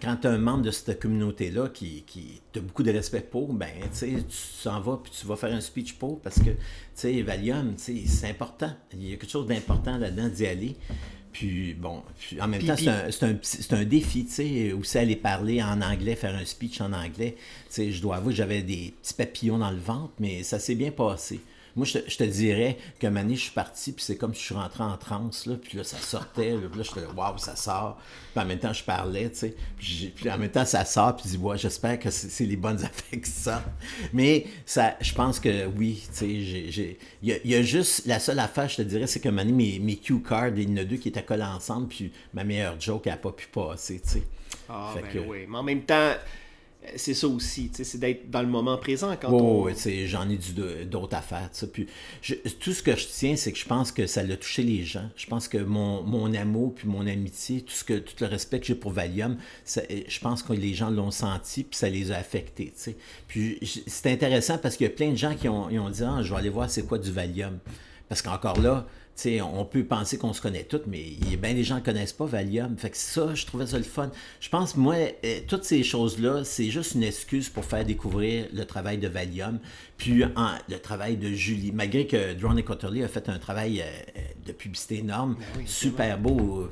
quand 0.00 0.16
tu 0.16 0.26
as 0.28 0.30
un 0.30 0.38
membre 0.38 0.62
de 0.62 0.70
cette 0.70 1.00
communauté-là 1.00 1.68
qui, 1.70 2.04
qui 2.06 2.40
a 2.54 2.60
beaucoup 2.60 2.84
de 2.84 2.92
respect 2.92 3.20
pour, 3.20 3.52
ben, 3.52 3.68
tu 3.98 4.16
s'en 4.30 4.80
vas 4.80 5.00
puis 5.02 5.12
tu 5.18 5.26
vas 5.26 5.34
faire 5.34 5.52
un 5.52 5.60
speech 5.60 5.94
pour 5.94 6.20
parce 6.20 6.36
que, 6.36 6.50
tu 6.50 6.56
sais, 6.94 7.22
Valium, 7.22 7.74
c'est 7.76 8.28
important. 8.28 8.70
Il 8.92 9.10
y 9.10 9.12
a 9.12 9.16
quelque 9.16 9.30
chose 9.30 9.48
d'important 9.48 9.98
là-dedans 9.98 10.28
d'y 10.28 10.46
aller. 10.46 10.76
Puis, 11.32 11.74
bon, 11.74 12.02
en 12.40 12.48
même 12.48 12.62
temps, 12.62 12.76
c'est 12.76 12.88
un, 12.88 13.28
un, 13.28 13.80
un, 13.80 13.84
défi, 13.84 14.24
tu 14.24 14.32
sais, 14.32 14.72
aussi 14.72 14.96
aller 14.96 15.16
parler 15.16 15.62
en 15.62 15.82
anglais, 15.82 16.14
faire 16.14 16.34
un 16.34 16.44
speech 16.44 16.80
en 16.80 16.92
anglais. 16.92 17.36
Tu 17.36 17.74
sais, 17.74 17.90
je 17.90 18.00
dois 18.00 18.16
avouer 18.16 18.32
que 18.32 18.38
j'avais 18.38 18.62
des 18.62 18.94
petits 19.02 19.12
papillons 19.14 19.58
dans 19.58 19.70
le 19.70 19.78
ventre, 19.78 20.14
mais 20.18 20.44
ça 20.44 20.58
s'est 20.58 20.76
bien 20.76 20.92
passé. 20.92 21.40
Moi, 21.76 21.84
je 21.84 21.98
te, 21.98 22.24
dirais 22.24 22.78
que 22.98 23.06
année, 23.06 23.36
je 23.36 23.42
suis 23.42 23.52
parti, 23.52 23.92
puis 23.92 24.02
c'est 24.02 24.16
comme 24.16 24.34
si 24.34 24.40
je 24.40 24.46
suis 24.46 24.54
rentré 24.54 24.82
en 24.82 24.96
transe, 24.96 25.44
là, 25.44 25.56
puis 25.56 25.76
là, 25.76 25.84
ça 25.84 25.98
sortait, 25.98 26.52
là, 26.52 26.68
puis 26.70 26.78
là, 26.78 26.84
j'étais 26.84 27.06
waouh, 27.14 27.36
ça 27.36 27.54
sort. 27.54 27.98
Puis 28.32 28.42
en 28.42 28.46
même 28.46 28.58
temps, 28.58 28.72
je 28.72 28.82
parlais, 28.82 29.30
tu 29.30 29.36
sais, 29.36 29.54
puis, 29.76 30.30
en 30.30 30.38
même 30.38 30.50
temps, 30.50 30.64
ça 30.64 30.86
sort, 30.86 31.16
puis 31.16 31.28
je 31.28 31.36
dis, 31.36 31.42
ouais, 31.42 31.58
j'espère 31.58 31.98
que 31.98 32.10
c'est 32.10 32.46
les 32.46 32.56
bonnes 32.56 32.82
affaires 32.84 33.20
qui 33.20 33.30
sortent. 33.30 33.64
Mais 34.14 34.46
ça, 34.64 34.96
je 35.00 35.12
pense 35.12 35.38
que 35.38 35.66
oui, 35.66 36.02
tu 36.08 36.16
sais, 36.16 36.70
j'ai. 36.70 36.98
Il 37.22 37.40
y, 37.44 37.54
a 37.54 37.62
juste, 37.62 38.06
la 38.06 38.20
seule 38.20 38.38
affaire, 38.38 38.68
je 38.68 38.76
te 38.76 38.82
dirais, 38.82 39.06
c'est 39.06 39.20
que 39.20 39.28
année, 39.28 39.52
mes, 39.52 39.78
mes 39.78 39.96
cue 39.96 40.22
cards, 40.22 40.56
il 40.56 40.70
y 40.70 40.72
en 40.72 40.78
a 40.78 40.84
deux 40.84 40.96
qui 40.96 41.08
étaient 41.08 41.24
collés 41.24 41.42
ensemble, 41.42 41.88
puis 41.88 42.10
ma 42.32 42.42
meilleure 42.42 42.80
joke, 42.80 43.06
elle 43.06 43.12
n'a 43.12 43.18
pas 43.18 43.32
pu 43.32 43.48
passer, 43.48 44.00
tu 44.00 44.08
sais. 44.08 44.22
Ah, 44.68 44.94
ben 44.94 45.24
oui, 45.28 45.46
mais 45.46 45.58
en 45.58 45.62
même 45.62 45.82
temps 45.82 46.14
c'est 46.94 47.14
ça 47.14 47.26
aussi, 47.26 47.70
c'est 47.72 47.98
d'être 47.98 48.30
dans 48.30 48.42
le 48.42 48.48
moment 48.48 48.76
présent 48.76 49.14
quand 49.20 49.32
oh, 49.32 49.68
on... 49.68 50.06
j'en 50.06 50.28
ai 50.28 50.38
d'autres 50.84 51.16
affaires. 51.16 51.50
Puis 51.72 51.86
tout 52.60 52.72
ce 52.72 52.82
que 52.82 52.96
je 52.96 53.06
tiens, 53.06 53.36
c'est 53.36 53.52
que 53.52 53.58
je 53.58 53.66
pense 53.66 53.92
que 53.92 54.06
ça 54.06 54.22
l'a 54.22 54.36
touché 54.36 54.62
les 54.62 54.84
gens. 54.84 55.08
Je 55.16 55.26
pense 55.26 55.48
que 55.48 55.58
mon, 55.58 56.02
mon 56.02 56.32
amour 56.34 56.74
puis 56.74 56.88
mon 56.88 57.06
amitié, 57.06 57.62
tout, 57.62 57.74
ce 57.74 57.84
que, 57.84 57.98
tout 57.98 58.14
le 58.20 58.26
respect 58.26 58.60
que 58.60 58.66
j'ai 58.66 58.74
pour 58.74 58.92
Valium, 58.92 59.36
je 59.66 60.20
pense 60.20 60.42
que 60.42 60.52
les 60.52 60.74
gens 60.74 60.90
l'ont 60.90 61.10
senti 61.10 61.64
puis 61.64 61.76
ça 61.76 61.88
les 61.88 62.12
a 62.12 62.16
affectés. 62.16 62.72
Puis 63.28 63.58
c'est 63.86 64.10
intéressant 64.10 64.58
parce 64.58 64.76
qu'il 64.76 64.86
y 64.86 64.90
a 64.90 64.92
plein 64.92 65.10
de 65.10 65.16
gens 65.16 65.34
qui 65.34 65.48
ont, 65.48 65.66
ont 65.66 65.90
dit 65.90 66.02
ah, 66.04 66.22
je 66.22 66.30
vais 66.30 66.38
aller 66.38 66.50
voir 66.50 66.70
c'est 66.70 66.86
quoi 66.86 66.98
du 66.98 67.10
Valium. 67.10 67.58
Parce 68.08 68.22
qu'encore 68.22 68.60
là, 68.60 68.86
on 69.42 69.64
peut 69.64 69.84
penser 69.84 70.18
qu'on 70.18 70.32
se 70.32 70.40
connaît 70.40 70.64
toutes, 70.64 70.86
mais 70.86 71.02
il 71.02 71.30
y 71.30 71.34
a 71.34 71.36
bien 71.36 71.54
des 71.54 71.64
gens 71.64 71.76
qui 71.76 71.82
ne 71.82 71.86
connaissent 71.86 72.12
pas 72.12 72.26
Valium. 72.26 72.76
Fait 72.76 72.90
que 72.90 72.96
ça, 72.96 73.34
je 73.34 73.46
trouvais 73.46 73.66
ça 73.66 73.78
le 73.78 73.84
fun. 73.84 74.10
Je 74.40 74.48
pense, 74.48 74.76
moi, 74.76 74.94
euh, 75.24 75.40
toutes 75.48 75.64
ces 75.64 75.82
choses-là, 75.82 76.44
c'est 76.44 76.70
juste 76.70 76.94
une 76.94 77.02
excuse 77.02 77.48
pour 77.48 77.64
faire 77.64 77.84
découvrir 77.84 78.46
le 78.52 78.64
travail 78.64 78.98
de 78.98 79.08
Valium, 79.08 79.58
puis 79.96 80.22
le 80.22 80.76
travail 80.78 81.16
de 81.16 81.28
Julie. 81.28 81.72
Malgré 81.72 82.06
que 82.06 82.34
Drone 82.34 82.62
Cotterley 82.62 83.02
a 83.02 83.08
fait 83.08 83.28
un 83.28 83.38
travail 83.38 83.82
euh, 83.82 84.20
de 84.46 84.52
publicité 84.52 84.98
énorme, 84.98 85.36
ben 85.56 85.66
super 85.66 86.18
beau, 86.18 86.68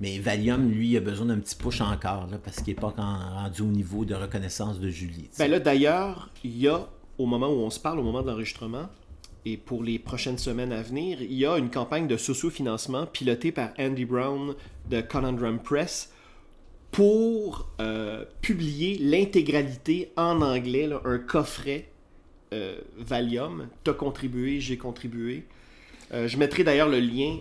mais 0.00 0.18
Valium, 0.18 0.70
lui, 0.70 0.96
a 0.96 1.00
besoin 1.00 1.26
d'un 1.26 1.38
petit 1.38 1.56
push 1.56 1.80
encore, 1.80 2.28
parce 2.44 2.58
qu'il 2.58 2.74
n'est 2.74 2.80
pas 2.80 2.94
rendu 2.96 3.62
au 3.62 3.66
niveau 3.66 4.04
de 4.04 4.14
reconnaissance 4.14 4.78
de 4.78 4.88
Julie. 4.88 5.28
Ben 5.38 5.50
là, 5.50 5.58
d'ailleurs, 5.58 6.30
il 6.44 6.56
y 6.56 6.68
a, 6.68 6.88
au 7.18 7.26
moment 7.26 7.48
où 7.48 7.58
on 7.58 7.70
se 7.70 7.80
parle, 7.80 7.98
au 7.98 8.02
moment 8.02 8.22
de 8.22 8.28
l'enregistrement, 8.28 8.88
et 9.46 9.56
pour 9.56 9.82
les 9.82 9.98
prochaines 9.98 10.38
semaines 10.38 10.72
à 10.72 10.82
venir, 10.82 11.20
il 11.20 11.34
y 11.34 11.44
a 11.44 11.58
une 11.58 11.70
campagne 11.70 12.06
de 12.06 12.16
socio-financement 12.16 13.06
pilotée 13.06 13.52
par 13.52 13.70
Andy 13.78 14.04
Brown 14.04 14.54
de 14.88 15.00
Conundrum 15.02 15.58
Press 15.58 16.10
pour 16.90 17.68
euh, 17.80 18.24
publier 18.40 18.96
l'intégralité 18.98 20.12
en 20.16 20.40
anglais, 20.40 20.88
un 21.04 21.18
coffret 21.18 21.88
euh, 22.52 22.80
Valium. 22.96 23.68
T'as 23.82 23.94
contribué, 23.94 24.60
j'ai 24.60 24.78
contribué. 24.78 25.44
Euh, 26.12 26.28
je 26.28 26.36
mettrai 26.38 26.64
d'ailleurs 26.64 26.88
le 26.88 27.00
lien 27.00 27.38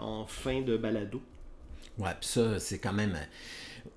en 0.00 0.24
fin 0.26 0.62
de 0.62 0.76
balado. 0.76 1.20
Ouais, 1.98 2.12
puis 2.20 2.28
ça, 2.28 2.58
c'est 2.60 2.78
quand 2.78 2.92
même 2.92 3.18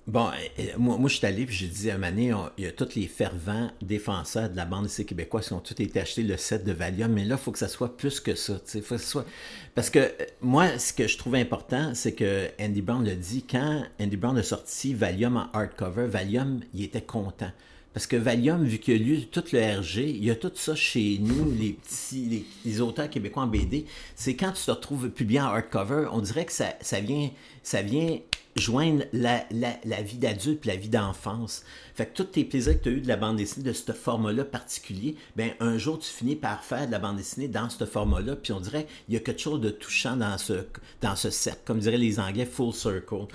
Bon, 0.06 0.30
moi, 0.78 0.98
moi 0.98 1.08
je 1.08 1.16
suis 1.16 1.26
allé 1.26 1.42
et 1.42 1.46
j'ai 1.48 1.66
dit 1.66 1.90
à 1.90 1.98
Mané, 1.98 2.32
il 2.58 2.64
y 2.64 2.66
a 2.66 2.72
tous 2.72 2.94
les 2.94 3.06
fervents 3.08 3.70
défenseurs 3.82 4.48
de 4.48 4.56
la 4.56 4.64
bande 4.64 4.86
ici 4.86 5.04
québécoise 5.04 5.48
qui 5.48 5.52
ont 5.52 5.60
tous 5.60 5.80
été 5.82 6.00
achetés 6.00 6.22
le 6.22 6.36
set 6.36 6.64
de 6.64 6.72
Valium, 6.72 7.12
mais 7.12 7.24
là, 7.24 7.36
il 7.38 7.42
faut 7.42 7.50
que 7.50 7.58
ça 7.58 7.68
soit 7.68 7.96
plus 7.96 8.20
que 8.20 8.34
ça. 8.34 8.60
Faut 8.82 8.94
que 8.94 9.00
soit... 9.00 9.26
Parce 9.74 9.90
que 9.90 9.98
euh, 9.98 10.10
moi, 10.40 10.78
ce 10.78 10.92
que 10.92 11.08
je 11.08 11.18
trouve 11.18 11.34
important, 11.34 11.92
c'est 11.94 12.12
que 12.12 12.48
Andy 12.60 12.82
Brown 12.82 13.04
l'a 13.04 13.16
dit, 13.16 13.44
quand 13.48 13.82
Andy 14.00 14.16
Brown 14.16 14.38
a 14.38 14.42
sorti 14.42 14.94
Valium 14.94 15.36
en 15.36 15.50
hardcover, 15.52 16.06
Valium, 16.06 16.60
il 16.72 16.84
était 16.84 17.02
content 17.02 17.50
Parce 17.92 18.06
que 18.06 18.16
Valium, 18.16 18.64
vu 18.64 18.78
qu'il 18.78 18.94
a 18.94 19.04
lu 19.04 19.26
tout 19.26 19.44
le 19.52 19.80
RG, 19.80 19.98
il 19.98 20.24
y 20.24 20.30
a 20.30 20.36
tout 20.36 20.52
ça 20.54 20.76
chez 20.76 21.18
nous, 21.20 21.52
les 21.52 21.72
petits, 21.72 22.46
les, 22.64 22.80
auteurs 22.80 23.10
québécois 23.10 23.42
en 23.42 23.48
BD. 23.48 23.86
C'est 24.14 24.36
quand 24.36 24.52
tu 24.52 24.64
te 24.64 24.70
retrouves 24.70 25.10
publié 25.10 25.40
en 25.40 25.46
hardcover, 25.46 26.06
on 26.12 26.20
dirait 26.20 26.44
que 26.44 26.52
ça, 26.52 26.74
ça 26.80 27.00
vient, 27.00 27.30
ça 27.66 27.82
vient 27.82 28.20
joindre 28.56 29.04
la, 29.12 29.44
la, 29.50 30.02
vie 30.02 30.16
d'adulte 30.16 30.64
et 30.64 30.68
la 30.68 30.76
vie 30.76 30.88
d'enfance. 30.88 31.62
Fait 31.94 32.06
que 32.06 32.14
tous 32.14 32.24
tes 32.24 32.44
plaisirs 32.44 32.78
que 32.78 32.84
tu 32.84 32.88
as 32.88 32.92
eu 32.92 33.00
de 33.00 33.08
la 33.08 33.16
bande 33.16 33.36
dessinée 33.36 33.64
de 33.64 33.72
ce 33.72 33.92
format-là 33.92 34.44
particulier, 34.44 35.16
ben 35.36 35.50
un 35.60 35.76
jour 35.76 35.98
tu 35.98 36.08
finis 36.08 36.36
par 36.36 36.64
faire 36.64 36.86
de 36.86 36.92
la 36.92 36.98
bande 36.98 37.16
dessinée 37.16 37.48
dans 37.48 37.68
ce 37.68 37.84
format-là, 37.84 38.36
puis 38.36 38.52
on 38.52 38.60
dirait 38.60 38.86
il 39.08 39.14
y 39.14 39.16
a 39.16 39.20
quelque 39.20 39.40
chose 39.40 39.60
de 39.60 39.70
touchant 39.70 40.16
dans 40.16 40.38
ce, 40.38 40.64
dans 41.02 41.16
ce 41.16 41.30
cercle, 41.30 41.60
comme 41.66 41.80
diraient 41.80 41.98
les 41.98 42.18
Anglais, 42.18 42.46
full 42.46 42.72
circle. 42.72 43.26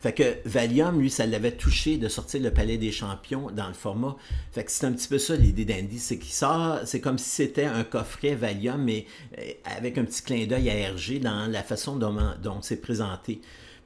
Fait 0.00 0.14
que 0.14 0.36
Valium, 0.46 0.98
lui, 0.98 1.10
ça 1.10 1.26
l'avait 1.26 1.52
touché 1.52 1.98
de 1.98 2.08
sortir 2.08 2.40
le 2.40 2.50
Palais 2.50 2.78
des 2.78 2.92
Champions 2.92 3.50
dans 3.50 3.68
le 3.68 3.74
format. 3.74 4.16
Fait 4.52 4.64
que 4.64 4.70
c'est 4.70 4.86
un 4.86 4.92
petit 4.92 5.08
peu 5.08 5.18
ça 5.18 5.36
l'idée 5.36 5.66
d'Andy, 5.66 5.98
c'est 5.98 6.18
qu'il 6.18 6.32
sort, 6.32 6.80
c'est 6.84 7.00
comme 7.00 7.18
si 7.18 7.28
c'était 7.28 7.64
un 7.64 7.84
coffret 7.84 8.34
Valium, 8.34 8.82
mais 8.82 9.06
euh, 9.38 9.42
avec 9.76 9.98
un 9.98 10.04
petit 10.04 10.22
clin 10.22 10.46
d'œil 10.46 10.70
à 10.70 10.92
RG 10.92 11.20
dans 11.20 11.50
la 11.50 11.62
façon 11.62 11.96
dont, 11.96 12.16
dont 12.42 12.62
c'est 12.62 12.80
présenté. 12.80 13.40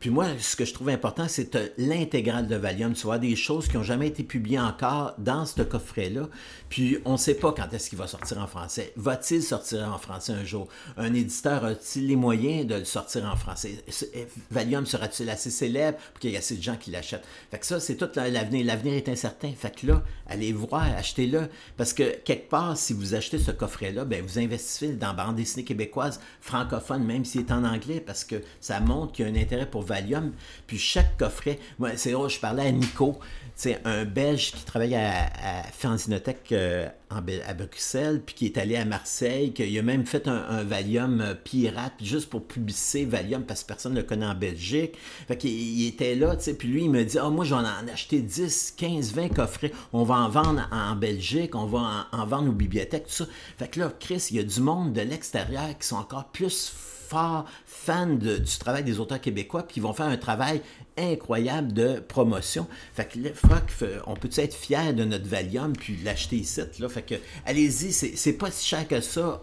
Puis 0.05 0.11
moi, 0.11 0.27
ce 0.39 0.55
que 0.55 0.67
je 0.67 0.75
trouve 0.75 0.91
important, 0.91 1.29
c'est 1.29 1.57
l'intégrale 1.79 2.47
de 2.47 2.57
Valium. 2.57 2.93
Tu 2.93 3.05
vois, 3.05 3.17
des 3.17 3.37
choses 3.37 3.69
qui 3.69 3.79
n'ont 3.79 3.83
jamais 3.83 4.09
été 4.09 4.23
publiées 4.23 4.61
encore 4.61 5.15
dans 5.17 5.47
ce 5.47 5.63
coffret-là. 5.63 6.29
Puis 6.69 6.99
on 7.07 7.13
ne 7.13 7.17
sait 7.17 7.37
pas 7.37 7.53
quand 7.53 7.73
est-ce 7.73 7.89
qu'il 7.89 7.97
va 7.97 8.07
sortir 8.07 8.39
en 8.39 8.47
français. 8.47 8.93
Va-t-il 8.97 9.43
sortir 9.43 9.91
en 9.91 9.97
français 9.97 10.35
un 10.35 10.45
jour? 10.45 10.69
Un 10.99 11.15
éditeur 11.15 11.65
a-t-il 11.65 12.09
les 12.09 12.17
moyens 12.17 12.67
de 12.67 12.75
le 12.75 12.85
sortir 12.85 13.25
en 13.25 13.35
français? 13.35 13.83
Valium 14.51 14.85
sera-t-il 14.85 15.31
assez 15.31 15.49
célèbre 15.49 15.97
pour 16.13 16.21
qu'il 16.21 16.33
y 16.33 16.35
ait 16.35 16.37
assez 16.37 16.57
de 16.57 16.63
gens 16.63 16.77
qui 16.77 16.91
l'achètent? 16.91 17.25
Fait 17.51 17.59
que 17.59 17.65
ça, 17.65 17.81
c'est 17.81 17.97
tout 17.97 18.11
l'avenir. 18.15 18.67
L'avenir 18.67 18.93
est 18.93 19.09
incertain. 19.09 19.53
Fait 19.57 19.75
que 19.75 19.87
là, 19.87 20.03
allez 20.27 20.53
voir, 20.53 20.83
achetez-le. 20.83 21.49
Parce 21.79 21.95
que 21.95 22.15
quelque 22.25 22.51
part, 22.51 22.77
si 22.77 22.93
vous 22.93 23.15
achetez 23.15 23.39
ce 23.39 23.53
coffret-là, 23.53 24.05
ben, 24.05 24.23
vous 24.23 24.39
investissez 24.39 24.93
dans 24.93 25.15
bande 25.15 25.37
dessinée 25.37 25.65
québécoise 25.65 26.21
francophone, 26.43 27.05
même 27.05 27.25
s'il 27.25 27.41
est 27.41 27.53
en 27.53 27.65
anglais, 27.65 28.01
parce 28.01 28.25
que 28.25 28.43
ça 28.61 28.81
montre 28.81 29.13
qu'il 29.13 29.25
y 29.25 29.29
a 29.31 29.33
un 29.33 29.37
intérêt 29.37 29.65
pour 29.65 29.81
Valium. 29.81 29.94
Puis 30.67 30.79
chaque 30.79 31.17
coffret, 31.17 31.59
moi, 31.79 31.91
c'est 31.97 32.13
drôle, 32.13 32.31
je 32.31 32.41
parlais 32.41 32.67
à 32.67 32.73
Nico, 32.73 33.19
c'est 33.57 33.81
un 33.85 34.05
Belge 34.05 34.51
qui 34.53 34.65
travaille 34.65 34.97
à, 34.97 35.27
à 35.27 35.63
euh, 36.53 36.89
à 37.11 37.55
Bruxelles, 37.55 38.21
puis 38.25 38.35
qui 38.35 38.47
est 38.47 38.59
allé 38.59 38.75
à 38.75 38.85
Marseille, 38.85 39.53
qui 39.53 39.79
a 39.79 39.83
même 39.83 40.05
fait 40.05 40.27
un, 40.27 40.65
Valium 40.65 41.21
euh, 41.21 41.35
pirate 41.35 41.93
juste 42.03 42.29
pour 42.29 42.45
publier 42.45 43.05
Valium 43.05 43.45
parce 43.45 43.63
que 43.63 43.69
personne 43.69 43.93
ne 43.93 44.01
le 44.01 44.03
connaît 44.03 44.27
en 44.27 44.35
Belgique. 44.35 44.97
Fait 45.29 45.37
qu'il 45.37 45.51
il 45.51 45.87
était 45.87 46.17
là, 46.17 46.35
tu 46.35 46.45
sais, 46.45 46.55
puis 46.55 46.67
lui, 46.67 46.85
il 46.85 46.91
me 46.91 47.05
dit 47.05 47.19
Ah, 47.19 47.31
moi, 47.31 47.45
j'en 47.45 47.63
ai 47.63 47.91
acheté 47.93 48.21
10, 48.21 48.75
15, 48.77 49.13
20 49.13 49.29
coffrets. 49.29 49.71
On 49.93 50.03
va 50.03 50.17
en 50.17 50.29
vendre 50.29 50.69
en 50.73 50.97
Belgique, 50.97 51.55
on 51.55 51.67
va 51.67 52.07
en, 52.13 52.19
en 52.19 52.27
vendre 52.27 52.49
aux 52.49 52.53
bibliothèques, 52.53 53.07
tout 53.07 53.13
ça. 53.13 53.27
Fait 53.59 53.69
que 53.69 53.79
là, 53.79 53.93
Chris, 54.01 54.27
il 54.31 54.37
y 54.37 54.41
a 54.41 54.43
du 54.43 54.61
monde 54.61 54.93
de 54.93 55.03
l'extérieur 55.03 55.79
qui 55.79 55.87
sont 55.87 55.97
encore 55.97 56.27
plus 56.33 56.73
forts 57.09 57.45
fans 57.67 58.07
du 58.15 58.59
travail 58.59 58.85
des 58.85 58.99
auteurs 58.99 59.21
québécois, 59.21 59.65
puis 59.67 59.81
vont 59.81 59.93
faire 59.93 60.07
un 60.07 60.17
travail 60.17 60.63
incroyable 60.97 61.73
de 61.73 62.01
promotion. 62.01 62.67
Fait 62.93 63.07
que, 63.07 63.19
on 64.07 64.15
peut 64.15 64.31
être 64.37 64.55
fier 64.55 64.95
de 64.95 65.05
notre 65.05 65.27
Valium 65.27 65.73
puis 65.73 65.99
l'acheter 66.05 66.37
ici, 66.37 66.61
là? 66.79 66.89
Fait 66.89 67.03
que, 67.03 67.15
allez-y, 67.47 67.93
c'est 67.93 68.33
pas 68.35 68.51
si 68.51 68.67
cher 68.67 68.87
que 68.89 69.01
ça 69.01 69.43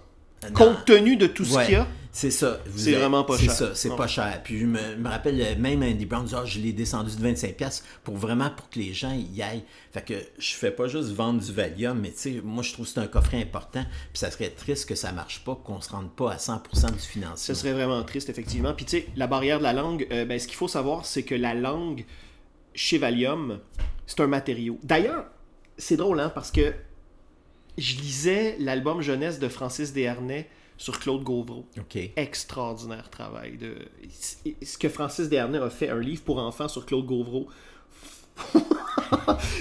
Compte 0.53 0.85
tenu 0.85 1.15
de 1.17 1.27
tout 1.27 1.45
ce 1.45 1.59
qu'il 1.65 1.73
y 1.73 1.75
a. 1.75 1.87
C'est 2.13 2.31
ça. 2.31 2.59
C'est 2.75 2.91
vraiment 2.91 3.23
pas 3.23 3.37
cher. 3.37 3.51
C'est 3.51 3.57
ça, 3.57 3.75
c'est 3.75 3.95
pas 3.95 4.07
cher. 4.07 4.41
Puis 4.43 4.59
je 4.59 4.65
me, 4.65 5.07
rappelle, 5.07 5.39
euh, 5.41 5.55
même 5.57 5.81
Andy 5.81 6.05
Brown, 6.05 6.27
oh, 6.33 6.45
je 6.45 6.59
l'ai 6.59 6.73
descendu 6.73 7.15
de 7.15 7.25
25$ 7.25 7.83
pour 8.03 8.17
vraiment 8.17 8.49
pour 8.49 8.69
que 8.69 8.79
les 8.79 8.93
gens 8.93 9.13
y 9.13 9.41
aillent. 9.41 9.63
Fait 9.93 10.03
que 10.03 10.13
je 10.37 10.53
fais 10.53 10.71
pas 10.71 10.87
juste 10.87 11.09
vendre 11.11 11.39
du 11.39 11.53
Valium, 11.53 11.97
mais 11.97 12.11
tu 12.11 12.17
sais, 12.17 12.41
moi 12.43 12.63
je 12.63 12.73
trouve 12.73 12.85
que 12.85 12.91
c'est 12.91 12.99
un 12.99 13.07
coffret 13.07 13.41
important. 13.41 13.83
Puis 14.11 14.19
ça 14.19 14.29
serait 14.29 14.49
triste 14.49 14.89
que 14.89 14.95
ça 14.95 15.13
marche 15.13 15.43
pas, 15.45 15.55
qu'on 15.55 15.79
se 15.79 15.89
rende 15.89 16.11
pas 16.11 16.33
à 16.33 16.37
100% 16.37 16.91
du 16.91 16.99
financier. 16.99 17.53
Ce 17.53 17.59
serait 17.59 17.73
vraiment 17.73 18.03
triste, 18.03 18.29
effectivement. 18.29 18.73
Puis 18.73 18.85
tu 18.85 18.97
sais, 18.97 19.07
la 19.15 19.27
barrière 19.27 19.59
de 19.59 19.63
la 19.63 19.73
langue, 19.73 20.05
euh, 20.11 20.25
ben, 20.25 20.37
ce 20.37 20.47
qu'il 20.47 20.57
faut 20.57 20.67
savoir, 20.67 21.05
c'est 21.05 21.23
que 21.23 21.35
la 21.35 21.53
langue 21.53 22.05
chez 22.73 22.97
Valium, 22.97 23.59
c'est 24.05 24.19
un 24.19 24.27
matériau. 24.27 24.77
D'ailleurs, 24.83 25.25
c'est 25.77 25.97
drôle, 25.97 26.19
hein, 26.19 26.31
parce 26.33 26.51
que 26.51 26.73
je 27.77 27.95
lisais 27.95 28.55
l'album 28.59 29.01
jeunesse 29.01 29.39
de 29.39 29.47
Francis 29.47 29.93
Desharnais 29.93 30.49
sur 30.77 30.99
Claude 30.99 31.23
Gauvreau. 31.23 31.65
Extraordinaire 32.15 33.09
travail. 33.09 33.57
De... 33.57 33.75
Ce 34.63 34.77
que 34.77 34.89
Francis 34.89 35.29
Desharnais 35.29 35.59
a 35.59 35.69
fait, 35.69 35.89
un 35.89 35.99
livre 35.99 36.23
pour 36.23 36.39
enfants 36.39 36.67
sur 36.67 36.85
Claude 36.85 37.05
Gauvreau. 37.05 37.47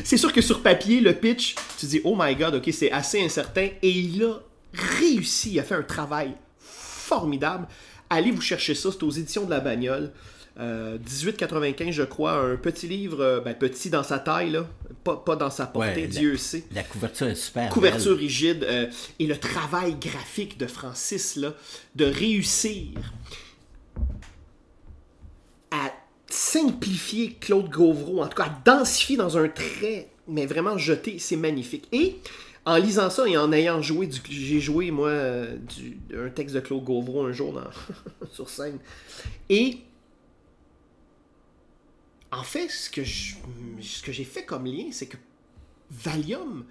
c'est 0.04 0.16
sûr 0.16 0.32
que 0.32 0.40
sur 0.40 0.62
papier, 0.62 1.00
le 1.00 1.14
pitch, 1.14 1.54
tu 1.78 1.86
dis, 1.86 2.00
oh 2.04 2.16
my 2.18 2.34
god, 2.34 2.54
ok, 2.54 2.70
c'est 2.72 2.90
assez 2.90 3.22
incertain. 3.22 3.68
Et 3.82 3.90
il 3.90 4.24
a 4.24 4.40
réussi, 4.72 5.52
il 5.52 5.60
a 5.60 5.62
fait 5.62 5.74
un 5.74 5.82
travail 5.82 6.34
formidable. 6.58 7.68
Allez 8.08 8.30
vous 8.30 8.40
chercher 8.40 8.74
ça, 8.74 8.90
c'est 8.90 9.02
aux 9.02 9.10
éditions 9.10 9.44
de 9.44 9.50
la 9.50 9.60
bagnole. 9.60 10.12
1895, 10.58 11.88
euh, 11.88 11.92
je 11.92 12.02
crois, 12.02 12.32
un 12.32 12.56
petit 12.56 12.88
livre, 12.88 13.20
euh, 13.20 13.40
ben, 13.40 13.54
petit 13.54 13.88
dans 13.88 14.02
sa 14.02 14.18
taille, 14.18 14.50
là, 14.50 14.66
pas, 15.04 15.36
dans 15.36 15.50
sa 15.50 15.66
portée, 15.66 16.06
Dieu 16.06 16.36
sait. 16.36 16.64
La 16.74 16.82
couverture 16.82 17.28
est 17.28 17.34
super. 17.34 17.70
Couverture 17.70 18.16
rigide. 18.16 18.64
Euh, 18.64 18.86
et 19.18 19.26
le 19.26 19.36
travail 19.36 19.94
graphique 19.94 20.58
de 20.58 20.66
Francis, 20.66 21.36
là, 21.36 21.54
de 21.94 22.04
réussir 22.04 22.88
à 25.70 25.92
simplifier 26.28 27.34
Claude 27.40 27.70
Gauvreau, 27.70 28.22
en 28.22 28.26
tout 28.26 28.36
cas 28.36 28.46
à 28.46 28.62
densifier 28.64 29.16
dans 29.16 29.38
un 29.38 29.48
trait, 29.48 30.08
mais 30.26 30.46
vraiment 30.46 30.76
jeté, 30.76 31.18
c'est 31.18 31.36
magnifique. 31.36 31.86
Et 31.92 32.16
en 32.66 32.76
lisant 32.76 33.08
ça 33.08 33.26
et 33.26 33.36
en 33.36 33.52
ayant 33.52 33.80
joué, 33.80 34.06
du, 34.06 34.20
j'ai 34.28 34.60
joué 34.60 34.90
moi 34.90 35.12
du, 35.76 35.96
un 36.14 36.28
texte 36.28 36.54
de 36.54 36.60
Claude 36.60 36.84
Gauvreau 36.84 37.24
un 37.24 37.32
jour 37.32 37.52
dans, 37.52 38.26
sur 38.32 38.50
scène. 38.50 38.78
Et 39.48 39.78
en 42.32 42.42
fait, 42.42 42.68
ce 42.68 42.90
que, 42.90 43.02
ce 43.04 44.02
que 44.02 44.12
j'ai 44.12 44.24
fait 44.24 44.44
comme 44.44 44.66
lien, 44.66 44.86
c'est 44.92 45.06
que 45.06 45.16
Valium, 45.90 46.64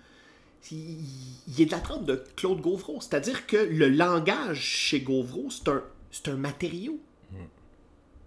il, 0.71 1.61
est 1.61 1.65
de 1.65 1.71
la 1.71 1.79
trempe 1.79 2.05
de 2.05 2.23
Claude 2.35 2.61
Gauvreau. 2.61 2.99
C'est-à-dire 3.01 3.45
que 3.45 3.57
le 3.57 3.89
langage 3.89 4.61
chez 4.61 5.01
Gauvreau, 5.01 5.49
c'est 5.49 5.69
un, 5.69 5.83
un 6.27 6.37
matériau. 6.37 6.99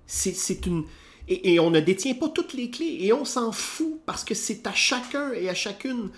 C'est 0.06 0.66
une. 0.66 0.84
Et, 1.28 1.58
on 1.60 1.70
ne 1.70 1.80
détient 1.80 2.14
pas 2.14 2.28
toutes 2.28 2.52
les 2.52 2.70
clés. 2.70 2.98
Et 3.00 3.12
on 3.12 3.24
s'en 3.24 3.52
fout 3.52 4.00
parce 4.04 4.24
que 4.24 4.34
c'est 4.34 4.66
à 4.66 4.74
chacun 4.74 5.32
et 5.32 5.48
à 5.48 5.54
chacune 5.54 6.10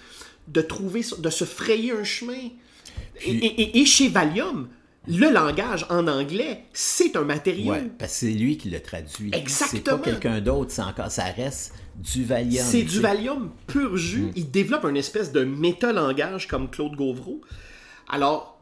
de 0.48 0.60
trouver, 0.60 1.02
de 1.18 1.30
se 1.30 1.44
frayer 1.44 1.92
un 1.92 2.04
chemin. 2.04 2.50
Et, 3.24 3.80
et, 3.80 3.86
chez 3.86 4.08
Valium, 4.08 4.68
le 5.06 5.30
langage 5.30 5.86
en 5.90 6.06
anglais, 6.08 6.64
c'est 6.72 7.16
un 7.16 7.24
matériau. 7.24 7.72
Ouais, 7.72 7.90
parce 7.98 8.12
que 8.12 8.18
c'est 8.20 8.32
lui 8.32 8.56
qui 8.56 8.70
le 8.70 8.80
traduit. 8.80 9.30
Exactement. 9.34 9.82
C'est 9.84 9.90
pas 9.90 9.98
quelqu'un 9.98 10.40
d'autre, 10.40 10.70
c'est 10.70 10.82
encore, 10.82 11.10
ça 11.10 11.24
reste 11.24 11.74
du 11.96 12.24
Valium. 12.24 12.64
C'est 12.64 12.82
du 12.82 13.00
Valium 13.00 13.50
pur 13.66 13.96
jus. 13.96 14.22
Mm. 14.22 14.32
Il 14.36 14.50
développe 14.50 14.84
une 14.84 14.96
espèce 14.96 15.32
de 15.32 15.44
méta-langage 15.44 16.48
comme 16.48 16.70
Claude 16.70 16.96
Gauvreau. 16.96 17.40
Alors, 18.08 18.60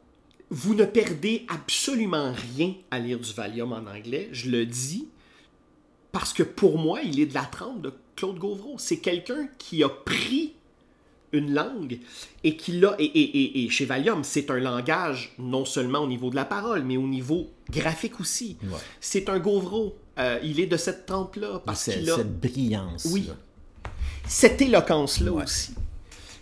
vous 0.51 0.75
ne 0.75 0.85
perdez 0.85 1.47
absolument 1.49 2.33
rien 2.57 2.75
à 2.91 2.99
lire 2.99 3.19
du 3.19 3.33
Valium 3.33 3.73
en 3.73 3.91
anglais, 3.91 4.29
je 4.33 4.51
le 4.51 4.67
dis, 4.67 5.09
parce 6.11 6.33
que 6.33 6.43
pour 6.43 6.79
moi, 6.79 7.01
il 7.03 7.21
est 7.21 7.27
de 7.27 7.35
la 7.35 7.45
trempe 7.45 7.83
de 7.83 7.93
Claude 8.17 8.39
Gauvreau. 8.39 8.75
C'est 8.79 8.99
quelqu'un 8.99 9.49
qui 9.59 9.83
a 9.83 9.89
pris 9.89 10.52
une 11.33 11.53
langue 11.53 11.99
et 12.45 12.57
qui 12.57 12.73
l'a. 12.73 12.95
Et, 12.99 13.65
et, 13.65 13.69
chez 13.71 13.85
Valium, 13.85 14.25
c'est 14.25 14.51
un 14.51 14.59
langage 14.59 15.35
non 15.39 15.65
seulement 15.65 16.01
au 16.01 16.07
niveau 16.07 16.31
de 16.31 16.37
la 16.37 16.45
parole, 16.45 16.83
mais 16.83 16.97
au 16.97 17.07
niveau 17.07 17.51
graphique 17.71 18.21
aussi. 18.21 18.57
C'est 19.01 19.29
un 19.29 19.39
Gauvreau. 19.39 19.97
Euh, 20.19 20.39
il 20.43 20.61
est 20.61 20.67
de 20.67 20.77
cette 20.77 21.07
trempe-là. 21.07 21.63
Parce 21.65 21.85
qu'il 21.85 22.09
a... 22.11 22.17
Cette 22.17 22.41
brillance. 22.41 23.07
Oui. 23.11 23.31
Cette 24.27 24.61
éloquence-là 24.61 25.33
aussi. 25.33 25.75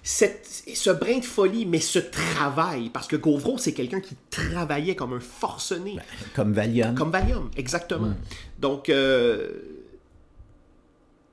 Cette, 0.02 0.46
ce 0.74 0.90
brin 0.90 1.18
de 1.18 1.24
folie, 1.24 1.66
mais 1.66 1.78
ce 1.78 1.98
travail, 1.98 2.88
parce 2.88 3.06
que 3.06 3.16
Gauvreau, 3.16 3.58
c'est 3.58 3.72
quelqu'un 3.72 4.00
qui 4.00 4.16
travaillait 4.30 4.96
comme 4.96 5.12
un 5.12 5.20
forcené. 5.20 5.96
Ben, 5.96 6.02
comme 6.34 6.52
Valium. 6.52 6.94
Comme 6.94 7.10
Valium, 7.10 7.50
exactement. 7.56 8.08
Mm. 8.08 8.16
Donc, 8.58 8.88
euh, 8.88 9.50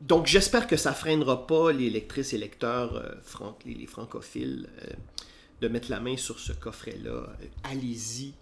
donc 0.01 0.27
j'espère 0.27 0.67
que 0.67 0.77
ça 0.77 0.93
freinera 0.93 1.47
pas 1.47 1.71
les 1.71 1.89
lectrices 1.89 2.33
et 2.33 2.37
lecteurs, 2.37 2.95
euh, 2.95 3.51
les, 3.65 3.87
francophiles, 3.87 4.69
euh, 4.83 4.93
de 5.61 5.67
mettre 5.67 5.89
la 5.89 5.99
main 5.99 6.17
sur 6.17 6.39
ce 6.39 6.53
coffret-là. 6.53 7.09
Euh, 7.09 7.25
allez-y. 7.63 8.33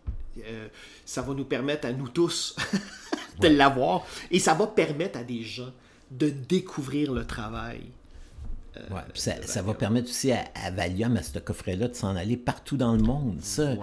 ça 1.06 1.22
va 1.22 1.34
nous 1.34 1.46
permettre 1.46 1.88
à 1.88 1.94
nous 1.94 2.10
tous 2.10 2.58
de 3.40 3.48
l'avoir 3.48 4.06
et 4.32 4.40
ça 4.40 4.54
va 4.54 4.68
permettre 4.68 5.18
à 5.18 5.24
des 5.24 5.44
gens 5.44 5.72
de 6.12 6.30
découvrir 6.30 7.14
le 7.14 7.26
travail 7.26 7.82
euh, 8.78 9.00
ça, 9.14 9.62
va 9.62 9.74
permettre 9.74 10.10
aussi 10.10 10.32
à, 10.32 10.72
Valium, 10.72 11.16
à 11.18 11.24
ce 11.24 11.40
coffret-là, 11.40 11.88
de 11.88 11.96
s'en 11.96 12.16
aller 12.16 12.38
partout 12.38 12.78
dans 12.78 12.94
le 12.94 13.02
monde. 13.02 13.38
Ça, 13.42 13.74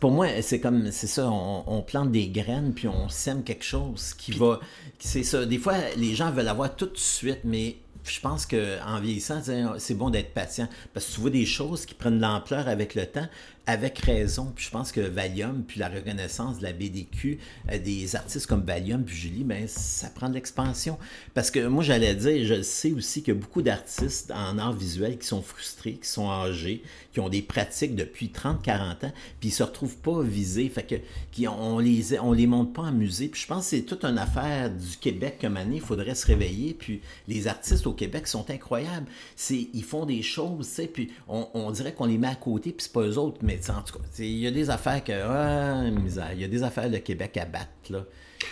Pour 0.00 0.10
moi, 0.10 0.28
c'est 0.42 0.60
comme, 0.60 0.90
c'est 0.90 1.06
ça, 1.06 1.30
on, 1.30 1.82
plante 1.82 2.10
des 2.10 2.28
graines, 2.28 2.72
puis 2.74 2.88
on 2.88 3.08
sème 3.08 3.42
quelque 3.42 3.64
chose 3.64 4.14
qui 4.14 4.32
va... 4.32 4.60
C'est 4.98 5.22
ça. 5.22 5.44
Des 5.44 5.58
fois, 5.58 5.74
les 5.96 6.14
gens 6.14 6.30
veulent 6.30 6.48
avoir 6.48 6.74
tout 6.74 6.86
de 6.86 6.96
suite, 6.96 7.40
mais 7.44 7.76
je 8.04 8.20
pense 8.20 8.46
qu'en 8.46 9.00
vieillissant, 9.00 9.42
c'est 9.78 9.94
bon 9.94 10.10
d'être 10.10 10.32
patient. 10.32 10.68
Parce 10.94 11.06
que 11.06 11.14
tu 11.14 11.20
vois 11.20 11.30
des 11.30 11.46
choses 11.46 11.86
qui 11.86 11.94
prennent 11.94 12.16
de 12.16 12.22
l'ampleur 12.22 12.68
avec 12.68 12.94
le 12.94 13.06
temps, 13.06 13.26
avec 13.66 13.98
raison. 13.98 14.52
Puis 14.54 14.66
je 14.66 14.70
pense 14.70 14.92
que 14.92 15.00
Valium, 15.00 15.64
puis 15.66 15.80
la 15.80 15.88
reconnaissance 15.88 16.58
de 16.58 16.62
la 16.62 16.72
BDQ, 16.72 17.38
euh, 17.70 17.78
des 17.78 18.14
artistes 18.14 18.46
comme 18.46 18.62
Valium, 18.62 19.04
puis 19.04 19.16
Julie, 19.16 19.44
ben, 19.44 19.66
ça 19.66 20.08
prend 20.08 20.28
de 20.28 20.34
l'expansion. 20.34 20.98
Parce 21.34 21.50
que 21.50 21.66
moi, 21.66 21.82
j'allais 21.82 22.14
dire, 22.14 22.46
je 22.46 22.62
sais 22.62 22.92
aussi 22.92 23.22
que 23.22 23.32
beaucoup 23.32 23.62
d'artistes 23.62 24.30
en 24.30 24.58
art 24.58 24.72
visuel 24.72 25.18
qui 25.18 25.26
sont 25.26 25.42
frustrés, 25.42 25.94
qui 25.94 26.08
sont 26.08 26.30
âgés, 26.30 26.82
qui 27.12 27.18
ont 27.20 27.28
des 27.28 27.42
pratiques 27.42 27.96
depuis 27.96 28.30
30, 28.30 28.62
40 28.62 29.04
ans, 29.04 29.12
puis 29.40 29.48
ils 29.48 29.52
se 29.52 29.62
retrouvent 29.62 29.96
pas 29.96 30.22
visés. 30.22 30.68
Fait 30.68 30.84
que, 30.84 30.94
qui, 31.32 31.48
on 31.48 31.78
les, 31.80 32.18
on 32.20 32.32
les 32.32 32.46
monte 32.46 32.72
pas 32.72 32.82
en 32.82 32.92
musée. 32.92 33.28
Puis 33.28 33.42
je 33.42 33.46
pense 33.48 33.64
que 33.64 33.70
c'est 33.70 33.82
toute 33.82 34.04
une 34.04 34.18
affaire 34.18 34.70
du 34.70 34.96
Québec 35.00 35.38
comme 35.40 35.56
année. 35.56 35.76
Il 35.76 35.80
faudrait 35.80 36.14
se 36.14 36.26
réveiller. 36.26 36.74
Puis 36.74 37.00
les 37.26 37.48
artistes 37.48 37.86
au 37.86 37.92
Québec 37.92 38.28
sont 38.28 38.48
incroyables. 38.48 39.06
Ils 39.50 39.84
font 39.84 40.06
des 40.06 40.22
choses, 40.22 40.68
tu 40.68 40.74
sais, 40.74 40.86
puis 40.86 41.10
on, 41.28 41.48
on 41.54 41.70
dirait 41.72 41.92
qu'on 41.92 42.06
les 42.06 42.18
met 42.18 42.28
à 42.28 42.34
côté, 42.34 42.70
puis 42.70 42.84
c'est 42.84 42.92
pas 42.92 43.02
eux 43.02 43.18
autres, 43.18 43.38
mais 43.42 43.55
en 43.68 43.82
tout 43.82 43.98
cas, 43.98 44.04
il 44.18 44.38
y 44.38 44.46
a 44.46 44.50
des 44.50 44.70
affaires 44.70 45.02
que. 45.02 45.12
Ah, 45.12 45.84
il 46.32 46.40
y 46.40 46.44
a 46.44 46.48
des 46.48 46.62
affaires 46.62 46.90
de 46.90 46.98
Québec 46.98 47.36
à 47.36 47.44
battre, 47.44 47.70
là, 47.90 48.04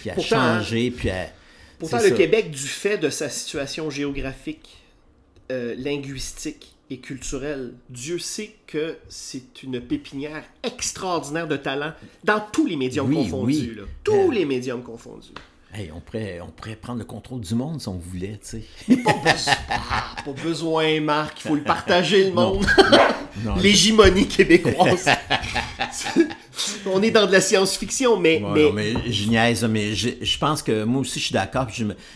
qui 0.03 0.11
a 0.11 0.19
changé, 0.19 0.91
puis 0.91 1.11
Pourtant, 1.79 2.01
le 2.03 2.11
Québec, 2.11 2.51
du 2.51 2.59
fait 2.59 2.99
de 2.99 3.11
sa 3.11 3.29
situation 3.29 3.91
géographique, 3.91 4.79
euh, 5.51 5.75
linguistique 5.77 6.75
et 6.91 6.99
culturelle, 6.99 7.75
Dieu 7.91 8.19
sait 8.19 8.55
que 8.67 8.97
c'est 9.09 9.63
une 9.63 9.81
pépinière 9.81 10.45
extraordinaire 10.63 11.49
de 11.49 11.57
talent 11.57 11.93
dans 12.23 12.41
tous 12.41 12.67
les 12.67 12.77
médiums 12.77 13.13
confondus. 13.13 13.79
Tous 14.03 14.31
euh, 14.31 14.33
les 14.33 14.45
médiums 14.45 14.83
confondus. 14.83 15.33
Hey, 15.77 15.91
on, 15.93 15.99
pourrait, 15.99 16.39
on 16.41 16.51
pourrait 16.51 16.77
prendre 16.77 17.01
le 17.01 17.05
contrôle 17.05 17.41
du 17.41 17.53
monde 17.57 17.81
si 17.81 17.89
on 17.89 17.99
voulait, 17.99 18.39
tu 18.49 18.63
sais. 18.87 18.97
Pas, 19.03 20.33
besoin, 20.41 21.01
Marc, 21.01 21.41
il 21.41 21.49
faut 21.49 21.57
le 21.57 21.65
partager, 21.65 22.27
le 22.27 22.33
monde. 22.33 22.65
L'hégémonie 23.61 24.29
québécoise. 24.29 25.09
on 26.87 27.03
est 27.03 27.11
dans 27.11 27.27
de 27.27 27.33
la 27.33 27.41
science-fiction, 27.41 28.19
mais, 28.19 28.43
mais... 28.55 28.71
mais... 28.73 29.13
je 29.13 29.29
niaise, 29.29 29.65
mais 29.65 29.95
je, 29.95 30.39
pense 30.39 30.63
que 30.63 30.85
moi 30.85 31.01
aussi, 31.01 31.19
je 31.19 31.27
suis 31.27 31.33
d'accord. 31.33 31.69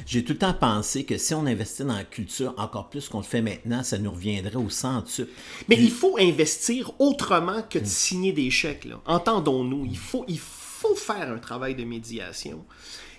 J'ai 0.06 0.24
tout 0.24 0.32
le 0.32 0.38
temps 0.38 0.54
pensé 0.54 1.04
que 1.04 1.18
si 1.18 1.34
on 1.34 1.46
investit 1.46 1.84
dans 1.84 1.96
la 1.96 2.04
culture 2.04 2.54
encore 2.56 2.88
plus 2.88 3.08
qu'on 3.08 3.18
le 3.18 3.24
fait 3.24 3.42
maintenant, 3.42 3.82
ça 3.82 3.98
nous 3.98 4.10
reviendrait 4.10 4.56
au 4.56 4.70
centuple. 4.70 5.30
Mais 5.68 5.76
il 5.76 5.90
faut 5.90 6.16
investir 6.18 6.92
autrement 6.98 7.62
que 7.68 7.78
de 7.78 7.86
signer 7.86 8.32
des 8.32 8.50
chèques. 8.50 8.88
Entendons-nous, 9.06 9.86
il 9.86 9.98
faut, 9.98 10.24
il 10.28 10.38
faut 10.38 10.94
faire 10.94 11.30
un 11.30 11.38
travail 11.38 11.74
de 11.74 11.84
médiation. 11.84 12.64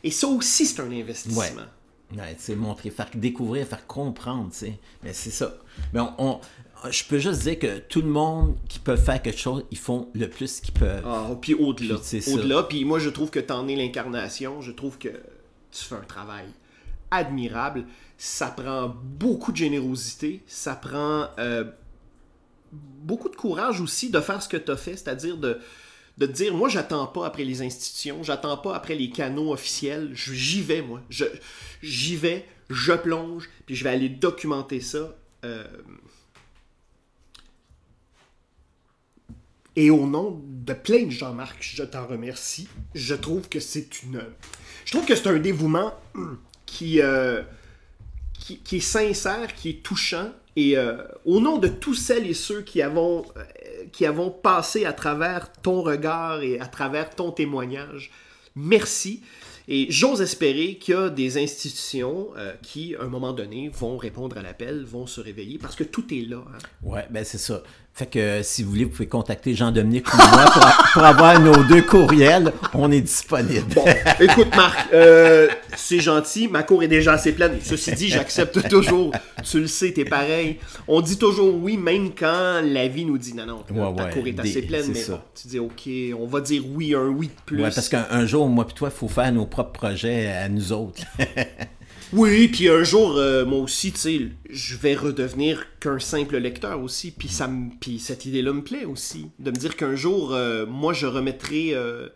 Et 0.04 0.12
ça 0.12 0.28
aussi, 0.28 0.66
c'est 0.66 0.82
un 0.82 0.92
investissement. 0.92 1.42
Ouais. 1.42 1.50
Ouais, 2.18 2.56
montrer, 2.56 2.90
faire 2.90 3.10
découvrir, 3.14 3.68
faire 3.68 3.86
comprendre, 3.86 4.50
tu 4.52 4.60
sais. 4.60 4.80
Mais 5.04 5.14
c'est 5.14 5.30
ça. 5.30 5.54
Mais 5.94 6.00
on, 6.18 6.40
je 6.90 7.04
peux 7.04 7.20
juste 7.20 7.42
dire 7.42 7.60
que 7.60 7.80
tout 7.80 8.02
le 8.02 8.08
monde 8.08 8.56
qui 8.68 8.80
peut 8.80 8.96
faire 8.96 9.22
quelque 9.22 9.40
chose, 9.40 9.66
ils 9.72 9.78
font 9.78 10.10
le 10.14 10.30
plus 10.30 10.62
qu'ils 10.62 10.74
peuvent. 10.74 11.04
Ah, 11.06 11.30
puis 11.42 11.54
au-delà. 11.54 11.96
Au-delà. 11.96 12.64
Puis 12.64 12.86
moi, 12.86 13.00
je 13.00 13.10
trouve 13.10 13.30
que 13.30 13.40
tu 13.40 13.52
en 13.52 13.68
es 13.68 13.76
l'incarnation. 13.76 14.62
Je 14.62 14.72
trouve 14.72 14.98
que 14.98 15.10
tu 15.10 15.84
fais 15.84 15.96
un 15.96 16.02
travail 16.08 16.46
admirable. 17.12 17.86
Ça 18.18 18.48
prend 18.48 18.96
beaucoup 19.04 19.52
de 19.52 19.58
générosité. 19.58 20.44
Ça 20.48 20.76
prend 20.76 21.28
euh, 21.38 21.66
beaucoup 22.72 23.30
de 23.30 23.36
courage 23.36 23.82
aussi 23.82 24.10
de 24.10 24.20
faire 24.20 24.42
ce 24.42 24.50
que 24.50 24.58
tu 24.58 24.72
as 24.72 24.78
fait, 24.78 24.96
c'est-à-dire 24.96 25.38
de, 25.38 25.60
de 26.18 26.26
te 26.26 26.32
dire, 26.32 26.54
moi, 26.54 26.70
j'attends 26.70 27.08
pas 27.08 27.26
après 27.26 27.44
les 27.44 27.62
institutions, 27.62 28.24
j'attends 28.24 28.58
pas 28.58 28.76
après 28.76 28.96
les 28.96 29.10
canaux 29.10 29.54
officiels, 29.54 30.12
j'y 30.14 30.62
vais, 30.62 30.82
moi. 30.82 31.02
J'y 31.82 32.16
vais, 32.16 32.46
je 32.70 32.94
plonge, 32.94 33.50
puis 33.66 33.76
je 33.76 33.84
vais 33.84 33.90
aller 33.90 34.10
documenter 34.10 34.82
ça. 34.82 35.16
Euh, 35.46 35.64
et 39.80 39.90
au 39.92 40.06
nom 40.06 40.42
de 40.46 40.74
plein 40.74 41.06
de 41.06 41.10
Jean-Marc, 41.10 41.56
je 41.62 41.84
t'en 41.84 42.06
remercie. 42.06 42.68
Je 42.94 43.16
trouve 43.16 43.48
que 43.48 43.62
c'est 43.62 44.04
une. 44.04 44.22
Je 44.84 44.92
trouve 44.92 45.06
que 45.06 45.16
c'est 45.16 45.30
un 45.30 45.40
dévouement 45.40 45.94
qui, 46.66 47.02
euh, 47.02 47.42
qui, 48.34 48.58
qui, 48.58 48.76
est 48.76 48.82
sincère, 48.82 49.56
qui 49.56 49.70
est 49.70 49.82
touchant. 49.82 50.34
Et 50.58 50.78
euh, 50.78 50.98
au 51.24 51.40
nom 51.40 51.60
de 51.60 51.70
tous 51.70 51.94
celles 51.94 52.28
et 52.28 52.34
ceux 52.34 52.62
qui 52.62 52.82
avons 52.82 53.24
qui 53.94 54.06
avons 54.06 54.30
passé 54.30 54.84
à 54.84 54.92
travers 54.92 55.50
ton 55.50 55.82
regard 55.82 56.42
et 56.42 56.60
à 56.60 56.66
travers 56.66 57.12
ton 57.12 57.32
témoignage. 57.32 58.12
Merci. 58.58 59.24
Et 59.72 59.86
j'ose 59.92 60.20
espérer 60.20 60.76
qu'il 60.76 60.96
y 60.96 60.98
a 60.98 61.10
des 61.10 61.38
institutions 61.38 62.30
euh, 62.36 62.54
qui, 62.64 62.96
à 62.96 63.04
un 63.04 63.08
moment 63.08 63.34
donné, 63.34 63.70
vont 63.70 63.98
répondre 63.98 64.36
à 64.36 64.42
l'appel, 64.42 64.84
vont 64.84 65.06
se 65.06 65.22
réveiller, 65.22 65.60
parce 65.60 65.76
que 65.76 65.84
tout 65.84 66.12
est 66.12 66.28
là. 66.28 66.38
Hein. 66.40 66.58
Ouais, 66.82 67.06
ben 67.12 67.24
c'est 67.24 67.38
ça. 67.38 67.62
Fait 68.00 68.06
que 68.06 68.40
si 68.44 68.64
vous 68.64 68.70
voulez, 68.70 68.86
vous 68.86 68.92
pouvez 68.92 69.10
contacter 69.10 69.54
Jean-Dominique 69.54 70.08
ou 70.14 70.16
moi 70.16 70.46
pour, 70.94 71.04
avoir 71.04 71.38
nos 71.38 71.66
deux 71.66 71.82
courriels. 71.82 72.54
On 72.74 72.90
est 72.94 73.02
disponible. 73.02 73.66
Bon, 73.76 73.84
écoute, 74.22 74.56
Marc, 74.56 74.88
euh, 74.94 75.50
c'est 75.76 76.00
gentil. 76.00 76.48
Ma 76.48 76.64
cour 76.64 76.82
est 76.82 76.88
déjà 76.88 77.12
assez 77.12 77.34
pleine. 77.34 77.58
Ceci 77.62 77.92
dit, 77.92 78.08
j'accepte 78.08 78.70
toujours. 78.70 79.12
Tu 79.44 79.60
le 79.60 79.68
sais, 79.68 79.92
t'es 79.92 80.06
pareil. 80.06 80.60
On 80.88 81.02
dit 81.02 81.18
toujours 81.18 81.54
oui, 81.54 81.76
même 81.76 82.12
quand 82.18 82.62
la 82.64 82.88
vie 82.88 83.04
nous 83.04 83.18
dit 83.18 83.34
non, 83.34 83.46
non, 83.46 83.94
ta 83.94 84.06
cour 84.06 84.26
est 84.26 84.40
assez 84.40 84.62
pleine. 84.62 84.86
Mais 84.94 85.04
tu 85.36 85.50
dis 85.50 85.60
OK, 85.60 85.90
on 86.18 86.26
va 86.26 86.40
dire 86.40 86.64
oui, 86.74 86.96
un 86.96 87.08
oui 87.08 87.28
de 87.28 87.34
plus. 87.46 87.62
Ouais, 87.62 87.70
parce 87.70 87.90
qu'un 87.90 88.26
jour, 88.26 88.48
moi 88.48 88.66
et 88.70 88.74
toi, 88.74 88.90
il 88.94 88.98
faut 88.98 89.10
faire 89.10 89.30
nos 89.34 89.46
propres 89.46 89.74
projets 89.74 90.28
à 90.28 90.48
nous 90.48 90.72
autres. 90.72 91.02
Oui, 92.12 92.48
puis 92.48 92.70
un 92.70 92.84
jour, 92.84 93.18
euh, 93.18 93.46
moi 93.46 93.60
aussi, 93.60 93.92
tu 93.92 94.32
je 94.50 94.76
vais 94.76 94.96
redevenir 94.96 95.68
qu'un 95.80 96.00
simple 96.00 96.38
lecteur 96.38 96.82
aussi. 96.82 97.12
Puis 97.12 97.28
ça 97.28 97.48
puis 97.80 98.00
cette 98.00 98.26
idée-là 98.26 98.52
me 98.52 98.64
plaît 98.64 98.86
aussi, 98.86 99.28
de 99.38 99.52
me 99.52 99.56
dire 99.56 99.76
qu'un 99.76 99.96
jour, 99.96 100.34
euh, 100.34 100.66
moi, 100.66 100.94
je 100.94 101.06
remettrai 101.06 101.76
euh, 101.76 102.08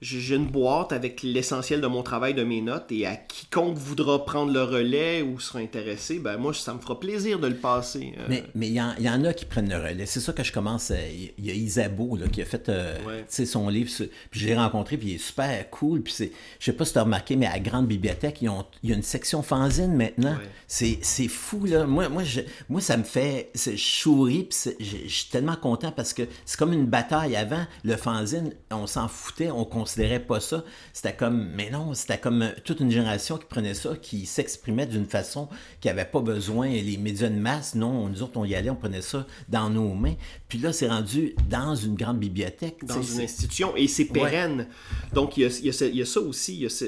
j'ai 0.00 0.34
une 0.34 0.46
boîte 0.46 0.92
avec 0.92 1.22
l'essentiel 1.22 1.82
de 1.82 1.86
mon 1.86 2.02
travail, 2.02 2.32
de 2.32 2.42
mes 2.42 2.62
notes, 2.62 2.90
et 2.90 3.04
à 3.04 3.16
quiconque 3.16 3.76
voudra 3.76 4.24
prendre 4.24 4.50
le 4.50 4.62
relais 4.62 5.20
ou 5.20 5.38
sera 5.38 5.58
intéressé, 5.58 6.18
ben 6.18 6.38
moi, 6.38 6.54
ça 6.54 6.72
me 6.72 6.78
fera 6.78 6.98
plaisir 6.98 7.38
de 7.38 7.46
le 7.46 7.56
passer. 7.56 8.14
Euh. 8.18 8.40
Mais 8.54 8.68
il 8.68 8.74
y, 8.74 8.80
en 9.10 9.24
a 9.24 9.34
qui 9.34 9.44
prennent 9.44 9.68
le 9.68 9.76
relais. 9.76 10.06
C'est 10.06 10.20
ça 10.20 10.32
que 10.32 10.42
je 10.42 10.52
commence. 10.52 10.90
Il 11.38 11.44
y 11.44 11.50
a 11.50 11.54
Isabeau 11.54 12.16
là, 12.16 12.28
qui 12.28 12.40
a 12.40 12.46
fait 12.46 12.70
euh, 12.70 12.96
son 13.28 13.68
livre, 13.68 13.90
puis 14.30 14.40
je 14.40 14.46
l'ai 14.46 14.56
rencontré, 14.56 14.96
puis 14.96 15.08
il 15.08 15.14
est 15.16 15.18
super 15.18 15.68
cool. 15.68 16.00
Puis 16.02 16.14
c'est, 16.14 16.32
je 16.58 16.64
sais 16.64 16.72
pas 16.72 16.86
si 16.86 16.94
tu 16.94 16.98
as 16.98 17.02
remarqué, 17.02 17.36
mais 17.36 17.46
à 17.46 17.52
la 17.52 17.60
Grande 17.60 17.86
Bibliothèque, 17.86 18.40
il 18.40 18.50
y 18.84 18.92
a 18.92 18.94
une 18.94 19.02
section 19.02 19.42
fanzine 19.42 19.94
maintenant. 19.94 20.36
C'est, 20.66 21.28
fou, 21.28 21.66
là. 21.66 21.84
Moi, 21.84 22.08
moi, 22.08 22.24
je, 22.24 22.40
moi 22.70 22.80
ça 22.80 22.96
me 22.96 23.04
fait. 23.04 23.50
Je 23.54 23.76
souris, 23.76 24.44
puis 24.44 24.74
je 24.80 25.08
suis 25.08 25.28
tellement 25.30 25.56
content 25.56 25.92
parce 25.92 26.14
que 26.14 26.22
c'est 26.46 26.58
comme 26.58 26.72
une 26.72 26.86
bataille. 26.86 27.36
Avant, 27.36 27.64
le 27.84 27.96
fanzine, 27.96 28.52
on 28.70 28.86
s'en 28.86 29.08
foutait, 29.08 29.50
on 29.50 29.64
considérait 29.90 30.20
pas 30.20 30.40
ça. 30.40 30.64
C'était 30.92 31.14
comme, 31.14 31.50
mais 31.54 31.70
non, 31.70 31.94
c'était 31.94 32.18
comme 32.18 32.52
toute 32.64 32.80
une 32.80 32.90
génération 32.90 33.38
qui 33.38 33.46
prenait 33.46 33.74
ça, 33.74 33.96
qui 34.00 34.26
s'exprimait 34.26 34.86
d'une 34.86 35.06
façon 35.06 35.48
qui 35.80 35.88
avait 35.88 36.04
pas 36.04 36.20
besoin. 36.20 36.68
Les 36.68 36.96
médias 36.96 37.28
de 37.28 37.38
masse, 37.38 37.74
non, 37.74 38.08
nous 38.08 38.22
autres, 38.22 38.36
on 38.36 38.44
y 38.44 38.54
allait, 38.54 38.70
on 38.70 38.76
prenait 38.76 39.02
ça 39.02 39.26
dans 39.48 39.68
nos 39.68 39.94
mains. 39.94 40.14
Puis 40.48 40.58
là, 40.58 40.72
c'est 40.72 40.88
rendu 40.88 41.34
dans 41.48 41.74
une 41.74 41.94
grande 41.94 42.18
bibliothèque. 42.18 42.84
Dans 42.84 43.02
une 43.02 43.20
institution, 43.20 43.74
et 43.76 43.88
c'est 43.88 44.04
pérenne. 44.04 44.68
Donc, 45.12 45.36
il 45.36 45.42
y, 45.42 45.46
a, 45.46 45.48
il, 45.60 45.96
y 45.96 46.02
a 46.02 46.06
ça 46.06 46.20
aussi, 46.20 46.54
il 46.54 46.62
y 46.62 46.66
a 46.66 46.86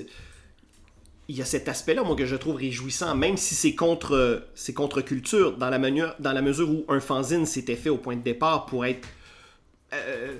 il 1.28 1.36
y 1.36 1.40
a 1.40 1.44
cet 1.44 1.68
aspect-là, 1.68 2.02
moi, 2.02 2.16
que 2.16 2.26
je 2.26 2.36
trouve 2.36 2.56
réjouissant, 2.56 3.14
même 3.14 3.36
si 3.36 3.54
c'est 3.54 3.74
contre, 3.74 4.48
c'est 4.54 4.74
contre 4.74 5.00
culture, 5.00 5.56
dans 5.56 5.70
la, 5.70 5.78
mesure, 5.78 6.14
dans 6.18 6.32
la 6.32 6.42
mesure 6.42 6.68
où 6.68 6.84
un 6.88 7.00
fanzine 7.00 7.46
s'était 7.46 7.76
fait 7.76 7.88
au 7.88 7.96
point 7.96 8.16
de 8.16 8.22
départ 8.22 8.66
pour 8.66 8.84
être 8.84 9.08
euh, 9.94 10.36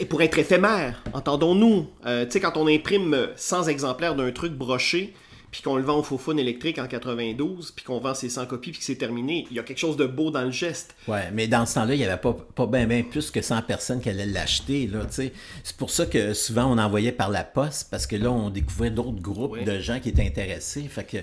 et 0.00 0.04
pour 0.04 0.22
être 0.22 0.38
éphémère, 0.38 1.02
entendons-nous. 1.12 1.86
Euh, 2.06 2.24
tu 2.24 2.32
sais, 2.32 2.40
quand 2.40 2.56
on 2.56 2.66
imprime 2.68 3.28
100 3.36 3.68
exemplaires 3.68 4.14
d'un 4.14 4.30
truc 4.30 4.52
broché, 4.52 5.14
puis 5.50 5.62
qu'on 5.62 5.76
le 5.76 5.82
vend 5.82 5.98
au 5.98 6.02
Fofone 6.02 6.38
électrique 6.38 6.78
en 6.78 6.86
92, 6.86 7.72
puis 7.72 7.84
qu'on 7.84 8.00
vend 8.00 8.14
ses 8.14 8.28
100 8.28 8.46
copies, 8.46 8.70
puis 8.70 8.80
que 8.80 8.84
c'est 8.84 8.96
terminé, 8.96 9.46
il 9.50 9.56
y 9.56 9.60
a 9.60 9.62
quelque 9.62 9.78
chose 9.78 9.96
de 9.96 10.06
beau 10.06 10.30
dans 10.30 10.42
le 10.42 10.50
geste. 10.50 10.94
Ouais, 11.06 11.30
mais 11.32 11.48
dans 11.48 11.64
ce 11.66 11.74
temps-là, 11.74 11.94
il 11.94 11.98
n'y 11.98 12.04
avait 12.04 12.20
pas, 12.20 12.32
pas 12.32 12.66
bien 12.66 12.86
ben 12.86 13.04
plus 13.04 13.30
que 13.30 13.40
100 13.40 13.62
personnes 13.62 14.00
qui 14.00 14.10
allaient 14.10 14.26
l'acheter. 14.26 14.90
C'est 15.10 15.76
pour 15.76 15.90
ça 15.90 16.06
que 16.06 16.34
souvent 16.34 16.66
on 16.66 16.78
envoyait 16.78 17.12
par 17.12 17.30
la 17.30 17.44
poste, 17.44 17.90
parce 17.90 18.06
que 18.06 18.16
là, 18.16 18.30
on 18.30 18.50
découvrait 18.50 18.90
d'autres 18.90 19.20
groupes 19.20 19.58
de 19.62 19.78
gens 19.78 20.00
qui 20.00 20.10
étaient 20.10 20.26
intéressés. 20.26 20.82
Fait 20.82 21.04
que, 21.04 21.18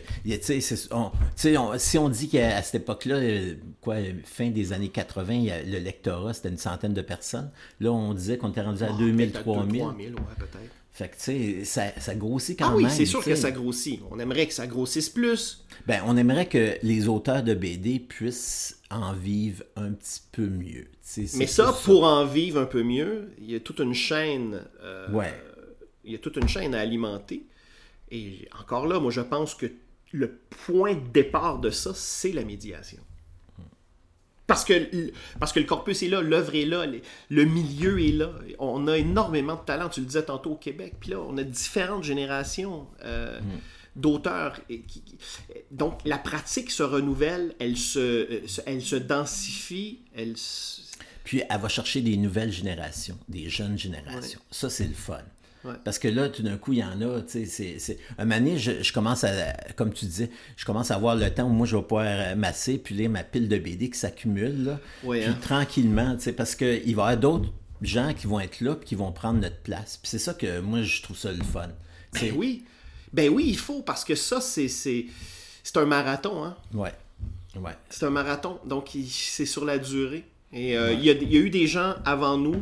on, 0.91 1.77
si 1.77 1.97
on 1.97 2.09
dit 2.09 2.29
qu'à 2.29 2.61
cette 2.61 2.75
époque-là, 2.75 3.19
quoi, 3.81 3.95
fin 4.23 4.49
des 4.49 4.73
années 4.73 4.89
80, 4.89 5.45
le 5.65 5.79
lectorat, 5.79 6.33
c'était 6.33 6.49
une 6.49 6.57
centaine 6.57 6.93
de 6.93 7.01
personnes. 7.01 7.51
Là, 7.79 7.91
on 7.91 8.13
disait 8.13 8.37
qu'on 8.37 8.49
était 8.49 8.61
rendu 8.61 8.83
à 8.83 8.91
2000, 8.91 9.31
3000. 9.31 9.81
3000, 9.81 10.13
ouais, 10.13 10.21
peut-être. 10.37 10.84
Fait 10.95 11.09
que, 11.09 11.15
tu 11.15 11.21
sais, 11.23 11.65
ça, 11.65 11.99
ça, 11.99 12.15
grossit 12.15 12.57
quand 12.57 12.69
même. 12.69 12.85
Ah 12.85 12.87
oui, 12.87 12.89
c'est 12.89 13.05
sûr 13.05 13.21
que 13.21 13.35
ça 13.35 13.51
grossit. 13.51 13.99
On 14.11 14.17
aimerait 14.17 14.47
que 14.47 14.53
ça 14.53 14.65
grossisse 14.65 15.09
plus. 15.09 15.65
Ben, 15.87 16.01
on 16.05 16.15
aimerait 16.15 16.47
que 16.47 16.77
les 16.83 17.09
auteurs 17.09 17.43
de 17.43 17.53
BD 17.53 17.99
puissent 17.99 18.79
en 18.89 19.11
vivre 19.11 19.65
un 19.75 19.91
petit 19.91 20.21
peu 20.31 20.47
mieux. 20.47 20.87
Mais 21.35 21.47
ça, 21.47 21.75
pour 21.83 22.05
en 22.05 22.25
vivre 22.25 22.61
un 22.61 22.65
peu 22.65 22.81
mieux, 22.81 23.31
il 23.39 23.51
y 23.51 23.55
a 23.55 23.59
toute 23.59 23.79
une 23.79 23.93
chaîne. 23.93 24.63
Euh, 24.83 25.11
ouais. 25.11 25.33
Il 26.05 26.13
y 26.13 26.15
a 26.15 26.17
toute 26.17 26.37
une 26.37 26.47
chaîne 26.47 26.73
à 26.73 26.79
alimenter. 26.79 27.45
Et 28.09 28.47
encore 28.57 28.87
là, 28.87 29.01
moi, 29.01 29.11
je 29.11 29.19
pense 29.19 29.53
que 29.53 29.65
le 30.13 30.39
point 30.65 30.93
de 30.93 31.09
départ 31.09 31.59
de 31.59 31.71
ça, 31.71 31.91
c'est 31.93 32.31
la 32.31 32.45
médiation. 32.45 33.01
Parce 34.47 34.63
que, 34.63 35.11
parce 35.39 35.51
que 35.53 35.59
le 35.59 35.65
corpus 35.65 36.03
est 36.03 36.07
là, 36.07 36.21
l'œuvre 36.21 36.55
est 36.55 36.65
là, 36.65 36.85
le 37.29 37.45
milieu 37.45 37.99
est 37.99 38.11
là. 38.11 38.31
On 38.59 38.87
a 38.87 38.97
énormément 38.97 39.55
de 39.55 39.65
talent, 39.65 39.89
tu 39.89 40.01
le 40.01 40.05
disais 40.05 40.23
tantôt 40.23 40.51
au 40.51 40.55
Québec. 40.55 40.93
Puis 40.99 41.11
là, 41.11 41.19
on 41.19 41.37
a 41.37 41.43
différentes 41.43 42.03
générations 42.03 42.87
euh, 43.03 43.39
mm. 43.39 43.59
d'auteurs. 43.95 44.59
Donc, 45.71 45.99
la 46.05 46.19
pratique 46.19 46.69
se 46.69 46.83
renouvelle, 46.83 47.55
elle 47.59 47.77
se, 47.77 48.43
elle 48.67 48.83
se 48.83 48.95
densifie, 48.95 50.01
elle 50.15 50.35
Puis, 51.23 51.41
elle 51.49 51.59
va 51.59 51.67
chercher 51.67 52.01
des 52.01 52.17
nouvelles 52.17 52.51
générations, 52.51 53.17
des 53.27 53.49
jeunes 53.49 53.79
générations. 53.79 54.41
Ça, 54.51 54.69
c'est 54.69 54.87
le 54.87 54.93
fun. 54.93 55.23
Parce 55.83 55.99
que 55.99 56.07
là, 56.07 56.29
tout 56.29 56.43
d'un 56.43 56.57
coup, 56.57 56.73
il 56.73 56.79
y 56.79 56.83
en 56.83 57.01
a, 57.01 57.21
tu 57.21 57.45
sais, 57.45 57.77
c'est... 57.79 57.97
Un 58.17 58.25
moment 58.25 58.57
je, 58.57 58.93
commence 58.93 59.23
à, 59.23 59.53
comme 59.75 59.93
tu 59.93 60.05
disais, 60.05 60.29
je 60.55 60.65
commence 60.65 60.91
à 60.91 60.95
avoir 60.95 61.15
le 61.15 61.29
temps 61.29 61.45
où 61.45 61.49
moi, 61.49 61.65
je 61.65 61.75
vais 61.75 61.81
pouvoir 61.81 62.35
masser, 62.35 62.77
puis 62.77 62.95
lire 62.95 63.09
ma 63.09 63.23
pile 63.23 63.47
de 63.47 63.57
BD 63.57 63.89
qui 63.89 63.99
s'accumule, 63.99 64.77
puis 65.01 65.23
hein. 65.23 65.37
tranquillement, 65.41 66.15
tu 66.15 66.23
sais, 66.23 66.33
parce 66.33 66.55
qu'il 66.55 66.67
va 66.67 66.79
y 66.79 66.91
avoir 66.91 67.17
d'autres 67.17 67.51
gens 67.81 68.13
qui 68.13 68.27
vont 68.27 68.39
être 68.39 68.61
là, 68.61 68.75
puis 68.75 68.89
qui 68.89 68.95
vont 68.95 69.11
prendre 69.11 69.39
notre 69.39 69.59
place. 69.59 69.97
Puis 70.01 70.09
c'est 70.09 70.19
ça 70.19 70.33
que 70.33 70.59
moi, 70.59 70.81
je 70.81 71.01
trouve 71.01 71.17
ça 71.17 71.31
le 71.31 71.43
fun. 71.43 71.69
Ben 72.13 72.33
oui, 72.35 72.63
ben 73.13 73.29
oui, 73.29 73.45
il 73.47 73.57
faut, 73.57 73.81
parce 73.81 74.03
que 74.03 74.15
ça, 74.15 74.41
c'est... 74.41 74.67
C'est 74.67 75.77
un 75.77 75.85
marathon, 75.85 76.43
hein? 76.43 76.55
Ouais. 76.73 76.93
Ouais. 77.55 77.71
C'est 77.89 78.05
un 78.05 78.11
marathon, 78.11 78.59
donc 78.65 78.91
c'est 79.09 79.45
sur 79.45 79.65
la 79.65 79.79
durée. 79.79 80.25
Et 80.53 80.77
euh, 80.77 80.93
il 80.93 81.03
y, 81.03 81.09
a, 81.09 81.13
y, 81.13 81.37
a 81.37 81.39
eu 81.39 81.49
des 81.49 81.67
gens 81.67 81.95
avant 82.05 82.37
nous 82.37 82.61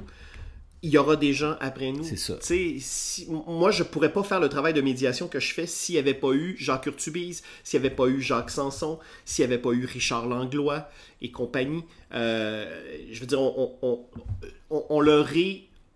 il 0.83 0.89
y 0.89 0.97
aura 0.97 1.15
des 1.15 1.31
gens 1.31 1.55
après 1.61 1.93
nous. 1.93 2.03
C'est 2.03 2.17
ça. 2.17 2.37
Si, 2.41 3.27
moi, 3.29 3.71
je 3.71 3.83
pourrais 3.83 4.11
pas 4.11 4.21
faire 4.21 4.41
le 4.41 4.49
travail 4.49 4.73
de 4.73 4.81
médiation 4.81 5.29
que 5.29 5.39
je 5.39 5.53
fais 5.53 5.65
s'il 5.65 5.95
n'y 5.95 5.99
avait 5.99 6.13
pas 6.13 6.33
eu 6.33 6.55
Jacques 6.59 6.87
Urtubise, 6.87 7.41
s'il 7.63 7.79
n'y 7.79 7.87
avait 7.87 7.95
pas 7.95 8.07
eu 8.07 8.21
Jacques 8.21 8.49
Sanson, 8.49 8.99
s'il 9.23 9.47
n'y 9.47 9.53
avait 9.53 9.61
pas 9.61 9.71
eu 9.71 9.85
Richard 9.85 10.27
Langlois 10.27 10.89
et 11.21 11.31
compagnie. 11.31 11.85
Euh, 12.13 12.83
je 13.09 13.19
veux 13.21 13.25
dire, 13.25 13.39
on, 13.41 14.99
leur 14.99 15.29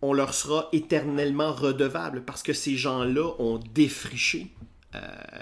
on 0.01 0.13
leur 0.13 0.33
sera 0.33 0.69
éternellement 0.71 1.51
redevable 1.51 2.23
parce 2.25 2.41
que 2.41 2.53
ces 2.53 2.77
gens-là 2.77 3.33
ont 3.39 3.59
défriché 3.75 4.47
euh, 4.95 4.99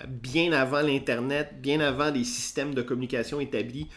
bien 0.07 0.53
avant 0.53 0.81
l'Internet, 0.81 1.61
bien 1.61 1.81
avant 1.81 2.09
les 2.09 2.23
systèmes 2.23 2.73
de 2.73 2.81
communication 2.81 3.39
établis 3.39 3.87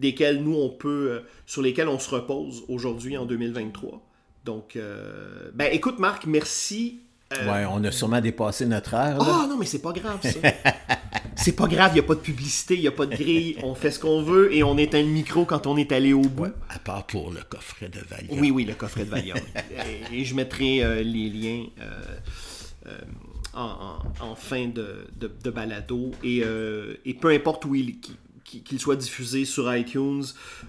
desquels 0.00 0.42
nous 0.42 0.56
on 0.56 0.68
peut, 0.68 1.10
euh, 1.10 1.20
sur 1.46 1.62
lesquels 1.62 1.88
on 1.88 2.00
se 2.00 2.10
repose 2.10 2.64
aujourd'hui 2.68 3.16
en 3.16 3.24
2023. 3.24 4.02
Donc, 4.46 4.76
euh, 4.76 5.50
ben 5.54 5.68
écoute 5.72 5.98
Marc, 5.98 6.24
merci. 6.24 7.00
Euh, 7.32 7.52
ouais, 7.52 7.66
on 7.68 7.82
a 7.82 7.90
sûrement 7.90 8.20
dépassé 8.20 8.64
notre 8.64 8.94
heure. 8.94 9.18
Ah 9.20 9.40
oh, 9.42 9.48
non, 9.48 9.58
mais 9.58 9.66
c'est 9.66 9.82
pas 9.82 9.90
grave 9.90 10.20
ça. 10.22 10.38
c'est 11.36 11.56
pas 11.56 11.66
grave, 11.66 11.90
il 11.90 11.94
n'y 11.94 12.00
a 12.00 12.04
pas 12.04 12.14
de 12.14 12.20
publicité, 12.20 12.74
il 12.74 12.82
n'y 12.82 12.86
a 12.86 12.92
pas 12.92 13.06
de 13.06 13.16
grille, 13.16 13.56
on 13.64 13.74
fait 13.74 13.90
ce 13.90 13.98
qu'on 13.98 14.22
veut 14.22 14.54
et 14.54 14.62
on 14.62 14.78
éteint 14.78 15.02
le 15.02 15.08
micro 15.08 15.44
quand 15.44 15.66
on 15.66 15.76
est 15.76 15.90
allé 15.90 16.12
au 16.12 16.20
bout. 16.20 16.52
à 16.70 16.78
part 16.78 17.04
pour 17.06 17.32
le 17.32 17.40
coffret 17.48 17.88
de 17.88 17.98
Valiant. 18.08 18.40
Oui, 18.40 18.52
oui, 18.52 18.64
le 18.64 18.74
coffret 18.74 19.04
de 19.04 19.10
Valiant. 19.10 19.34
et, 20.12 20.24
je 20.24 20.34
mettrai 20.36 20.84
euh, 20.84 21.02
les 21.02 21.28
liens 21.28 21.64
en, 23.52 24.36
fin 24.36 24.68
de, 24.68 25.50
balado 25.50 26.12
et, 26.22 26.44
et, 27.04 27.14
peu 27.14 27.30
importe 27.30 27.64
où 27.64 27.74
il, 27.74 27.96
qu'il 28.46 28.80
soit 28.80 28.96
diffusé 28.96 29.44
sur 29.44 29.74
iTunes, 29.74 30.24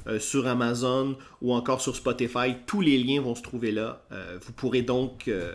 euh, 0.08 0.20
sur 0.20 0.48
Amazon 0.48 1.16
ou 1.42 1.54
encore 1.54 1.82
sur 1.82 1.96
Spotify, 1.96 2.56
tous 2.66 2.82
les 2.82 2.98
liens 2.98 3.22
vont 3.22 3.36
se 3.36 3.42
trouver 3.42 3.72
là. 3.72 4.02
Euh, 4.12 4.38
vous 4.42 4.54
pourrez 4.54 4.82
donc 4.82 5.28
euh, 5.28 5.54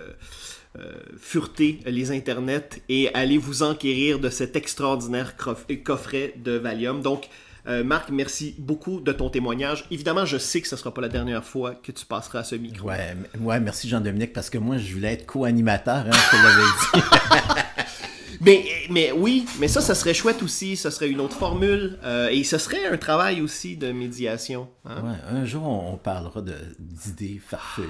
fureter 1.19 1.81
les 1.85 2.13
internets 2.13 2.83
et 2.89 3.13
aller 3.15 3.39
vous 3.39 3.63
enquérir 3.63 4.19
de 4.19 4.31
cet 4.31 4.57
extraordinaire 4.57 5.37
coffret 5.85 6.35
de 6.37 6.53
Valium. 6.53 7.03
Donc, 7.03 7.29
Marc, 7.85 8.11
merci 8.11 8.57
beaucoup 8.59 9.01
de 9.01 9.13
ton 9.13 9.29
témoignage. 9.31 9.85
Évidemment, 9.93 10.25
je 10.25 10.37
sais 10.37 10.61
que 10.61 10.67
ce 10.67 10.75
ne 10.75 10.79
sera 10.79 10.93
pas 10.93 11.01
la 11.01 11.09
dernière 11.09 11.45
fois 11.45 11.75
que 11.77 11.93
tu 11.93 12.07
passeras 12.07 12.41
à 12.41 12.45
ce 12.45 12.57
micro. 12.57 12.89
Ouais, 12.89 13.15
ouais 13.39 13.61
merci 13.61 13.89
Jean-Dominique, 13.89 14.33
parce 14.33 14.51
que 14.51 14.59
moi, 14.59 14.79
je 14.79 14.95
voulais 14.95 15.13
être 15.13 15.27
co-animateur, 15.27 16.07
hein, 16.07 16.11
je 16.11 16.31
te 16.31 16.43
l'avais 16.43 17.11
dit. 17.53 17.63
Mais, 18.45 18.65
mais 18.91 19.13
oui, 19.13 19.47
mais 19.61 19.69
ça, 19.69 19.81
ça 19.81 19.95
serait 19.95 20.15
chouette 20.15 20.43
aussi. 20.43 20.77
Ça 20.77 20.91
serait 20.91 21.09
une 21.09 21.21
autre 21.21 21.37
formule. 21.37 21.99
Euh, 22.03 22.29
et 22.29 22.43
ce 22.43 22.59
serait 22.59 22.87
un 22.87 22.97
travail 22.97 23.41
aussi 23.41 23.77
de 23.77 23.93
médiation. 23.93 24.69
Hein. 24.85 25.03
Ouais, 25.03 25.39
un 25.39 25.45
jour, 25.45 25.65
on 25.65 25.97
parlera 25.97 26.43
d'idées 26.79 27.41
farfelues. 27.45 27.89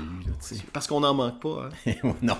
Parce 0.72 0.86
qu'on 0.86 1.00
n'en 1.00 1.14
manque 1.14 1.40
pas. 1.40 1.70
Hein. 1.86 1.92
non. 2.22 2.36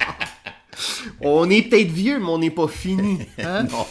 on 1.20 1.50
est 1.50 1.68
peut-être 1.68 1.90
vieux, 1.90 2.18
mais 2.18 2.28
on 2.28 2.38
n'est 2.38 2.50
pas 2.50 2.68
fini. 2.68 3.18
Hein? 3.38 3.64
non. 3.64 3.86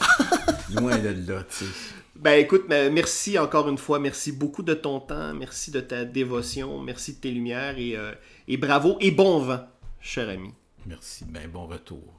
Loin 0.73 0.97
de 0.97 1.09
là, 1.31 1.43
tu 1.43 1.65
sais. 1.65 1.71
Ben 2.15 2.39
écoute, 2.39 2.63
merci 2.69 3.37
encore 3.37 3.69
une 3.69 3.77
fois, 3.77 3.99
merci 3.99 4.31
beaucoup 4.31 4.63
de 4.63 4.73
ton 4.73 4.99
temps, 4.99 5.33
merci 5.33 5.69
de 5.69 5.79
ta 5.81 6.05
dévotion, 6.05 6.81
merci 6.81 7.13
de 7.13 7.19
tes 7.19 7.29
lumières 7.29 7.77
et, 7.77 7.95
euh, 7.95 8.13
et 8.47 8.57
bravo 8.57 8.97
et 8.99 9.11
bon 9.11 9.39
vent, 9.39 9.59
cher 9.99 10.29
ami. 10.29 10.49
Merci, 10.87 11.25
ben 11.25 11.47
bon 11.47 11.67
retour. 11.67 12.14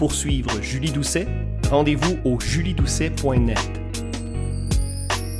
Pour 0.00 0.14
suivre 0.14 0.62
Julie 0.62 0.92
Doucet, 0.92 1.28
rendez-vous 1.70 2.16
au 2.24 2.40
juliedoucet.net. 2.40 3.58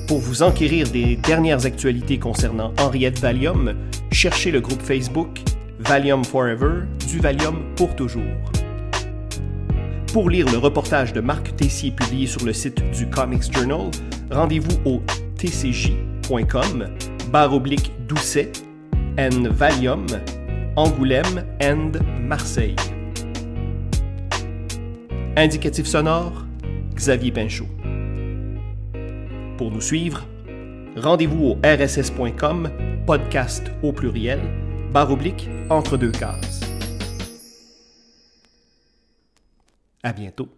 Pour 0.07 0.19
vous 0.19 0.43
enquérir 0.43 0.87
des 0.91 1.16
dernières 1.16 1.65
actualités 1.65 2.19
concernant 2.19 2.74
Henriette 2.78 3.19
Valium, 3.20 3.74
cherchez 4.12 4.51
le 4.51 4.61
groupe 4.61 4.82
Facebook 4.82 5.41
Valium 5.78 6.23
Forever, 6.27 6.82
du 7.09 7.20
Valium 7.20 7.74
pour 7.74 7.97
toujours. 7.97 8.23
Pour 10.12 10.28
lire 10.28 10.45
le 10.53 10.59
reportage 10.59 11.15
de 11.15 11.23
Marc 11.23 11.57
Tessier 11.57 11.93
publié 11.93 12.27
sur 12.27 12.45
le 12.45 12.53
site 12.53 12.82
du 12.91 13.09
Comics 13.09 13.51
Journal, 13.51 13.91
rendez-vous 14.31 14.77
au 14.85 15.01
tcj.com 15.39 16.87
barre 17.32 17.55
oblique 17.55 17.93
Doucet, 18.07 18.53
N 19.16 19.49
Valium, 19.49 20.05
Angoulême 20.77 21.47
and 21.62 21.93
Marseille. 22.20 22.77
Indicatif 25.36 25.86
sonore, 25.86 26.44
Xavier 26.94 27.31
Pinchot. 27.31 27.69
Pour 29.57 29.70
nous 29.70 29.81
suivre, 29.81 30.27
rendez-vous 30.97 31.44
au 31.44 31.59
rss.com, 31.62 32.69
podcast 33.07 33.70
au 33.82 33.93
pluriel, 33.93 34.40
barre 34.93 35.12
oblique, 35.12 35.48
entre 35.70 35.97
deux 35.97 36.11
cases. 36.11 36.61
À 40.02 40.12
bientôt. 40.12 40.48